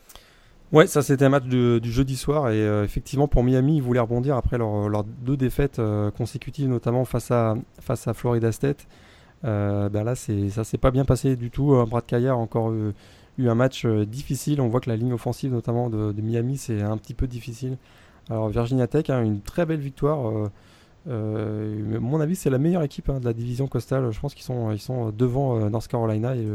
Ouais, 0.72 0.88
ça 0.88 1.02
c'était 1.04 1.26
un 1.26 1.30
match 1.30 1.46
du 1.46 1.92
jeudi 1.92 2.18
soir 2.18 2.50
et 2.50 2.60
euh, 2.60 2.84
effectivement 2.84 3.28
pour 3.28 3.44
Miami, 3.44 3.78
ils 3.78 3.84
voulaient 3.84 4.00
rebondir 4.00 4.36
après 4.36 4.58
leurs 4.58 5.04
deux 5.04 5.38
défaites 5.38 5.80
euh, 5.80 6.10
consécutives, 6.12 6.68
notamment 6.68 7.06
face 7.06 7.32
à, 7.32 7.56
face 7.80 8.08
à 8.08 8.14
Florida 8.14 8.52
State. 8.52 8.88
Euh, 9.46 9.90
ben 9.90 10.04
là, 10.04 10.16
ça 10.16 10.64
s'est 10.64 10.78
pas 10.78 10.92
bien 10.92 11.06
passé 11.06 11.36
du 11.36 11.52
tout. 11.52 11.76
Brad 11.86 12.06
Kayer 12.06 12.30
a 12.30 12.36
encore 12.36 12.74
eu 12.74 13.50
un 13.50 13.56
match 13.56 13.86
difficile. 13.86 14.60
On 14.60 14.68
voit 14.68 14.82
que 14.82 14.90
la 14.90 14.96
ligne 14.98 15.14
offensive, 15.14 15.52
notamment 15.52 15.90
de, 15.90 16.14
Miami, 16.22 16.58
c'est 16.58 16.82
un 16.82 16.98
petit 16.98 17.14
peu 17.14 17.28
difficile. 17.28 17.78
Alors 18.30 18.50
Virginia 18.50 18.88
Tech 18.88 19.10
a 19.10 19.22
une 19.22 19.42
très 19.42 19.66
belle 19.66 19.80
victoire. 19.80 20.32
mon 21.06 22.20
avis, 22.20 22.36
c'est 22.36 22.50
la 22.50 22.58
meilleure 22.58 22.84
équipe 22.84 23.10
hein, 23.10 23.20
de 23.20 23.26
la 23.26 23.34
division 23.34 23.68
costale. 23.68 24.12
Je 24.12 24.20
pense 24.20 24.34
qu'ils 24.34 24.46
sont, 24.46 24.72
ils 24.72 24.80
sont 24.80 25.12
devant 25.12 25.70
North 25.70 25.88
Carolina 25.88 26.36
et 26.36 26.46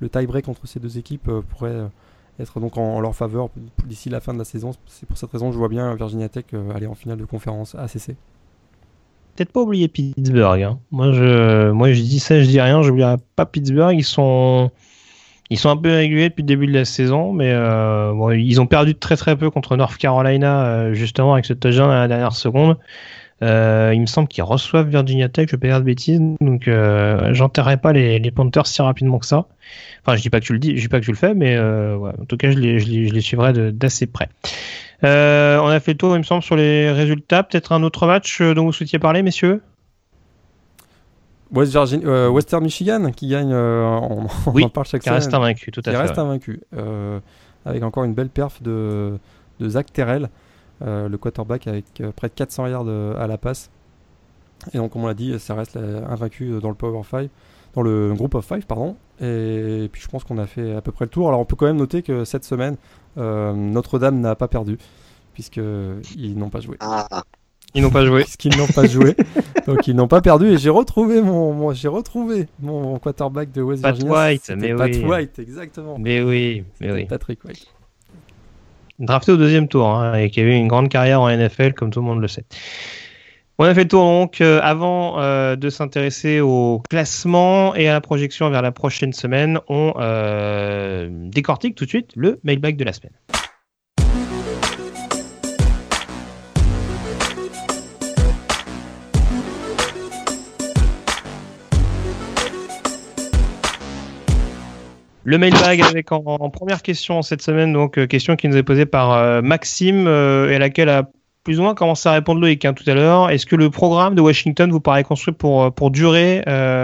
le, 0.00 0.08
tie-break 0.08 0.48
entre 0.48 0.66
ces 0.66 0.78
deux 0.78 0.98
équipes 0.98 1.30
pourrait 1.48 1.88
être 2.38 2.60
donc 2.60 2.76
en, 2.76 3.00
leur 3.00 3.14
faveur 3.14 3.48
d'ici 3.86 4.10
la 4.10 4.20
fin 4.20 4.32
de 4.34 4.38
la 4.38 4.44
saison. 4.44 4.72
C'est 4.86 5.06
pour 5.06 5.16
cette 5.16 5.30
raison 5.30 5.48
que 5.48 5.54
je 5.54 5.58
vois 5.58 5.68
bien 5.68 5.94
Virginia 5.94 6.28
Tech 6.28 6.44
euh, 6.52 6.74
aller 6.74 6.86
en 6.86 6.94
finale 6.94 7.18
de 7.18 7.24
conférence 7.24 7.74
ACC. 7.74 8.16
Peut-être 9.34 9.52
pas 9.52 9.60
oublier 9.60 9.88
Pittsburgh. 9.88 10.62
Hein. 10.62 10.78
Moi, 10.90 11.12
je, 11.12 11.70
moi, 11.70 11.92
je 11.92 12.00
dis 12.00 12.18
ça, 12.18 12.40
je 12.40 12.46
dis 12.46 12.60
rien. 12.60 12.82
Je 12.82 12.88
n'oublierai 12.88 13.16
pas 13.36 13.44
Pittsburgh. 13.44 13.94
Ils 13.96 14.04
sont, 14.04 14.70
ils 15.50 15.58
sont 15.58 15.70
un 15.70 15.76
peu 15.76 15.90
irréguliers 15.90 16.28
depuis 16.28 16.42
le 16.42 16.46
début 16.46 16.66
de 16.66 16.72
la 16.72 16.84
saison, 16.84 17.32
mais 17.32 17.50
euh, 17.52 18.12
bon, 18.12 18.30
ils 18.30 18.60
ont 18.60 18.66
perdu 18.66 18.94
très 18.94 19.16
très 19.16 19.36
peu 19.36 19.50
contre 19.50 19.76
North 19.76 19.96
Carolina, 19.96 20.66
euh, 20.66 20.94
justement 20.94 21.34
avec 21.34 21.44
ce 21.44 21.52
touchdown 21.52 21.90
à 21.90 22.00
la 22.00 22.08
dernière 22.08 22.32
seconde. 22.32 22.76
Euh, 23.42 23.92
il 23.94 24.00
me 24.00 24.06
semble 24.06 24.28
qu'ils 24.28 24.44
reçoivent 24.44 24.88
Virginia 24.88 25.28
Tech, 25.28 25.48
je 25.50 25.56
pas 25.56 25.66
dire 25.66 25.78
de 25.80 25.84
bêtises, 25.84 26.20
donc 26.40 26.68
euh, 26.68 27.34
j'enterrerai 27.34 27.76
pas 27.76 27.92
les, 27.92 28.18
les 28.18 28.30
Panthers 28.30 28.66
si 28.66 28.80
rapidement 28.80 29.18
que 29.18 29.26
ça. 29.26 29.44
Enfin, 30.02 30.16
je 30.16 30.22
dis 30.22 30.30
pas 30.30 30.40
que 30.40 30.46
tu 30.46 30.54
le 30.54 30.58
dis, 30.58 30.76
je 30.76 30.82
dis 30.82 30.88
pas 30.88 31.00
que 31.00 31.04
tu 31.04 31.10
le 31.10 31.18
fais, 31.18 31.34
mais 31.34 31.54
euh, 31.54 31.98
en 31.98 32.24
tout 32.24 32.38
cas, 32.38 32.50
je 32.50 32.58
les, 32.58 32.78
je 32.78 32.88
les, 32.88 33.08
je 33.08 33.12
les 33.12 33.20
suivrai 33.20 33.52
d'assez 33.72 34.06
près. 34.06 34.28
Euh, 35.04 35.58
on 35.60 35.66
a 35.66 35.78
fait 35.80 35.92
le 35.92 35.98
tour, 35.98 36.14
il 36.14 36.18
me 36.18 36.24
semble, 36.24 36.42
sur 36.42 36.56
les 36.56 36.90
résultats. 36.90 37.42
Peut-être 37.42 37.72
un 37.72 37.82
autre 37.82 38.06
match 38.06 38.40
dont 38.40 38.64
vous 38.64 38.72
souhaitiez 38.72 38.98
parler, 38.98 39.22
messieurs? 39.22 39.60
West 41.52 41.72
Virginia, 41.72 42.30
Western 42.30 42.62
Michigan 42.62 43.10
qui 43.12 43.28
gagne, 43.28 43.54
on, 43.54 44.26
oui, 44.52 44.64
en 44.64 44.68
parle 44.68 44.86
chaque 44.86 45.02
qui 45.02 45.10
reste 45.10 45.32
invaincu, 45.32 45.70
tout 45.70 45.80
à 45.80 45.90
qui 45.90 45.90
fait. 45.90 45.96
reste 45.96 46.18
invaincu, 46.18 46.60
avec 47.64 47.82
encore 47.82 48.04
une 48.04 48.14
belle 48.14 48.30
perf 48.30 48.62
de, 48.62 49.18
de 49.60 49.68
Zach 49.68 49.92
Terrell. 49.92 50.28
Euh, 50.82 51.08
le 51.08 51.16
quarterback 51.16 51.66
avec 51.68 51.86
euh, 52.02 52.12
près 52.14 52.28
de 52.28 52.34
400 52.34 52.66
yards 52.66 52.84
euh, 52.86 53.18
à 53.18 53.26
la 53.26 53.38
passe. 53.38 53.70
Et 54.74 54.78
donc, 54.78 54.92
comme 54.92 55.04
on 55.04 55.06
l'a 55.06 55.14
dit, 55.14 55.38
ça 55.38 55.54
reste 55.54 55.76
invaincu 55.76 56.58
dans 56.60 56.70
le 56.70 56.74
Power 56.74 57.02
5, 57.08 57.30
dans 57.74 57.82
le 57.82 58.12
Group 58.14 58.34
of 58.34 58.44
5, 58.44 58.64
pardon. 58.64 58.96
Et, 59.20 59.88
puis, 59.92 60.02
je 60.02 60.08
pense 60.08 60.24
qu'on 60.24 60.38
a 60.38 60.46
fait 60.46 60.74
à 60.74 60.80
peu 60.80 60.92
près 60.92 61.04
le 61.04 61.10
tour. 61.10 61.28
Alors, 61.28 61.40
on 61.40 61.44
peut 61.44 61.56
quand 61.56 61.66
même 61.66 61.76
noter 61.76 62.02
que 62.02 62.24
cette 62.24 62.44
semaine, 62.44 62.76
Notre-Dame 63.16 64.18
n'a 64.20 64.34
pas 64.34 64.48
perdu, 64.48 64.78
puisqu'ils 65.34 66.36
n'ont 66.36 66.48
pas 66.48 66.60
joué. 66.60 66.78
Ah. 66.80 67.22
Ils 67.74 67.82
n'ont 67.82 67.90
pas 67.90 68.06
joué. 68.06 68.22
Puisqu'ils 68.22 68.56
n'ont 68.56 68.66
pas 68.66 68.86
joué. 68.86 69.14
Donc 69.66 69.86
ils 69.86 69.94
n'ont 69.94 70.08
pas 70.08 70.20
perdu 70.20 70.46
et 70.46 70.58
j'ai 70.58 70.70
retrouvé 70.70 71.20
mon, 71.20 71.72
j'ai 71.74 71.88
retrouvé 71.88 72.46
mon 72.60 72.98
quarterback 72.98 73.52
de 73.52 73.62
West 73.62 73.82
Pat 73.82 73.94
Virginia. 73.94 74.26
White, 74.26 74.52
mais 74.56 74.74
Pat 74.74 74.96
White, 74.96 75.38
exactement. 75.38 75.96
Mais 75.98 76.22
oui, 76.22 76.64
mais 76.80 76.92
oui. 76.92 77.04
Patrick 77.04 77.44
White 77.44 77.66
drafté 78.98 79.32
au 79.32 79.36
deuxième 79.36 79.68
tour 79.68 79.88
hein, 79.88 80.14
et 80.14 80.30
qui 80.30 80.40
a 80.40 80.42
eu 80.42 80.52
une 80.52 80.68
grande 80.68 80.88
carrière 80.88 81.20
en 81.20 81.30
NFL, 81.30 81.74
comme 81.74 81.90
tout 81.90 82.00
le 82.00 82.06
monde 82.06 82.20
le 82.20 82.28
sait. 82.28 82.44
On 83.58 83.64
a 83.64 83.74
fait 83.74 83.84
le 83.84 83.88
tour 83.88 84.04
donc 84.04 84.40
euh, 84.42 84.60
avant 84.62 85.18
euh, 85.18 85.56
de 85.56 85.70
s'intéresser 85.70 86.40
au 86.40 86.82
classement 86.90 87.74
et 87.74 87.88
à 87.88 87.94
la 87.94 88.02
projection 88.02 88.50
vers 88.50 88.60
la 88.60 88.72
prochaine 88.72 89.14
semaine. 89.14 89.60
On 89.68 89.94
euh, 89.98 91.08
décortique 91.10 91.74
tout 91.74 91.84
de 91.84 91.88
suite 91.88 92.10
le 92.16 92.38
mailbag 92.44 92.76
de 92.76 92.84
la 92.84 92.92
semaine. 92.92 93.14
Le 105.26 105.38
mailbag 105.38 105.82
avec 105.82 106.12
en, 106.12 106.22
première 106.50 106.82
question 106.82 107.20
cette 107.20 107.42
semaine, 107.42 107.72
donc 107.72 107.98
euh, 107.98 108.06
question 108.06 108.36
qui 108.36 108.46
nous 108.46 108.56
est 108.56 108.62
posée 108.62 108.86
par 108.86 109.12
euh, 109.12 109.42
Maxime 109.42 110.06
euh, 110.06 110.48
et 110.48 110.54
à 110.54 110.60
laquelle 110.60 110.88
a 110.88 111.10
plus 111.42 111.58
ou 111.58 111.64
moins 111.64 111.74
commencé 111.74 112.08
à 112.08 112.12
répondre 112.12 112.40
Loïc 112.40 112.64
hein, 112.64 112.74
tout 112.74 112.88
à 112.88 112.94
l'heure. 112.94 113.28
Est-ce 113.30 113.44
que 113.44 113.56
le 113.56 113.68
programme 113.68 114.14
de 114.14 114.20
Washington 114.20 114.70
vous 114.70 114.78
paraît 114.78 115.02
construit 115.02 115.34
pour, 115.34 115.72
pour 115.72 115.90
durer, 115.90 116.42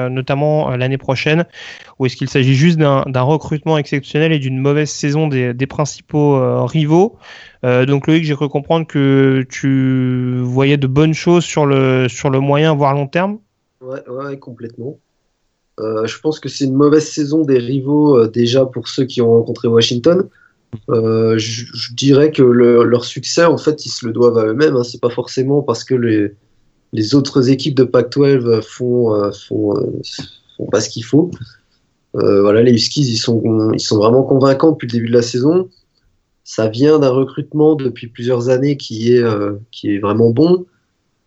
notamment 0.09 0.71
l'année 0.77 0.99
prochaine, 0.99 1.47
ou 1.99 2.07
est-ce 2.07 2.15
qu'il 2.15 2.29
s'agit 2.29 2.55
juste 2.55 2.79
d'un 2.79 3.23
recrutement 3.23 3.77
exceptionnel 3.77 4.31
et 4.31 4.39
d'une 4.39 4.59
mauvaise 4.59 4.89
saison 4.89 5.27
des, 5.27 5.53
des 5.53 5.67
principaux 5.67 6.65
rivaux? 6.65 7.17
Donc 7.65 8.07
Loïc, 8.07 8.25
j'ai 8.25 8.37
cru 8.37 8.49
comprendre 8.49 8.87
que 8.87 9.45
tu 9.51 10.39
voyais 10.43 10.77
de 10.77 10.87
bonnes 10.87 11.15
choses 11.15 11.45
sur 11.45 11.67
le, 11.67 12.09
sur 12.09 12.31
le 12.31 12.39
moyen, 12.39 12.73
voire 12.73 12.95
long 12.95 13.09
terme. 13.09 13.39
Ouais, 13.81 14.09
ouais, 14.09 14.39
complètement. 14.39 14.97
Euh, 15.81 16.07
je 16.07 16.19
pense 16.21 16.39
que 16.39 16.49
c'est 16.49 16.65
une 16.65 16.75
mauvaise 16.75 17.07
saison 17.07 17.43
des 17.43 17.59
rivaux 17.59 18.19
euh, 18.19 18.29
déjà 18.29 18.67
pour 18.67 18.89
ceux 18.89 19.05
qui 19.05 19.23
ont 19.23 19.33
rencontré 19.33 19.69
Washington. 19.69 20.29
Euh, 20.91 21.37
je, 21.39 21.95
dirais 21.95 22.31
que 22.31 22.43
leur 22.43 23.05
succès, 23.05 23.45
en 23.45 23.59
fait, 23.59 23.85
ils 23.87 23.91
se 23.91 24.07
le 24.07 24.13
doivent 24.13 24.39
à 24.39 24.47
eux-mêmes. 24.47 24.77
Hein. 24.77 24.85
C'est 24.85 25.01
pas 25.01 25.11
forcément 25.11 25.63
parce 25.63 25.85
que 25.85 25.95
les, 25.95 27.15
autres 27.15 27.49
équipes 27.49 27.75
de 27.75 27.85
Pac-12 27.85 28.63
font, 28.63 29.33
font, 29.33 29.75
font, 30.57 30.67
pas 30.67 30.81
ce 30.81 30.91
qu'il 30.91 31.05
faut. 31.05 31.31
voilà, 32.13 32.63
les 32.63 32.73
Huskies, 32.73 33.07
ils 33.07 33.19
sont, 33.19 33.73
ils 33.73 33.81
sont 33.81 33.97
vraiment 33.97 34.23
convaincants 34.23 34.73
depuis 34.73 34.87
le 34.87 34.93
début 34.93 35.09
de 35.09 35.15
la 35.15 35.23
saison. 35.23 35.69
Ça 36.45 36.69
vient 36.69 36.99
d'un 36.99 37.11
recrutement 37.11 37.77
depuis 37.77 38.09
plusieurs 38.09 38.49
années 38.49 38.77
qui 38.77 39.15
est, 39.15 39.25
qui 39.71 39.95
est 39.95 39.99
vraiment 39.99 40.31
bon. 40.31 40.67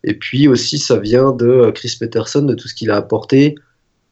Et 0.04 0.14
puis 0.14 0.46
aussi, 0.46 0.78
ça 0.78 0.98
vient 0.98 1.32
de 1.32 1.70
Chris 1.74 1.96
Peterson, 1.98 2.42
de 2.42 2.54
tout 2.54 2.68
ce 2.68 2.74
qu'il 2.74 2.90
a 2.90 2.96
apporté, 2.96 3.56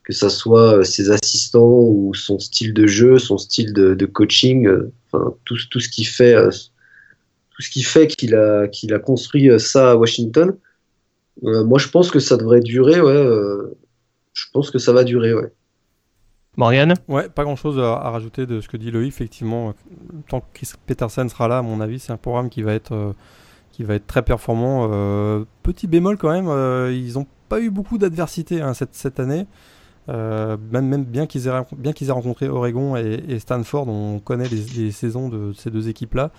que 0.04 0.12
ce 0.12 0.28
soit 0.28 0.84
ses 0.84 1.10
assistants 1.10 1.80
ou 1.80 2.14
son 2.14 2.38
style 2.38 2.74
de 2.74 2.86
jeu, 2.86 3.18
son 3.18 3.38
style 3.38 3.72
de, 3.72 4.06
coaching, 4.06 4.68
enfin, 5.10 5.34
tout, 5.44 5.56
tout 5.70 5.80
ce 5.80 5.88
qui 5.88 6.04
fait 6.04 6.34
tout 7.54 7.62
ce 7.62 7.70
qui 7.70 7.82
fait 7.82 8.06
qu'il 8.08 8.34
a, 8.34 8.68
qu'il 8.68 8.92
a 8.94 8.98
construit 8.98 9.48
euh, 9.48 9.58
ça 9.58 9.92
à 9.92 9.94
Washington. 9.94 10.56
Euh, 11.44 11.64
moi, 11.64 11.78
je 11.78 11.88
pense 11.88 12.10
que 12.10 12.18
ça 12.18 12.36
devrait 12.36 12.60
durer, 12.60 13.00
ouais. 13.00 13.12
Euh, 13.12 13.76
je 14.32 14.46
pense 14.52 14.70
que 14.70 14.78
ça 14.78 14.92
va 14.92 15.04
durer, 15.04 15.34
ouais. 15.34 15.52
Morgane 16.56 16.94
Ouais, 17.08 17.28
pas 17.28 17.44
grand 17.44 17.56
chose 17.56 17.78
à, 17.78 18.10
rajouter 18.10 18.46
de 18.46 18.60
ce 18.60 18.68
que 18.68 18.76
dit 18.76 18.90
Loïc. 18.90 19.08
Effectivement, 19.08 19.74
tant 20.28 20.40
que 20.40 20.46
Chris 20.52 20.70
Peterson 20.86 21.28
sera 21.28 21.48
là, 21.48 21.58
à 21.58 21.62
mon 21.62 21.80
avis, 21.80 21.98
c'est 21.98 22.12
un 22.12 22.16
programme 22.16 22.48
qui 22.48 22.62
va 22.62 22.74
être, 22.74 23.14
qui 23.72 23.82
va 23.82 23.94
être 23.94 24.06
très 24.06 24.22
performant. 24.22 24.88
petit 25.64 25.88
bémol 25.88 26.16
quand 26.16 26.30
même, 26.30 26.92
ils 26.92 27.14
n'ont 27.14 27.26
pas 27.48 27.60
eu 27.60 27.70
beaucoup 27.70 27.98
d'adversité 27.98 28.60
hein, 28.60 28.72
cette, 28.72 28.94
cette 28.94 29.18
année. 29.18 29.46
Même, 30.08 30.86
même 30.86 31.04
bien 31.04 31.26
qu'ils 31.26 31.48
aient, 31.48 32.10
rencontré 32.12 32.48
Oregon 32.48 32.96
et, 32.96 33.38
Stanford, 33.38 33.88
on 33.88 34.18
connaît 34.18 34.48
les, 34.48 34.90
saisons 34.90 35.28
de 35.28 35.52
ces 35.52 35.70
deux 35.70 35.88
équipes-là. 35.88 36.30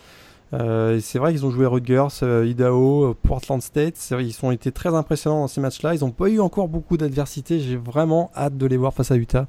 Euh, 0.53 0.99
c'est 1.01 1.19
vrai 1.19 1.31
qu'ils 1.31 1.45
ont 1.45 1.49
joué 1.51 1.65
Rutgers, 1.65 2.07
euh, 2.23 2.45
Idaho, 2.45 3.05
euh, 3.05 3.15
Portland 3.19 3.61
State. 3.61 4.11
Ils 4.11 4.37
ont 4.43 4.51
été 4.51 4.71
très 4.71 4.93
impressionnants 4.93 5.41
dans 5.41 5.47
ces 5.47 5.61
matchs-là. 5.61 5.95
Ils 5.95 6.01
n'ont 6.01 6.11
pas 6.11 6.29
eu 6.29 6.39
encore 6.39 6.67
beaucoup 6.67 6.97
d'adversité. 6.97 7.59
J'ai 7.59 7.77
vraiment 7.77 8.31
hâte 8.35 8.57
de 8.57 8.65
les 8.65 8.77
voir 8.77 8.93
face 8.93 9.11
à 9.11 9.15
Utah 9.15 9.47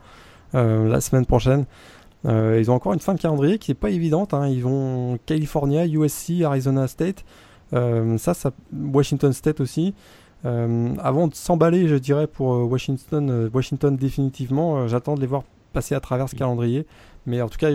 la 0.53 1.03
semaine 1.03 1.27
prochaine. 1.27 1.67
ils 2.25 2.71
ont 2.71 2.75
encore 2.75 2.95
une 2.95 3.01
fin 3.01 3.13
de 3.13 3.21
calendrier 3.21 3.59
qui 3.59 3.71
n'est 3.71 3.77
pas 3.77 3.91
évidente. 3.91 4.33
Hein. 4.33 4.49
Ils 4.49 4.63
vont 4.63 5.19
California, 5.27 5.87
USC, 5.87 6.43
Arizona 6.43 6.89
State. 6.89 7.25
ça, 7.73 8.51
Washington 8.73 9.35
State 9.35 9.61
aussi. 9.61 9.95
Avant 10.47 11.27
de 11.29 11.35
s'emballer, 11.35 11.89
je 11.89 11.97
dirais, 11.97 12.27
pour 12.27 12.49
Washington, 12.71 13.51
Washington 13.53 13.97
définitivement, 13.97 14.87
j'attends 14.87 15.15
de 15.15 15.21
les 15.21 15.27
voir 15.27 15.43
passer 15.73 15.95
à 15.95 16.01
travers 16.01 16.29
ce 16.29 16.35
calendrier. 16.35 16.87
Mais 17.27 17.43
en 17.43 17.49
tout 17.49 17.59
cas, 17.59 17.71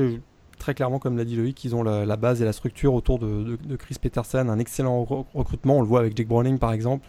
très 0.61 0.73
clairement, 0.75 0.99
comme 0.99 1.17
l'a 1.17 1.25
dit 1.25 1.35
Loïc, 1.35 1.63
ils 1.65 1.75
ont 1.75 1.83
la, 1.83 2.15
base 2.15 2.41
et 2.41 2.45
la 2.45 2.53
structure 2.53 2.93
autour 2.93 3.19
de, 3.19 3.57
Chris 3.77 3.95
Peterson, 3.99 4.47
un 4.47 4.59
excellent 4.59 5.03
recrutement. 5.33 5.77
On 5.77 5.81
le 5.81 5.87
voit 5.87 5.99
avec 5.99 6.15
Jake 6.15 6.27
Browning 6.27 6.59
par 6.59 6.71
exemple, 6.71 7.05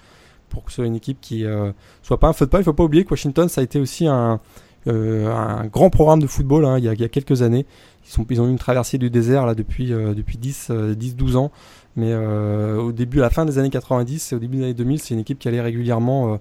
pour 0.48 0.64
que 0.64 0.70
ce 0.70 0.76
soit 0.76 0.86
une 0.86 0.96
équipe 0.96 1.18
qui 1.20 1.44
euh, 1.44 1.70
soit 2.02 2.18
pas 2.18 2.28
un 2.28 2.32
feu 2.32 2.46
de 2.46 2.50
paille. 2.50 2.62
Il 2.62 2.64
faut 2.64 2.72
pas 2.72 2.84
oublier 2.84 3.04
que 3.04 3.10
Washington, 3.10 3.48
ça 3.48 3.60
a 3.60 3.64
été 3.64 3.78
aussi 3.78 4.06
un, 4.06 4.40
euh, 4.86 5.30
un 5.32 5.66
grand 5.66 5.90
programme 5.90 6.20
de 6.20 6.26
football 6.26 6.64
hein, 6.64 6.78
il, 6.78 6.84
y 6.84 6.88
a, 6.88 7.08
quelques 7.08 7.42
années. 7.42 7.66
Ils, 8.04 8.10
sont, 8.10 8.26
ils 8.30 8.40
ont 8.40 8.46
eu 8.46 8.50
une 8.50 8.58
traversée 8.58 8.98
du 8.98 9.10
désert 9.10 9.46
là 9.46 9.54
depuis, 9.54 9.92
euh, 9.92 10.14
depuis 10.14 10.38
10-12 10.38 11.36
ans. 11.36 11.52
Mais 11.96 12.14
au 12.14 12.92
début, 12.92 13.18
à 13.18 13.22
la 13.22 13.30
fin 13.30 13.44
des 13.44 13.58
années 13.58 13.70
90 13.70 14.32
et 14.32 14.36
au 14.36 14.38
début 14.38 14.58
des 14.58 14.64
années 14.64 14.74
2000, 14.74 15.00
c'est 15.00 15.14
une 15.14 15.20
équipe 15.20 15.38
qui 15.38 15.48
allait 15.48 15.60
régulièrement 15.60 16.38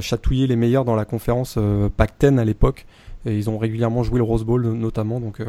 chatouiller 0.00 0.46
les 0.46 0.56
meilleurs 0.56 0.84
dans 0.84 0.94
la 0.94 1.04
conférence 1.04 1.58
Pac-10 1.96 2.38
à 2.38 2.44
l'époque. 2.44 2.86
Et 3.24 3.36
ils 3.36 3.50
ont 3.50 3.58
régulièrement 3.58 4.02
joué 4.02 4.18
le 4.18 4.24
Rose 4.24 4.44
Bowl 4.44 4.62
notamment. 4.62 5.20
Donc 5.20 5.40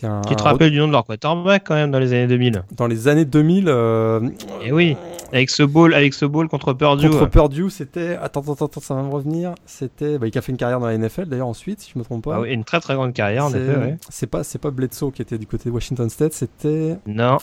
tu 0.00 0.36
te 0.36 0.42
rappelles 0.42 0.70
du 0.70 0.78
nom 0.78 0.88
de 0.88 0.92
leur 0.92 1.04
quarterback 1.04 1.64
quand 1.66 1.74
même 1.74 1.90
dans 1.90 1.98
les 1.98 2.12
années 2.12 2.26
2000 2.26 2.64
Dans 2.76 2.86
les 2.86 3.08
années 3.08 3.24
2000. 3.24 3.66
Euh... 3.68 4.20
Et 4.62 4.66
eh 4.66 4.72
oui, 4.72 4.96
avec 5.32 5.50
ce 5.50 5.62
ball, 5.62 5.94
avec 5.94 6.14
ce 6.14 6.24
ball 6.24 6.48
contre 6.48 6.72
Purdue. 6.72 7.08
Contre 7.08 7.26
Purdue, 7.26 7.70
c'était. 7.70 8.16
Attends, 8.20 8.40
attends, 8.40 8.66
attends, 8.66 8.80
ça 8.80 8.94
va 8.94 9.02
me 9.02 9.10
revenir. 9.10 9.54
C'était. 9.66 10.18
Bah, 10.18 10.26
il 10.26 10.36
a 10.36 10.42
fait 10.42 10.50
une 10.50 10.58
carrière 10.58 10.80
dans 10.80 10.86
la 10.86 10.98
NFL 10.98 11.26
d'ailleurs 11.26 11.46
ensuite, 11.46 11.80
si 11.80 11.92
je 11.94 11.98
me 11.98 12.04
trompe 12.04 12.24
pas. 12.24 12.36
Ah 12.36 12.40
oui, 12.40 12.52
une 12.52 12.64
très 12.64 12.80
très 12.80 12.94
grande 12.94 13.12
carrière 13.12 13.44
en 13.44 13.50
effet. 13.50 13.76
Ouais. 13.76 13.96
C'est 14.08 14.26
pas, 14.26 14.42
c'est 14.42 14.58
pas 14.58 14.70
Bledsoe 14.70 15.12
qui 15.12 15.22
était 15.22 15.38
du 15.38 15.46
côté 15.46 15.68
de 15.68 15.74
Washington 15.74 16.10
State, 16.10 16.32
c'était. 16.32 16.96
Non. 17.06 17.38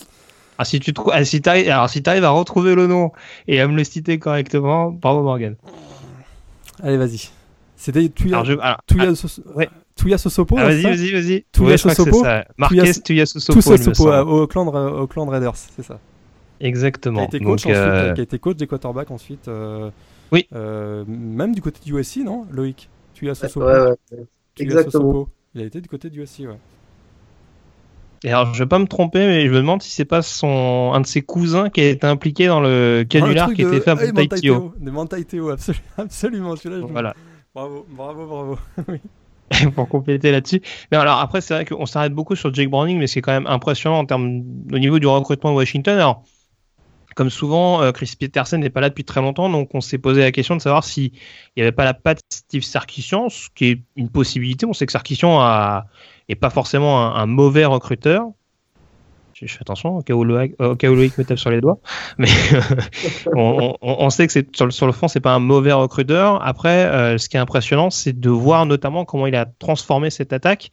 Ah, 0.62 0.64
si 0.64 0.80
tu 0.80 0.94
ah, 1.12 1.26
si 1.26 1.42
arrives, 1.48 1.70
alors 1.70 1.90
si 1.90 2.04
arrives 2.06 2.24
à 2.24 2.30
retrouver 2.30 2.76
le 2.76 2.86
nom 2.86 3.12
et 3.48 3.60
à 3.60 3.68
me 3.68 3.76
le 3.76 3.84
citer 3.84 4.20
correctement, 4.20 4.92
bravo 4.92 5.24
Morgan. 5.24 5.56
Allez, 6.84 6.98
vas-y. 6.98 7.32
C'était 7.76 8.08
Tuya. 8.10 8.36
Alors, 8.36 8.46
je... 8.46 8.54
alors, 8.54 8.78
ah, 8.92 9.56
ouais. 9.56 9.70
Tuya 9.96 10.20
Sosopo 10.20 10.56
ah, 10.60 10.66
Vas-y, 10.66 10.84
vas-y, 10.84 11.12
vas-y. 11.14 11.46
Tuya 11.52 11.80
Sosopo 11.80 12.24
Marquez 12.58 12.94
Tuya 13.04 13.26
Sosopo. 13.26 13.60
Sosopo 13.60 14.12
au 14.12 14.42
Oakland, 14.44 15.30
Raiders, 15.30 15.56
c'est 15.56 15.82
ça. 15.82 16.00
Exactement. 16.60 17.26
Qui 17.26 17.38
a 17.38 17.40
été 17.40 17.40
coach, 17.40 17.66
ensuite, 17.66 17.76
euh, 17.76 18.14
qui 18.14 18.20
a 18.20 18.24
été 18.24 18.38
coach 18.38 18.58
des 18.58 18.68
quarterbacks 18.68 19.10
ensuite. 19.10 19.48
Euh, 19.48 19.90
oui. 20.32 20.46
Euh, 20.54 21.04
même 21.08 21.56
du 21.56 21.62
côté 21.64 21.80
du 21.84 21.98
USC, 21.98 22.18
non, 22.18 22.46
Loïc? 22.52 22.88
Tuya 23.16 23.34
Sosopo. 23.34 23.66
Ouais, 23.66 23.80
ouais, 23.80 24.26
Exactement. 24.60 25.28
Il 25.56 25.62
a 25.62 25.66
été 25.66 25.82
du 25.82 25.90
côté 25.90 26.12
du 26.12 26.22
USC, 26.22 26.42
ouais. 26.42 26.60
Et 28.24 28.30
alors, 28.30 28.54
je 28.54 28.64
vais 28.64 28.68
pas 28.68 28.80
me 28.80 28.86
tromper, 28.86 29.26
mais 29.26 29.48
je 29.48 29.52
me 29.52 29.58
demande 29.58 29.82
si 29.82 29.90
c'est 29.90 30.06
pas 30.06 30.22
son 30.22 30.92
un 30.94 31.02
de 31.02 31.08
ses 31.08 31.24
cousins 31.24 31.70
qui 31.70 31.82
a 31.82 31.90
été 31.90 32.06
impliqué 32.06 32.48
dans 32.48 32.60
le 32.60 33.04
canular 33.10 33.52
qui 33.54 33.66
a 33.66 33.68
été 33.68 33.82
fait 33.82 33.92
à 33.92 33.96
Montaiteo. 33.96 34.74
De 34.80 34.92
Montaiteo, 34.92 35.50
absolument, 35.50 35.84
absolument. 35.98 36.56
Celui-là, 36.56 36.86
voilà. 36.88 37.16
Bravo, 37.56 37.86
bravo, 37.90 38.26
bravo. 38.28 38.60
oui. 38.88 39.00
pour 39.76 39.88
compléter 39.88 40.32
là-dessus. 40.32 40.62
Mais 40.92 40.98
alors 40.98 41.20
après, 41.20 41.42
c'est 41.42 41.54
vrai 41.54 41.66
qu'on 41.66 41.86
s'arrête 41.86 42.14
beaucoup 42.14 42.36
sur 42.36 42.54
Jake 42.54 42.70
Browning, 42.70 42.98
mais 42.98 43.08
c'est 43.08 43.22
quand 43.22 43.32
même 43.32 43.48
impressionnant 43.48 44.00
en 44.00 44.06
termes 44.06 44.44
au 44.72 44.80
niveau 44.80 45.00
du 45.00 45.08
recrutement 45.08 45.52
de 45.52 45.56
Washington. 45.56 45.96
Alors, 45.96 46.24
comme 47.16 47.30
souvent, 47.30 47.82
euh, 47.82 47.92
Chris 47.92 48.14
Peterson 48.18 48.58
n'est 48.58 48.70
pas 48.70 48.82
là 48.82 48.90
depuis 48.90 49.04
très 49.04 49.22
longtemps, 49.22 49.50
donc 49.50 49.70
on 49.74 49.82
s'est 49.82 49.98
posé 49.98 50.22
la 50.22 50.32
question 50.32 50.56
de 50.56 50.62
savoir 50.62 50.84
s'il 50.84 51.12
n'y 51.58 51.62
avait 51.62 51.74
pas 51.74 51.84
la 51.84 51.94
patte 51.94 52.22
Steve 52.30 52.64
Sarkisian, 52.64 53.30
ce 53.30 53.50
qui 53.54 53.66
est 53.66 53.82
une 53.96 54.10
possibilité. 54.10 54.66
On 54.66 54.74
sait 54.74 54.86
que 54.86 54.92
Sarkisian 54.92 55.40
a, 55.42 55.88
est 56.30 56.36
pas 56.36 56.50
forcément 56.50 57.16
un 57.16 57.26
mauvais 57.26 57.66
recruteur, 57.66 58.28
je, 59.48 59.54
fais 59.54 59.62
attention 59.62 59.98
au 59.98 60.02
cas 60.02 60.14
où 60.14 60.24
Loïc, 60.24 60.54
me 60.60 61.24
tape 61.24 61.40
sur 61.40 61.50
les 61.50 61.62
doigts, 61.62 61.80
mais 62.18 62.28
on, 63.36 64.10
sait 64.10 64.28
que 64.28 64.34
sur 64.54 64.66
le, 64.66 64.72
sur 64.72 64.86
le 64.86 64.92
fond 64.92 65.08
c'est 65.08 65.20
pas 65.20 65.34
un 65.34 65.40
mauvais 65.40 65.72
recruteur. 65.72 66.46
Après, 66.46 66.86
euh, 66.86 67.18
ce 67.18 67.28
qui 67.28 67.38
est 67.38 67.40
impressionnant, 67.40 67.90
c'est 67.90 68.20
de 68.20 68.30
voir 68.30 68.66
notamment 68.66 69.06
comment 69.06 69.28
il 69.28 69.36
a 69.36 69.46
transformé 69.46 70.10
cette 70.10 70.34
attaque. 70.34 70.72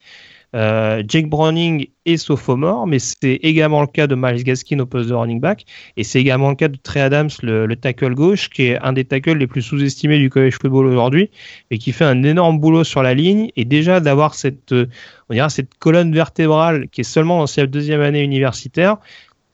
Euh, 0.57 1.03
Jake 1.07 1.29
Browning 1.29 1.89
est 2.07 2.17
sophomore, 2.17 2.87
mais 2.87 2.99
c'est 2.99 3.35
également 3.43 3.83
le 3.83 3.87
cas 3.87 4.07
de 4.07 4.15
Miles 4.15 4.45
Gaskin 4.45 4.79
au 4.79 4.87
poste 4.87 5.09
de 5.09 5.15
running 5.15 5.41
back, 5.41 5.67
et 5.97 6.05
c'est 6.05 6.21
également 6.21 6.49
le 6.49 6.55
cas 6.55 6.69
de 6.69 6.77
Trey 6.77 7.01
Adams, 7.01 7.29
le, 7.43 7.67
le, 7.67 7.77
tackle 7.77 8.15
gauche, 8.15 8.49
qui 8.49 8.65
est 8.65 8.79
un 8.79 8.95
des 8.95 9.05
tackles 9.05 9.37
les 9.37 9.47
plus 9.47 9.61
sous-estimés 9.61 10.19
du 10.19 10.31
college 10.31 10.55
football 10.61 10.87
aujourd'hui, 10.87 11.31
et 11.71 11.79
qui 11.79 11.93
fait 11.93 12.07
un 12.07 12.23
énorme 12.23 12.59
boulot 12.59 12.85
sur 12.85 13.03
la 13.03 13.13
ligne, 13.15 13.51
et 13.57 13.65
déjà 13.67 14.01
d'avoir 14.01 14.35
cette, 14.35 14.73
euh, 14.73 14.87
on 15.29 15.35
dirait 15.35 15.51
cette 15.51 15.75
colonne 15.79 16.15
vertébrale 16.15 16.89
qui 16.89 17.03
est 17.03 17.05
seulement 17.05 17.41
dans 17.41 17.47
sa 17.47 17.67
deuxième 17.67 18.01
année 18.01 18.23
universitaire, 18.23 18.97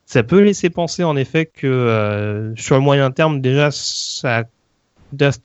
ça 0.06 0.22
peut 0.22 0.40
laisser 0.40 0.70
penser 0.70 1.02
en 1.02 1.16
effet 1.16 1.46
que 1.46 1.66
euh, 1.66 2.54
sur 2.56 2.76
le 2.76 2.82
moyen 2.82 3.10
terme, 3.10 3.40
déjà, 3.40 3.70
ça 3.72 4.44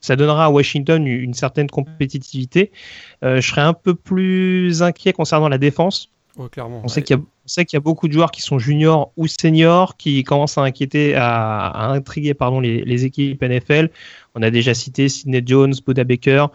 ça 0.01 0.15
donnera 0.15 0.45
à 0.45 0.49
Washington 0.49 1.05
une 1.05 1.33
certaine 1.33 1.69
compétitivité. 1.69 2.71
Euh, 3.23 3.41
je 3.41 3.47
serais 3.47 3.61
un 3.61 3.73
peu 3.73 3.95
plus 3.95 4.81
inquiet 4.81 5.13
concernant 5.13 5.49
la 5.49 5.57
défense. 5.57 6.11
On 6.83 6.87
sait 6.87 7.01
qu'il 7.01 7.17
y, 7.17 7.75
a 7.75 7.79
beaucoup 7.81 8.07
de 8.07 8.13
joueurs 8.13 8.31
qui 8.31 8.41
sont 8.41 8.59
juniors 8.59 9.11
ou 9.17 9.27
seniors 9.27 9.97
qui 9.97 10.23
commencent 10.23 10.57
à 10.57 10.61
inquiéter, 10.61 11.13
à, 11.15 11.89
intriguer 11.89 12.33
pardon, 12.33 12.61
les, 12.61 13.05
équipes 13.05 13.43
NFL. 13.43 13.89
On 14.35 14.41
a 14.41 14.49
déjà 14.49 14.73
cité 14.73 15.09
Sidney 15.09 15.41
Jones, 15.45 15.73
Buda 15.85 16.05
Baker, 16.05 16.45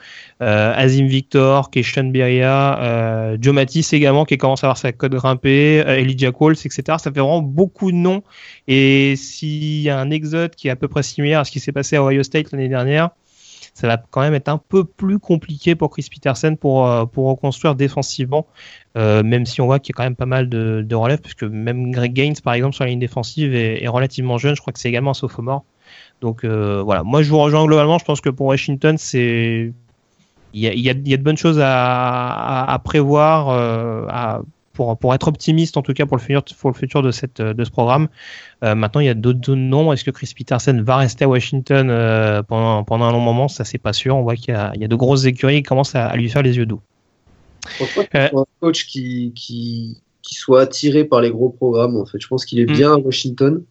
euh, 0.40 0.72
Azim 0.74 1.06
Victor, 1.06 1.70
Keishon 1.70 2.04
Beria, 2.04 2.80
euh, 2.80 3.36
Joe 3.38 3.52
Matisse 3.52 3.92
également 3.92 4.24
qui 4.24 4.38
commence 4.38 4.64
à 4.64 4.68
avoir 4.68 4.78
sa 4.78 4.92
cote 4.92 5.12
grimpée, 5.12 5.82
euh, 5.86 5.98
Elijah 5.98 6.32
Coles, 6.32 6.54
etc. 6.54 6.82
Ça 6.86 6.98
fait 6.98 7.20
vraiment 7.20 7.42
beaucoup 7.42 7.92
de 7.92 7.96
noms. 7.96 8.22
Et 8.68 9.16
s'il 9.16 9.82
y 9.82 9.90
a 9.90 9.98
un 9.98 10.10
exode 10.10 10.54
qui 10.54 10.68
est 10.68 10.70
à 10.70 10.76
peu 10.76 10.88
près 10.88 11.02
similaire 11.02 11.40
à 11.40 11.44
ce 11.44 11.50
qui 11.50 11.60
s'est 11.60 11.72
passé 11.72 11.96
à 11.96 12.02
Ohio 12.02 12.22
State 12.22 12.52
l'année 12.52 12.68
dernière, 12.68 13.10
ça 13.74 13.88
va 13.88 13.96
quand 13.98 14.20
même 14.20 14.34
être 14.34 14.48
un 14.48 14.58
peu 14.58 14.84
plus 14.84 15.18
compliqué 15.18 15.74
pour 15.74 15.90
Chris 15.90 16.06
Peterson 16.10 16.56
pour, 16.58 16.86
euh, 16.86 17.04
pour 17.06 17.26
reconstruire 17.26 17.74
défensivement, 17.74 18.46
euh, 18.96 19.22
même 19.24 19.44
si 19.44 19.60
on 19.60 19.66
voit 19.66 19.80
qu'il 19.80 19.92
y 19.92 19.94
a 19.94 19.96
quand 19.96 20.04
même 20.04 20.16
pas 20.16 20.26
mal 20.26 20.48
de, 20.48 20.94
relèves, 20.94 21.20
puisque 21.20 21.42
même 21.42 21.90
Greg 21.90 22.12
Gaines, 22.12 22.36
par 22.42 22.54
exemple, 22.54 22.74
sur 22.74 22.84
la 22.84 22.90
ligne 22.90 23.00
défensive 23.00 23.54
est, 23.54 23.88
relativement 23.88 24.38
jeune. 24.38 24.54
Je 24.54 24.60
crois 24.60 24.72
que 24.72 24.78
c'est 24.78 24.88
également 24.88 25.10
un 25.10 25.14
sophomore. 25.14 25.64
Donc 26.20 26.44
euh, 26.44 26.80
voilà, 26.82 27.02
moi 27.02 27.22
je 27.22 27.30
vous 27.30 27.38
rejoins 27.38 27.66
globalement. 27.66 27.98
Je 27.98 28.04
pense 28.04 28.20
que 28.20 28.30
pour 28.30 28.46
Washington, 28.46 28.96
c'est 28.98 29.72
il 30.54 30.60
y 30.60 30.68
a, 30.68 30.74
y 30.74 30.88
a, 30.88 30.94
de 30.94 31.22
bonnes 31.22 31.36
choses 31.36 31.58
à, 31.60 32.64
à, 32.64 32.78
prévoir, 32.78 33.48
euh, 33.48 34.06
à, 34.08 34.40
pour, 34.72 34.96
pour 34.96 35.12
être 35.12 35.26
optimiste 35.26 35.76
en 35.76 35.82
tout 35.82 35.92
cas 35.92 36.06
pour 36.06 36.16
le 36.16 36.22
futur, 36.22 36.44
pour 36.60 36.70
le 36.70 36.76
futur 36.76 37.02
de, 37.02 37.10
cette, 37.10 37.42
de 37.42 37.64
ce 37.64 37.70
programme. 37.70 38.08
Maintenant, 38.62 39.00
il 39.00 39.06
y 39.06 39.10
a 39.10 39.14
d'autres 39.14 39.54
noms. 39.54 39.92
Est-ce 39.92 40.04
que 40.04 40.10
Chris 40.10 40.32
Peterson 40.34 40.80
va 40.82 40.96
rester 40.96 41.24
à 41.24 41.28
Washington 41.28 41.88
pendant, 42.48 42.84
pendant 42.84 43.04
un 43.04 43.12
long 43.12 43.20
moment? 43.20 43.48
Ça, 43.48 43.64
c'est 43.64 43.78
pas 43.78 43.92
sûr. 43.92 44.16
On 44.16 44.22
voit 44.22 44.36
qu'il 44.36 44.54
y, 44.54 44.78
y 44.78 44.84
a 44.84 44.88
de 44.88 44.96
grosses 44.96 45.26
écuries 45.26 45.56
qui 45.56 45.62
commencent 45.64 45.96
à, 45.96 46.16
lui 46.16 46.30
faire 46.30 46.42
les 46.42 46.56
yeux 46.56 46.64
doux. 46.64 46.80
Euh, 47.80 48.28
un 48.34 48.44
coach 48.60 48.86
qui, 48.86 49.32
qui, 49.34 49.96
qui 50.22 50.34
soit 50.34 50.62
attiré 50.62 51.04
par 51.04 51.20
les 51.20 51.30
gros 51.30 51.50
programmes 51.50 51.96
en 51.96 52.06
fait 52.06 52.20
Je 52.20 52.28
pense 52.28 52.44
qu'il 52.44 52.60
est 52.60 52.70
mm. 52.70 52.76
bien 52.76 52.92
à 52.94 52.96
Washington. 52.96 53.62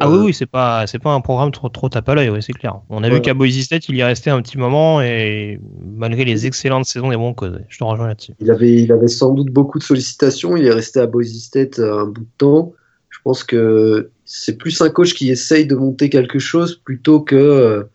Ah 0.00 0.10
oui, 0.10 0.18
oui, 0.24 0.34
c'est 0.34 0.46
pas, 0.46 0.86
c'est 0.86 0.98
pas 0.98 1.12
un 1.12 1.20
programme 1.20 1.50
trop, 1.50 1.68
trop 1.68 1.90
tape 1.90 2.08
à 2.08 2.14
l'œil, 2.14 2.30
ouais, 2.30 2.40
c'est 2.40 2.54
clair. 2.54 2.80
On 2.88 3.04
a 3.04 3.10
vu 3.10 3.20
qu'à 3.20 3.34
Boise 3.34 3.60
State, 3.60 3.90
il 3.90 3.96
y 3.96 4.02
restait 4.02 4.30
un 4.30 4.40
petit 4.40 4.56
moment 4.56 5.02
et 5.02 5.60
malgré 5.84 6.24
les 6.24 6.46
excellentes 6.46 6.86
saisons 6.86 7.10
des 7.10 7.16
Broncos, 7.18 7.50
je 7.68 7.78
te 7.78 7.84
rejoins 7.84 8.08
là-dessus. 8.08 8.32
Il 8.40 8.50
avait, 8.50 8.72
il 8.72 8.90
avait 8.90 9.08
sans 9.08 9.34
doute 9.34 9.50
beaucoup 9.50 9.78
de 9.78 9.84
sollicitations. 9.84 10.56
Il 10.56 10.66
est 10.66 10.72
resté 10.72 10.98
à 10.98 11.06
Boise 11.06 11.34
State 11.34 11.78
un 11.78 12.06
bout 12.06 12.22
de 12.22 12.26
temps. 12.38 12.72
Je 13.10 13.18
pense 13.22 13.44
que 13.44 14.10
c'est 14.24 14.56
plus 14.56 14.80
un 14.80 14.88
coach 14.88 15.12
qui 15.12 15.30
essaye 15.30 15.66
de 15.66 15.74
monter 15.74 16.08
quelque 16.08 16.38
chose 16.38 16.80
plutôt 16.82 17.20
que 17.20 17.86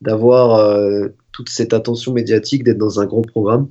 d'avoir 0.00 0.74
toute 1.32 1.50
cette 1.50 1.74
attention 1.74 2.14
médiatique, 2.14 2.64
d'être 2.64 2.78
dans 2.78 2.98
un 2.98 3.04
gros 3.04 3.20
programme. 3.20 3.68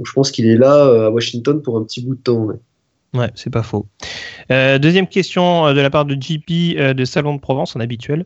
Donc 0.00 0.06
je 0.06 0.12
pense 0.14 0.30
qu'il 0.30 0.46
est 0.46 0.56
là 0.56 1.06
à 1.06 1.10
Washington 1.10 1.60
pour 1.60 1.76
un 1.76 1.84
petit 1.84 2.02
bout 2.02 2.14
de 2.14 2.20
temps. 2.20 2.48
Ouais, 3.12 3.30
c'est 3.34 3.50
pas 3.50 3.64
faux. 3.64 3.86
Euh, 4.52 4.78
deuxième 4.78 5.08
question 5.08 5.66
euh, 5.66 5.74
de 5.74 5.80
la 5.80 5.90
part 5.90 6.04
de 6.04 6.14
JP 6.14 6.78
euh, 6.78 6.94
de 6.94 7.04
Salon 7.04 7.34
de 7.34 7.40
Provence, 7.40 7.74
en 7.74 7.80
habituel, 7.80 8.24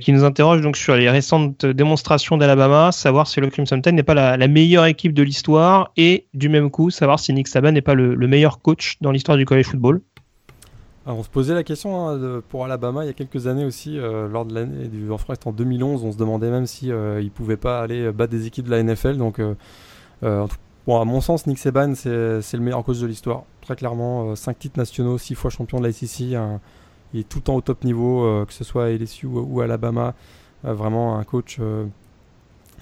qui 0.00 0.12
nous 0.12 0.24
interroge 0.24 0.62
donc 0.62 0.76
sur 0.76 0.96
les 0.96 1.10
récentes 1.10 1.66
démonstrations 1.66 2.38
d'Alabama, 2.38 2.92
savoir 2.92 3.26
si 3.26 3.40
le 3.40 3.48
Crimson 3.48 3.80
Tide 3.80 3.94
n'est 3.94 4.02
pas 4.02 4.14
la, 4.14 4.48
meilleure 4.48 4.86
équipe 4.86 5.12
de 5.12 5.22
l'histoire 5.22 5.92
et 5.96 6.26
du 6.34 6.48
même 6.48 6.70
coup 6.70 6.90
savoir 6.90 7.20
si 7.20 7.32
Nick 7.32 7.46
Saban 7.46 7.72
n'est 7.72 7.82
pas 7.82 7.94
le, 7.94 8.16
meilleur 8.26 8.60
coach 8.60 8.96
dans 9.00 9.12
l'histoire 9.12 9.36
du 9.36 9.44
college 9.44 9.66
football. 9.66 10.00
on 11.06 11.22
se 11.22 11.28
posait 11.28 11.54
la 11.54 11.62
question 11.62 12.08
hein, 12.08 12.42
pour 12.48 12.64
Alabama 12.64 13.04
il 13.04 13.06
y 13.06 13.10
a 13.10 13.12
quelques 13.12 13.46
années 13.46 13.64
aussi, 13.64 13.96
lors 13.96 14.44
de 14.44 14.54
l'année 14.54 14.88
du 14.88 15.08
en 15.10 15.52
2011, 15.52 16.04
on 16.04 16.12
se 16.12 16.18
demandait 16.18 16.50
même 16.50 16.66
si 16.66 16.88
il 16.88 17.30
pouvait 17.30 17.56
pas 17.56 17.80
aller 17.80 18.10
battre 18.12 18.32
des 18.32 18.46
équipes 18.46 18.66
de 18.66 18.70
la 18.70 18.82
NFL. 18.82 19.18
Donc, 19.18 19.40
en 20.22 20.48
tout 20.48 20.56
Bon, 20.86 20.98
à 20.98 21.04
mon 21.04 21.20
sens, 21.20 21.46
Nick 21.46 21.58
Saban, 21.58 21.94
c'est 21.94 22.08
le 22.08 22.60
meilleur 22.60 22.82
coach 22.82 22.98
de 22.98 23.06
l'histoire. 23.06 23.44
Très 23.60 23.76
clairement, 23.76 24.34
5 24.34 24.50
euh, 24.50 24.58
titres 24.58 24.78
nationaux, 24.78 25.18
6 25.18 25.34
fois 25.34 25.50
champion 25.50 25.78
de 25.78 25.86
la 25.86 25.90
il 27.12 27.20
est 27.20 27.28
tout 27.28 27.38
le 27.38 27.42
temps 27.42 27.56
au 27.56 27.60
top 27.60 27.84
niveau, 27.84 28.24
euh, 28.24 28.44
que 28.46 28.52
ce 28.52 28.64
soit 28.64 28.84
à 28.84 28.88
LSU 28.90 29.26
ou, 29.26 29.60
à 29.60 29.64
Alabama. 29.64 30.14
Euh, 30.64 30.72
vraiment 30.72 31.18
un 31.18 31.24
coach 31.24 31.58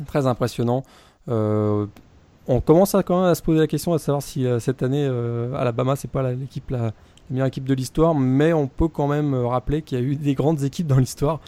très 0.07 0.27
impressionnant. 0.27 0.85
on 1.27 2.61
commence 2.65 2.95
quand 3.05 3.21
même 3.21 3.31
à 3.31 3.35
se 3.35 3.43
poser 3.43 3.59
la 3.59 3.67
question 3.67 3.93
à 3.93 3.99
savoir 3.99 4.23
si 4.23 4.47
cette 4.61 4.83
année, 4.83 5.07
Alabama, 5.57 5.97
c'est 5.97 6.11
pas 6.11 6.33
l'équipe 6.33 6.71
la, 6.71 6.93
meilleure 7.31 7.49
équipe 7.49 7.65
de 7.65 7.75
l'histoire. 7.75 8.15
Mais 8.15 8.53
on 8.53 8.69
peut 8.69 8.89
quand 8.89 9.09
même 9.09 9.35
rappeler 9.35 9.83
qu'il 9.83 9.99
y 9.99 10.01
a 10.01 10.05
eu 10.05 10.15
des 10.15 10.35
grandes 10.35 10.63
équipes 10.63 10.87
dans 10.87 10.99
l'histoire. 10.99 11.41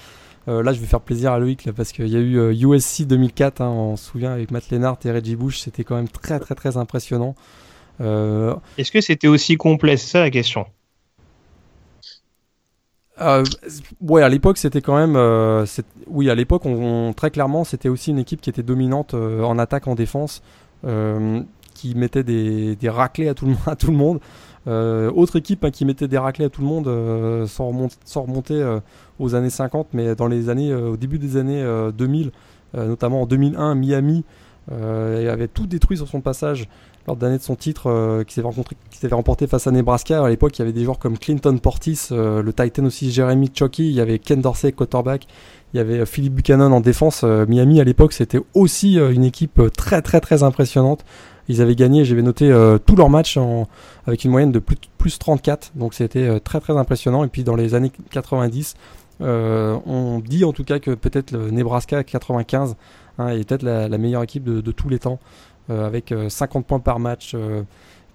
Euh, 0.49 0.63
là, 0.63 0.73
je 0.73 0.81
vais 0.81 0.87
faire 0.87 1.01
plaisir 1.01 1.33
à 1.33 1.39
Loïc 1.39 1.71
parce 1.73 1.93
qu'il 1.93 2.09
y 2.09 2.17
a 2.17 2.21
eu 2.21 2.53
USC 2.55 3.03
euh, 3.03 3.05
2004, 3.05 3.61
hein, 3.61 3.69
on 3.69 3.97
se 3.97 4.11
souvient 4.11 4.33
avec 4.33 4.51
Matt 4.51 4.71
Lennart 4.71 4.99
et 5.05 5.13
Reggie 5.13 5.37
Bush, 5.37 5.59
c'était 5.59 5.85
quand 5.85 5.97
même 5.97 6.09
très 6.09 6.41
très 6.41 6.55
très 6.55 6.77
impressionnant. 6.77 7.35
Euh, 8.01 8.55
Est-ce 8.79 8.91
que 8.91 9.03
c'était 9.03 9.29
aussi 9.29 9.57
complet? 9.57 9.97
C'est 9.97 10.09
ça 10.09 10.21
la 10.21 10.31
question. 10.31 10.67
ouais, 14.01 14.23
à 14.23 14.29
l'époque, 14.31 14.57
c'était 14.57 14.81
quand 14.81 14.97
même. 14.97 15.67
oui, 16.07 16.31
à 16.31 16.35
l'époque, 16.35 16.65
on, 16.65 17.13
très 17.15 17.31
clairement, 17.31 17.65
c'était 17.65 17.91
aussi 17.91 18.11
une 18.11 18.19
équipe 18.19 18.41
qui 18.41 18.49
était 18.49 18.63
dominante 18.63 19.13
en 19.13 19.59
attaque, 19.59 19.89
en 19.89 19.95
défense, 19.95 20.43
qui 21.75 21.95
mettait 21.95 22.25
des, 22.25 22.77
des, 22.77 22.89
raclés 22.89 23.29
à 23.29 23.35
tout 23.35 23.45
le, 23.45 23.55
à 23.67 23.77
tout 23.77 23.91
le 23.91 23.97
monde. 23.99 24.21
Autre 24.67 25.37
équipe 25.37 25.63
hein, 25.67 25.71
qui 25.71 25.85
mettait 25.85 26.09
des 26.09 26.17
raclés 26.17 26.47
à 26.47 26.49
tout 26.49 26.63
le 26.63 26.67
monde 26.67 27.47
sans, 27.47 27.69
remonter, 28.23 28.81
aux 29.21 29.35
années 29.35 29.51
50, 29.51 29.89
mais 29.93 30.15
dans 30.15 30.27
les 30.27 30.49
années, 30.49 30.75
au 30.75 30.97
début 30.97 31.19
des 31.19 31.37
années 31.37 31.65
2000, 31.97 32.33
notamment 32.75 33.23
en 33.23 33.27
2001, 33.27 33.75
Miami 33.75 34.25
avait 34.71 35.49
tout 35.49 35.67
détruit 35.67 35.97
sur 35.97 36.09
son 36.09 36.21
passage 36.21 36.69
lors 37.07 37.17
de 37.17 37.25
l'année 37.25 37.39
de 37.39 37.43
son 37.43 37.57
titre 37.57 38.25
qui 38.27 38.35
s'était 38.35 39.15
remporté 39.15 39.47
face 39.47 39.67
à 39.67 39.71
Nebraska. 39.71 40.25
À 40.25 40.29
l'époque, 40.29 40.59
il 40.59 40.61
y 40.61 40.63
avait 40.63 40.73
des 40.73 40.85
joueurs 40.85 40.99
comme 40.99 41.19
Clinton 41.19 41.57
Portis, 41.59 42.09
le 42.11 42.53
Titan 42.53 42.85
aussi, 42.85 43.13
Jeremy 43.13 43.51
Chucky, 43.53 43.89
il 43.89 43.95
y 43.95 44.01
avait 44.01 44.19
Ken 44.19 44.41
Dorsey, 44.41 44.73
quarterback, 44.73 45.27
il 45.75 45.77
y 45.77 45.81
avait 45.81 46.05
Philip 46.07 46.35
Buchanan 46.35 46.73
en 46.73 46.81
défense. 46.81 47.23
Miami 47.23 47.81
à 47.81 47.85
l'époque, 47.85 48.13
c'était 48.13 48.41
aussi 48.55 48.95
une 48.95 49.25
équipe 49.25 49.61
très 49.77 50.03
très 50.03 50.21
très 50.21 50.43
impressionnante. 50.43 51.05
Ils 51.51 51.61
avaient 51.61 51.75
gagné, 51.75 52.05
j'avais 52.05 52.23
noté 52.23 52.49
euh, 52.49 52.79
tous 52.79 52.95
leurs 52.95 53.11
matchs 53.11 53.37
en, 53.37 53.67
avec 54.07 54.23
une 54.23 54.31
moyenne 54.31 54.53
de 54.53 54.61
plus, 54.61 54.77
plus 54.99 55.19
34, 55.19 55.73
donc 55.75 55.95
c'était 55.95 56.21
euh, 56.21 56.39
très 56.39 56.61
très 56.61 56.77
impressionnant. 56.77 57.25
Et 57.25 57.27
puis 57.27 57.43
dans 57.43 57.57
les 57.57 57.75
années 57.75 57.91
90, 58.11 58.75
euh, 58.77 59.00
on 59.21 60.23
dit 60.25 60.45
en 60.45 60.53
tout 60.53 60.65
cas 60.65 60.79
que 60.79 60.93
peut-être 60.93 61.33
le 61.33 61.51
Nebraska 61.51 62.05
95 62.05 62.77
hein, 63.19 63.29
est 63.29 63.49
peut-être 63.49 63.63
la, 63.63 63.99
meilleure 63.99 64.23
équipe 64.23 64.45
de, 64.45 64.73
tous 64.73 64.89
les 64.89 64.99
temps, 64.99 65.19
avec 65.69 66.15
50 66.29 66.67
points 66.67 66.81
par 66.81 66.99
match. 66.99 67.35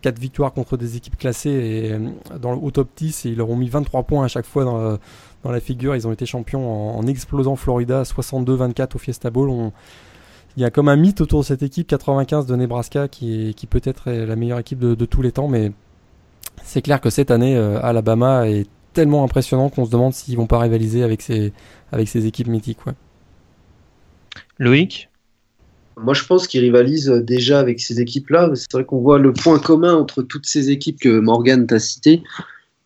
4 0.06 0.20
victoires 0.20 0.54
contre 0.54 0.78
des 0.78 0.98
équipes 0.98 1.18
classées 1.18 1.50
et 1.50 2.38
dans 2.38 2.54
le 2.54 2.72
top 2.72 2.90
10 2.96 3.26
et 3.26 3.30
ils 3.30 3.38
leur 3.38 3.50
ont 3.50 3.56
mis 3.56 3.70
23 3.70 4.04
points 4.04 4.24
à 4.24 4.28
chaque 4.28 4.46
fois 4.46 4.64
dans, 4.64 5.52
la 5.52 5.60
figure. 5.60 5.96
Ils 5.96 6.08
ont 6.08 6.12
été 6.12 6.28
champions 6.28 6.96
en, 6.96 7.08
explosant 7.08 7.56
Florida 7.56 8.04
62-24 8.04 8.96
au 8.96 9.00
Fiesta 9.00 9.32
Bowl. 9.32 9.72
Il 10.58 10.62
y 10.62 10.66
a 10.66 10.70
comme 10.70 10.90
un 10.90 10.96
mythe 10.96 11.22
autour 11.22 11.40
de 11.40 11.46
cette 11.46 11.64
équipe 11.64 11.88
95 11.88 12.46
de 12.46 12.56
Nebraska 12.56 13.08
qui, 13.08 13.56
qui 13.56 13.66
peut-être 13.66 14.08
est 14.08 14.28
la 14.28 14.36
meilleure 14.36 14.60
équipe 14.60 14.78
de, 14.78 15.06
tous 15.06 15.24
les 15.24 15.32
temps, 15.32 15.48
mais 15.48 15.72
c'est 16.64 16.84
clair 16.84 17.02
que 17.02 17.10
cette 17.10 17.32
année, 17.32 17.58
euh, 17.58 17.80
Alabama 17.82 18.48
est 18.48 18.68
tellement 18.96 19.24
impressionnant 19.24 19.70
qu'on 19.70 19.86
se 19.86 19.92
demande 19.92 20.14
s'ils 20.14 20.38
vont 20.38 20.48
pas 20.48 20.60
rivaliser 20.60 21.04
avec 21.04 21.22
ces, 21.22 21.54
avec 21.92 22.08
ces 22.08 22.26
équipes 22.26 22.48
mythiques. 22.48 22.86
Ouais. 22.86 22.94
Loïc? 24.58 25.10
Moi, 25.98 26.14
je 26.14 26.24
pense 26.26 26.48
qu'ils 26.48 26.62
rivalisent 26.62 27.10
déjà 27.10 27.60
avec 27.60 27.80
ces 27.80 28.02
équipes-là. 28.02 28.52
C'est 28.56 28.72
vrai 28.74 28.84
qu'on 28.84 29.00
voit 29.00 29.20
le 29.20 29.32
point 29.32 29.60
commun 29.60 29.94
entre 29.94 30.24
toutes 30.24 30.46
ces 30.46 30.70
équipes 30.70 31.00
que 31.00 31.20
Morgan 31.20 31.68
t'a 31.68 31.80
citées. 31.80 32.24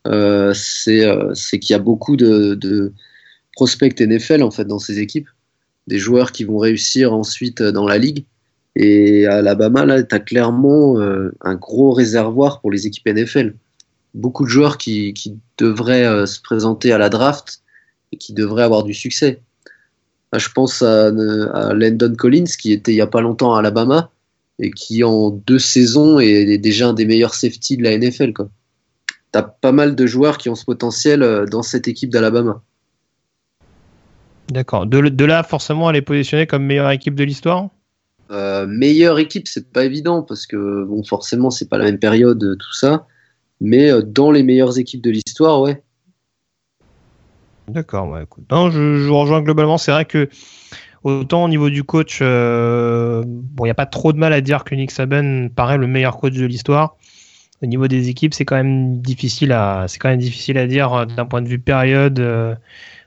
Euh, 0.08 0.54
euh, 0.88 1.34
c'est 1.34 1.60
qu'il 1.60 1.74
y 1.74 1.76
a 1.76 1.80
beaucoup 1.80 2.18
de, 2.18 2.56
de 2.56 2.94
prospects 3.54 4.00
NFL 4.00 4.44
en 4.44 4.52
fait 4.52 4.66
dans 4.66 4.80
ces 4.80 5.00
équipes 5.00 5.28
des 5.88 6.00
joueurs 6.00 6.32
qui 6.32 6.46
vont 6.46 6.58
réussir 6.58 7.14
ensuite 7.14 7.62
dans 7.62 7.88
la 7.88 7.98
ligue. 7.98 8.26
Et 8.76 9.26
à 9.26 9.38
Alabama, 9.38 9.86
là, 9.86 10.02
tu 10.04 10.16
as 10.16 10.20
clairement 10.20 11.00
euh, 11.00 11.32
un 11.42 11.56
gros 11.56 11.92
réservoir 11.92 12.62
pour 12.62 12.72
les 12.72 12.88
équipes 12.88 13.08
NFL. 13.08 13.56
Beaucoup 14.14 14.44
de 14.46 14.50
joueurs 14.50 14.78
qui, 14.78 15.14
devraient 15.58 16.06
euh, 16.06 16.26
se 16.26 16.42
présenter 16.42 16.92
à 16.92 16.98
la 16.98 17.10
draft 17.10 17.62
et 18.12 18.18
qui 18.18 18.34
devraient 18.34 18.64
avoir 18.64 18.84
du 18.84 18.94
succès. 18.94 19.42
je 20.36 20.50
pense 20.50 20.82
à, 20.82 21.12
Landon 21.12 22.16
Collins, 22.16 22.46
qui 22.60 22.72
était 22.72 22.92
il 22.92 22.96
n'y 22.96 23.02
a 23.02 23.08
pas 23.08 23.22
longtemps 23.22 23.56
à 23.56 23.60
Alabama 23.60 24.12
et 24.60 24.72
qui, 24.72 25.04
en 25.04 25.30
deux 25.30 25.60
saisons, 25.60 26.20
est, 26.20 26.58
déjà 26.58 26.90
un 26.90 26.94
des 26.94 27.06
meilleurs 27.06 27.34
safety 27.34 27.78
de 27.78 27.84
la 27.84 27.98
NFL. 27.98 28.34
Tu 28.34 28.46
as 29.34 29.44
pas 29.44 29.72
mal 29.72 29.96
de 29.96 30.06
joueurs 30.06 30.38
qui 30.38 30.50
ont 30.50 30.56
ce 30.56 30.66
potentiel 30.66 31.24
euh, 31.24 31.46
dans 31.46 31.64
cette 31.64 31.88
équipe 31.88 32.10
d'Alabama. 32.10 32.62
D'accord. 34.50 34.86
De, 34.86 35.26
là, 35.26 35.44
forcément, 35.44 35.90
elle 35.90 35.96
est 35.96 36.02
positionnée 36.02 36.48
comme 36.48 36.66
meilleure 36.66 36.92
équipe 36.92 37.16
de 37.16 37.24
l'histoire? 37.24 37.70
Euh, 38.32 38.66
Meilleure 38.68 39.20
équipe, 39.20 39.48
c'est 39.48 39.72
pas 39.72 39.86
évident 39.86 40.24
parce 40.24 40.46
que, 40.46 40.84
bon, 40.84 41.04
forcément, 41.04 41.52
c'est 41.52 41.70
pas 41.70 41.78
la 41.78 41.86
même 41.86 42.00
période, 42.00 42.44
euh, 42.44 42.56
tout 42.56 42.74
ça. 42.74 43.08
Mais 43.62 43.92
euh, 43.92 44.02
dans 44.02 44.32
les 44.32 44.44
meilleures 44.44 44.78
équipes 44.80 45.02
de 45.02 45.12
l'histoire, 45.12 45.62
ouais. 45.62 45.82
D'accord, 47.68 48.10
ouais, 48.10 48.24
écoute. 48.24 48.46
Non, 48.52 48.72
je, 48.72 49.10
rejoins 49.10 49.42
globalement. 49.42 49.78
C'est 49.78 49.92
vrai 49.92 50.06
que 50.06 50.30
autant 51.04 51.44
au 51.44 51.50
niveau 51.50 51.70
du 51.70 51.84
coach, 51.84 52.20
bon, 52.20 53.26
il 53.60 53.64
n'y 53.64 53.70
a 53.70 53.76
pas 53.76 53.86
trop 53.86 54.12
de 54.12 54.18
mal 54.18 54.34
à 54.34 54.42
dire 54.42 54.64
que 54.64 54.74
Nick 54.74 54.92
Saban 54.92 55.50
paraît 55.56 55.78
le 55.78 55.88
meilleur 55.88 56.18
coach 56.18 56.34
de 56.34 56.46
l'histoire. 56.46 56.98
Au 57.62 57.68
niveau 57.68 57.88
des 57.88 58.10
équipes, 58.10 58.34
c'est 58.34 58.46
quand 58.46 58.56
même 58.56 59.02
difficile 59.02 59.52
à, 59.52 59.86
c'est 59.88 60.00
quand 60.00 60.10
même 60.10 60.20
difficile 60.20 60.58
à 60.58 60.66
dire 60.66 61.06
d'un 61.06 61.26
point 61.26 61.42
de 61.42 61.48
vue 61.48 61.60
période. 61.60 62.20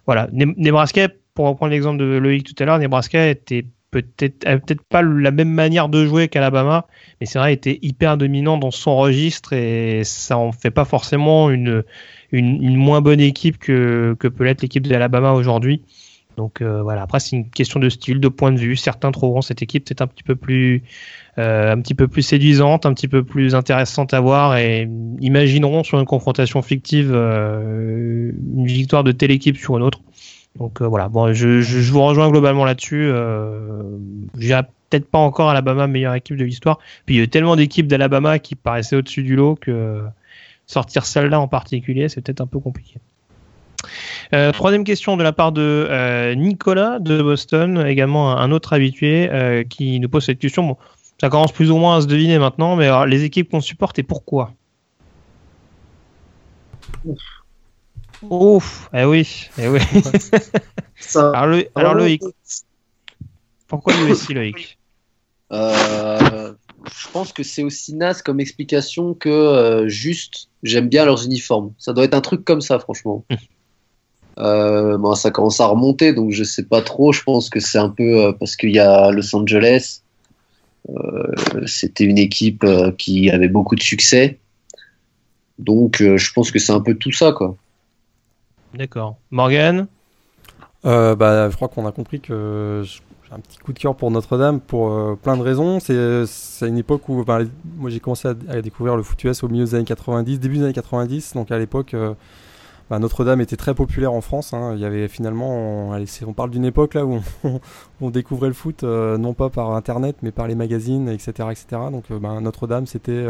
voilà, 0.07 0.29
Nebraska 0.33 1.09
pour 1.35 1.47
reprendre 1.47 1.73
l'exemple 1.73 1.99
de 1.99 2.05
Loïc 2.05 2.45
tout 2.45 2.63
à 2.63 2.67
l'heure, 2.67 2.79
Nebraska 2.79 3.29
était 3.29 3.65
peut-être 3.93 4.83
pas 4.89 5.03
la 5.03 5.31
même 5.31 5.51
manière 5.51 5.89
de 5.89 6.05
jouer 6.07 6.29
qu'Alabama, 6.29 6.87
mais 7.21 7.27
c'est 7.27 7.39
vrai, 7.39 7.53
était 7.53 7.79
hyper 7.83 8.17
dominant 8.17 8.57
dans 8.57 8.71
son 8.71 8.97
registre 8.97 9.53
et 9.53 10.03
ça 10.03 10.39
en 10.39 10.51
fait 10.51 10.71
pas 10.71 10.87
forcément 10.87 11.51
une, 11.51 11.85
moins 12.33 13.03
bonne 13.03 13.21
équipe 13.21 13.59
que, 13.59 14.17
peut 14.19 14.45
l'être 14.45 14.63
l'équipe 14.63 14.87
d'Alabama 14.87 15.33
aujourd'hui. 15.33 15.83
Donc 16.39 16.63
euh, 16.63 16.83
voilà, 16.83 17.03
après 17.03 17.21
c'est 17.21 17.37
une 17.37 17.51
question 17.51 17.79
de 17.79 17.91
style, 17.91 18.19
de 18.19 18.29
point 18.29 18.53
de 18.53 18.59
vue. 18.59 18.75
Certains 18.77 19.13
trouveront 19.13 19.43
cette 19.43 19.61
équipe 19.61 19.85
peut-être 19.85 20.01
un 20.01 20.07
petit 20.07 20.23
peu 20.23 20.35
plus 20.35 20.83
euh, 21.39 21.73
un 21.73 21.81
petit 21.83 21.95
peu 21.95 22.09
plus 22.09 22.23
séduisante, 22.23 22.87
un 22.87 22.95
petit 22.95 23.09
peu 23.09 23.23
plus 23.23 23.55
intéressante 23.55 24.15
à 24.15 24.21
voir 24.21 24.57
et 24.57 24.89
imagineront 25.21 25.85
sur 25.85 26.01
une 26.01 26.07
confrontation 26.07 26.63
fictive 26.63 27.11
euh, 27.13 28.33
une 28.57 28.67
victoire 28.67 29.05
de 29.05 29.13
telle 29.13 29.31
équipe 29.31 29.59
sur 29.59 29.77
une 29.77 29.83
autre. 29.83 30.01
Donc 30.59 30.83
euh, 30.83 30.87
voilà, 30.87 31.09
bon, 31.09 31.33
je, 31.33 31.91
vous 31.91 32.03
rejoins 32.03 32.31
globalement 32.31 32.65
là-dessus. 32.65 33.09
Euh, 33.11 33.83
J'irai 34.39 34.63
peut-être 34.91 35.07
pas 35.07 35.19
encore 35.19 35.49
Alabama 35.49 35.87
meilleure 35.87 36.15
équipe 36.15 36.37
de 36.37 36.45
l'histoire. 36.45 36.79
Puis 37.07 37.17
il 37.17 37.21
y 37.21 37.23
a 37.23 37.27
tellement 37.27 37.57
d'équipes 37.57 37.87
d'Alabama 37.87 38.39
qui 38.39 38.55
paraissaient 38.55 38.97
au-dessus 38.97 39.23
du 39.23 39.37
lot 39.37 39.57
que 39.57 40.03
sortir 40.67 41.07
celle-là 41.07 41.41
en 41.41 41.49
particulier, 41.49 42.09
c'est 42.09 42.21
peut-être 42.21 42.41
un 42.41 42.47
peu 42.47 42.59
compliqué. 42.59 42.99
Euh, 44.33 44.53
troisième 44.53 44.85
question 44.85 45.17
de 45.17 45.23
la 45.23 45.33
part 45.33 45.53
de 45.53 45.61
euh, 45.91 46.35
Nicolas 46.35 46.99
de 47.01 47.21
Boston, 47.21 47.85
également 47.87 48.37
un, 48.39 48.53
autre 48.53 48.73
habitué 48.75 49.29
qui 49.69 49.99
nous 50.01 50.09
pose 50.09 50.25
cette 50.25 50.39
question. 50.39 50.67
Bon, 50.67 50.77
ça 51.21 51.29
commence 51.29 51.53
plus 51.53 51.71
ou 51.71 51.79
moins 51.79 51.97
à 51.97 52.01
se 52.01 52.07
deviner 52.07 52.39
maintenant, 52.39 52.77
mais 52.77 52.87
alors, 52.87 53.07
les 53.07 53.25
équipes 53.25 53.51
qu'on 53.51 53.61
supporte 53.61 53.99
et 53.99 54.03
pourquoi? 54.03 54.53
Ouf, 57.05 57.42
eh 58.95 59.05
oui, 59.05 59.49
eh 59.59 59.69
oui. 59.69 59.81
alors, 61.17 61.47
le, 61.47 61.69
alors 61.75 61.95
Loïc, 61.95 62.23
pourquoi 63.67 63.95
USC 63.95 64.31
Loïc? 64.31 64.79
Euh, 65.53 66.53
Je 66.87 67.11
pense 67.13 67.33
que 67.33 67.43
c'est 67.43 67.63
aussi 67.63 67.95
naze 67.95 68.23
comme 68.23 68.39
explication 68.41 69.15
que 69.15 69.29
euh, 69.29 69.89
juste 69.89 70.49
j'aime 70.63 70.89
bien 70.89 71.05
leurs 71.05 71.25
uniformes. 71.25 71.73
Ça 71.79 71.93
doit 71.93 72.05
être 72.05 72.15
un 72.15 72.21
truc 72.21 72.45
comme 72.45 72.61
ça, 72.61 72.79
franchement. 72.79 73.25
Euh, 74.39 74.97
bon, 74.99 75.15
ça 75.15 75.31
commence 75.31 75.61
à 75.61 75.67
remonter, 75.67 76.13
donc 76.13 76.33
je 76.33 76.45
sais 76.45 76.65
pas 76.65 76.81
trop. 76.81 77.13
Je 77.13 77.23
pense 77.23 77.51
que 77.51 77.61
c'est 77.61 77.79
un 77.79 77.91
peu 77.91 78.35
parce 78.39 78.57
qu'il 78.57 78.71
y 78.71 78.79
a 78.79 79.11
Los 79.11 79.35
Angeles. 79.35 80.03
C'était 81.67 82.05
une 82.05 82.19
équipe 82.19 82.65
qui 82.99 83.31
avait 83.31 83.49
beaucoup 83.49 83.75
de 83.75 83.83
succès. 83.83 84.39
Donc 85.59 85.97
je 85.99 86.33
pense 86.33 86.51
que 86.51 86.59
c'est 86.59 86.73
un 86.73 86.81
peu 86.81 86.95
tout 86.95 87.13
ça, 87.13 87.33
quoi. 87.33 87.57
D'accord. 88.75 89.17
Morgan 89.31 89.87
euh, 90.85 91.15
bah, 91.15 91.51
Je 91.51 91.57
crois 91.57 91.69
qu'on 91.69 91.87
a 91.87 91.93
compris 91.93 92.21
que 92.21 92.83
j'ai 92.85 93.01
un 93.35 93.39
petit 93.39 93.59
coup 93.59 93.73
de 93.73 93.79
cœur 93.79 93.95
pour 93.95 94.11
Notre-Dame 94.11 94.61
pour 94.61 94.91
euh, 94.91 95.19
plein 95.21 95.37
de 95.37 95.43
raisons. 95.43 95.79
C'est 95.81 96.69
une 96.69 96.79
époque 96.79 97.09
où 97.09 97.25
moi 97.25 97.91
j'ai 97.91 98.01
commencé 98.01 98.29
à, 98.29 98.63
découvrir 98.63 98.97
le 98.97 99.03
foot 99.03 99.23
US 99.25 99.43
au 99.43 99.49
milieu 99.49 99.65
des 99.65 99.75
années 99.75 99.85
90, 99.85 100.41
début 100.41 100.57
des 100.57 100.65
années 100.65 100.73
90. 100.73 101.35
Donc 101.35 101.51
à 101.51 101.59
l'époque, 101.59 101.93
euh, 101.95 102.15
bah, 102.89 102.99
Notre-Dame 102.99 103.43
était 103.43 103.57
très 103.57 103.75
populaire 103.75 104.13
en 104.15 104.23
France. 104.23 104.55
Hein. 104.55 104.73
Il 104.75 104.81
y 104.81 104.87
avait 104.87 105.09
finalement, 105.09 105.51
on, 105.51 106.05
on 106.27 106.33
parle 106.33 106.51
d'une 106.51 106.65
époque 106.65 106.95
là 106.95 107.05
où 107.05 107.21
on, 108.01 108.11
découvrait 108.11 108.49
le 108.49 108.55
foot 108.55 108.85
non 108.85 109.35
pas 109.35 109.51
par 109.51 109.73
Internet 109.73 110.17
mais 110.23 110.31
par 110.31 110.49
les 110.49 110.55
magazines, 110.55 111.09
etc. 111.09 111.49
etc. 111.51 111.67
Donc 111.91 112.11
bah, 112.11 112.41
Notre-Dame 112.41 112.87
c'était 112.87 113.25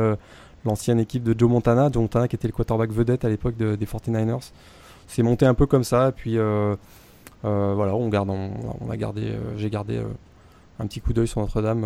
l'ancienne 0.64 1.00
équipe 1.00 1.24
de 1.24 1.36
Joe 1.36 1.50
Montana, 1.50 1.90
Joe 1.92 2.02
Montana 2.02 2.28
qui 2.28 2.36
était 2.36 2.46
le 2.46 2.52
quarterback 2.52 2.92
vedette 2.92 3.24
à 3.24 3.28
l'époque 3.28 3.56
des 3.56 3.86
49ers 3.86 4.52
c'est 5.12 5.22
monté 5.22 5.46
un 5.46 5.54
peu 5.54 5.66
comme 5.66 5.84
ça. 5.84 6.12
Puis 6.14 6.38
euh, 6.38 6.74
euh, 7.44 7.72
voilà, 7.74 7.94
on 7.94 8.08
garde, 8.08 8.30
on, 8.30 8.90
a 8.90 8.96
gardé, 8.96 9.22
euh, 9.22 9.56
j'ai 9.56 9.70
gardé 9.70 10.00
un 10.80 10.86
petit 10.86 11.00
coup 11.00 11.12
d'œil 11.12 11.28
sur 11.28 11.40
Notre-Dame 11.40 11.84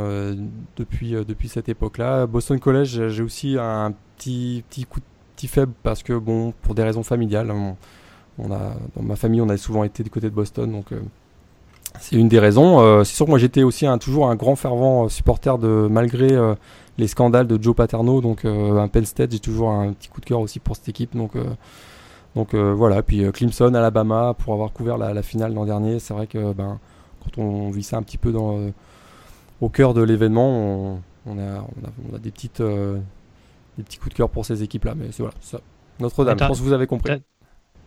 depuis, 0.77 1.13
depuis 1.13 1.49
cette 1.49 1.69
époque-là. 1.69 2.27
Boston 2.27 2.59
College, 2.59 3.09
j'ai 3.09 3.23
aussi 3.23 3.57
un 3.59 3.93
petit, 4.17 4.65
petit 4.71 4.85
coup 4.85 5.01
petit 5.35 5.49
faible 5.49 5.73
parce 5.83 6.03
que 6.03 6.15
bon, 6.15 6.55
pour 6.63 6.75
des 6.75 6.83
raisons 6.83 7.03
familiales, 7.03 7.51
on, 7.51 8.51
a, 8.51 8.73
dans 8.97 9.03
ma 9.03 9.17
famille, 9.17 9.43
on 9.43 9.51
a 9.51 9.57
souvent 9.59 9.85
été 9.85 10.03
du 10.03 10.09
côté 10.09 10.31
de 10.31 10.35
Boston, 10.35 10.73
donc 10.73 10.87
c'est 12.01 12.17
une 12.17 12.29
des 12.29 12.39
raisons. 12.39 13.05
c'est 13.05 13.15
sûr 13.15 13.27
que 13.27 13.31
moi 13.31 13.39
j'étais 13.39 13.63
aussi 13.63 13.87
un, 13.87 13.99
toujours 13.99 14.31
un 14.31 14.35
grand 14.35 14.57
fervent 14.57 15.11
supporter 15.11 15.59
de 15.59 15.89
malgré 15.91 16.31
les 16.97 17.07
scandales 17.07 17.47
de 17.47 17.63
Joe 17.63 17.77
Paterno, 17.77 18.23
donc 18.23 18.47
un 18.47 18.89
Penn 18.89 19.05
State, 19.05 19.33
j'ai 19.33 19.41
toujours 19.41 19.71
un 19.73 19.93
petit 19.93 20.09
coup 20.09 20.23
de 20.23 20.27
cœur 20.27 20.41
aussi 20.41 20.59
pour 20.59 20.75
cette 20.75 20.89
équipe, 20.89 21.15
donc 22.37 22.53
euh, 22.53 22.75
voilà, 22.75 23.03
puis 23.03 23.25
euh, 23.25 23.33
Clemson, 23.33 23.73
Alabama, 23.73 24.35
pour 24.39 24.53
avoir 24.53 24.71
couvert 24.71 24.99
la, 24.99 25.23
finale 25.23 25.55
l'an 25.55 25.65
dernier, 25.65 25.99
c'est 25.99 26.13
vrai 26.13 26.27
que 26.27 26.53
ben, 26.53 26.79
quand 27.25 27.43
on 27.43 27.71
vit 27.71 27.83
ça 27.83 27.97
un 27.97 28.03
petit 28.03 28.19
peu 28.19 28.31
dans, 28.31 28.59
euh, 28.59 28.71
au 29.63 29.71
cœur 29.71 29.95
de 29.95 30.03
l'événement, 30.03 31.01
on, 31.27 31.39
a, 31.39 32.19
des, 32.19 32.31
petites, 32.31 32.61
des 32.61 33.83
petits 33.83 33.97
coups 33.97 34.11
de 34.11 34.19
cœur 34.19 34.29
pour 34.29 34.45
ces 34.45 34.63
équipes-là. 34.63 34.95
Mais 34.95 35.07
c'est 35.13 35.23
voilà, 35.23 35.35
ça. 35.41 35.61
Notre-Dame, 35.99 36.37
je 36.39 36.45
pense 36.47 36.59
que 36.59 36.65
vous 36.65 36.75
avez 36.75 36.87
compris. 36.87 37.23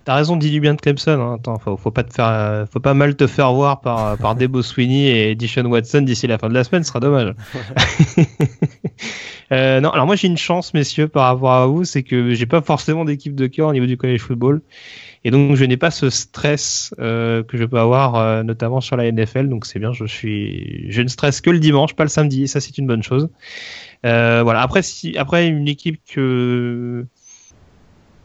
T'as 0.03 0.15
raison, 0.15 0.35
dis 0.35 0.59
bien 0.59 0.73
de 0.73 0.81
Clemson. 0.81 1.11
Hein. 1.11 1.35
Attends, 1.35 1.59
faut, 1.59 1.91
pas 1.91 2.03
te 2.03 2.11
faire, 2.11 2.67
faut 2.71 2.79
pas 2.79 2.95
mal 2.95 3.15
te 3.15 3.27
faire 3.27 3.53
voir 3.53 3.81
par, 3.81 4.17
par 4.17 4.33
Debo 4.33 4.63
Sweeney 4.63 5.09
et 5.09 5.35
Dishon 5.35 5.65
Watson 5.65 6.01
d'ici 6.01 6.25
la 6.25 6.39
fin 6.39 6.49
de 6.49 6.55
la 6.55 6.63
semaine, 6.63 6.83
ce 6.83 6.89
sera 6.89 6.99
dommage. 6.99 7.35
Euh, 9.51 9.79
non, 9.81 9.89
alors 9.89 10.05
moi 10.05 10.15
j'ai 10.15 10.27
une 10.27 10.37
chance, 10.37 10.73
messieurs, 10.73 11.07
par 11.07 11.25
rapport 11.25 11.51
à 11.51 11.65
vous, 11.65 11.83
c'est 11.83 12.03
que 12.03 12.33
j'ai 12.33 12.45
pas 12.45 12.61
forcément 12.61 13.03
d'équipe 13.05 13.35
de 13.35 13.47
cœur 13.47 13.69
au 13.69 13.73
niveau 13.73 13.87
du 13.87 13.97
college 13.97 14.21
football. 14.21 14.61
Et 15.25 15.31
donc 15.31 15.55
je 15.55 15.65
n'ai 15.65 15.77
pas 15.77 15.91
ce 15.91 16.09
stress 16.09 16.93
euh, 16.99 17.43
que 17.43 17.57
je 17.57 17.65
peux 17.65 17.79
avoir 17.79 18.15
euh, 18.15 18.43
notamment 18.43 18.79
sur 18.81 18.95
la 18.95 19.11
NFL. 19.11 19.49
Donc 19.49 19.65
c'est 19.65 19.79
bien, 19.79 19.91
je 19.91 20.05
suis, 20.05 20.85
je 20.91 21.01
ne 21.01 21.07
stresse 21.07 21.41
que 21.41 21.49
le 21.49 21.59
dimanche, 21.59 21.95
pas 21.95 22.03
le 22.03 22.09
samedi. 22.09 22.43
Et 22.43 22.47
ça 22.47 22.61
c'est 22.61 22.77
une 22.77 22.87
bonne 22.87 23.03
chose. 23.03 23.29
voilà. 24.03 24.61
Après, 24.61 24.81
après 25.17 25.47
une 25.47 25.67
équipe 25.67 25.99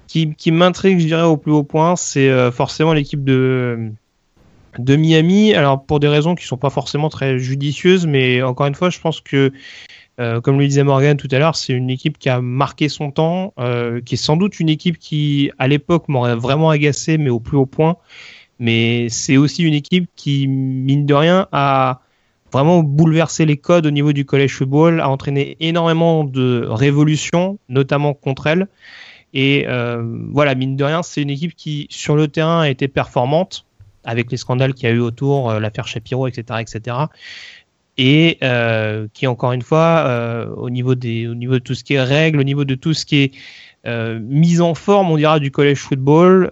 qui, 0.06 0.34
qui 0.34 0.52
m'intrigue, 0.52 1.01
je 1.01 1.06
dirais 1.06 1.22
au 1.22 1.36
plus 1.36 1.52
haut 1.52 1.64
point, 1.64 1.96
c'est 1.96 2.51
forcément 2.52 2.92
l'équipe 2.92 3.24
de 3.24 3.90
de 4.78 4.96
Miami. 4.96 5.55
Alors 5.55 5.84
pour 5.84 6.01
des 6.01 6.09
raisons 6.09 6.34
qui 6.34 6.44
sont 6.44 6.56
pas 6.56 6.70
forcément 6.70 7.09
très 7.09 7.38
judicieuses, 7.38 8.06
mais 8.06 8.42
encore 8.42 8.66
une 8.66 8.74
fois, 8.74 8.90
je 8.90 9.01
pense 9.01 9.20
que 9.20 9.52
euh, 10.20 10.41
comme 10.41 10.59
le 10.61 10.66
disait 10.66 10.85
Morgan 10.85 11.16
tout 11.16 11.28
à 11.32 11.39
l'heure, 11.39 11.57
c'est 11.57 11.73
une 11.73 11.91
équipe 11.91 12.19
qui 12.19 12.28
a 12.28 12.41
marqué 12.41 12.89
son 12.89 13.11
temps, 13.11 13.53
euh, 13.59 14.01
qui 14.01 14.15
est 14.15 14.19
sans 14.19 14.36
doute 14.36 14.61
une 14.61 14.69
équipe 14.69 14.99
qui, 14.99 15.51
à 15.59 15.66
l'époque, 15.66 16.09
m'aurait 16.09 16.36
vraiment 16.36 16.70
agacé, 16.70 17.19
mais 17.19 17.31
au 17.31 17.41
plus 17.41 17.57
haut 17.57 17.66
point. 17.66 17.97
Mais 18.61 19.09
c'est 19.09 19.36
aussi 19.36 19.65
une 19.65 19.74
équipe 19.74 20.09
qui, 20.15 20.47
mine 20.47 21.07
de 21.07 21.15
rien, 21.15 21.49
a 21.51 22.01
vraiment 22.53 22.85
bouleversé 22.85 23.45
les 23.45 23.57
codes 23.57 23.86
au 23.86 23.91
niveau 23.91 24.12
du 24.12 24.24
college 24.24 24.53
football, 24.53 25.01
a 25.01 25.09
entraîné 25.09 25.57
énormément 25.59 26.23
de 26.23 26.65
révolutions, 26.69 27.59
notamment 27.69 28.15
contre 28.15 28.47
elle. 28.47 28.69
Et 29.32 29.65
euh, 29.66 30.05
voilà, 30.31 30.55
mine 30.55 30.77
de 30.77 30.85
rien, 30.85 31.03
c'est 31.03 31.23
une 31.23 31.31
équipe 31.31 31.57
qui, 31.57 31.89
sur 31.91 32.15
le 32.15 32.28
terrain, 32.28 32.61
a 32.61 32.69
été 32.69 32.86
performante, 32.86 33.66
avec 34.05 34.31
les 34.31 34.36
scandales 34.36 34.74
qu'il 34.74 34.89
y 34.89 34.93
a 34.93 34.95
eu 34.95 35.01
autour, 35.01 35.55
l'affaire 35.55 35.89
Shapiro, 35.89 36.28
etc., 36.28 36.61
etc 36.61 37.07
et 37.96 38.38
euh, 38.42 39.06
qui 39.12 39.26
encore 39.26 39.52
une 39.52 39.62
fois 39.62 40.04
euh, 40.06 40.46
au 40.56 40.70
niveau 40.70 40.94
de 40.94 41.58
tout 41.58 41.74
ce 41.74 41.84
qui 41.84 41.94
est 41.94 42.02
règles, 42.02 42.40
au 42.40 42.44
niveau 42.44 42.64
de 42.64 42.74
tout 42.74 42.94
ce 42.94 43.06
qui 43.06 43.16
est 43.16 43.32
euh, 43.86 44.18
mise 44.20 44.60
en 44.60 44.74
forme, 44.74 45.10
on 45.10 45.16
dira 45.16 45.38
du 45.38 45.50
collège 45.50 45.78
football, 45.78 46.48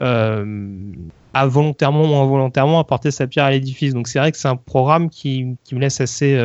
a 1.35 1.47
volontairement 1.47 2.03
ou 2.03 2.23
involontairement 2.23 2.79
apporté 2.79 3.11
sa 3.11 3.27
pierre 3.27 3.47
à 3.47 3.51
l'édifice. 3.51 3.95
Donc 3.95 4.07
c'est 4.07 4.19
vrai 4.19 4.33
que 4.33 4.39
c'est 4.39 4.49
un 4.49 4.57
programme 4.57 5.09
qui, 5.09 5.57
qui 5.65 5.75
me 5.75 5.81
laisse 5.81 6.01
assez 6.01 6.39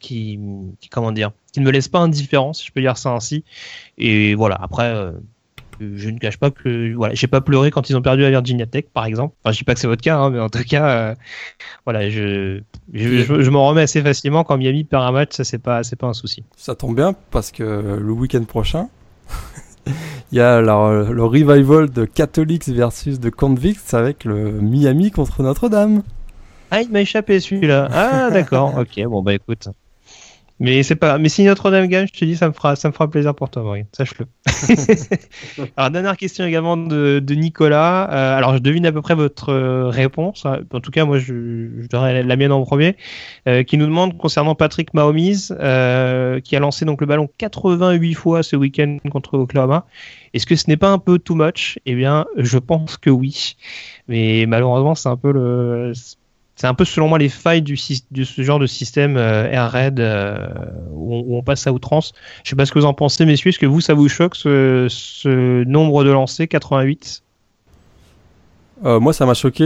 qui, 0.00 0.40
qui, 0.80 0.88
comment 0.88 1.12
dire 1.12 1.32
qui 1.52 1.60
ne 1.60 1.66
me 1.66 1.70
laisse 1.70 1.88
pas 1.88 1.98
indifférent 1.98 2.54
si 2.54 2.64
je 2.64 2.72
peux 2.72 2.80
dire 2.80 2.96
ça 2.96 3.10
ainsi 3.10 3.44
et 3.98 4.34
voilà 4.34 4.58
après 4.58 5.12
je 5.80 6.10
ne 6.10 6.18
cache 6.18 6.38
pas 6.38 6.50
que 6.50 6.94
voilà, 6.94 7.14
j'ai 7.14 7.26
pas 7.26 7.40
pleuré 7.40 7.70
quand 7.70 7.88
ils 7.90 7.96
ont 7.96 8.02
perdu 8.02 8.24
à 8.24 8.30
Virginia 8.30 8.66
Tech, 8.66 8.84
par 8.92 9.04
exemple. 9.06 9.34
Enfin, 9.42 9.52
je 9.52 9.58
dis 9.58 9.64
pas 9.64 9.74
que 9.74 9.80
c'est 9.80 9.86
votre 9.86 10.02
cas, 10.02 10.18
hein, 10.18 10.30
mais 10.30 10.40
en 10.40 10.48
tout 10.48 10.62
cas, 10.64 10.88
euh, 10.88 11.14
voilà, 11.84 12.08
je, 12.10 12.60
je, 12.92 13.50
m'en 13.50 13.66
remets 13.68 13.82
assez 13.82 14.02
facilement 14.02 14.44
quand 14.44 14.56
Miami 14.56 14.84
perd 14.84 15.04
un 15.04 15.12
match, 15.12 15.32
ça 15.32 15.44
c'est 15.44 15.58
pas, 15.58 15.82
c'est 15.82 15.96
pas 15.96 16.06
un 16.06 16.14
souci. 16.14 16.44
Ça 16.56 16.74
tombe 16.74 16.96
bien 16.96 17.14
parce 17.30 17.50
que 17.50 17.62
le 17.62 18.12
week-end 18.12 18.44
prochain, 18.44 18.88
il 20.32 20.38
y 20.38 20.40
a 20.40 20.60
le 20.60 21.24
revival 21.24 21.90
de 21.90 22.04
Catholics 22.04 22.68
versus 22.68 23.20
de 23.20 23.30
Convicts 23.30 23.94
avec 23.94 24.24
le 24.24 24.52
Miami 24.52 25.10
contre 25.10 25.42
Notre-Dame. 25.42 26.02
Ah, 26.70 26.82
il 26.82 26.90
m'a 26.90 27.00
échappé 27.00 27.38
celui-là. 27.40 27.88
Ah, 27.92 28.30
d'accord. 28.30 28.74
ok, 28.78 29.04
bon 29.04 29.22
bah 29.22 29.34
écoute. 29.34 29.68
Mais 30.58 30.82
c'est 30.82 30.96
pas. 30.96 31.18
Mais 31.18 31.28
si 31.28 31.44
Notre-Dame 31.44 31.86
gagne, 31.86 32.06
je 32.06 32.18
te 32.18 32.24
dis, 32.24 32.36
ça 32.36 32.48
me 32.48 32.52
fera, 32.52 32.76
ça 32.76 32.88
me 32.88 32.92
fera 32.94 33.10
plaisir 33.10 33.34
pour 33.34 33.50
toi, 33.50 33.62
Morgan. 33.62 33.84
Sache-le. 33.92 34.26
alors 35.76 35.90
dernière 35.90 36.16
question 36.16 36.46
également 36.46 36.78
de, 36.78 37.18
de 37.18 37.34
Nicolas. 37.34 38.10
Euh, 38.10 38.38
alors 38.38 38.54
je 38.54 38.58
devine 38.58 38.86
à 38.86 38.92
peu 38.92 39.02
près 39.02 39.14
votre 39.14 39.50
euh, 39.50 39.88
réponse. 39.88 40.46
En 40.46 40.80
tout 40.80 40.90
cas, 40.90 41.04
moi, 41.04 41.18
je, 41.18 41.34
je 41.82 41.88
donnerai 41.88 42.22
la 42.22 42.36
mienne 42.36 42.52
en 42.52 42.62
premier. 42.62 42.96
Euh, 43.46 43.64
qui 43.64 43.76
nous 43.76 43.86
demande 43.86 44.16
concernant 44.16 44.54
Patrick 44.54 44.94
Mahomes, 44.94 45.16
euh, 45.50 46.40
qui 46.40 46.56
a 46.56 46.60
lancé 46.60 46.86
donc 46.86 47.02
le 47.02 47.06
ballon 47.06 47.28
88 47.36 48.14
fois 48.14 48.42
ce 48.42 48.56
week-end 48.56 48.96
contre 49.10 49.38
Oklahoma. 49.38 49.86
Est-ce 50.32 50.46
que 50.46 50.56
ce 50.56 50.68
n'est 50.68 50.78
pas 50.78 50.90
un 50.90 50.98
peu 50.98 51.18
too 51.18 51.34
much? 51.34 51.78
Eh 51.84 51.94
bien, 51.94 52.24
je 52.36 52.58
pense 52.58 52.96
que 52.96 53.10
oui. 53.10 53.56
Mais 54.08 54.46
malheureusement, 54.46 54.94
c'est 54.94 55.08
un 55.08 55.16
peu 55.16 55.32
le 55.32 55.92
c'est 56.56 56.66
un 56.66 56.74
peu 56.74 56.86
selon 56.86 57.08
moi 57.08 57.18
les 57.18 57.28
failles 57.28 57.60
du, 57.60 57.78
de 58.10 58.24
ce 58.24 58.42
genre 58.42 58.58
de 58.58 58.66
système 58.66 59.18
euh, 59.18 59.50
Air 59.50 59.70
Raid 59.70 60.00
euh, 60.00 60.38
où, 60.90 61.36
on, 61.36 61.42
passe 61.42 61.66
à 61.66 61.72
outrance. 61.72 62.14
Je 62.44 62.50
sais 62.50 62.56
pas 62.56 62.64
ce 62.64 62.72
que 62.72 62.78
vous 62.78 62.86
en 62.86 62.94
pensez, 62.94 63.26
messieurs. 63.26 63.50
Est-ce 63.50 63.58
que 63.58 63.66
vous, 63.66 63.82
ça 63.82 63.92
vous 63.92 64.08
choque 64.08 64.36
ce, 64.36 65.64
nombre 65.64 66.02
de 66.02 66.10
lancers 66.10 66.48
88 66.48 67.22
euh, 68.84 69.00
moi, 69.00 69.14
ça 69.14 69.24
m'a 69.24 69.32
choqué 69.32 69.64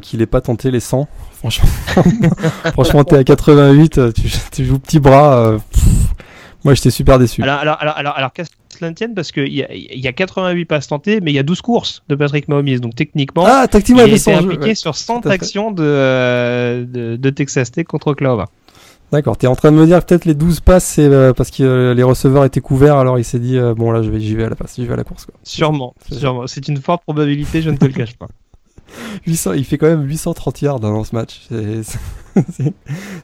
qu'il 0.00 0.22
ait 0.22 0.26
pas 0.26 0.40
tenté 0.40 0.70
les 0.70 0.78
100. 0.78 1.08
Franchement, 1.32 1.68
franchement, 2.72 3.02
t'es 3.02 3.16
à 3.16 3.24
88, 3.24 4.00
tu, 4.52 4.64
joues 4.64 4.78
petit 4.78 5.00
bras. 5.00 5.58
moi, 6.62 6.74
j'étais 6.74 6.90
super 6.90 7.18
déçu. 7.18 7.42
Alors, 7.42 7.58
alors, 7.58 7.76
alors, 7.80 7.96
alors, 7.96 8.16
alors 8.16 8.32
cela 8.84 8.90
ne 8.90 8.94
tienne 8.94 9.14
parce 9.14 9.32
qu'il 9.32 9.48
y, 9.48 9.64
y, 9.64 10.08
a 10.08 10.12
88 10.12 10.64
passes 10.66 10.88
tentées, 10.88 11.20
mais 11.20 11.32
il 11.32 11.34
y 11.34 11.38
a 11.38 11.42
12 11.42 11.60
courses 11.62 12.02
de 12.08 12.14
Patrick 12.14 12.48
Mahomes. 12.48 12.78
Donc 12.78 12.94
techniquement, 12.94 13.44
ah, 13.46 13.66
il 13.72 14.00
a 14.00 14.06
été 14.06 14.32
impliqué 14.32 14.74
sur 14.74 14.94
100 14.94 15.26
actions 15.26 15.74
euh, 15.78 16.84
de, 16.84 17.16
de, 17.16 17.30
Texas 17.30 17.72
Tech 17.72 17.86
contre 17.86 18.08
Oklahoma. 18.08 18.48
D'accord, 19.12 19.38
tu 19.38 19.46
es 19.46 19.48
en 19.48 19.56
train 19.56 19.70
de 19.70 19.76
me 19.76 19.86
dire 19.86 20.04
peut-être 20.04 20.24
les 20.24 20.34
12 20.34 20.60
passes, 20.60 20.84
c'est 20.84 21.04
euh, 21.04 21.32
parce 21.32 21.50
que 21.50 21.62
euh, 21.62 21.94
les 21.94 22.02
receveurs 22.02 22.44
étaient 22.44 22.60
couverts, 22.60 22.96
alors 22.96 23.18
il 23.18 23.24
s'est 23.24 23.38
dit, 23.38 23.58
bon 23.76 23.90
là 23.90 24.02
j'y 24.02 24.34
vais, 24.34 24.44
à 24.44 24.48
la 24.48 24.56
passe, 24.56 24.74
j'y 24.76 24.86
vais 24.86 24.92
à 24.92 24.96
la 24.96 25.04
course. 25.04 25.26
Quoi. 25.26 25.34
Sûrement, 25.42 25.94
sûrement. 26.10 26.46
C'est 26.46 26.68
une 26.68 26.78
forte 26.78 27.02
probabilité, 27.02 27.62
je 27.62 27.70
ne 27.70 27.76
te 27.76 27.84
le 27.84 27.92
cache 27.92 28.16
pas. 28.16 28.28
800, 29.26 29.52
il 29.54 29.64
fait 29.64 29.78
quand 29.78 29.86
même 29.86 30.02
830 30.02 30.62
yards 30.62 30.80
dans 30.80 31.04
ce 31.04 31.14
match. 31.14 31.48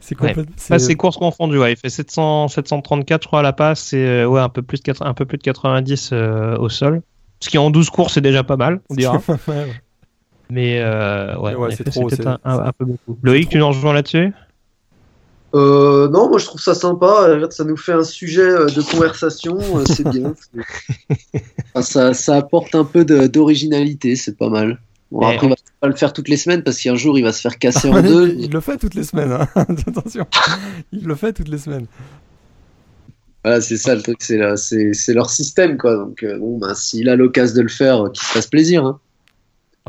C'est 0.01 0.15
complètement. 0.15 0.45
Ouais. 0.71 0.79
c'est 0.79 0.95
courses 0.95 1.17
confondues. 1.17 1.59
Ouais. 1.59 1.73
Il 1.73 1.77
fait 1.77 1.91
700, 1.91 2.49
734, 2.49 3.23
je 3.23 3.27
crois, 3.27 3.41
à 3.41 3.43
la 3.43 3.53
passe. 3.53 3.93
Et 3.93 4.05
euh, 4.05 4.27
ouais, 4.27 4.41
un 4.41 4.49
peu 4.49 4.63
plus 4.63 4.83
de, 4.83 4.93
un 5.01 5.15
peu 5.15 5.25
plus 5.25 5.39
de 5.39 5.43
90 5.43 6.11
euh, 6.13 6.57
au 6.59 6.69
sol. 6.69 7.03
Ce 7.41 7.49
qui 7.49 7.59
en 7.59 7.71
12 7.71 7.91
courses, 7.91 8.15
c'est 8.15 8.21
déjà 8.21 8.45
pas 8.45 8.57
mal, 8.57 8.81
on 8.91 8.95
dira. 8.97 9.21
Mais 10.51 10.83
ouais, 10.83 11.75
c'est 11.77 11.85
peut-être 11.85 12.41
un, 12.45 12.73
peu 12.73 12.85
beaucoup. 12.85 13.19
Loïc, 13.23 13.49
tu 13.49 13.59
nous 13.59 13.69
rejoins 13.69 13.95
là-dessus? 13.95 14.33
Euh, 15.55 16.09
non, 16.09 16.29
moi 16.29 16.39
je 16.39 16.47
trouve 16.47 16.61
ça 16.61 16.75
sympa. 16.75 17.29
Ça 17.51 17.65
nous 17.65 17.77
fait 17.77 17.93
un 17.93 18.05
sujet 18.05 18.43
euh, 18.43 18.67
de 18.67 18.83
conversation. 18.83 19.59
Euh, 19.77 19.85
c'est 19.85 20.07
bien. 20.09 20.35
ça, 21.83 22.15
ça, 22.15 22.37
apporte 22.37 22.75
un 22.75 22.85
peu 22.85 23.05
d'originalité. 23.05 24.17
C'est 24.17 24.37
pas 24.37 24.49
mal. 24.49 24.81
Bon, 25.11 25.27
après, 25.27 25.47
on 25.47 25.51
va 25.51 25.57
pas 25.81 25.89
le 25.89 25.97
faire 25.97 26.13
toutes 26.13 26.29
les 26.29 26.37
semaines 26.37 26.63
parce 26.63 26.81
qu'un 26.81 26.95
jour 26.95 27.19
il 27.19 27.23
va 27.23 27.33
se 27.33 27.41
faire 27.41 27.59
casser 27.59 27.89
en 27.89 28.01
deux. 28.03 28.35
Il 28.39 28.51
le 28.51 28.61
fait 28.61 28.77
toutes 28.77 28.95
les 28.95 29.05
semaines. 29.05 29.33
Hein. 29.33 29.49
Attention. 29.57 30.27
Il 30.93 31.05
le 31.05 31.15
fait 31.15 31.33
toutes 31.33 31.49
les 31.49 31.59
semaines. 31.59 31.87
Voilà, 33.43 33.61
c'est 33.61 33.77
ça 33.79 33.95
le 33.95 34.03
truc. 34.03 34.19
C'est 34.21 35.15
leur 35.15 35.31
système. 35.31 35.79
quoi. 35.79 35.97
Donc, 35.97 36.25
bon, 36.39 36.59
ben, 36.59 36.75
s'il 36.75 37.09
a 37.09 37.17
l'occasion 37.17 37.57
de 37.57 37.63
le 37.63 37.69
faire, 37.69 38.11
qu'il 38.13 38.23
se 38.23 38.31
fasse 38.33 38.47
plaisir. 38.47 38.85
Hein. 38.85 39.01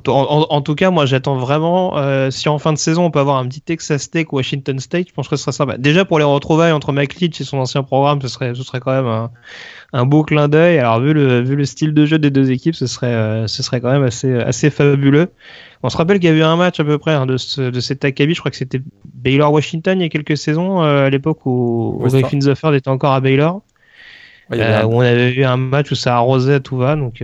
En, 0.08 0.62
tout 0.62 0.74
cas, 0.74 0.90
moi 0.90 1.06
j'attends 1.06 1.36
vraiment, 1.36 1.98
euh, 1.98 2.32
si 2.32 2.48
en 2.48 2.58
fin 2.60 2.72
de 2.72 2.78
saison 2.78 3.06
on 3.06 3.12
peut 3.12 3.20
avoir 3.20 3.38
un 3.38 3.46
petit 3.46 3.62
Texas 3.62 4.10
Tech 4.10 4.28
ou 4.32 4.38
Washington 4.38 4.80
State, 4.80 5.10
je 5.10 5.14
pense 5.14 5.28
que 5.28 5.36
ce 5.36 5.44
serait 5.44 5.52
sympa. 5.52 5.78
Déjà 5.78 6.06
pour 6.06 6.18
les 6.18 6.24
retrouvailles 6.24 6.72
entre 6.72 6.94
McLeach 6.94 7.42
et 7.42 7.44
son 7.44 7.58
ancien 7.58 7.84
programme, 7.84 8.22
ce 8.22 8.30
serait, 8.30 8.56
ce 8.56 8.64
serait 8.64 8.80
quand 8.80 8.94
même 8.94 9.30
un, 9.92 10.06
beau 10.06 10.24
clin 10.24 10.48
d'œil. 10.48 10.80
Alors 10.80 11.02
vu 11.02 11.14
le, 11.14 11.42
vu 11.42 11.58
le 11.58 11.66
style 11.66 11.94
de 11.94 12.06
jeu 12.06 12.18
des 12.20 12.30
deux 12.30 12.52
équipes, 12.52 12.74
ce 12.74 12.88
serait, 12.88 13.14
euh, 13.14 13.48
ce 13.48 13.64
serait 13.64 13.82
quand 13.82 13.92
même 13.92 14.04
assez, 14.04 14.34
assez 14.34 14.70
fabuleux. 14.70 15.30
On 15.84 15.90
se 15.90 15.98
rappelle 15.98 16.20
qu'il 16.20 16.30
y 16.30 16.34
a 16.34 16.36
eu 16.36 16.44
un 16.44 16.56
match 16.56 16.80
à 16.80 16.86
peu 16.86 16.98
près 16.98 17.12
hein, 17.14 17.26
de, 17.26 17.36
ce, 17.36 17.62
de 17.62 17.80
cet 17.82 18.06
Akabi, 18.06 18.34
je 18.34 18.40
crois 18.40 18.50
que 18.50 18.58
c'était 18.58 18.82
Baylor-Washington 19.14 20.00
il 20.00 20.04
y 20.04 20.06
a 20.06 20.10
quelques 20.10 20.38
saisons, 20.38 20.84
euh, 20.84 21.08
à 21.08 21.10
l'époque 21.10 21.46
où, 21.46 22.00
où 22.02 22.08
Griffin 22.08 22.74
était 22.74 22.90
encore 22.90 23.12
à 23.12 23.20
Baylor. 23.20 23.62
où 24.50 24.56
on 24.56 25.02
avait 25.02 25.34
eu 25.34 25.44
un 25.44 25.58
match 25.58 25.92
où 25.92 25.96
ça 25.96 26.16
arrosait 26.16 26.56
à 26.56 26.60
tout 26.62 26.78
va, 26.78 26.96
donc 26.96 27.22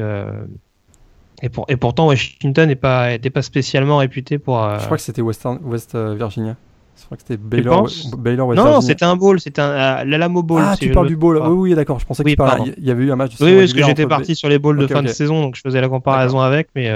et, 1.43 1.49
pour, 1.49 1.65
et 1.67 1.77
pourtant, 1.77 2.07
Washington 2.07 2.67
n'était 2.67 2.79
pas, 2.79 3.17
pas 3.33 3.41
spécialement 3.41 3.97
réputé 3.97 4.39
pour. 4.39 4.63
Euh, 4.63 4.79
je 4.79 4.85
crois 4.85 4.97
que 4.97 5.03
c'était 5.03 5.21
Western, 5.21 5.59
West 5.63 5.93
euh, 5.93 6.15
Virginia. 6.15 6.55
Je 6.99 7.05
crois 7.05 7.15
que 7.15 7.21
c'était 7.21 7.37
Baylor, 7.37 7.87
Baylor 8.17 8.47
West 8.47 8.63
Non, 8.63 8.81
c'était 8.81 9.05
un 9.05 9.15
bowl, 9.15 9.39
c'était 9.39 9.61
un 9.61 9.69
euh, 9.69 10.03
l'Alamo 10.03 10.41
Bowl. 10.41 10.61
Ah, 10.65 10.75
tu 10.75 10.89
parles 10.89 11.07
du 11.07 11.15
bowl. 11.15 11.37
Oui, 11.37 11.69
oui, 11.69 11.75
d'accord. 11.75 11.99
Je 11.99 12.05
pensais 12.05 12.23
que 12.23 12.29
tu 12.29 12.35
parlais. 12.35 12.73
Il 12.77 12.85
y 12.85 12.89
avait 12.89 13.03
eu 13.03 13.11
un 13.11 13.15
match. 13.15 13.33
Oui, 13.39 13.55
parce 13.55 13.73
que 13.73 13.83
j'étais 13.83 14.07
parti 14.07 14.35
sur 14.35 14.49
les 14.49 14.57
bowls 14.57 14.77
de 14.77 14.87
fin 14.87 15.03
de 15.03 15.07
saison, 15.09 15.41
donc 15.41 15.55
je 15.55 15.61
faisais 15.61 15.81
la 15.81 15.89
comparaison 15.89 16.39
avec, 16.39 16.69
mais. 16.75 16.91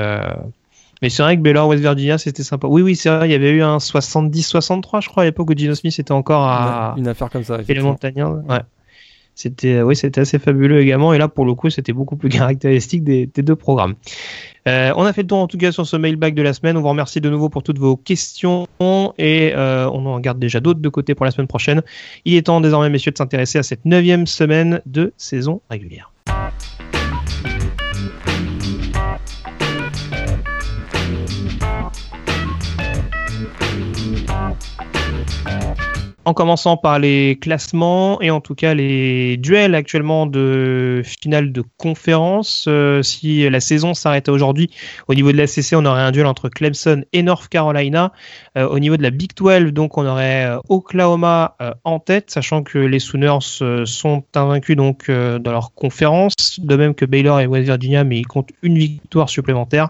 Mais 1.04 1.10
c'est 1.10 1.24
vrai 1.24 1.36
que 1.36 1.42
Baylor 1.42 1.68
West 1.68 1.82
Virginia 1.82 2.20
c'était 2.20 2.44
sympa. 2.44 2.68
Oui 2.68 2.84
oui 2.84 2.96
c'est 2.96 3.10
vrai 3.10 3.28
il 3.28 3.32
y 3.32 3.36
avait 3.36 3.50
eu 3.50 3.64
un 3.64 3.78
70-63 3.78 5.02
je 5.02 5.10
crois 5.10 5.24
à 5.24 5.26
l'époque 5.26 5.50
où 5.50 5.58
Gino 5.58 5.74
Smith 5.74 5.98
était 5.98 6.12
encore 6.12 6.44
à 6.44 6.94
une, 6.96 7.08
affaire 7.08 7.32
comme 7.32 7.44
ça. 7.44 7.58
Et 7.68 7.74
les 7.74 7.82
Montagnards 7.82 8.34
ouais. 8.48 8.60
C'était 9.36 9.82
oui, 9.82 9.96
c'était 9.96 10.22
assez 10.22 10.40
fabuleux 10.40 10.82
également. 10.82 11.14
Et 11.14 11.18
là, 11.18 11.28
pour 11.28 11.46
le 11.46 11.54
coup, 11.54 11.70
c'était 11.70 11.94
beaucoup 11.94 12.16
plus 12.16 12.30
caractéristique 12.42 13.04
des, 13.04 13.26
deux 13.26 13.56
programmes. 13.56 13.96
Euh, 14.68 14.94
on 14.96 15.04
a 15.06 15.14
fait 15.14 15.24
le 15.24 15.28
tour 15.28 15.40
en 15.40 15.48
tout 15.48 15.58
cas 15.58 15.72
sur 15.72 15.88
ce 15.88 15.96
mailbag 15.98 16.36
de 16.36 16.42
la 16.42 16.54
semaine. 16.54 16.78
On 16.78 16.82
vous 16.82 16.90
remercie 16.90 17.22
de 17.22 17.30
nouveau 17.30 17.50
pour 17.50 17.64
toutes 17.64 17.80
vos 17.80 17.96
questions 17.96 18.68
et 19.18 19.54
euh, 19.56 19.90
on 19.92 20.06
en 20.06 20.20
garde 20.20 20.40
déjà 20.40 20.60
d'autres 20.60 20.82
de 20.82 20.90
côté 20.90 21.16
pour 21.16 21.26
la 21.26 21.32
semaine 21.32 21.48
prochaine. 21.48 21.82
Il 22.26 22.36
est 22.36 22.44
temps 22.44 22.62
désormais, 22.62 22.90
messieurs, 22.90 23.12
de 23.12 23.18
s'intéresser 23.18 23.58
à 23.58 23.64
cette 23.64 23.86
neuvième 23.86 24.28
semaine 24.28 24.82
de 24.86 25.14
saison 25.18 25.62
régulière. 25.70 26.12
En 36.32 36.34
commençant 36.34 36.78
par 36.78 36.98
les 36.98 37.38
classements 37.42 38.22
et 38.22 38.32
en 38.32 38.40
tout 38.40 38.56
cas 38.56 38.74
les 38.74 39.36
duels 39.36 39.76
actuellement 39.76 40.26
de 40.26 41.02
finale 41.04 41.52
de 41.52 41.62
conférence. 41.76 42.68
Euh, 42.70 43.04
si 43.04 43.50
la 43.50 43.60
saison 43.60 43.94
s'arrêtait 43.94 44.32
aujourd'hui, 44.32 44.70
au 45.10 45.14
niveau 45.14 45.34
de 45.34 45.38
la 45.38 45.46
CC, 45.46 45.76
on 45.76 45.84
aurait 45.84 46.04
un 46.04 46.12
duel 46.12 46.28
entre 46.28 46.48
Clemson 46.48 47.04
et 47.12 47.22
North 47.22 47.50
Carolina. 47.50 48.14
Euh, 48.58 48.66
au 48.66 48.80
niveau 48.80 48.96
de 48.96 49.04
la 49.04 49.10
Big 49.10 49.32
12, 49.36 49.74
donc 49.74 49.98
on 49.98 50.06
aurait 50.06 50.46
euh, 50.46 50.60
Oklahoma 50.70 51.58
en 51.84 52.00
tête, 52.00 52.32
sachant 52.32 52.64
que 52.64 52.78
les 52.78 53.00
Sooners 53.00 53.40
sont 53.86 54.24
invaincus 54.34 54.78
donc 54.78 55.12
dans 55.12 55.52
leur 55.52 55.74
conférence, 55.74 56.60
de 56.60 56.76
même 56.78 56.96
que 56.96 57.04
Baylor 57.04 57.42
et 57.42 57.46
West 57.46 57.66
Virginia, 57.66 58.06
mais 58.06 58.20
ils 58.20 58.28
comptent 58.28 58.52
une 58.62 58.78
victoire 58.78 59.30
supplémentaire. 59.30 59.90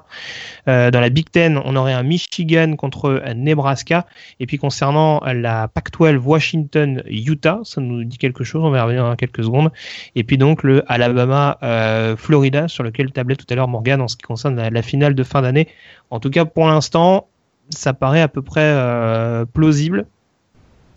dans 0.66 0.92
la 0.92 1.10
Big 1.10 1.28
10, 1.32 1.62
on 1.66 1.76
aurait 1.76 1.94
un 1.94 2.04
Michigan 2.04 2.76
contre 2.76 3.22
Nebraska. 3.36 4.08
Et 4.40 4.48
puis 4.48 4.58
concernant 4.58 5.22
la 5.26 5.68
Pac-12 5.68 6.18
Washington, 6.32 7.04
Utah. 7.08 7.60
Ça 7.64 7.82
nous 7.82 8.06
dit 8.06 8.18
quelque 8.18 8.44
chose, 8.44 8.64
on 8.64 8.70
va 8.70 8.78
y 8.78 8.82
revenir 8.82 9.04
dans 9.04 9.16
quelques 9.18 9.44
secondes. 9.44 9.70
Et 10.16 10.24
puis 10.24 10.38
donc 10.38 10.64
le 10.64 10.84
Alabama, 10.88 11.58
euh, 11.62 12.16
Florida, 12.16 12.68
sur 12.70 12.84
lequel 12.84 13.12
tablait 13.12 13.36
tout 13.36 13.46
à 13.50 13.56
l'heure 13.56 13.68
Morgan 13.68 14.02
en 14.02 14.08
ce 14.08 14.16
qui 14.16 14.24
concerne 14.24 14.56
la, 14.56 14.82
finale 14.82 15.14
de 15.14 15.24
fin 15.24 15.42
d'année. 15.42 15.68
En 16.10 16.20
tout 16.20 16.30
cas, 16.30 16.46
pour 16.46 16.68
l'instant, 16.68 17.28
ça 17.70 17.94
paraît 17.94 18.22
à 18.22 18.30
peu 18.30 18.42
près 18.42 18.64
euh, 18.64 19.46
plausible. 19.46 20.06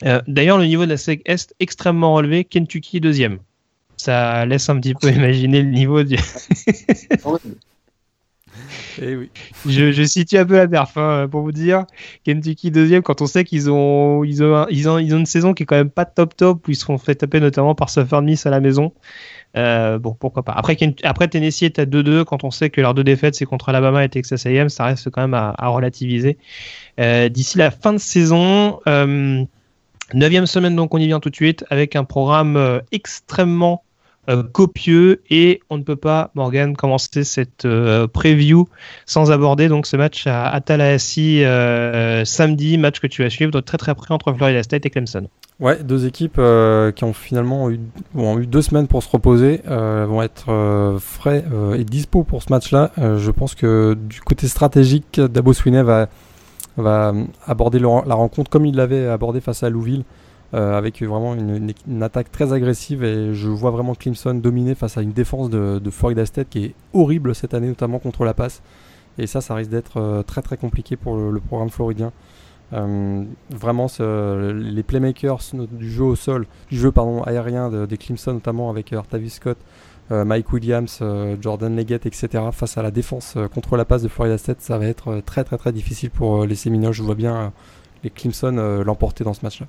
Euh, 0.05 0.21
d'ailleurs, 0.29 0.59
le 0.59 0.67
niveau 0.67 0.85
de 0.85 0.91
la 0.91 0.97
SEC 0.97 1.23
Est 1.25 1.55
extrêmement 1.59 2.15
relevé, 2.15 2.45
Kentucky 2.45 3.01
deuxième. 3.01 3.39
Ça 3.97 4.47
laisse 4.47 4.69
un 4.69 4.79
petit 4.79 4.95
peu 4.95 5.11
imaginer 5.13 5.63
le 5.63 5.71
niveau 5.71 6.05
du. 6.05 6.17
Eh 9.01 9.31
je, 9.67 10.05
situe 10.05 10.39
un 10.39 10.45
peu 10.45 10.57
la 10.57 10.69
perf 10.69 10.97
hein, 10.97 11.29
pour 11.31 11.43
vous 11.43 11.53
dire. 11.53 11.85
Kentucky 12.25 12.71
deuxième 12.71 13.03
quand 13.03 13.23
on 13.23 13.27
sait 13.27 13.45
qu'ils 13.45 13.71
ont 13.71 14.25
ils 14.25 14.43
ont, 14.43 14.67
ils 14.71 14.89
ont 14.89 14.99
ils 14.99 15.15
ont 15.15 15.19
une 15.19 15.27
saison 15.27 15.55
qui 15.55 15.65
est 15.65 15.67
quand 15.67 15.77
même 15.77 15.91
pas 15.91 16.05
top 16.05 16.37
top 16.37 16.69
où 16.69 16.99
fait 16.99 17.15
taper 17.15 17.41
notamment 17.41 17.75
par 17.75 17.91
Southern 17.91 18.25
Miss 18.25 18.47
à 18.47 18.51
la 18.51 18.61
maison. 18.61 18.93
Euh, 19.57 19.99
bon 19.99 20.17
pourquoi 20.19 20.43
pas. 20.43 20.53
Après 20.53 20.77
après 21.03 21.29
Tennessee 21.29 21.63
est 21.63 21.79
à 21.79 21.85
2-2 21.85 22.25
quand 22.25 22.45
on 22.45 22.51
sait 22.51 22.71
que 22.71 22.81
leurs 22.81 22.95
deux 22.95 23.05
défaites 23.05 23.35
c'est 23.35 23.45
contre 23.45 23.69
Alabama 23.69 24.05
et 24.05 24.09
Texas 24.09 24.47
A&M 24.47 24.69
ça 24.69 24.85
reste 24.85 25.11
quand 25.11 25.23
même 25.23 25.35
à, 25.35 25.69
relativiser. 25.69 26.39
Euh, 27.01 27.29
D'ici 27.29 27.59
la 27.59 27.71
fin 27.71 27.93
de 27.93 27.99
saison. 27.99 28.81
Euh, 28.87 29.45
Neuvième 30.13 30.47
semaine, 30.47 30.77
donc 30.77 30.93
on 30.93 30.99
y 30.99 31.07
vient 31.07 31.19
tout 31.19 31.31
de 31.31 31.35
suite 31.35 31.65
avec 31.71 31.97
un 31.97 32.05
programme 32.05 32.57
euh, 32.57 32.81
extrêmement 32.93 33.84
euh, 34.31 34.43
copieux 34.43 35.21
et 35.29 35.61
on 35.69 35.77
ne 35.77 35.83
peut 35.83 35.97
pas, 35.97 36.31
Morgan, 36.35 36.75
commencer 36.75 37.25
cette 37.25 37.67
euh, 37.67 38.07
preview 38.07 38.67
sans 39.05 39.31
aborder 39.31 39.69
donc 39.69 39.87
ce 39.87 39.99
match 39.99 40.27
à, 40.27 40.59
Tallahassee 40.65 41.45
euh, 41.45 42.25
samedi, 42.25 42.79
match 42.79 43.01
que 43.01 43.07
tu 43.07 43.23
vas 43.23 43.29
suivre 43.29 43.61
très 43.61 43.77
très 43.77 43.95
près 43.95 44.15
entre 44.15 44.33
Florida 44.33 44.63
State 44.63 44.87
et 44.87 44.91
Clemson. 44.91 45.29
Ouais, 45.61 45.83
deux 45.83 46.07
équipes 46.07 46.41
qui 46.97 47.05
ont 47.05 47.13
finalement 47.13 47.71
eu, 47.71 47.79
ont 48.17 48.39
eu 48.39 48.47
deux 48.47 48.63
semaines 48.63 48.89
pour 48.89 49.03
se 49.03 49.11
reposer, 49.11 49.61
vont 49.67 50.23
être 50.23 50.97
frais 50.99 51.45
et 51.77 51.85
dispo 51.85 52.25
pour 52.25 52.43
ce 52.43 52.51
match-là. 52.51 52.91
je 52.97 53.31
pense 53.31 53.55
que 53.55 53.95
du 53.95 54.21
côté 54.21 54.49
stratégique, 54.49 55.21
Dabo 55.21 55.53
Swinney 55.53 55.83
va, 55.83 56.09
va 56.77 57.13
aborder 57.47 57.79
la 57.79 58.15
rencontre 58.15 58.51
comme 58.51 58.67
il 58.67 58.75
l'avait 58.75 59.07
abordé 59.07 59.41
face 59.41 59.63
à 59.63 59.71
Louisville. 59.71 60.05
Euh, 60.55 60.79
avec 60.79 61.03
vraiment 61.03 61.35
une, 61.35 62.03
attaque 62.03 62.31
très 62.31 62.53
agressive 62.53 63.03
et 63.03 63.35
je 63.35 63.49
vois 63.49 63.73
vraiment 63.73 63.97
Clemson 63.97 64.35
dominer 64.35 64.77
face 64.77 64.97
à 64.97 65.03
une 65.03 65.11
défense 65.11 65.51
de, 65.51 65.81
Florida 65.91 66.25
State 66.27 66.49
qui 66.49 66.67
est 66.67 66.75
horrible 66.93 67.35
cette 67.35 67.55
année, 67.55 67.67
notamment 67.67 67.99
contre 67.99 68.25
la 68.25 68.35
passe. 68.35 68.63
Et 69.19 69.27
ça, 69.27 69.41
ça 69.41 69.57
risque 69.57 69.71
d'être 69.71 69.97
euh, 69.97 70.23
très 70.23 70.43
très 70.43 70.57
compliqué 70.57 70.95
pour 70.95 71.17
le, 71.17 71.41
programme 71.41 71.71
floridien. 71.71 72.13
Euh, 72.73 73.25
vraiment, 73.51 73.89
les 73.99 74.83
playmakers 74.85 75.41
du 75.73 75.91
jeu 75.91 76.05
au 76.05 76.15
sol, 76.15 76.47
du 76.71 76.79
jeu 76.79 76.93
pardon, 76.93 77.25
aérien 77.25 77.87
des 77.87 77.97
Clemson, 77.97 78.35
notamment 78.35 78.71
avec 78.71 78.93
Artavis 78.93 79.31
Scott, 79.31 79.59
Mike 80.11 80.53
Williams, 80.53 81.03
Jordan 81.41 81.75
Leggett, 81.75 82.07
etc., 82.07 82.45
face 82.53 82.79
à 82.79 82.83
la 82.83 82.91
défense 82.93 83.37
contre 83.53 83.77
la 83.77 83.85
passe 83.85 84.03
de 84.03 84.09
Florida 84.09 84.39
State, 84.39 84.61
ça 84.61 84.79
va 84.79 84.87
être 84.87 85.21
très 85.27 85.45
très 85.45 85.59
très 85.59 85.73
difficile 85.73 86.11
pour 86.11 86.47
les 86.47 86.55
Seminoles. 86.55 86.93
Je 86.93 87.03
vois 87.03 87.15
bien 87.17 87.53
les 88.03 88.11
Clemson 88.11 88.83
l'emporter 88.85 89.25
dans 89.25 89.35
ce 89.35 89.45
match-là. 89.45 89.67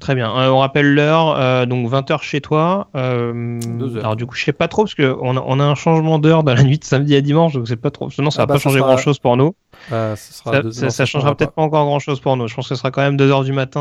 Très 0.00 0.14
bien. 0.14 0.34
Euh, 0.34 0.48
on 0.48 0.58
rappelle 0.58 0.94
l'heure, 0.94 1.36
euh, 1.38 1.66
donc 1.66 1.88
20h 1.88 2.22
chez 2.22 2.40
toi. 2.40 2.88
Euh, 2.96 3.60
alors 3.98 4.16
du 4.16 4.24
coup, 4.24 4.34
je 4.34 4.44
sais 4.44 4.52
pas 4.52 4.66
trop 4.66 4.84
parce 4.84 4.94
que 4.94 5.14
on 5.20 5.36
a, 5.36 5.44
on 5.46 5.60
a 5.60 5.64
un 5.64 5.74
changement 5.74 6.18
d'heure 6.18 6.42
dans 6.42 6.54
la 6.54 6.62
nuit 6.62 6.78
de 6.78 6.84
samedi 6.84 7.14
à 7.14 7.20
dimanche, 7.20 7.52
donc 7.52 7.68
c'est 7.68 7.76
pas 7.76 7.90
trop. 7.90 8.08
Sinon, 8.08 8.30
ça 8.30 8.42
ah 8.42 8.42
va 8.44 8.46
pas 8.48 8.54
bah, 8.54 8.60
changer 8.60 8.78
grand 8.80 8.96
chose 8.96 9.18
pour 9.18 9.36
nous. 9.36 9.54
ça, 9.90 10.16
ça, 10.16 11.04
changera 11.04 11.34
peut-être 11.34 11.52
pas. 11.52 11.62
encore 11.62 11.84
grand 11.84 11.98
chose 11.98 12.18
pour 12.18 12.36
nous. 12.38 12.48
Je 12.48 12.54
pense 12.54 12.68
que 12.68 12.74
ce 12.74 12.78
sera 12.78 12.90
quand 12.90 13.02
même 13.02 13.16
2h 13.16 13.44
du 13.44 13.52
matin, 13.52 13.80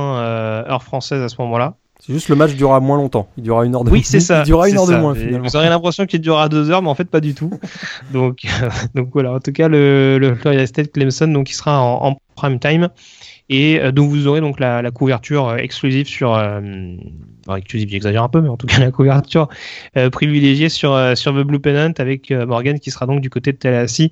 heure 0.68 0.84
française 0.84 1.22
à 1.22 1.30
ce 1.30 1.38
moment-là. 1.40 1.76
C'est 2.02 2.14
juste 2.14 2.30
le 2.30 2.36
match 2.36 2.54
durera 2.54 2.80
moins 2.80 2.98
longtemps. 2.98 3.28
Il 3.38 3.44
durera 3.44 3.66
une 3.66 3.76
heure 3.76 3.84
de 3.84 3.92
Oui, 3.92 4.04
c'est 4.04 4.22
ça. 4.22 4.40
Il 4.44 4.46
durera 4.46 4.70
une 4.70 4.78
heure 4.78 4.88
de 4.88 4.96
moins 4.96 5.16
finalement. 5.16 5.48
Vous 5.48 5.56
aurez 5.56 5.68
l'impression 5.68 6.06
qu'il 6.06 6.22
durera 6.22 6.48
deux 6.48 6.70
heures, 6.70 6.82
mais 6.82 6.90
en 6.90 6.96
fait 6.96 7.10
pas 7.10 7.20
du 7.20 7.34
tout. 7.34 7.52
donc, 8.14 8.46
donc 8.96 9.10
voilà. 9.14 9.34
En 9.34 9.40
tout 9.40 9.52
cas, 9.52 9.68
le, 9.68 10.18
le 10.18 10.36
Florida 10.36 10.66
State 10.66 10.92
Clemson, 10.94 11.28
donc 11.28 11.50
il 11.50 11.54
sera 11.54 11.82
en, 11.82 12.12
en 12.12 12.18
prime 12.36 12.60
time 12.60 12.90
et 13.50 13.80
euh, 13.80 13.92
donc 13.92 14.10
vous 14.10 14.28
aurez 14.28 14.42
donc 14.42 14.60
la, 14.60 14.82
la 14.82 14.92
couverture 14.92 15.50
euh, 15.50 15.58
exclusive 15.58 16.08
sur 16.08 16.36
euh, 16.36 16.62
exclusive 17.56 17.90
j'exagère 17.90 18.24
un 18.24 18.30
peu 18.30 18.42
mais 18.42 18.50
en 18.50 18.58
tout 18.58 18.68
cas 18.68 18.80
la 18.80 18.92
couverture 18.92 19.48
privilégiée 20.12 20.70
sur 20.70 20.96
sur 21.18 21.34
The 21.34 21.44
Blue 21.44 21.60
Pennant 21.60 21.94
avec 21.98 22.32
Morgan 22.32 22.80
qui 22.80 22.92
sera 22.92 23.08
donc 23.08 23.22
du 23.22 23.30
côté 23.32 23.52
de 23.52 23.58
Tallahassee 23.58 24.12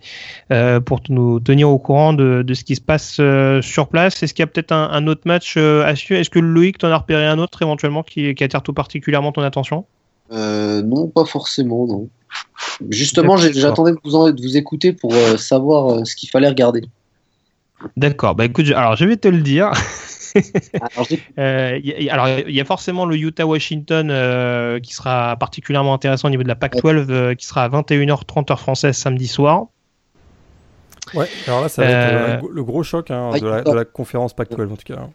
pour 0.85 1.01
nous 1.09 1.39
tenir 1.39 1.69
au 1.69 1.77
courant 1.77 2.14
de, 2.14 2.41
de 2.41 2.53
ce 2.55 2.64
qui 2.64 2.76
se 2.76 2.81
passe 2.81 3.22
sur 3.61 3.88
place 3.89 4.23
est-ce 4.23 4.34
qu'il 4.34 4.41
y 4.41 4.43
a 4.43 4.47
peut-être 4.47 4.72
un, 4.72 4.89
un, 4.91 5.05
autre 5.05 5.22
match 5.26 5.55
à 5.57 5.95
suivre? 5.95 6.19
Est-ce 6.19 6.31
que 6.31 6.39
Loïc 6.39 6.80
t'en 6.80 6.89
as 6.89 6.97
repéré 6.97 7.26
un 7.27 7.38
autre 7.38 7.61
éventuellement 7.61 8.01
qui, 8.01 8.34
qui 8.34 8.43
attire 8.43 8.64
tout 8.64 8.73
particulièrement 8.73 9.31
ton 9.31 9.43
attention? 9.43 9.85
Non, 10.31 11.07
pas 11.07 11.26
forcément, 11.26 11.85
non. 11.85 12.09
Justement, 12.89 13.38
j'attendais 13.38 13.91
de 13.91 13.99
vous, 14.03 14.31
de 14.31 14.41
vous 14.41 14.57
écouter 14.57 14.93
pour 14.93 15.14
savoir 15.38 16.05
ce 16.07 16.15
qu'il 16.15 16.30
fallait 16.30 16.49
regarder. 16.49 16.81
D'accord, 17.95 18.35
bah 18.35 18.45
écoute, 18.45 18.65
alors 18.75 18.95
je 18.95 19.05
vais 19.05 19.17
te 19.17 19.27
le 19.27 19.41
dire. 19.41 19.71
alors, 22.09 22.29
il 22.29 22.51
y, 22.51 22.61
a 22.61 22.65
forcément 22.65 23.05
le 23.05 23.15
Utah-Washington 23.15 24.07
qui 24.81 24.93
sera 24.93 25.35
particulièrement 25.37 25.93
intéressant 25.93 26.27
au 26.27 26.31
niveau 26.31 26.43
de 26.43 26.47
la 26.47 26.55
Pac-12, 26.55 27.35
qui 27.35 27.45
sera 27.45 27.63
à 27.63 27.69
21h30 27.69 28.51
heure 28.51 28.59
française 28.59 28.95
samedi 28.95 29.27
soir. 29.27 29.67
Ouais, 31.13 31.27
alors 31.47 31.61
là, 31.61 31.69
ça 31.69 31.83
va 31.83 31.89
être 31.89 32.47
le 32.49 32.63
gros 32.63 32.83
choc 32.83 33.11
hein, 33.11 33.31
de, 33.39 33.47
la, 33.47 33.61
de, 33.61 33.71
la, 33.71 33.85
conférence 33.85 34.33
Pac-12 34.35 34.71
en 34.71 34.75
tout 34.75 34.93
cas. 34.93 35.07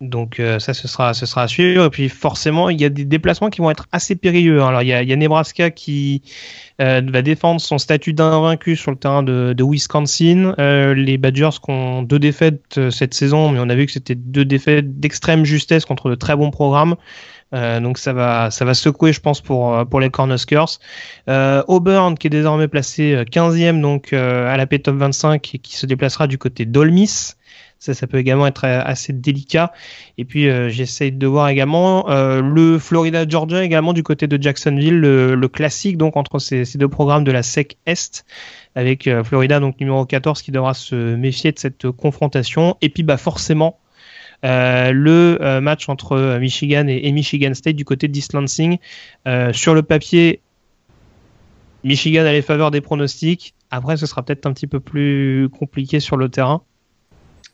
Donc 0.00 0.38
euh, 0.38 0.58
ça, 0.58 0.74
ce 0.74 0.86
sera, 0.86 1.14
ce 1.14 1.26
sera 1.26 1.42
à 1.42 1.48
suivre. 1.48 1.84
Et 1.84 1.90
puis 1.90 2.08
forcément, 2.08 2.70
il 2.70 2.80
y 2.80 2.84
a 2.84 2.88
des 2.88 3.04
déplacements 3.04 3.50
qui 3.50 3.60
vont 3.60 3.70
être 3.70 3.86
assez 3.92 4.14
périlleux. 4.14 4.62
Alors 4.62 4.82
il 4.82 4.88
y 4.88 4.92
a, 4.92 5.16
Nebraska 5.16 5.70
qui 5.70 6.22
euh, 6.80 7.02
va 7.04 7.22
défendre 7.22 7.60
son 7.60 7.78
statut 7.78 8.12
d'invaincu 8.12 8.76
sur 8.76 8.90
le 8.90 8.96
terrain 8.96 9.22
de, 9.22 9.54
Wisconsin. 9.58 10.54
Euh, 10.58 10.94
les 10.94 11.18
Badgers 11.18 11.58
qui 11.62 11.70
ont 11.70 12.02
deux 12.02 12.18
défaites 12.18 12.90
cette 12.90 13.14
saison, 13.14 13.50
mais 13.50 13.58
on 13.60 13.68
a 13.68 13.74
vu 13.74 13.86
que 13.86 13.92
c'était 13.92 14.14
deux 14.14 14.44
défaites 14.44 15.00
d'extrême 15.00 15.44
justesse 15.44 15.84
contre 15.84 16.10
de 16.10 16.14
très 16.14 16.36
bons 16.36 16.50
programmes. 16.50 16.96
Donc 17.50 17.96
ça 17.96 18.12
va, 18.12 18.50
ça 18.50 18.66
va 18.66 18.74
secouer, 18.74 19.14
je 19.14 19.20
pense, 19.20 19.40
pour 19.40 19.86
pour 19.88 20.00
les 20.00 20.10
Cornhuskers. 20.10 20.78
Auburn 21.26 22.18
qui 22.18 22.26
est 22.26 22.30
désormais 22.30 22.68
placé 22.68 23.24
15e 23.24 23.80
donc 23.80 24.12
à 24.12 24.54
la 24.54 24.66
P 24.66 24.78
Top 24.80 24.96
25 24.96 25.54
et 25.54 25.58
qui 25.58 25.74
se 25.74 25.86
déplacera 25.86 26.26
du 26.26 26.36
côté 26.36 26.66
d'Olmis. 26.66 27.37
Ça, 27.78 27.94
ça 27.94 28.08
peut 28.08 28.18
également 28.18 28.46
être 28.46 28.64
euh, 28.64 28.82
assez 28.84 29.12
délicat. 29.12 29.72
Et 30.16 30.24
puis, 30.24 30.48
euh, 30.48 30.68
j'essaye 30.68 31.12
de 31.12 31.26
voir 31.26 31.48
également 31.48 32.10
euh, 32.10 32.42
le 32.42 32.78
Florida-Georgia 32.78 33.62
également 33.62 33.92
du 33.92 34.02
côté 34.02 34.26
de 34.26 34.40
Jacksonville, 34.42 34.98
le, 34.98 35.48
classique 35.48 35.96
donc 35.96 36.16
entre 36.16 36.38
ces, 36.40 36.64
deux 36.76 36.88
programmes 36.88 37.24
de 37.24 37.32
la 37.32 37.42
SEC 37.42 37.78
Est 37.86 38.24
avec 38.74 39.08
Florida 39.24 39.60
donc 39.60 39.80
numéro 39.80 40.04
14 40.04 40.42
qui 40.42 40.52
devra 40.52 40.74
se 40.74 40.94
méfier 40.94 41.52
de 41.52 41.58
cette 41.58 41.90
confrontation. 41.90 42.76
Et 42.82 42.90
puis, 42.90 43.02
bah 43.02 43.16
forcément. 43.16 43.78
le 44.42 45.58
match 45.60 45.88
entre 45.88 46.38
Michigan 46.38 46.86
et, 46.86 47.10
Michigan 47.10 47.54
State 47.54 47.76
du 47.76 47.84
côté 47.84 48.08
d'East 48.08 48.34
Lansing. 48.34 48.78
sur 49.52 49.74
le 49.74 49.82
papier, 49.82 50.40
Michigan 51.82 52.24
a 52.24 52.32
les 52.32 52.42
faveurs 52.42 52.70
des 52.70 52.80
pronostics. 52.80 53.54
Après, 53.70 53.96
ce 53.96 54.06
sera 54.06 54.22
peut-être 54.22 54.46
un 54.46 54.52
petit 54.52 54.66
peu 54.66 54.80
plus 54.80 55.48
compliqué 55.48 55.98
sur 55.98 56.16
le 56.16 56.28
terrain. 56.28 56.62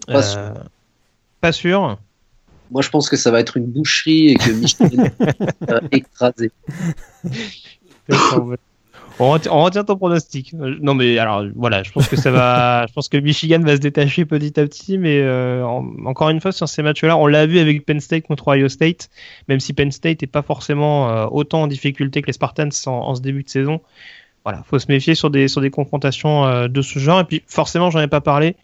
Pas, 0.06 0.22
sûr. 0.22 0.39
Euh, 0.39 0.52
pas 1.40 1.52
sûr. 1.52 1.98
Moi, 2.70 2.82
je 2.82 2.90
pense 2.90 3.09
que 3.09 3.16
ça 3.16 3.31
va 3.31 3.40
être 3.40 3.56
une 3.56 3.66
boucherie 3.66 4.31
et 4.31 4.35
que 4.36 4.51
Michigan 4.51 5.10
va 5.60 5.81
écraser. 5.93 6.51
On 9.20 9.31
retient, 9.31 9.85
ton 9.85 9.97
pronostic. 9.97 10.55
Euh, 10.55 10.76
non, 10.81 10.94
mais 10.94 11.18
alors 11.18 11.44
voilà, 11.55 11.85
je 11.85 11.93
pense 11.93 12.09
que 12.09 12.16
ça 12.16 12.32
va. 12.32 12.85
je 12.89 12.93
pense 12.93 13.09
que 13.09 13.16
Michigan 13.16 13.60
va 13.60 13.76
se 13.76 13.81
détacher 13.81 14.24
petit 14.24 14.59
à 14.59 14.64
petit, 14.64 14.98
mais 14.98 15.20
euh, 15.20 15.64
encore 15.64 16.31
une 16.31 16.40
fois 16.40 16.51
sur 16.51 16.68
ces 16.68 16.82
matchs-là, 16.82 17.16
on 17.16 17.28
l'a 17.28 17.47
vu 17.47 17.60
avec 17.60 17.86
Penn 17.86 18.01
State 18.01 18.26
contre 18.26 18.48
Ohio 18.48 18.68
State, 18.68 19.10
même 19.47 19.60
si 19.60 19.72
Penn 19.72 19.93
State 19.93 20.22
n'est 20.22 20.28
pas 20.28 20.43
forcément 20.43 21.32
autant 21.32 21.62
en 21.62 21.66
difficulté 21.68 22.22
que 22.22 22.26
les 22.26 22.32
Spartans 22.32 22.70
en, 22.86 23.14
ce 23.14 23.20
début 23.20 23.44
de 23.44 23.48
saison 23.48 23.81
voilà, 24.45 24.62
faut 24.69 24.79
se 24.79 24.87
méfier 24.89 25.15
sur 25.15 25.31
des 25.31 25.49
sur 25.49 25.62
des 25.62 25.71
confrontations 25.71 26.45
euh, 26.45 26.69
de 26.69 26.83
ce 26.83 26.99
genre. 26.99 27.21
Et 27.21 27.25
puis 27.25 27.43
forcément, 27.47 27.91
j'en 27.91 28.01
ai 28.01 28.09
pas 28.09 28.21
parlé. 28.21 28.57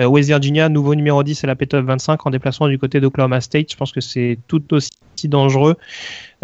Euh, 0.00 0.06
West 0.06 0.28
Virginia, 0.28 0.68
nouveau 0.68 0.96
numéro 0.96 1.22
10 1.22 1.44
à 1.44 1.46
la 1.46 1.54
P-Top 1.54 1.84
25 1.84 2.26
en 2.26 2.30
déplacement 2.30 2.66
du 2.66 2.78
côté 2.78 3.00
d'Oklahoma 3.00 3.40
State. 3.40 3.70
Je 3.70 3.76
pense 3.76 3.92
que 3.92 4.00
c'est 4.00 4.38
tout 4.48 4.74
aussi 4.74 4.90
dangereux. 5.24 5.76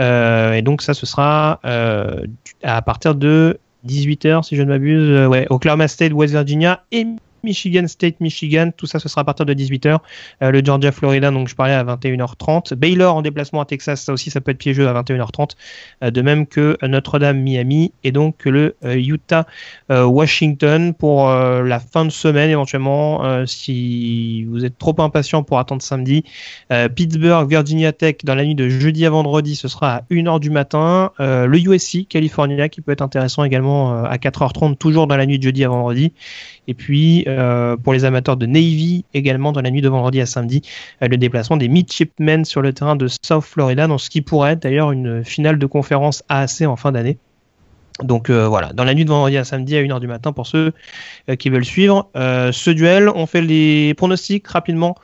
Euh, 0.01 0.53
et 0.53 0.63
donc 0.63 0.81
ça, 0.81 0.95
ce 0.95 1.07
sera 1.07 1.61
à 2.63 2.83
partir 2.83 3.17
de 3.17 3.59
18h, 3.87 4.45
si 4.45 4.55
je 4.57 4.63
ne 4.63 4.69
m'abuse. 4.69 5.27
ouais, 5.27 5.47
Oklahoma 5.51 5.89
State, 5.89 6.13
West 6.13 6.33
Virginia 6.33 6.85
et 6.93 7.05
Michigan 7.45 7.87
State, 7.87 8.21
Michigan, 8.21 8.71
tout 8.77 8.87
ça 8.87 8.99
ce 8.99 9.09
sera 9.09 9.21
à 9.21 9.25
partir 9.25 9.47
de 9.47 9.55
18h. 9.55 9.99
Euh, 10.43 10.51
le 10.51 10.65
Georgia, 10.65 10.91
Florida, 10.91 11.31
donc 11.31 11.49
je 11.49 11.55
parlais 11.55 11.75
à 11.75 11.85
21h30. 11.85 12.75
Baylor 12.75 13.15
en 13.15 13.23
déplacement 13.23 13.61
à 13.61 13.65
Texas, 13.65 14.03
ça 14.03 14.13
aussi 14.13 14.31
ça 14.31 14.41
peut 14.41 14.51
être 14.51 14.59
piégeux 14.59 14.89
à 14.89 15.03
21h30. 15.03 15.51
Euh, 16.03 16.11
de 16.11 16.23
même 16.23 16.47
que 16.47 16.77
Notre-Dame, 16.83 17.41
Miami 17.41 17.93
et 18.03 18.13
donc 18.13 18.45
le 18.45 18.77
euh, 18.85 18.97
Utah, 18.97 19.47
Washington 19.91 20.95
pour 20.95 21.29
la 21.29 21.79
fin 21.79 22.05
de 22.05 22.11
semaine 22.11 22.51
éventuellement 22.51 23.45
si 23.47 24.45
vous 24.45 24.65
êtes 24.65 24.79
trop 24.79 24.95
impatient 24.99 25.43
pour 25.43 25.59
attendre 25.59 25.83
samedi. 25.83 26.25
Pittsburgh, 26.95 27.49
Virginia 27.49 27.93
Tech 27.93 28.17
dans 28.25 28.35
la 28.35 28.45
nuit 28.45 28.55
de 28.55 28.69
jeudi 28.69 29.05
à 29.05 29.11
vendredi, 29.11 29.57
ce 29.57 29.69
sera 29.69 29.97
à 29.97 30.03
1h 30.11 30.41
du 30.41 30.51
matin. 30.51 31.11
le 31.19 31.59
USC, 31.59 32.09
California 32.09 32.69
qui 32.69 32.81
peut 32.81 32.93
être 32.93 33.03
intéressant 33.03 33.45
également 33.45 34.05
à 34.05 34.17
4h30 34.17 34.77
toujours 34.77 35.07
dans 35.07 35.17
la 35.17 35.27
nuit 35.27 35.39
de 35.39 35.43
jeudi 35.43 35.65
à 35.65 35.69
vendredi. 35.69 36.13
Et 36.67 36.75
puis, 36.75 37.25
euh, 37.29 37.77
pour 37.77 37.93
les 37.93 38.05
amateurs 38.05 38.37
de 38.37 38.47
Navy, 38.47 39.05
également 39.13 39.53
dans 39.53 39.61
la 39.61 39.71
nuit 39.71 39.83
de 39.83 39.89
vendredi 39.89 40.21
à 40.21 40.27
samedi, 40.27 40.63
euh, 41.03 41.09
le 41.09 41.17
déplacement 41.17 41.57
des 41.57 41.69
Midshipmen 41.69 42.45
sur 42.45 42.63
le 42.63 42.73
terrain 42.73 42.97
de 42.97 43.07
South 43.23 43.45
Florida, 43.45 43.87
dans 43.87 43.99
ce 43.99 44.11
qui 44.11 44.23
pourrait 44.23 44.53
être 44.53 44.63
d'ailleurs 44.63 44.93
une 44.93 45.25
finale 45.25 45.59
de 45.59 45.67
conférence 45.67 46.23
AAC 46.29 46.63
en 46.63 46.77
fin 46.77 46.93
d'année. 46.93 47.19
Donc 48.03 48.29
euh, 48.29 48.49
voilà, 48.49 48.73
dans 48.73 48.85
la 48.85 48.95
nuit 48.95 49.05
de 49.05 49.11
vendredi 49.11 49.37
à 49.37 49.45
samedi 49.45 49.77
à 49.77 49.83
1h 49.83 50.01
du 50.01 50.09
matin 50.09 50.33
pour 50.33 50.49
ceux 50.49 50.73
qui 51.39 51.49
veulent 51.49 51.65
suivre 51.65 52.11
ce 52.15 52.71
duel. 52.71 53.09
On 53.09 53.27
fait 53.27 53.41
les 53.41 53.95
pronostics 53.95 54.49
rapidement, 54.49 54.97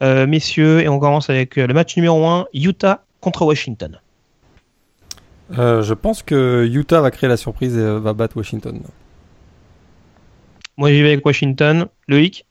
messieurs, 0.00 0.80
et 0.80 0.88
on 0.88 0.98
commence 0.98 1.28
avec 1.28 1.56
le 1.56 1.74
match 1.74 1.96
numéro 1.96 2.24
1, 2.24 2.46
Utah 2.54 3.04
contre 3.20 3.44
Washington. 3.44 4.00
je 5.50 5.92
pense 5.92 6.22
que 6.22 6.66
Utah 6.72 7.02
va 7.02 7.10
créer 7.10 7.28
la 7.28 7.36
surprise 7.36 7.76
et 7.76 7.98
va 7.98 8.14
battre 8.14 8.38
Washington. 8.38 8.80
Moi, 10.80 10.90
j'y 10.92 11.02
vais 11.02 11.12
avec 11.12 11.26
Washington. 11.26 11.86
Loïc 12.08 12.46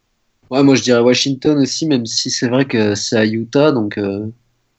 Ouais, 0.52 0.62
moi, 0.62 0.76
je 0.76 0.84
dirais 0.84 1.00
Washington 1.00 1.58
aussi, 1.58 1.88
même 1.88 2.06
si 2.06 2.30
c'est 2.30 2.48
vrai 2.48 2.66
que 2.66 2.94
c'est 2.94 3.16
à 3.18 3.26
Utah, 3.26 3.72
donc 3.72 3.98
euh, 3.98 4.28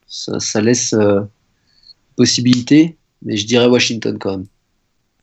ça, 0.06 0.60
laisse 0.60 0.92
euh, 0.92 1.22
possibilité. 2.14 2.96
Mais 3.24 3.36
je 3.36 3.44
dirais 3.48 3.66
Washington 3.66 4.18
quand 4.20 4.38
même. 4.38 4.46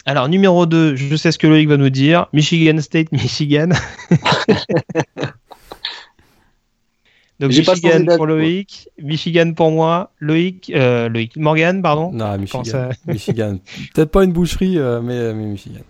Alors, 0.06 0.28
numéro 0.28 0.66
2, 0.66 0.98
je 0.98 1.16
sais 1.16 1.32
ce 1.32 1.38
que 1.38 1.48
Loïc 1.48 1.70
va 1.70 1.78
nous 1.78 1.90
dire. 1.90 2.28
Michigan 2.34 2.82
State, 2.82 3.10
Michigan. 3.14 3.70
Donc 7.40 7.52
Michigan 7.52 8.04
pour 8.18 8.26
Loïc, 8.26 8.90
Michigan 9.02 9.54
pour 9.54 9.72
moi, 9.72 10.12
Loïc, 10.20 10.70
euh, 10.76 11.08
Loïc, 11.08 11.38
Morgan, 11.38 11.82
pardon. 11.82 12.12
Non, 12.12 12.38
Michigan. 12.38 12.90
Michigan. 13.06 13.60
Peut-être 13.94 14.12
pas 14.12 14.26
une 14.26 14.34
boucherie, 14.34 14.76
mais, 14.76 15.34
mais 15.34 15.45
Michigan. 15.45 15.84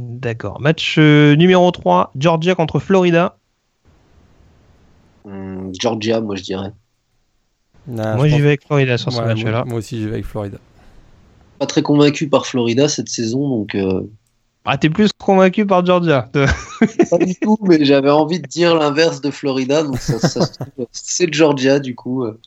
D'accord. 0.00 0.60
Match 0.60 0.96
euh, 0.98 1.36
numéro 1.36 1.70
3, 1.70 2.12
Georgia 2.16 2.54
contre 2.54 2.78
Florida. 2.78 3.36
Hmm, 5.24 5.70
Georgia, 5.78 6.20
moi 6.22 6.36
je 6.36 6.42
dirais. 6.42 6.72
moi 7.86 8.26
j'y 8.26 8.40
vais 8.40 8.48
avec 8.48 8.64
Florida 8.66 8.96
sur 8.96 9.12
ce 9.12 9.20
match-là. 9.20 9.64
Moi, 9.66 9.78
aussi 9.78 9.98
j'y 9.98 10.06
vais 10.06 10.14
avec 10.14 10.24
Florida. 10.24 10.56
Pas 11.58 11.66
très 11.66 11.82
convaincu 11.82 12.28
par 12.28 12.46
Florida 12.46 12.88
cette 12.88 13.10
saison, 13.10 13.48
donc. 13.48 13.74
Euh, 13.74 14.00
ah, 14.64 14.78
t'es 14.78 14.88
plus 14.88 15.10
convaincu 15.12 15.66
par 15.66 15.84
Georgia 15.84 16.30
Pas 17.10 17.18
du 17.18 17.34
tout, 17.34 17.58
mais 17.62 17.84
j'avais 17.84 18.10
envie 18.10 18.40
de 18.40 18.46
dire 18.46 18.74
l'inverse 18.74 19.20
de 19.20 19.30
Florida, 19.30 19.82
donc 19.82 19.98
c'est 20.92 21.32
Georgia 21.32 21.78
du 21.78 21.94
coup. 21.94 22.24
Euh. 22.24 22.38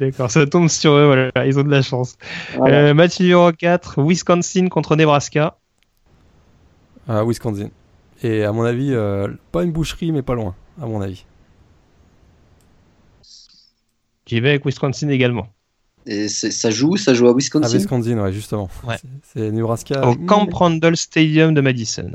D'accord, 0.00 0.30
ça 0.30 0.46
tombe 0.46 0.68
sur 0.68 0.92
eux, 0.92 1.06
voilà, 1.06 1.46
ils 1.46 1.58
ont 1.58 1.64
de 1.64 1.70
la 1.70 1.82
chance. 1.82 2.16
match 2.56 3.20
numéro 3.20 3.52
4, 3.52 4.02
Wisconsin 4.02 4.68
contre 4.68 4.96
Nebraska 4.96 5.56
à 7.08 7.24
Wisconsin. 7.24 7.70
Et 8.22 8.44
à 8.44 8.52
mon 8.52 8.64
avis, 8.64 8.92
euh, 8.92 9.28
pas 9.52 9.64
une 9.64 9.72
boucherie, 9.72 10.12
mais 10.12 10.22
pas 10.22 10.34
loin, 10.34 10.54
à 10.80 10.86
mon 10.86 11.00
avis. 11.00 11.24
J'y 14.26 14.40
vais 14.40 14.50
avec 14.50 14.66
Wisconsin 14.66 15.08
également. 15.08 15.48
Et 16.06 16.28
ça 16.28 16.70
joue 16.70 16.96
Ça 16.96 17.12
joue 17.12 17.28
à 17.28 17.34
Wisconsin 17.34 17.68
À 17.68 17.76
Wisconsin, 17.76 18.18
ouais, 18.18 18.32
justement. 18.32 18.68
C'est 19.22 19.50
Nebraska. 19.50 20.06
Au 20.06 20.14
Camp 20.14 20.48
Randall 20.52 20.96
Stadium 20.96 21.54
de 21.54 21.60
Madison. 21.60 22.12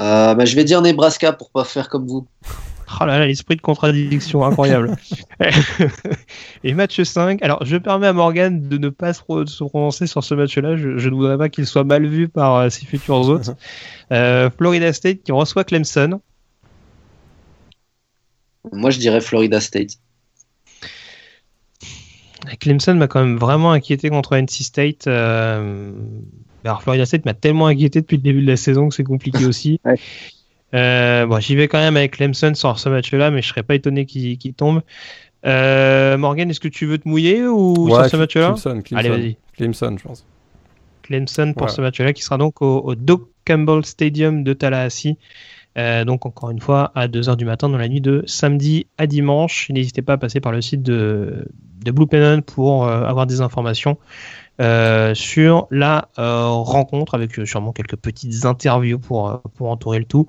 Euh, 0.00 0.34
bah, 0.34 0.44
je 0.44 0.56
vais 0.56 0.64
dire 0.64 0.82
Nebraska 0.82 1.32
pour 1.32 1.50
pas 1.50 1.64
faire 1.64 1.88
comme 1.88 2.06
vous. 2.06 2.26
Oh 3.00 3.06
là 3.06 3.18
là, 3.18 3.26
l'esprit 3.26 3.56
de 3.56 3.60
contradiction, 3.60 4.44
incroyable. 4.44 4.96
et 6.64 6.74
match 6.74 7.02
5. 7.02 7.42
Alors, 7.42 7.64
je 7.64 7.76
permets 7.76 8.06
à 8.06 8.12
Morgan 8.12 8.68
de 8.68 8.78
ne 8.78 8.88
pas 8.88 9.12
se, 9.12 9.22
prononcer 9.22 10.06
sur 10.06 10.22
ce 10.22 10.34
match-là. 10.34 10.76
Je, 10.76 10.88
ne 10.88 11.14
voudrais 11.14 11.38
pas 11.38 11.48
qu'il 11.48 11.66
soit 11.66 11.84
mal 11.84 12.06
vu 12.06 12.28
par 12.28 12.56
euh, 12.56 12.68
ses 12.68 12.86
futurs 12.86 13.20
hôtes. 13.28 13.50
Euh, 14.12 14.50
Florida 14.50 14.92
State 14.92 15.22
qui 15.22 15.32
reçoit 15.32 15.64
Clemson. 15.64 16.20
Moi, 18.72 18.90
je 18.90 18.98
dirais 18.98 19.20
Florida 19.20 19.60
State. 19.60 19.98
Clemson 22.60 22.94
m'a 22.94 23.08
quand 23.08 23.24
même 23.24 23.38
vraiment 23.38 23.72
inquiété 23.72 24.10
contre 24.10 24.36
NC 24.36 24.62
State. 24.62 25.06
Euh, 25.06 25.92
alors 26.64 26.82
Florida 26.82 27.06
State 27.06 27.24
m'a 27.24 27.34
tellement 27.34 27.66
inquiété 27.66 28.00
depuis 28.00 28.16
le 28.16 28.22
début 28.22 28.42
de 28.42 28.46
la 28.46 28.56
saison 28.56 28.88
que 28.88 28.94
c'est 28.94 29.04
compliqué 29.04 29.44
aussi. 29.46 29.80
Euh, 30.72 31.26
bon, 31.26 31.38
j'y 31.40 31.54
vais 31.54 31.68
quand 31.68 31.78
même 31.78 31.96
avec 31.96 32.16
Clemson 32.16 32.54
sur 32.54 32.78
ce 32.78 32.88
match-là, 32.88 33.30
mais 33.30 33.42
je 33.42 33.48
serais 33.48 33.62
pas 33.62 33.74
étonné 33.74 34.06
qu'il 34.06 34.54
tombe. 34.54 34.82
Morgan, 35.44 36.50
est-ce 36.50 36.60
que 36.60 36.68
tu 36.68 36.86
veux 36.86 36.98
te 36.98 37.08
mouiller 37.08 37.46
ou 37.46 37.88
sur 37.88 38.06
ce 38.06 38.16
match-là 38.16 38.54
Allez, 38.94 39.08
vas-y. 39.08 39.36
Clemson, 39.56 39.96
je 39.98 40.04
pense. 40.04 40.26
Clemson 41.02 41.52
pour 41.56 41.70
ce 41.70 41.80
match-là 41.80 42.12
qui 42.12 42.22
sera 42.22 42.38
donc 42.38 42.62
au, 42.62 42.90
au 42.90 42.94
Campbell 43.44 43.84
Stadium 43.84 44.42
de 44.42 44.52
Tallahassee. 44.52 45.16
Euh, 45.76 46.04
donc 46.04 46.24
encore 46.24 46.50
une 46.50 46.60
fois 46.60 46.92
à 46.94 47.08
2h 47.08 47.36
du 47.36 47.44
matin 47.44 47.68
dans 47.68 47.78
la 47.78 47.88
nuit 47.88 48.00
de 48.00 48.22
samedi 48.26 48.86
à 48.96 49.06
dimanche. 49.06 49.68
N'hésitez 49.70 50.02
pas 50.02 50.14
à 50.14 50.18
passer 50.18 50.40
par 50.40 50.52
le 50.52 50.60
site 50.60 50.82
de, 50.82 51.48
de 51.84 51.90
Blue 51.90 52.06
Pennon 52.06 52.42
pour 52.42 52.86
euh, 52.86 53.04
avoir 53.04 53.26
des 53.26 53.40
informations 53.40 53.98
euh, 54.60 55.14
sur 55.14 55.66
la 55.70 56.08
rencontre 56.16 57.14
avec 57.14 57.34
sûrement 57.44 57.72
quelques 57.72 57.96
petites 57.96 58.44
interviews 58.44 58.98
pour, 58.98 59.42
pour 59.56 59.70
entourer 59.70 59.98
le 59.98 60.04
tout. 60.04 60.28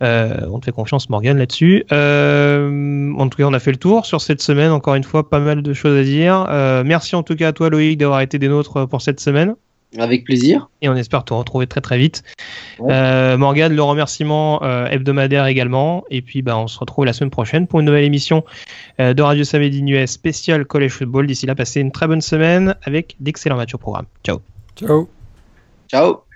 on 0.00 0.58
te 0.60 0.64
fait 0.64 0.72
confiance 0.72 1.10
Morgan 1.10 1.38
là-dessus. 1.38 1.84
en 1.90 3.28
tout 3.28 3.38
cas 3.38 3.44
on 3.44 3.52
a 3.52 3.58
fait 3.58 3.72
le 3.72 3.78
tour 3.78 4.06
sur 4.06 4.20
cette 4.20 4.42
semaine. 4.42 4.72
Encore 4.72 4.94
une 4.94 5.04
fois 5.04 5.28
pas 5.28 5.40
mal 5.40 5.62
de 5.62 5.72
choses 5.72 5.98
à 5.98 6.04
dire. 6.04 6.46
merci 6.84 7.16
en 7.16 7.22
tout 7.22 7.36
cas 7.36 7.48
à 7.48 7.52
toi 7.52 7.70
Loïc 7.70 7.98
d'avoir 7.98 8.20
été 8.20 8.38
des 8.38 8.48
nôtres 8.48 8.86
pour 8.88 9.02
cette 9.02 9.20
semaine. 9.20 9.54
Avec 9.96 10.24
plaisir. 10.24 10.68
Et 10.82 10.88
on 10.88 10.96
espère 10.96 11.24
te 11.24 11.32
retrouver 11.32 11.66
très 11.66 11.80
très 11.80 11.96
vite. 11.96 12.22
Euh, 12.80 13.38
Morgane, 13.38 13.74
le 13.74 13.82
remerciement 13.82 14.62
euh, 14.62 14.86
hebdomadaire 14.86 15.46
également. 15.46 16.04
Et 16.10 16.20
puis 16.20 16.42
bah, 16.42 16.58
on 16.58 16.66
se 16.66 16.78
retrouve 16.78 17.06
la 17.06 17.14
semaine 17.14 17.30
prochaine 17.30 17.66
pour 17.66 17.80
une 17.80 17.86
nouvelle 17.86 18.04
émission 18.04 18.44
euh, 19.00 19.14
de 19.14 19.22
Radio 19.22 19.44
Samedi 19.44 19.80
US 19.80 20.10
spécial 20.10 20.66
College 20.66 20.92
Football. 20.92 21.26
D'ici 21.26 21.46
là, 21.46 21.54
passez 21.54 21.80
une 21.80 21.92
très 21.92 22.06
bonne 22.06 22.20
semaine 22.20 22.74
avec 22.82 23.16
d'excellents 23.20 23.56
matchs 23.56 23.74
au 23.74 23.78
programme. 23.78 24.06
Ciao. 24.22 24.40
Ciao. 24.76 25.08
Ciao. 25.88 26.27